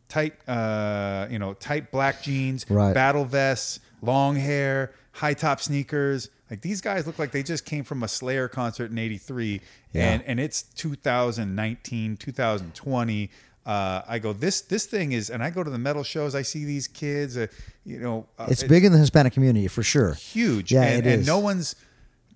tight 0.08 0.34
uh 0.48 1.26
you 1.30 1.38
know 1.38 1.54
tight 1.54 1.90
black 1.90 2.22
jeans 2.22 2.64
Right. 2.68 2.94
battle 2.94 3.24
vests 3.24 3.80
long 4.02 4.36
hair 4.36 4.92
high 5.12 5.34
top 5.34 5.60
sneakers 5.60 6.28
like 6.54 6.62
these 6.62 6.80
guys 6.80 7.04
look 7.06 7.18
like 7.18 7.32
they 7.32 7.42
just 7.42 7.64
came 7.64 7.82
from 7.82 8.04
a 8.04 8.08
slayer 8.08 8.46
concert 8.48 8.90
in 8.92 8.98
83 8.98 9.60
Yeah. 9.92 10.12
and 10.12 10.22
and 10.22 10.38
it's 10.40 10.62
2019 10.62 12.16
2020 12.16 13.30
uh, 13.66 14.02
I 14.06 14.18
go 14.18 14.34
this 14.34 14.60
this 14.60 14.84
thing 14.84 15.12
is, 15.12 15.30
and 15.30 15.42
I 15.42 15.48
go 15.48 15.64
to 15.64 15.70
the 15.70 15.78
metal 15.78 16.02
shows. 16.02 16.34
I 16.34 16.42
see 16.42 16.66
these 16.66 16.86
kids. 16.86 17.38
Uh, 17.38 17.46
you 17.86 17.98
know, 17.98 18.26
uh, 18.38 18.48
It's 18.50 18.62
big 18.62 18.84
in 18.84 18.92
the 18.92 18.98
Hispanic 18.98 19.32
community 19.32 19.68
for 19.68 19.82
sure. 19.82 20.12
huge. 20.12 20.70
Yeah, 20.70 20.82
and, 20.82 21.06
it 21.06 21.12
and 21.14 21.26
no 21.26 21.38
one's 21.38 21.74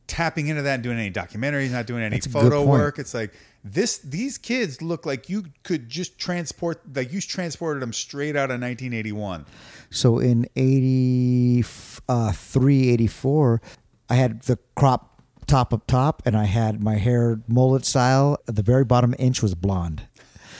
tapping 0.07 0.47
into 0.47 0.63
that 0.63 0.77
and 0.77 0.83
doing 0.83 0.97
any 0.99 1.11
documentaries, 1.11 1.71
not 1.71 1.85
doing 1.87 2.03
any 2.03 2.17
That's 2.17 2.29
photo 2.29 2.65
work. 2.65 2.99
It's 2.99 3.13
like 3.13 3.35
this 3.63 3.99
these 3.99 4.39
kids 4.39 4.81
look 4.81 5.05
like 5.05 5.29
you 5.29 5.45
could 5.65 5.91
just 5.91 6.19
transport 6.19 6.81
like 6.95 7.13
you 7.13 7.21
transported 7.21 7.83
them 7.83 7.93
straight 7.93 8.35
out 8.35 8.51
of 8.51 8.59
1981. 8.61 9.45
So 9.91 10.19
in 10.19 10.47
83, 10.57 12.89
84, 12.89 13.61
I 14.11 14.15
had 14.17 14.43
the 14.43 14.59
crop 14.75 15.23
top 15.47 15.73
up 15.73 15.87
top 15.87 16.23
and 16.27 16.37
I 16.37 16.45
had 16.45 16.83
my 16.83 16.97
hair 16.97 17.41
mullet 17.49 17.85
style. 17.87 18.39
The 18.47 18.63
very 18.63 18.85
bottom 18.85 19.15
inch 19.19 19.43
was 19.43 19.55
blonde. 19.55 20.03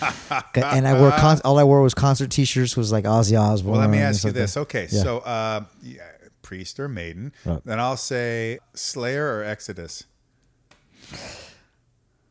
And 0.55 0.87
I 0.87 0.99
wore 1.01 1.11
con- 1.11 1.41
all 1.45 1.59
I 1.59 1.65
wore 1.65 1.83
was 1.83 1.93
concert 1.95 2.31
t-shirts 2.31 2.77
was 2.77 2.93
like 2.93 3.05
Ozzy 3.05 3.39
Osbourne. 3.41 3.73
Well, 3.73 3.81
let 3.81 3.91
me 3.91 3.99
ask 3.99 4.25
you 4.25 4.31
this. 4.33 4.57
Okay, 4.57 4.87
Yeah. 4.91 5.03
so 5.03 5.19
uh, 5.19 5.65
yeah, 5.83 6.03
priest 6.43 6.79
or 6.79 6.89
maiden, 6.89 7.33
Right. 7.45 7.61
then 7.65 7.81
I'll 7.81 7.97
say 7.97 8.59
Slayer 8.75 9.27
or 9.39 9.43
Exodus. 9.45 10.05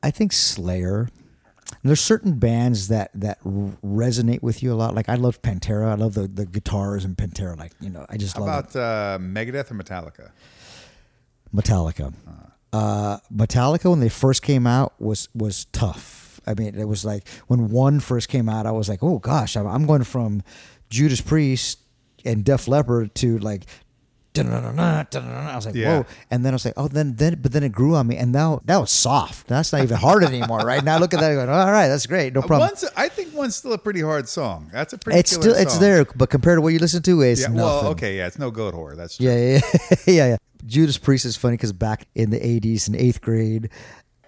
I 0.03 0.11
think 0.11 0.31
Slayer. 0.33 1.09
There's 1.83 1.99
certain 1.99 2.39
bands 2.39 2.87
that 2.87 3.11
that 3.13 3.43
resonate 3.43 4.41
with 4.41 4.63
you 4.63 4.71
a 4.73 4.75
lot. 4.75 4.95
Like 4.95 5.09
I 5.09 5.15
love 5.15 5.41
Pantera. 5.41 5.87
I 5.89 5.95
love 5.95 6.13
the, 6.13 6.27
the 6.27 6.45
guitars 6.45 7.03
in 7.05 7.15
Pantera. 7.15 7.57
Like 7.57 7.73
you 7.81 7.89
know, 7.89 8.05
I 8.09 8.17
just 8.17 8.35
How 8.37 8.45
love 8.45 8.65
it. 8.65 8.75
about 8.75 8.75
uh, 8.75 9.17
Megadeth 9.19 9.71
or 9.71 9.75
Metallica? 9.75 10.31
Metallica. 11.57 12.13
Uh, 12.73 13.17
Metallica 13.33 13.89
when 13.89 13.99
they 13.99 14.09
first 14.09 14.41
came 14.41 14.67
out 14.67 14.93
was 14.99 15.29
was 15.33 15.65
tough. 15.65 16.39
I 16.45 16.53
mean, 16.53 16.75
it 16.79 16.87
was 16.87 17.03
like 17.03 17.27
when 17.47 17.69
one 17.69 17.99
first 17.99 18.29
came 18.29 18.47
out, 18.47 18.65
I 18.65 18.71
was 18.71 18.87
like, 18.87 19.01
oh 19.01 19.19
gosh, 19.19 19.57
I'm, 19.57 19.85
going 19.85 20.03
from 20.03 20.43
Judas 20.89 21.19
Priest 21.21 21.79
and 22.23 22.43
Def 22.45 22.67
Leppard 22.67 23.15
to 23.15 23.37
like. 23.39 23.65
I 24.39 25.55
was 25.55 25.65
like, 25.65 25.73
Yeah. 25.73 25.99
whoa! 26.01 26.05
And 26.29 26.45
then 26.45 26.53
I 26.53 26.55
was 26.55 26.63
like, 26.65 26.75
oh, 26.77 26.87
then, 26.87 27.15
then, 27.15 27.39
but 27.41 27.53
then 27.53 27.63
it 27.63 27.71
grew 27.71 27.95
on 27.95 28.05
me, 28.05 28.17
and 28.17 28.31
now 28.31 28.61
that 28.65 28.77
was 28.77 28.91
soft. 28.91 29.47
That's 29.47 29.73
not 29.73 29.81
even 29.81 29.97
hard 29.97 30.23
anymore, 30.23 30.59
right? 30.59 30.83
Now 30.83 30.99
look 30.99 31.15
at 31.15 31.19
that, 31.21 31.33
going, 31.33 31.49
all 31.49 31.71
right, 31.71 31.87
that's 31.87 32.05
great, 32.05 32.33
no 32.35 32.41
problem. 32.41 32.69
One's, 32.69 32.85
I 32.95 33.09
think 33.09 33.33
one's 33.33 33.55
still 33.55 33.73
a 33.73 33.79
pretty 33.79 34.01
hard 34.01 34.29
song. 34.29 34.69
That's 34.71 34.93
a 34.93 34.99
pretty. 34.99 35.17
It's 35.19 35.31
killer 35.31 35.41
still, 35.41 35.55
it's 35.55 35.79
there, 35.79 36.05
but 36.15 36.29
compared 36.29 36.57
to 36.57 36.61
what 36.61 36.69
you 36.73 36.77
listen 36.77 37.01
to, 37.01 37.21
it's 37.21 37.41
Yeah. 37.41 37.47
nothing. 37.47 37.57
Well, 37.63 37.87
okay. 37.87 38.17
Yeah. 38.17 38.27
It's 38.27 38.37
no 38.37 38.51
Goatwhore. 38.51 38.95
That's 38.95 39.17
true. 39.17 39.25
Yeah, 39.25 39.35
yeah, 39.35 39.61
yeah, 39.89 39.97
yeah, 40.05 40.27
yeah. 40.27 40.37
Judas 40.67 40.97
Priest 40.97 41.25
is 41.25 41.35
funny 41.35 41.53
because 41.55 41.73
back 41.73 42.07
in 42.13 42.29
the 42.29 42.39
'80s 42.39 42.87
in 42.87 42.95
eighth 42.95 43.21
grade, 43.21 43.69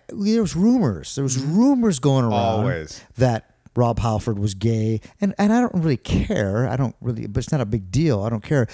there 0.08 0.42
was 0.42 0.56
rumors. 0.56 1.14
There 1.16 1.24
was 1.24 1.38
rumors 1.38 2.00
going 2.00 2.26
around 2.26 2.32
Mm-hmm. 2.32 2.60
Always. 2.62 3.04
that 3.18 3.54
Rob 3.76 4.00
Halford 4.00 4.40
was 4.40 4.54
gay, 4.56 5.02
and 5.22 5.36
and 5.38 5.54
I 5.54 5.62
don't 5.62 5.76
really 5.76 5.98
care. 5.98 6.68
I 6.68 6.76
don't 6.76 6.96
really, 7.02 7.28
but 7.28 7.44
it's 7.44 7.52
not 7.52 7.62
a 7.62 7.66
big 7.66 7.92
deal. 7.92 8.24
I 8.24 8.30
don't 8.30 8.44
care. 8.44 8.68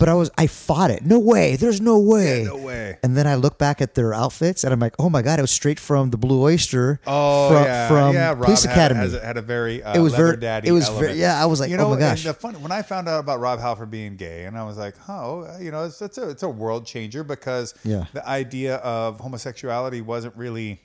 But 0.00 0.08
I 0.08 0.14
was, 0.14 0.30
I 0.38 0.46
fought 0.48 0.90
it. 0.90 1.04
No 1.04 1.18
way. 1.18 1.56
There's 1.56 1.80
no 1.80 1.98
way. 1.98 2.38
Yeah, 2.42 2.48
no 2.48 2.56
way. 2.56 2.98
And 3.02 3.16
then 3.16 3.26
I 3.26 3.34
look 3.36 3.58
back 3.58 3.80
at 3.80 3.94
their 3.94 4.12
outfits, 4.14 4.64
and 4.64 4.72
I'm 4.72 4.80
like, 4.80 4.94
oh 4.98 5.10
my 5.10 5.20
god, 5.22 5.38
it 5.38 5.42
was 5.42 5.50
straight 5.50 5.78
from 5.78 6.10
the 6.10 6.16
Blue 6.16 6.40
Oyster. 6.42 6.98
Oh 7.06 7.50
from, 7.50 7.64
yeah, 7.64 7.88
from 7.88 8.14
yeah. 8.14 8.34
Police 8.34 8.64
had, 8.64 8.72
Academy. 8.72 9.00
Has, 9.00 9.12
had 9.22 9.36
a 9.36 9.42
very 9.42 9.82
uh, 9.82 9.94
It 9.94 10.00
was 10.00 10.14
very- 10.14 10.36
daddy. 10.38 10.68
it 10.68 10.72
was 10.72 10.86
element. 10.88 11.06
very- 11.08 11.20
yeah, 11.20 11.40
I 11.40 11.46
was 11.46 11.60
like, 11.60 11.68
you 11.70 11.76
oh 11.76 11.80
know, 11.80 11.88
my 11.88 11.92
and 11.96 12.00
gosh. 12.00 12.24
The 12.24 12.34
fun, 12.34 12.54
when 12.62 12.72
I 12.72 12.82
found 12.82 13.08
out 13.08 13.20
about 13.20 13.40
Rob 13.40 13.60
Halford 13.60 13.90
being 13.90 14.16
gay, 14.16 14.46
and 14.46 14.56
I 14.58 14.64
was 14.64 14.78
like, 14.78 14.94
oh, 15.08 15.46
you 15.60 15.70
know, 15.70 15.84
it's, 15.84 16.00
it's 16.00 16.16
a 16.18 16.30
it's 16.30 16.42
a 16.42 16.48
world 16.48 16.86
changer 16.86 17.22
because 17.22 17.74
Yeah. 17.84 18.06
the 18.14 18.26
idea 18.26 18.76
of 18.76 19.20
homosexuality 19.20 20.00
wasn't 20.00 20.34
really 20.34 20.80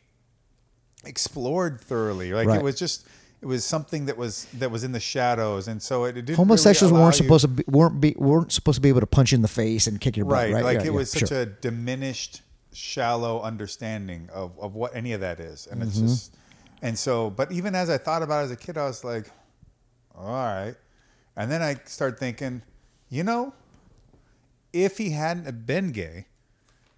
explored 1.04 1.80
thoroughly. 1.80 2.34
Like 2.34 2.48
Right. 2.48 2.60
it 2.60 2.64
was 2.64 2.76
just. 2.78 3.08
It 3.46 3.48
was 3.48 3.64
something 3.64 4.08
that 4.08 4.18
was 4.18 4.46
that 4.56 4.72
was 4.72 4.84
in 4.84 4.92
the 4.92 5.00
shadows, 5.00 5.68
and 5.68 5.80
so 5.82 6.06
it 6.06 6.14
didn't. 6.14 6.36
Homosexuals 6.36 6.92
really 6.92 7.04
weren't 7.04 7.20
you- 7.20 7.24
supposed 7.26 7.42
to 7.44 7.48
be, 7.48 7.64
weren't 7.68 8.02
be 8.02 8.16
weren't 8.18 8.52
supposed 8.52 8.78
to 8.78 8.82
be 8.82 8.90
able 8.90 9.02
to 9.02 9.06
punch 9.08 9.32
you 9.32 9.36
in 9.36 9.44
the 9.44 9.48
face 9.48 9.86
and 9.86 10.02
kick 10.02 10.18
your 10.18 10.26
butt, 10.26 10.34
right, 10.34 10.54
right? 10.56 10.64
like 10.64 10.74
Yeah, 10.78 10.82
it 10.82 10.86
yeah, 10.86 10.92
was 10.92 11.12
such 11.12 11.30
sure. 11.30 11.42
a 11.42 11.46
diminished 11.46 12.42
shallow 12.74 13.42
understanding 13.42 14.30
of, 14.34 14.58
of 14.60 14.74
what 14.76 14.96
any 14.96 15.14
of 15.14 15.22
that 15.22 15.40
is 15.40 15.68
and 15.68 15.80
Mm-hmm. 15.82 15.90
it's 15.90 16.00
just 16.00 16.36
and 16.82 16.98
so 17.00 17.30
but 17.30 17.50
even 17.52 17.74
as 17.74 17.90
i 17.90 17.98
thought 17.98 18.22
about 18.22 18.42
it 18.42 18.46
as 18.46 18.52
a 18.52 18.56
kid 18.58 18.78
i 18.78 18.86
was 18.86 19.02
like 19.02 19.32
all 20.14 20.26
right 20.34 20.76
and 21.38 21.50
then 21.50 21.62
i 21.62 21.76
started 21.86 22.20
thinking 22.20 22.62
you 23.10 23.24
know 23.24 23.54
if 24.74 24.98
he 24.98 25.12
hadn't 25.12 25.66
been 25.66 25.92
gay 25.92 26.26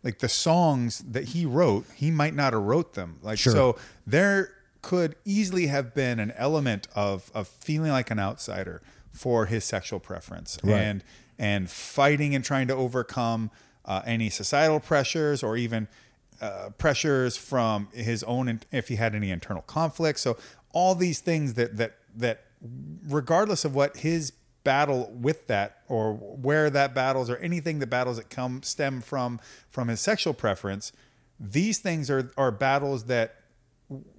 like 0.03 0.17
the 0.19 0.29
songs 0.29 0.99
that 0.99 1.25
he 1.25 1.45
wrote 1.45 1.85
he 1.95 2.09
might 2.09 2.33
not 2.33 2.53
have 2.53 2.61
wrote 2.63 2.93
them 2.95 3.19
like 3.21 3.37
Sure. 3.37 3.53
so 3.53 3.77
there 4.07 4.53
could 4.81 5.15
easily 5.25 5.67
have 5.67 5.93
been 5.93 6.19
an 6.19 6.31
element 6.37 6.87
of 6.95 7.31
of 7.33 7.47
feeling 7.47 7.91
like 7.91 8.11
an 8.11 8.19
outsider 8.19 8.81
for 9.11 9.47
his 9.47 9.63
sexual 9.63 9.99
preference 9.99 10.57
Right. 10.63 10.79
and 10.79 11.03
and 11.39 11.69
fighting 11.69 12.33
and 12.35 12.43
trying 12.43 12.67
to 12.67 12.75
overcome 12.75 13.51
uh, 13.85 14.01
any 14.05 14.29
societal 14.29 14.79
pressures 14.79 15.43
or 15.43 15.55
even 15.57 15.87
uh, 16.41 16.69
pressures 16.77 17.37
from 17.37 17.87
his 17.93 18.23
own 18.23 18.59
if 18.71 18.87
he 18.89 18.95
had 18.97 19.15
any 19.15 19.31
internal 19.31 19.63
conflicts 19.63 20.21
so 20.21 20.37
all 20.71 20.93
these 20.95 21.19
things 21.19 21.55
that 21.55 21.77
that 21.77 21.97
that 22.15 22.43
regardless 23.07 23.65
of 23.65 23.75
what 23.75 23.97
his 23.97 24.31
battle 24.63 25.09
with 25.13 25.47
that 25.47 25.77
or 25.87 26.13
where 26.13 26.69
that 26.69 26.93
battles 26.93 27.29
or 27.29 27.37
anything 27.37 27.79
the 27.79 27.87
battles 27.87 28.17
that 28.17 28.29
come 28.29 28.61
stem 28.63 28.99
from 29.01 29.39
from 29.69 29.87
his 29.87 30.01
sexual 30.01 30.33
preference 30.33 30.91
these 31.39 31.79
things 31.79 32.09
are 32.09 32.31
are 32.37 32.51
battles 32.51 33.05
that 33.05 33.35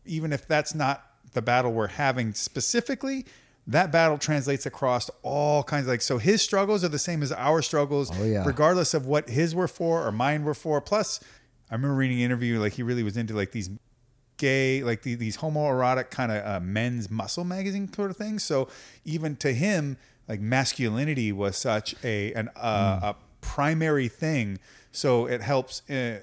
even 0.04 0.32
if 0.32 0.46
that's 0.46 0.74
not 0.74 1.04
the 1.34 1.42
battle 1.42 1.72
we're 1.72 1.88
having 1.88 2.32
specifically 2.32 3.24
that 3.66 3.92
battle 3.92 4.16
translates 4.16 4.64
across 4.64 5.10
all 5.22 5.62
kinds 5.62 5.84
of 5.84 5.88
like 5.90 6.00
so 6.00 6.16
his 6.16 6.40
struggles 6.40 6.82
are 6.82 6.88
the 6.88 6.98
same 6.98 7.22
as 7.22 7.30
our 7.32 7.60
struggles 7.60 8.10
Oh, 8.18 8.24
yeah. 8.24 8.44
regardless 8.46 8.94
of 8.94 9.04
what 9.06 9.28
his 9.28 9.54
were 9.54 9.68
for 9.68 10.06
or 10.06 10.10
mine 10.12 10.42
were 10.44 10.54
for. 10.54 10.80
Plus 10.80 11.20
i 11.70 11.74
remember 11.74 11.94
reading 11.94 12.16
an 12.18 12.24
interview 12.24 12.58
like 12.58 12.72
he 12.74 12.82
really 12.82 13.02
was 13.02 13.16
into 13.18 13.34
like 13.34 13.52
these 13.52 13.68
gay 14.38 14.82
like 14.82 15.02
the, 15.02 15.14
these 15.16 15.36
homoerotic 15.38 16.08
kind 16.10 16.32
of 16.32 16.46
uh, 16.46 16.60
men's 16.64 17.10
muscle 17.10 17.44
magazine 17.44 17.92
sort 17.92 18.10
of 18.10 18.16
things. 18.16 18.42
So 18.42 18.68
even 19.04 19.36
to 19.36 19.52
him 19.52 19.98
like 20.28 20.40
masculinity 20.40 21.30
was 21.32 21.56
such 21.58 21.94
a 22.02 22.32
an 22.32 22.48
uh, 22.56 23.00
a 23.02 23.16
primary 23.42 24.08
thing. 24.08 24.58
So 24.92 25.26
it 25.26 25.42
helps 25.42 25.82
uh, 25.90 26.20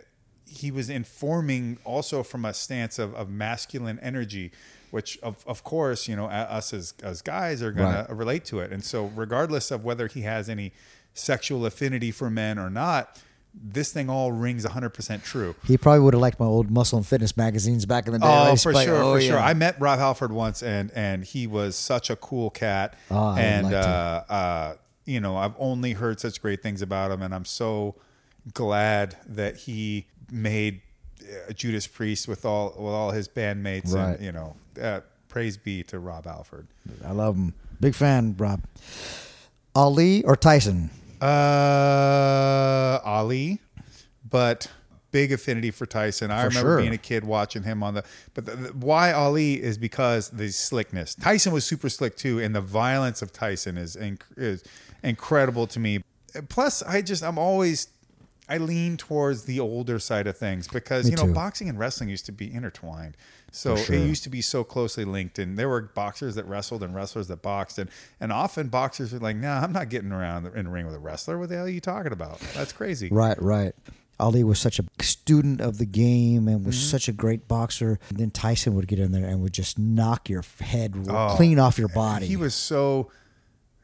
he 0.47 0.71
was 0.71 0.89
informing 0.89 1.77
also 1.83 2.23
from 2.23 2.45
a 2.45 2.53
stance 2.53 2.99
of, 2.99 3.13
of 3.15 3.29
masculine 3.29 3.99
energy 4.01 4.51
which 4.91 5.17
of, 5.23 5.43
of 5.47 5.63
course 5.63 6.07
you 6.07 6.15
know 6.15 6.25
us 6.27 6.71
as, 6.73 6.93
as 7.03 7.21
guys 7.21 7.61
are 7.61 7.71
going 7.71 7.93
Right. 7.93 8.07
to 8.07 8.13
relate 8.13 8.45
to 8.45 8.59
it 8.59 8.71
and 8.71 8.83
so 8.83 9.05
regardless 9.15 9.71
of 9.71 9.83
whether 9.83 10.07
he 10.07 10.21
has 10.21 10.47
any 10.49 10.71
sexual 11.13 11.65
affinity 11.65 12.11
for 12.11 12.29
men 12.29 12.57
or 12.59 12.69
not 12.69 13.21
this 13.57 13.91
thing 13.93 14.09
all 14.09 14.31
rings 14.33 14.65
100% 14.65 15.23
true 15.23 15.55
He 15.65 15.77
probably 15.77 16.01
would 16.01 16.13
have 16.13 16.19
liked 16.21 16.39
my 16.41 16.45
old 16.45 16.69
muscle 16.69 16.97
and 16.97 17.07
fitness 17.07 17.37
magazines 17.37 17.85
back 17.85 18.05
in 18.05 18.11
the 18.13 18.19
day. 18.19 18.25
Oh, 18.27 18.55
for 18.57 18.73
Like, 18.73 18.85
sure, 18.85 19.01
oh, 19.01 19.13
for 19.13 19.19
yeah. 19.21 19.29
sure. 19.29 19.39
I 19.39 19.53
met 19.53 19.79
Rob 19.79 19.97
Halford 19.97 20.33
once, 20.33 20.61
and 20.61 20.91
and 20.93 21.23
he 21.23 21.47
was 21.47 21.77
such 21.77 22.09
a 22.09 22.17
cool 22.17 22.49
cat. 22.49 22.95
Oh, 23.09 23.33
and 23.37 23.67
liked 23.67 23.75
him. 23.77 23.81
uh, 23.93 24.33
uh, 24.33 24.75
you 25.05 25.21
know, 25.21 25.37
I've 25.37 25.53
only 25.57 25.93
heard 25.93 26.19
such 26.19 26.41
great 26.41 26.61
things 26.61 26.81
about 26.81 27.11
him, 27.11 27.21
and 27.21 27.33
I'm 27.33 27.45
so 27.45 27.95
glad 28.53 29.15
that 29.25 29.55
he 29.57 30.07
made 30.31 30.81
uh, 31.21 31.53
Judas 31.53 31.87
Priest 31.87 32.27
with 32.27 32.45
all 32.45 32.69
with 32.77 32.93
all 32.93 33.11
his 33.11 33.27
bandmates. 33.27 33.93
Right. 33.93 34.15
And 34.15 34.23
you 34.25 34.31
know, 34.31 34.55
uh, 34.81 35.01
praise 35.27 35.57
be 35.57 35.83
to 35.83 35.99
Rob 35.99 36.25
Halford. 36.25 36.67
I 37.05 37.11
love 37.11 37.35
him. 37.35 37.53
Big 37.79 37.95
fan, 37.95 38.35
Rob. 38.37 38.63
Ali 39.75 40.23
or 40.23 40.35
Tyson? 40.35 40.89
Uh, 41.21 42.99
Ali, 43.03 43.59
but 44.29 44.71
big 45.11 45.31
affinity 45.31 45.71
for 45.71 45.85
Tyson. 45.85 46.31
I 46.31 46.43
For 46.43 46.47
remember 46.49 46.69
sure. 46.71 46.77
being 46.81 46.93
a 46.93 46.97
kid 46.97 47.23
watching 47.23 47.63
him 47.63 47.83
on 47.83 47.93
the. 47.95 48.03
But 48.33 48.45
the, 48.45 48.55
the- 48.55 48.73
why 48.73 49.11
Ali 49.11 49.61
is 49.61 49.77
because 49.77 50.29
the 50.29 50.49
slickness. 50.51 51.15
Tyson 51.15 51.51
was 51.53 51.65
super 51.65 51.89
slick 51.89 52.15
too, 52.17 52.39
and 52.39 52.53
the 52.55 52.61
violence 52.61 53.21
of 53.21 53.31
Tyson 53.33 53.77
is 53.77 53.95
inc- 53.95 54.21
is 54.37 54.63
incredible 55.03 55.67
to 55.67 55.79
me. 55.79 56.01
Plus, 56.49 56.81
I 56.83 57.01
just 57.01 57.23
I'm 57.23 57.37
always. 57.37 57.87
I 58.47 58.57
lean 58.57 58.97
towards 58.97 59.43
the 59.43 59.59
older 59.59 59.97
side 59.99 60.27
of 60.27 60.37
things 60.37 60.67
because 60.67 61.05
Me 61.05 61.11
you 61.11 61.17
know 61.17 61.25
too. 61.27 61.33
boxing 61.33 61.67
and 61.67 61.79
wrestling 61.79 62.09
used 62.09 62.25
to 62.27 62.31
be 62.31 62.53
intertwined. 62.53 63.17
So 63.51 63.75
sure. 63.77 63.95
it 63.95 64.05
used 64.05 64.23
to 64.23 64.29
be 64.29 64.41
so 64.41 64.63
closely 64.63 65.05
linked, 65.05 65.39
and 65.39 65.57
there 65.57 65.69
were 65.69 65.81
boxers 65.81 66.35
that 66.35 66.45
wrestled 66.45 66.83
and 66.83 66.93
wrestlers 66.93 67.27
that 67.29 67.41
boxed, 67.41 67.79
and 67.79 67.89
and 68.19 68.31
often 68.31 68.67
boxers 68.67 69.13
were 69.13 69.19
like, 69.19 69.37
"Nah, 69.37 69.61
I'm 69.61 69.71
not 69.71 69.89
getting 69.89 70.11
around 70.11 70.45
in 70.47 70.65
the 70.65 70.69
ring 70.71 70.85
with 70.85 70.95
a 70.95 70.99
wrestler. 70.99 71.39
What 71.39 71.49
the 71.49 71.55
hell 71.55 71.65
are 71.65 71.69
you 71.69 71.79
talking 71.81 72.11
about? 72.11 72.39
That's 72.53 72.73
crazy." 72.73 73.09
Right, 73.11 73.41
right. 73.41 73.73
Ali 74.19 74.43
was 74.45 74.59
such 74.59 74.79
a 74.79 74.85
student 75.01 75.59
of 75.59 75.77
the 75.77 75.85
game 75.85 76.47
and 76.47 76.65
was 76.65 76.75
Mm-hmm. 76.75 76.85
such 76.89 77.09
a 77.09 77.11
great 77.11 77.47
boxer. 77.49 77.99
And 78.09 78.17
then 78.17 78.31
Tyson 78.31 78.73
would 78.75 78.87
get 78.87 78.97
in 78.99 79.11
there 79.11 79.25
and 79.25 79.41
would 79.41 79.51
just 79.53 79.77
knock 79.77 80.29
your 80.29 80.43
head 80.61 80.95
Oh, 81.09 81.33
clean 81.35 81.59
off 81.59 81.77
your 81.77 81.89
body. 81.89 82.25
He 82.27 82.37
was 82.37 82.53
so 82.55 83.11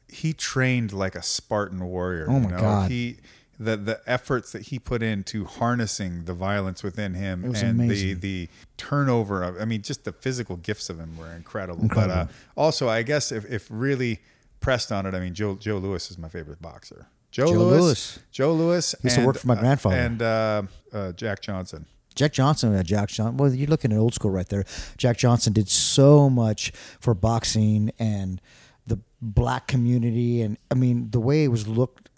he 0.08 0.34
trained 0.34 0.92
like 0.94 1.16
a 1.16 1.22
Spartan 1.22 1.84
warrior. 1.86 2.28
Oh 2.30 2.34
you 2.36 2.40
my 2.42 2.50
know? 2.52 2.60
God. 2.60 2.92
He 2.92 3.18
the 3.64 3.78
the 3.78 4.02
efforts 4.06 4.52
that 4.52 4.64
he 4.64 4.80
put 4.80 5.04
into 5.04 5.46
harnessing 5.46 6.26
the 6.26 6.34
violence 6.34 6.84
within 6.84 7.14
him 7.14 7.44
and 7.44 7.56
amazing. 7.82 8.20
the 8.20 8.46
the 8.46 8.50
turnover 8.78 9.44
of 9.44 9.60
I 9.60 9.66
mean 9.66 9.82
just 9.82 10.04
the 10.04 10.12
physical 10.12 10.58
gifts 10.58 10.90
of 10.90 11.00
him 11.00 11.18
were 11.18 11.32
incredible. 11.32 11.84
Incredible. 11.84 12.16
But 12.16 12.30
uh, 12.30 12.62
also 12.62 12.90
I 12.90 13.04
guess 13.04 13.32
if, 13.32 13.50
if 13.50 13.68
really 13.70 14.20
pressed 14.60 14.92
on 14.92 15.06
it, 15.06 15.14
I 15.14 15.20
mean 15.20 15.34
Joe 15.34 15.56
Joe 15.56 15.78
Louis 15.78 16.10
is 16.10 16.18
my 16.18 16.30
favorite 16.30 16.62
boxer. 16.62 17.08
Joe, 17.32 17.48
Joe 17.48 17.54
Louis, 17.54 17.82
Louis. 17.82 18.20
Joe 18.32 18.54
Louis. 18.54 18.96
He 19.02 19.08
used 19.08 19.18
to 19.18 19.26
work 19.26 19.38
for 19.38 19.48
my 19.48 19.56
uh, 19.56 19.60
grandfather. 19.62 19.96
and 19.96 20.22
uh, 20.22 20.64
uh, 20.92 21.12
Jack 21.14 21.42
Johnson. 21.42 21.86
Jack 22.14 22.34
Johnson, 22.34 22.76
uh, 22.76 22.84
Jack 22.84 23.08
Johnson. 23.08 23.38
Well, 23.38 23.54
you're 23.54 23.70
looking 23.70 23.94
at 23.94 23.98
old 23.98 24.14
school 24.14 24.32
right 24.32 24.48
there. 24.50 24.66
Jack 24.98 25.18
Johnson 25.18 25.54
did 25.54 25.70
so 25.70 26.30
much 26.30 26.72
for 27.00 27.14
boxing 27.14 27.92
and 27.98 28.42
the 28.86 29.00
black 29.22 29.68
community, 29.68 30.42
and 30.42 30.58
I 30.70 30.74
mean 30.74 31.12
the 31.12 31.22
way 31.22 31.46
it 31.46 31.48
was 31.48 31.68
looked, 31.68 32.10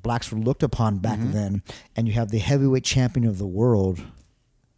blacks 0.00 0.30
were 0.32 0.38
looked 0.38 0.62
upon 0.62 0.98
back 0.98 1.18
Mm-hmm. 1.18 1.32
then. 1.32 1.62
And 1.96 2.06
you 2.08 2.14
have 2.14 2.30
the 2.30 2.38
heavyweight 2.38 2.84
champion 2.84 3.26
of 3.26 3.38
the 3.38 3.46
world 3.46 4.00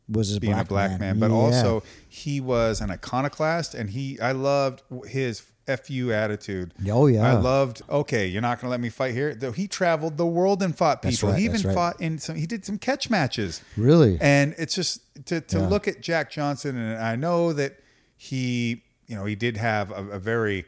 was 0.09 0.37
a 0.37 0.41
being 0.41 0.53
black 0.53 0.67
a 0.67 0.69
black 0.69 0.91
man, 0.91 1.01
man, 1.01 1.19
but 1.19 1.31
Yeah. 1.31 1.37
also 1.37 1.83
he 2.09 2.41
was 2.41 2.81
an 2.83 2.91
iconoclast, 2.91 3.75
and 3.75 3.91
he 3.91 4.21
I 4.21 4.33
loved 4.33 4.83
his 5.07 5.41
fu 5.67 6.13
attitude. 6.13 6.75
Oh, 6.91 7.07
yeah. 7.07 7.27
I 7.27 7.41
loved. 7.41 7.81
Okay, 7.89 8.27
you're 8.27 8.43
not 8.43 8.61
going 8.61 8.67
to 8.67 8.71
let 8.71 8.81
me 8.81 8.91
fight 8.91 9.15
here. 9.15 9.35
Though 9.35 9.53
he 9.53 9.67
traveled 9.67 10.19
the 10.19 10.27
world 10.27 10.63
and 10.63 10.77
fought 10.77 11.01
That's 11.01 11.17
people. 11.17 11.31
right, 11.31 11.39
he 11.39 11.47
even 11.47 11.63
right. 11.63 11.75
fought 11.75 11.99
in 12.03 12.19
some. 12.19 12.37
He 12.37 12.47
did 12.47 12.67
some 12.67 12.77
catch 12.77 13.09
matches. 13.09 13.63
Really? 13.79 14.19
and 14.21 14.55
it's 14.59 14.75
just 14.75 15.01
to 15.27 15.41
to 15.41 15.59
Yeah. 15.61 15.69
look 15.69 15.89
at 15.89 16.03
Jack 16.03 16.31
Johnson, 16.31 16.77
and 16.77 17.03
I 17.03 17.17
know 17.17 17.55
that 17.55 17.79
he, 18.19 18.83
you 19.07 19.17
know, 19.17 19.25
he 19.25 19.35
did 19.37 19.57
have 19.57 19.91
a, 19.91 20.07
a 20.11 20.19
very 20.19 20.67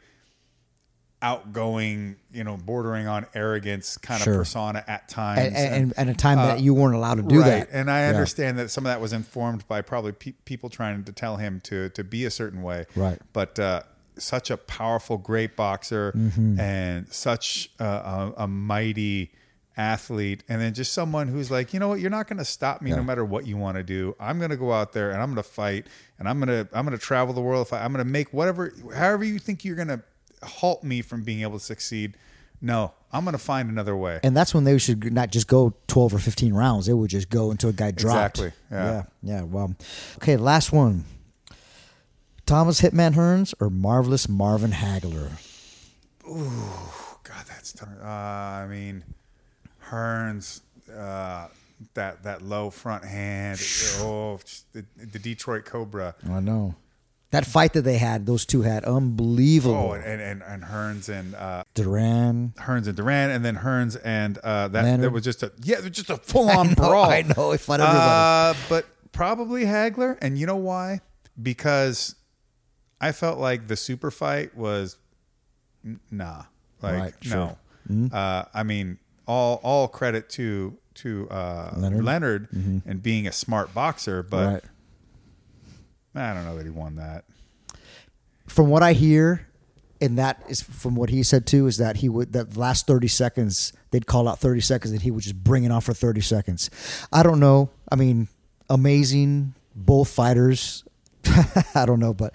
outgoing, 1.26 2.16
you 2.32 2.44
know, 2.44 2.56
bordering 2.56 3.06
on 3.06 3.26
arrogance 3.34 3.98
kind 3.98 4.22
Sure. 4.22 4.34
of 4.34 4.38
persona 4.38 4.84
at 4.86 5.08
times, 5.08 5.40
and, 5.48 5.56
and, 5.56 5.74
and, 5.74 5.94
and 5.96 6.10
a 6.10 6.14
time 6.14 6.38
that 6.38 6.60
you 6.60 6.72
weren't 6.74 6.94
allowed 6.94 7.16
to 7.16 7.22
do 7.22 7.36
Uh, 7.36 7.40
right. 7.40 7.48
that. 7.60 7.68
And 7.72 7.90
I 7.90 8.02
Yeah. 8.02 8.08
understand 8.10 8.58
that 8.58 8.70
some 8.70 8.86
of 8.86 8.90
that 8.90 9.00
was 9.00 9.12
informed 9.12 9.66
by 9.68 9.82
probably 9.82 10.12
pe- 10.12 10.32
people 10.44 10.70
trying 10.70 11.04
to 11.04 11.12
tell 11.12 11.36
him 11.36 11.60
to 11.64 11.88
to 11.90 12.04
be 12.04 12.24
a 12.24 12.30
certain 12.30 12.62
way. 12.62 12.86
Right. 12.94 13.18
But 13.32 13.58
uh, 13.58 13.82
such 14.18 14.50
a 14.50 14.56
powerful, 14.56 15.18
great 15.18 15.56
boxer, 15.56 16.12
Mm-hmm. 16.16 16.58
and 16.60 17.06
such 17.12 17.70
a, 17.78 17.84
a, 17.84 18.32
a 18.44 18.46
mighty 18.48 19.32
athlete, 19.78 20.42
and 20.48 20.58
then 20.60 20.72
just 20.72 20.92
someone 20.94 21.28
who's 21.28 21.50
like, 21.50 21.74
you 21.74 21.80
know 21.80 21.88
what, 21.88 22.00
you're 22.00 22.08
not 22.10 22.26
going 22.26 22.38
to 22.38 22.44
stop 22.46 22.80
me 22.80 22.90
no 22.92 23.02
matter 23.02 23.24
what 23.24 23.46
you 23.46 23.58
want 23.58 23.76
to 23.76 23.82
do. 23.82 24.16
I'm 24.18 24.38
going 24.38 24.50
to 24.50 24.56
go 24.56 24.72
out 24.72 24.94
there 24.94 25.10
and 25.10 25.20
I'm 25.20 25.28
going 25.34 25.42
to 25.42 25.50
fight, 25.50 25.86
and 26.18 26.28
I'm 26.28 26.40
going 26.40 26.48
to 26.48 26.68
I'm 26.76 26.86
going 26.86 26.98
to 26.98 27.04
travel 27.04 27.34
the 27.34 27.42
world. 27.42 27.66
If 27.66 27.72
I, 27.74 27.84
I'm 27.84 27.92
going 27.92 28.04
to 28.04 28.10
make 28.10 28.32
whatever, 28.32 28.72
however 28.94 29.24
you 29.24 29.38
think 29.38 29.64
you're 29.66 29.76
going 29.76 29.88
to 29.88 30.00
halt 30.42 30.82
me 30.84 31.02
from 31.02 31.22
being 31.22 31.42
able 31.42 31.58
to 31.58 31.64
succeed. 31.64 32.16
No, 32.60 32.92
I'm 33.12 33.24
going 33.24 33.32
to 33.32 33.38
find 33.38 33.68
another 33.68 33.96
way. 33.96 34.20
And 34.22 34.36
that's 34.36 34.54
when 34.54 34.64
they 34.64 34.78
should 34.78 35.12
not 35.12 35.30
just 35.30 35.46
go 35.46 35.74
12 35.88 36.14
or 36.14 36.18
15 36.18 36.54
rounds. 36.54 36.86
They 36.86 36.94
would 36.94 37.10
just 37.10 37.28
go 37.28 37.50
until 37.50 37.70
a 37.70 37.72
guy 37.72 37.90
dropped. 37.90 38.38
Exactly, 38.38 38.52
yeah. 38.70 38.84
Yeah. 38.84 39.02
Yeah. 39.22 39.42
Well, 39.42 39.74
okay. 40.16 40.36
Last 40.36 40.72
one. 40.72 41.04
Thomas 42.46 42.80
Hitman 42.80 43.14
Hearns 43.14 43.54
or 43.60 43.68
Marvelous 43.70 44.28
Marvin 44.28 44.70
Hagler? 44.70 45.32
Ooh, 46.28 46.70
God, 47.24 47.44
that's 47.48 47.72
tough. 47.72 47.88
Uh, 48.00 48.06
I 48.06 48.66
mean, 48.70 49.02
Hearns, 49.90 50.60
uh, 50.96 51.48
that 51.94 52.22
that 52.22 52.42
low 52.42 52.70
front 52.70 53.04
hand. 53.04 53.60
oh, 53.98 54.38
the, 54.72 54.84
the 54.96 55.18
Detroit 55.18 55.64
Cobra. 55.64 56.14
I 56.30 56.40
know. 56.40 56.76
That 57.32 57.44
fight 57.44 57.72
that 57.72 57.82
they 57.82 57.98
had, 57.98 58.24
those 58.24 58.46
two 58.46 58.62
had, 58.62 58.84
unbelievable. 58.84 59.90
Oh, 59.90 59.92
and 59.94 60.20
and 60.20 60.42
and 60.42 60.62
Hearns 60.62 61.08
and 61.08 61.34
uh, 61.34 61.64
Duran. 61.74 62.54
Hearns 62.56 62.86
and 62.86 62.96
Duran, 62.96 63.30
and 63.30 63.44
then 63.44 63.56
Hearns 63.56 64.00
and 64.04 64.38
uh, 64.38 64.68
that 64.68 64.84
Leonard. 64.84 65.00
that 65.06 65.10
was 65.10 65.24
just 65.24 65.42
a 65.42 65.50
yeah, 65.62 65.78
it 65.78 65.82
was 65.82 65.90
just 65.90 66.08
a 66.10 66.16
full 66.22 66.48
on 66.48 66.74
brawl. 66.74 67.10
I 67.10 67.22
know, 67.22 67.50
it 67.50 67.58
fought 67.60 67.80
everybody. 67.80 67.98
Uh, 67.98 68.54
but 68.68 68.86
probably 69.12 69.64
Hagler, 69.64 70.16
and 70.22 70.38
you 70.38 70.46
know 70.46 70.56
why? 70.56 71.00
Because 71.42 72.14
I 73.00 73.10
felt 73.12 73.38
like 73.38 73.66
the 73.66 73.76
super 73.76 74.10
fight 74.12 74.56
was 74.56 74.96
n- 75.84 75.98
nah, 76.10 76.44
like 76.80 76.94
Right, 76.94 77.14
sure. 77.20 77.56
Mm-hmm. 77.90 78.06
no. 78.08 78.16
Uh, 78.16 78.44
I 78.54 78.62
mean, 78.62 78.98
all 79.26 79.60
all 79.64 79.88
credit 79.88 80.28
to 80.30 80.78
to 80.94 81.28
uh, 81.28 81.74
Leonard. 81.76 82.04
Leonard, 82.04 82.48
and 82.52 83.02
being 83.02 83.26
a 83.26 83.32
smart 83.32 83.74
boxer, 83.74 84.22
but 84.22 84.36
Mm-hmm. 84.46 84.54
right. 84.54 84.64
I 86.16 86.34
don't 86.34 86.44
know 86.44 86.56
that 86.56 86.64
he 86.64 86.70
won 86.70 86.96
that. 86.96 87.24
From 88.46 88.68
what 88.68 88.82
I 88.82 88.92
hear, 88.92 89.46
and 90.00 90.18
that 90.18 90.42
is 90.48 90.62
from 90.62 90.94
what 90.94 91.10
he 91.10 91.22
said 91.22 91.46
too, 91.46 91.66
is 91.66 91.78
that 91.78 91.96
he 91.96 92.08
would 92.08 92.32
that 92.32 92.56
last 92.56 92.86
thirty 92.86 93.08
seconds 93.08 93.72
they'd 93.90 94.06
call 94.06 94.28
out 94.28 94.38
thirty 94.38 94.60
seconds 94.60 94.92
and 94.92 95.02
he 95.02 95.10
would 95.10 95.22
just 95.22 95.42
bring 95.42 95.64
it 95.64 95.70
on 95.72 95.80
for 95.80 95.92
thirty 95.94 96.20
seconds. 96.20 96.70
I 97.12 97.22
don't 97.22 97.40
know. 97.40 97.70
I 97.90 97.96
mean, 97.96 98.28
amazing 98.70 99.54
both 99.74 100.08
fighters. 100.08 100.84
I 101.74 101.84
don't 101.86 101.98
know, 102.00 102.14
but 102.14 102.34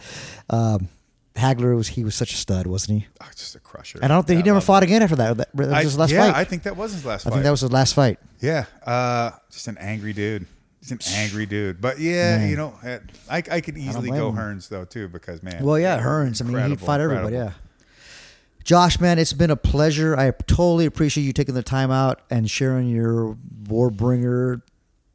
um, 0.50 0.90
Hagler 1.36 1.76
was 1.78 1.88
he 1.88 2.04
was 2.04 2.14
such 2.14 2.34
a 2.34 2.36
stud, 2.36 2.68
wasn't 2.68 3.00
he? 3.02 3.08
Oh, 3.22 3.28
just 3.36 3.56
a 3.56 3.60
crusher. 3.60 4.00
And 4.02 4.12
I 4.12 4.16
don't 4.16 4.28
think 4.28 4.40
Yeah, 4.40 4.44
he 4.44 4.50
never 4.50 4.62
fought 4.62 4.84
again 4.84 5.02
after 5.02 5.16
that. 5.16 5.38
That, 5.38 5.56
that 5.56 5.68
was 5.68 5.68
I- 5.70 5.84
his 5.84 5.98
last 5.98 6.12
yeah, 6.12 6.26
fight. 6.32 6.36
I 6.40 6.44
think 6.44 6.64
that 6.64 6.76
was 6.76 6.92
his 6.92 7.06
last 7.06 7.26
I 7.26 7.30
fight. 7.30 7.34
think 7.36 7.44
that 7.46 7.52
was 7.52 7.62
his 7.62 7.72
last 7.72 7.94
fight. 7.96 8.20
Yeah, 8.42 8.66
uh, 8.86 9.32
just 9.50 9.68
an 9.70 9.78
angry 9.78 10.12
dude. 10.14 10.46
He's 10.82 10.92
an 10.92 11.00
angry 11.16 11.46
dude. 11.46 11.80
But 11.80 12.00
yeah, 12.00 12.38
Man. 12.40 12.50
you 12.50 12.56
know, 12.58 12.74
I 12.84 13.44
I 13.52 13.62
could 13.62 13.78
easily 13.78 14.10
blame 14.10 14.20
go. 14.20 14.32
Hearns 14.32 14.68
though 14.68 14.84
too 14.86 15.08
because 15.08 15.42
man. 15.44 15.64
Well, 15.64 15.78
yeah, 15.80 16.02
Hearns. 16.02 16.42
I 16.42 16.46
mean, 16.46 16.70
he'd 16.70 16.82
fight 16.82 17.00
everybody. 17.00 17.36
incredible. 17.36 17.54
Yeah. 17.56 18.64
Josh, 18.64 19.00
man, 19.00 19.18
it's 19.18 19.34
been 19.34 19.50
a 19.50 19.56
pleasure. 19.56 20.16
I 20.18 20.32
totally 20.32 20.86
appreciate 20.86 21.24
you 21.24 21.34
taking 21.34 21.56
the 21.56 21.64
time 21.64 21.90
out 21.92 22.22
and 22.30 22.50
sharing 22.50 22.90
your 22.90 23.36
Warbringer 23.64 24.62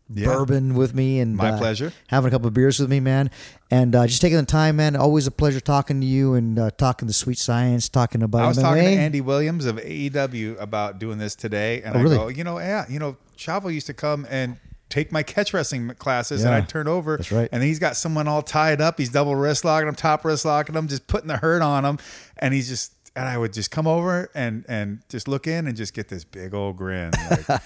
Yeah. 0.09 0.27
bourbon 0.27 0.75
with 0.75 0.95
me, 0.95 1.21
and 1.21 1.37
My 1.37 1.51
uh, 1.51 1.59
pleasure. 1.59 1.93
Having 2.09 2.29
a 2.29 2.31
couple 2.33 2.49
of 2.49 2.55
beers 2.55 2.79
with 2.81 2.89
me, 2.91 2.99
man, 3.01 3.31
and 3.71 3.95
uh, 3.95 4.07
just 4.09 4.21
taking 4.21 4.37
the 4.39 4.45
time, 4.47 4.77
man. 4.77 4.95
Always 4.97 5.27
a 5.29 5.31
pleasure 5.33 5.61
talking 5.61 6.01
to 6.01 6.07
you 6.07 6.35
and 6.35 6.59
uh, 6.59 6.71
talking 6.77 7.07
the 7.09 7.15
sweet 7.15 7.39
science, 7.39 7.89
talking 7.89 8.23
about 8.23 8.41
it. 8.41 8.45
I 8.45 8.49
was 8.49 8.59
MMA. 8.59 8.63
talking 8.63 8.83
to 8.85 8.89
Andy 9.01 9.21
Williams 9.21 9.65
of 9.65 9.77
AEW 9.77 10.61
about 10.61 10.99
doing 11.01 11.19
this 11.19 11.35
today, 11.37 11.83
and 11.83 11.95
Oh, 11.97 11.99
I 11.99 12.03
really? 12.03 12.17
go, 12.17 12.29
you 12.29 12.43
know, 12.45 12.59
yeah, 12.59 12.85
you 12.89 12.99
know, 13.01 13.17
Chavo 13.37 13.73
used 13.73 13.87
to 13.87 13.95
come 13.95 14.27
and 14.31 14.59
take 14.89 15.11
my 15.13 15.23
catch 15.23 15.53
wrestling 15.53 15.89
classes, 15.99 16.45
and 16.45 16.55
I'd 16.55 16.69
turn 16.69 16.89
over, 16.89 17.17
That's 17.17 17.33
right. 17.33 17.49
and 17.53 17.63
he's 17.63 17.79
got 17.79 17.97
someone 17.97 18.29
all 18.29 18.43
tied 18.43 18.81
up. 18.81 18.99
He's 18.99 19.11
double 19.11 19.35
wrist 19.37 19.65
locking 19.65 19.89
him, 19.89 19.95
top 19.95 20.25
wrist 20.25 20.45
locking 20.45 20.75
him, 20.75 20.89
just 20.89 21.07
putting 21.07 21.29
the 21.29 21.37
hurt 21.39 21.63
on 21.63 21.85
him, 21.85 21.99
and 22.39 22.53
he's 22.55 22.69
just. 22.69 22.93
And 23.17 23.27
I 23.27 23.39
would 23.39 23.53
just 23.53 23.71
come 23.71 23.87
over 23.87 24.31
and 24.35 24.65
and 24.69 25.01
just 25.09 25.27
look 25.27 25.47
in 25.47 25.67
and 25.67 25.77
just 25.77 25.95
get 25.95 26.09
this 26.09 26.23
big 26.23 26.53
old 26.53 26.77
grin. 26.77 27.13
Like, 27.49 27.63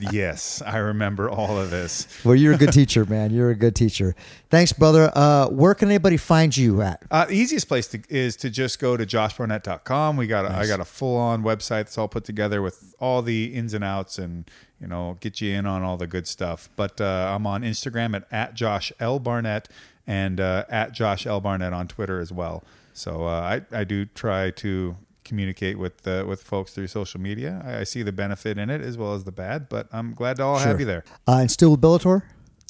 yes, 0.12 0.62
I 0.64 0.78
remember 0.78 1.28
all 1.28 1.58
of 1.58 1.70
this. 1.70 2.06
Well, 2.24 2.36
you're 2.36 2.54
a 2.54 2.56
good 2.56 2.72
teacher, 2.72 3.04
man. 3.04 3.32
You're 3.32 3.50
a 3.50 3.56
good 3.56 3.74
teacher. 3.74 4.14
Thanks, 4.48 4.72
brother. 4.72 5.10
Uh, 5.14 5.48
where 5.48 5.74
can 5.74 5.88
anybody 5.88 6.16
find 6.16 6.56
you 6.56 6.82
at? 6.82 7.02
Uh, 7.10 7.24
the 7.24 7.34
easiest 7.34 7.66
place 7.66 7.88
to, 7.88 8.00
is 8.08 8.36
to 8.36 8.48
just 8.48 8.78
go 8.78 8.96
to 8.96 9.04
joshbarnett.com. 9.04 10.16
We 10.16 10.26
got 10.26 10.44
a, 10.44 10.54
I 10.54 10.66
got 10.66 10.80
a 10.80 10.84
full 10.84 11.16
on 11.16 11.42
website 11.42 11.84
that's 11.84 11.98
all 11.98 12.08
put 12.08 12.24
together 12.24 12.62
with 12.62 12.94
all 13.00 13.22
the 13.22 13.54
ins 13.54 13.74
and 13.74 13.82
outs 13.82 14.18
and 14.18 14.48
you 14.80 14.86
know 14.86 15.18
get 15.20 15.40
you 15.40 15.52
in 15.52 15.66
on 15.66 15.82
all 15.82 15.96
the 15.96 16.06
good 16.06 16.28
stuff. 16.28 16.70
But 16.76 17.00
uh, 17.00 17.32
I'm 17.34 17.46
on 17.46 17.62
Instagram 17.62 18.14
at, 18.14 18.24
at 18.30 18.54
Josh 18.54 18.92
L 19.00 19.18
Barnett 19.18 19.68
and 20.06 20.40
uh, 20.40 20.64
at 20.68 20.92
Josh 20.92 21.26
L 21.26 21.40
Barnett 21.40 21.72
on 21.72 21.88
Twitter 21.88 22.20
as 22.20 22.32
well. 22.32 22.64
So 22.92 23.24
uh, 23.24 23.60
I 23.72 23.80
I 23.80 23.84
do 23.84 24.06
try 24.06 24.50
to 24.50 24.96
communicate 25.24 25.78
with 25.78 26.06
uh, 26.06 26.24
with 26.26 26.42
folks 26.42 26.72
through 26.72 26.88
social 26.88 27.20
media. 27.20 27.62
I, 27.64 27.80
I, 27.80 27.84
see 27.84 28.02
the 28.02 28.12
benefit 28.12 28.58
in 28.58 28.70
it 28.70 28.80
as 28.80 28.98
well 28.98 29.14
as 29.14 29.24
the 29.24 29.32
bad, 29.32 29.68
but 29.68 29.88
I'm 29.92 30.14
glad 30.14 30.36
to 30.36 30.44
all 30.44 30.58
sure. 30.58 30.68
have 30.68 30.80
you 30.80 30.86
there. 30.86 31.04
Uh, 31.26 31.38
and 31.38 31.50
still 31.50 31.70
with 31.70 31.80
Bellator. 31.80 32.22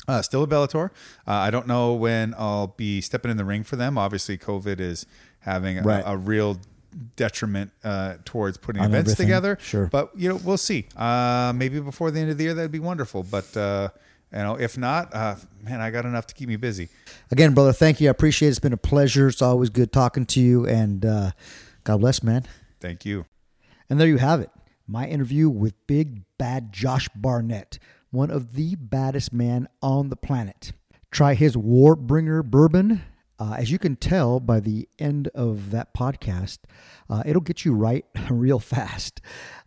Uh, 0.08 0.20
still 0.22 0.46
Bellator. 0.46 0.90
Uh, 1.26 1.32
I 1.32 1.50
don't 1.50 1.66
know 1.66 1.94
when 1.94 2.34
I'll 2.36 2.68
be 2.68 3.00
stepping 3.00 3.30
in 3.30 3.36
the 3.36 3.44
ring 3.44 3.62
for 3.62 3.76
them. 3.76 3.96
Obviously, 3.96 4.36
COVID 4.36 4.80
is 4.80 5.06
having 5.40 5.78
a, 5.78 5.82
right. 5.82 6.04
a, 6.04 6.12
a 6.12 6.16
real 6.16 6.58
detriment 7.16 7.70
uh, 7.84 8.16
towards 8.24 8.58
putting 8.58 8.82
On 8.82 8.88
events 8.88 9.12
everything. 9.12 9.26
together. 9.26 9.58
Sure, 9.60 9.86
but 9.86 10.10
you 10.16 10.28
know 10.28 10.40
we'll 10.44 10.58
see. 10.58 10.86
Uh, 10.96 11.52
maybe 11.54 11.80
before 11.80 12.10
the 12.10 12.20
end 12.20 12.30
of 12.30 12.38
the 12.38 12.44
year 12.44 12.54
that'd 12.54 12.72
be 12.72 12.78
wonderful. 12.78 13.22
But 13.22 13.56
uh, 13.56 13.88
you 14.32 14.38
know, 14.38 14.54
if 14.58 14.78
not, 14.78 15.14
uh, 15.14 15.36
man, 15.62 15.80
I 15.80 15.90
got 15.90 16.06
enough 16.06 16.26
to 16.28 16.34
keep 16.34 16.48
me 16.48 16.56
busy. 16.56 16.88
Again, 17.30 17.52
brother, 17.52 17.72
thank 17.72 18.00
you. 18.00 18.08
I 18.08 18.10
appreciate 18.10 18.48
it. 18.48 18.52
It's 18.52 18.60
been 18.60 18.72
a 18.72 18.78
pleasure. 18.78 19.28
It's 19.28 19.42
always 19.42 19.68
good 19.68 19.92
talking 19.92 20.24
to 20.26 20.40
you, 20.40 20.66
and 20.66 21.04
uh, 21.04 21.32
God 21.84 21.98
bless, 21.98 22.22
man. 22.22 22.44
Thank 22.80 23.04
you. 23.04 23.26
And 23.90 24.00
there 24.00 24.08
you 24.08 24.16
have 24.16 24.40
it. 24.40 24.50
My 24.86 25.06
interview 25.06 25.50
with 25.50 25.74
Big 25.86 26.22
Bad 26.38 26.72
Josh 26.72 27.08
Barnett, 27.14 27.78
one 28.10 28.30
of 28.30 28.54
the 28.54 28.74
baddest 28.76 29.32
man 29.32 29.68
on 29.82 30.08
the 30.08 30.16
planet. 30.16 30.72
Try 31.10 31.34
his 31.34 31.54
Warbringer 31.54 32.42
bourbon. 32.42 33.02
Uh, 33.38 33.54
as 33.58 33.70
you 33.70 33.78
can 33.78 33.96
tell 33.96 34.40
by 34.40 34.60
the 34.60 34.88
end 34.98 35.28
of 35.34 35.72
that 35.72 35.92
podcast, 35.94 36.58
uh, 37.10 37.22
it'll 37.26 37.42
get 37.42 37.64
you 37.64 37.74
right 37.74 38.04
real 38.30 38.58
fast. 38.58 39.20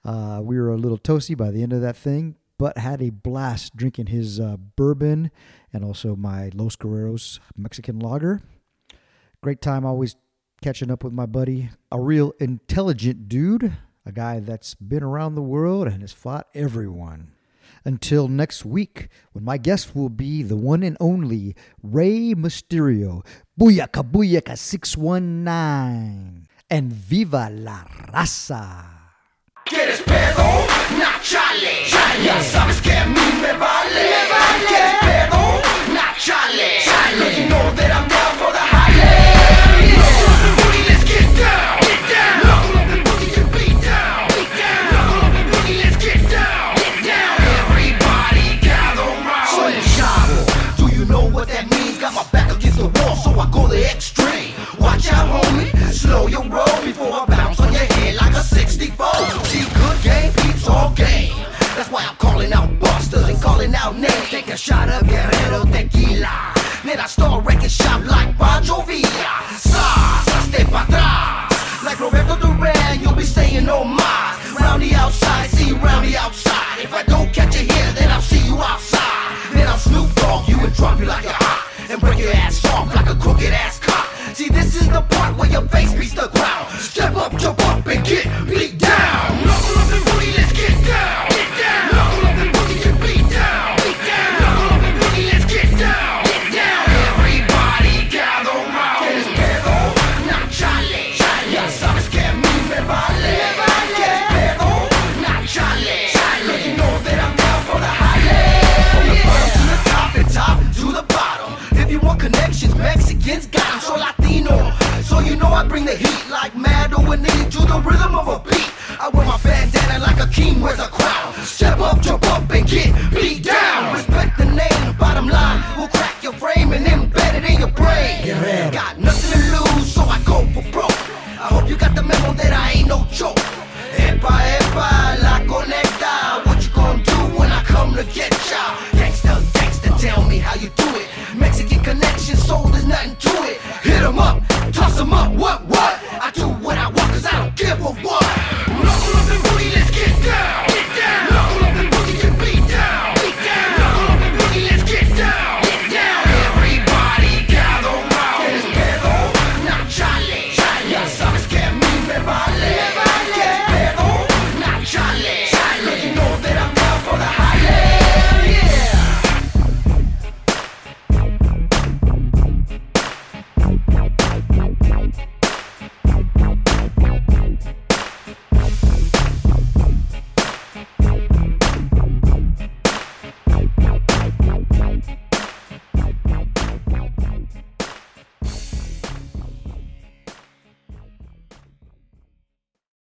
Uh, 0.03 0.39
we 0.41 0.57
were 0.57 0.69
a 0.69 0.77
little 0.77 0.97
toasty 0.97 1.37
by 1.37 1.51
the 1.51 1.61
end 1.61 1.73
of 1.73 1.81
that 1.81 1.95
thing, 1.95 2.35
but 2.57 2.77
had 2.77 3.01
a 3.01 3.09
blast 3.09 3.75
drinking 3.75 4.07
his 4.07 4.39
uh, 4.39 4.57
bourbon 4.75 5.31
and 5.73 5.83
also 5.83 6.15
my 6.15 6.51
Los 6.53 6.75
Guerreros 6.75 7.39
Mexican 7.55 7.99
lager. 7.99 8.41
Great 9.41 9.61
time 9.61 9.85
always 9.85 10.15
catching 10.61 10.89
up 10.89 11.03
with 11.03 11.13
my 11.13 11.25
buddy, 11.25 11.69
a 11.91 11.99
real 11.99 12.33
intelligent 12.39 13.27
dude, 13.29 13.73
a 14.05 14.11
guy 14.11 14.39
that's 14.39 14.73
been 14.75 15.03
around 15.03 15.35
the 15.35 15.41
world 15.41 15.87
and 15.87 16.01
has 16.01 16.13
fought 16.13 16.47
everyone. 16.53 17.31
Until 17.83 18.27
next 18.27 18.65
week, 18.65 19.09
when 19.33 19.43
my 19.43 19.57
guest 19.57 19.95
will 19.95 20.09
be 20.09 20.41
the 20.41 20.55
one 20.55 20.81
and 20.81 20.97
only 20.99 21.55
Rey 21.83 22.33
Mysterio. 22.33 23.23
Booyaka 23.59 24.09
Booyaka 24.09 24.57
619. 24.57 26.47
And 26.69 26.91
viva 26.91 27.49
la 27.51 27.83
raza! 28.11 28.94
¿Quieres 29.67 29.99
pedo? 30.03 30.43
Nah, 30.99 31.19
chale. 31.23 31.89
Ya 32.23 32.39
sabes 32.39 32.79
que 32.81 32.95
a 32.95 33.05
mí 33.05 33.19
me 33.41 33.51
vale. 33.53 34.01
Me 34.11 34.29
vale. 34.29 34.65
¿Quieres 34.67 34.95
pedo? 35.01 35.61
Nah, 35.91 36.13
chale. 36.19 36.83
chale. 36.83 37.49
No 37.49 37.71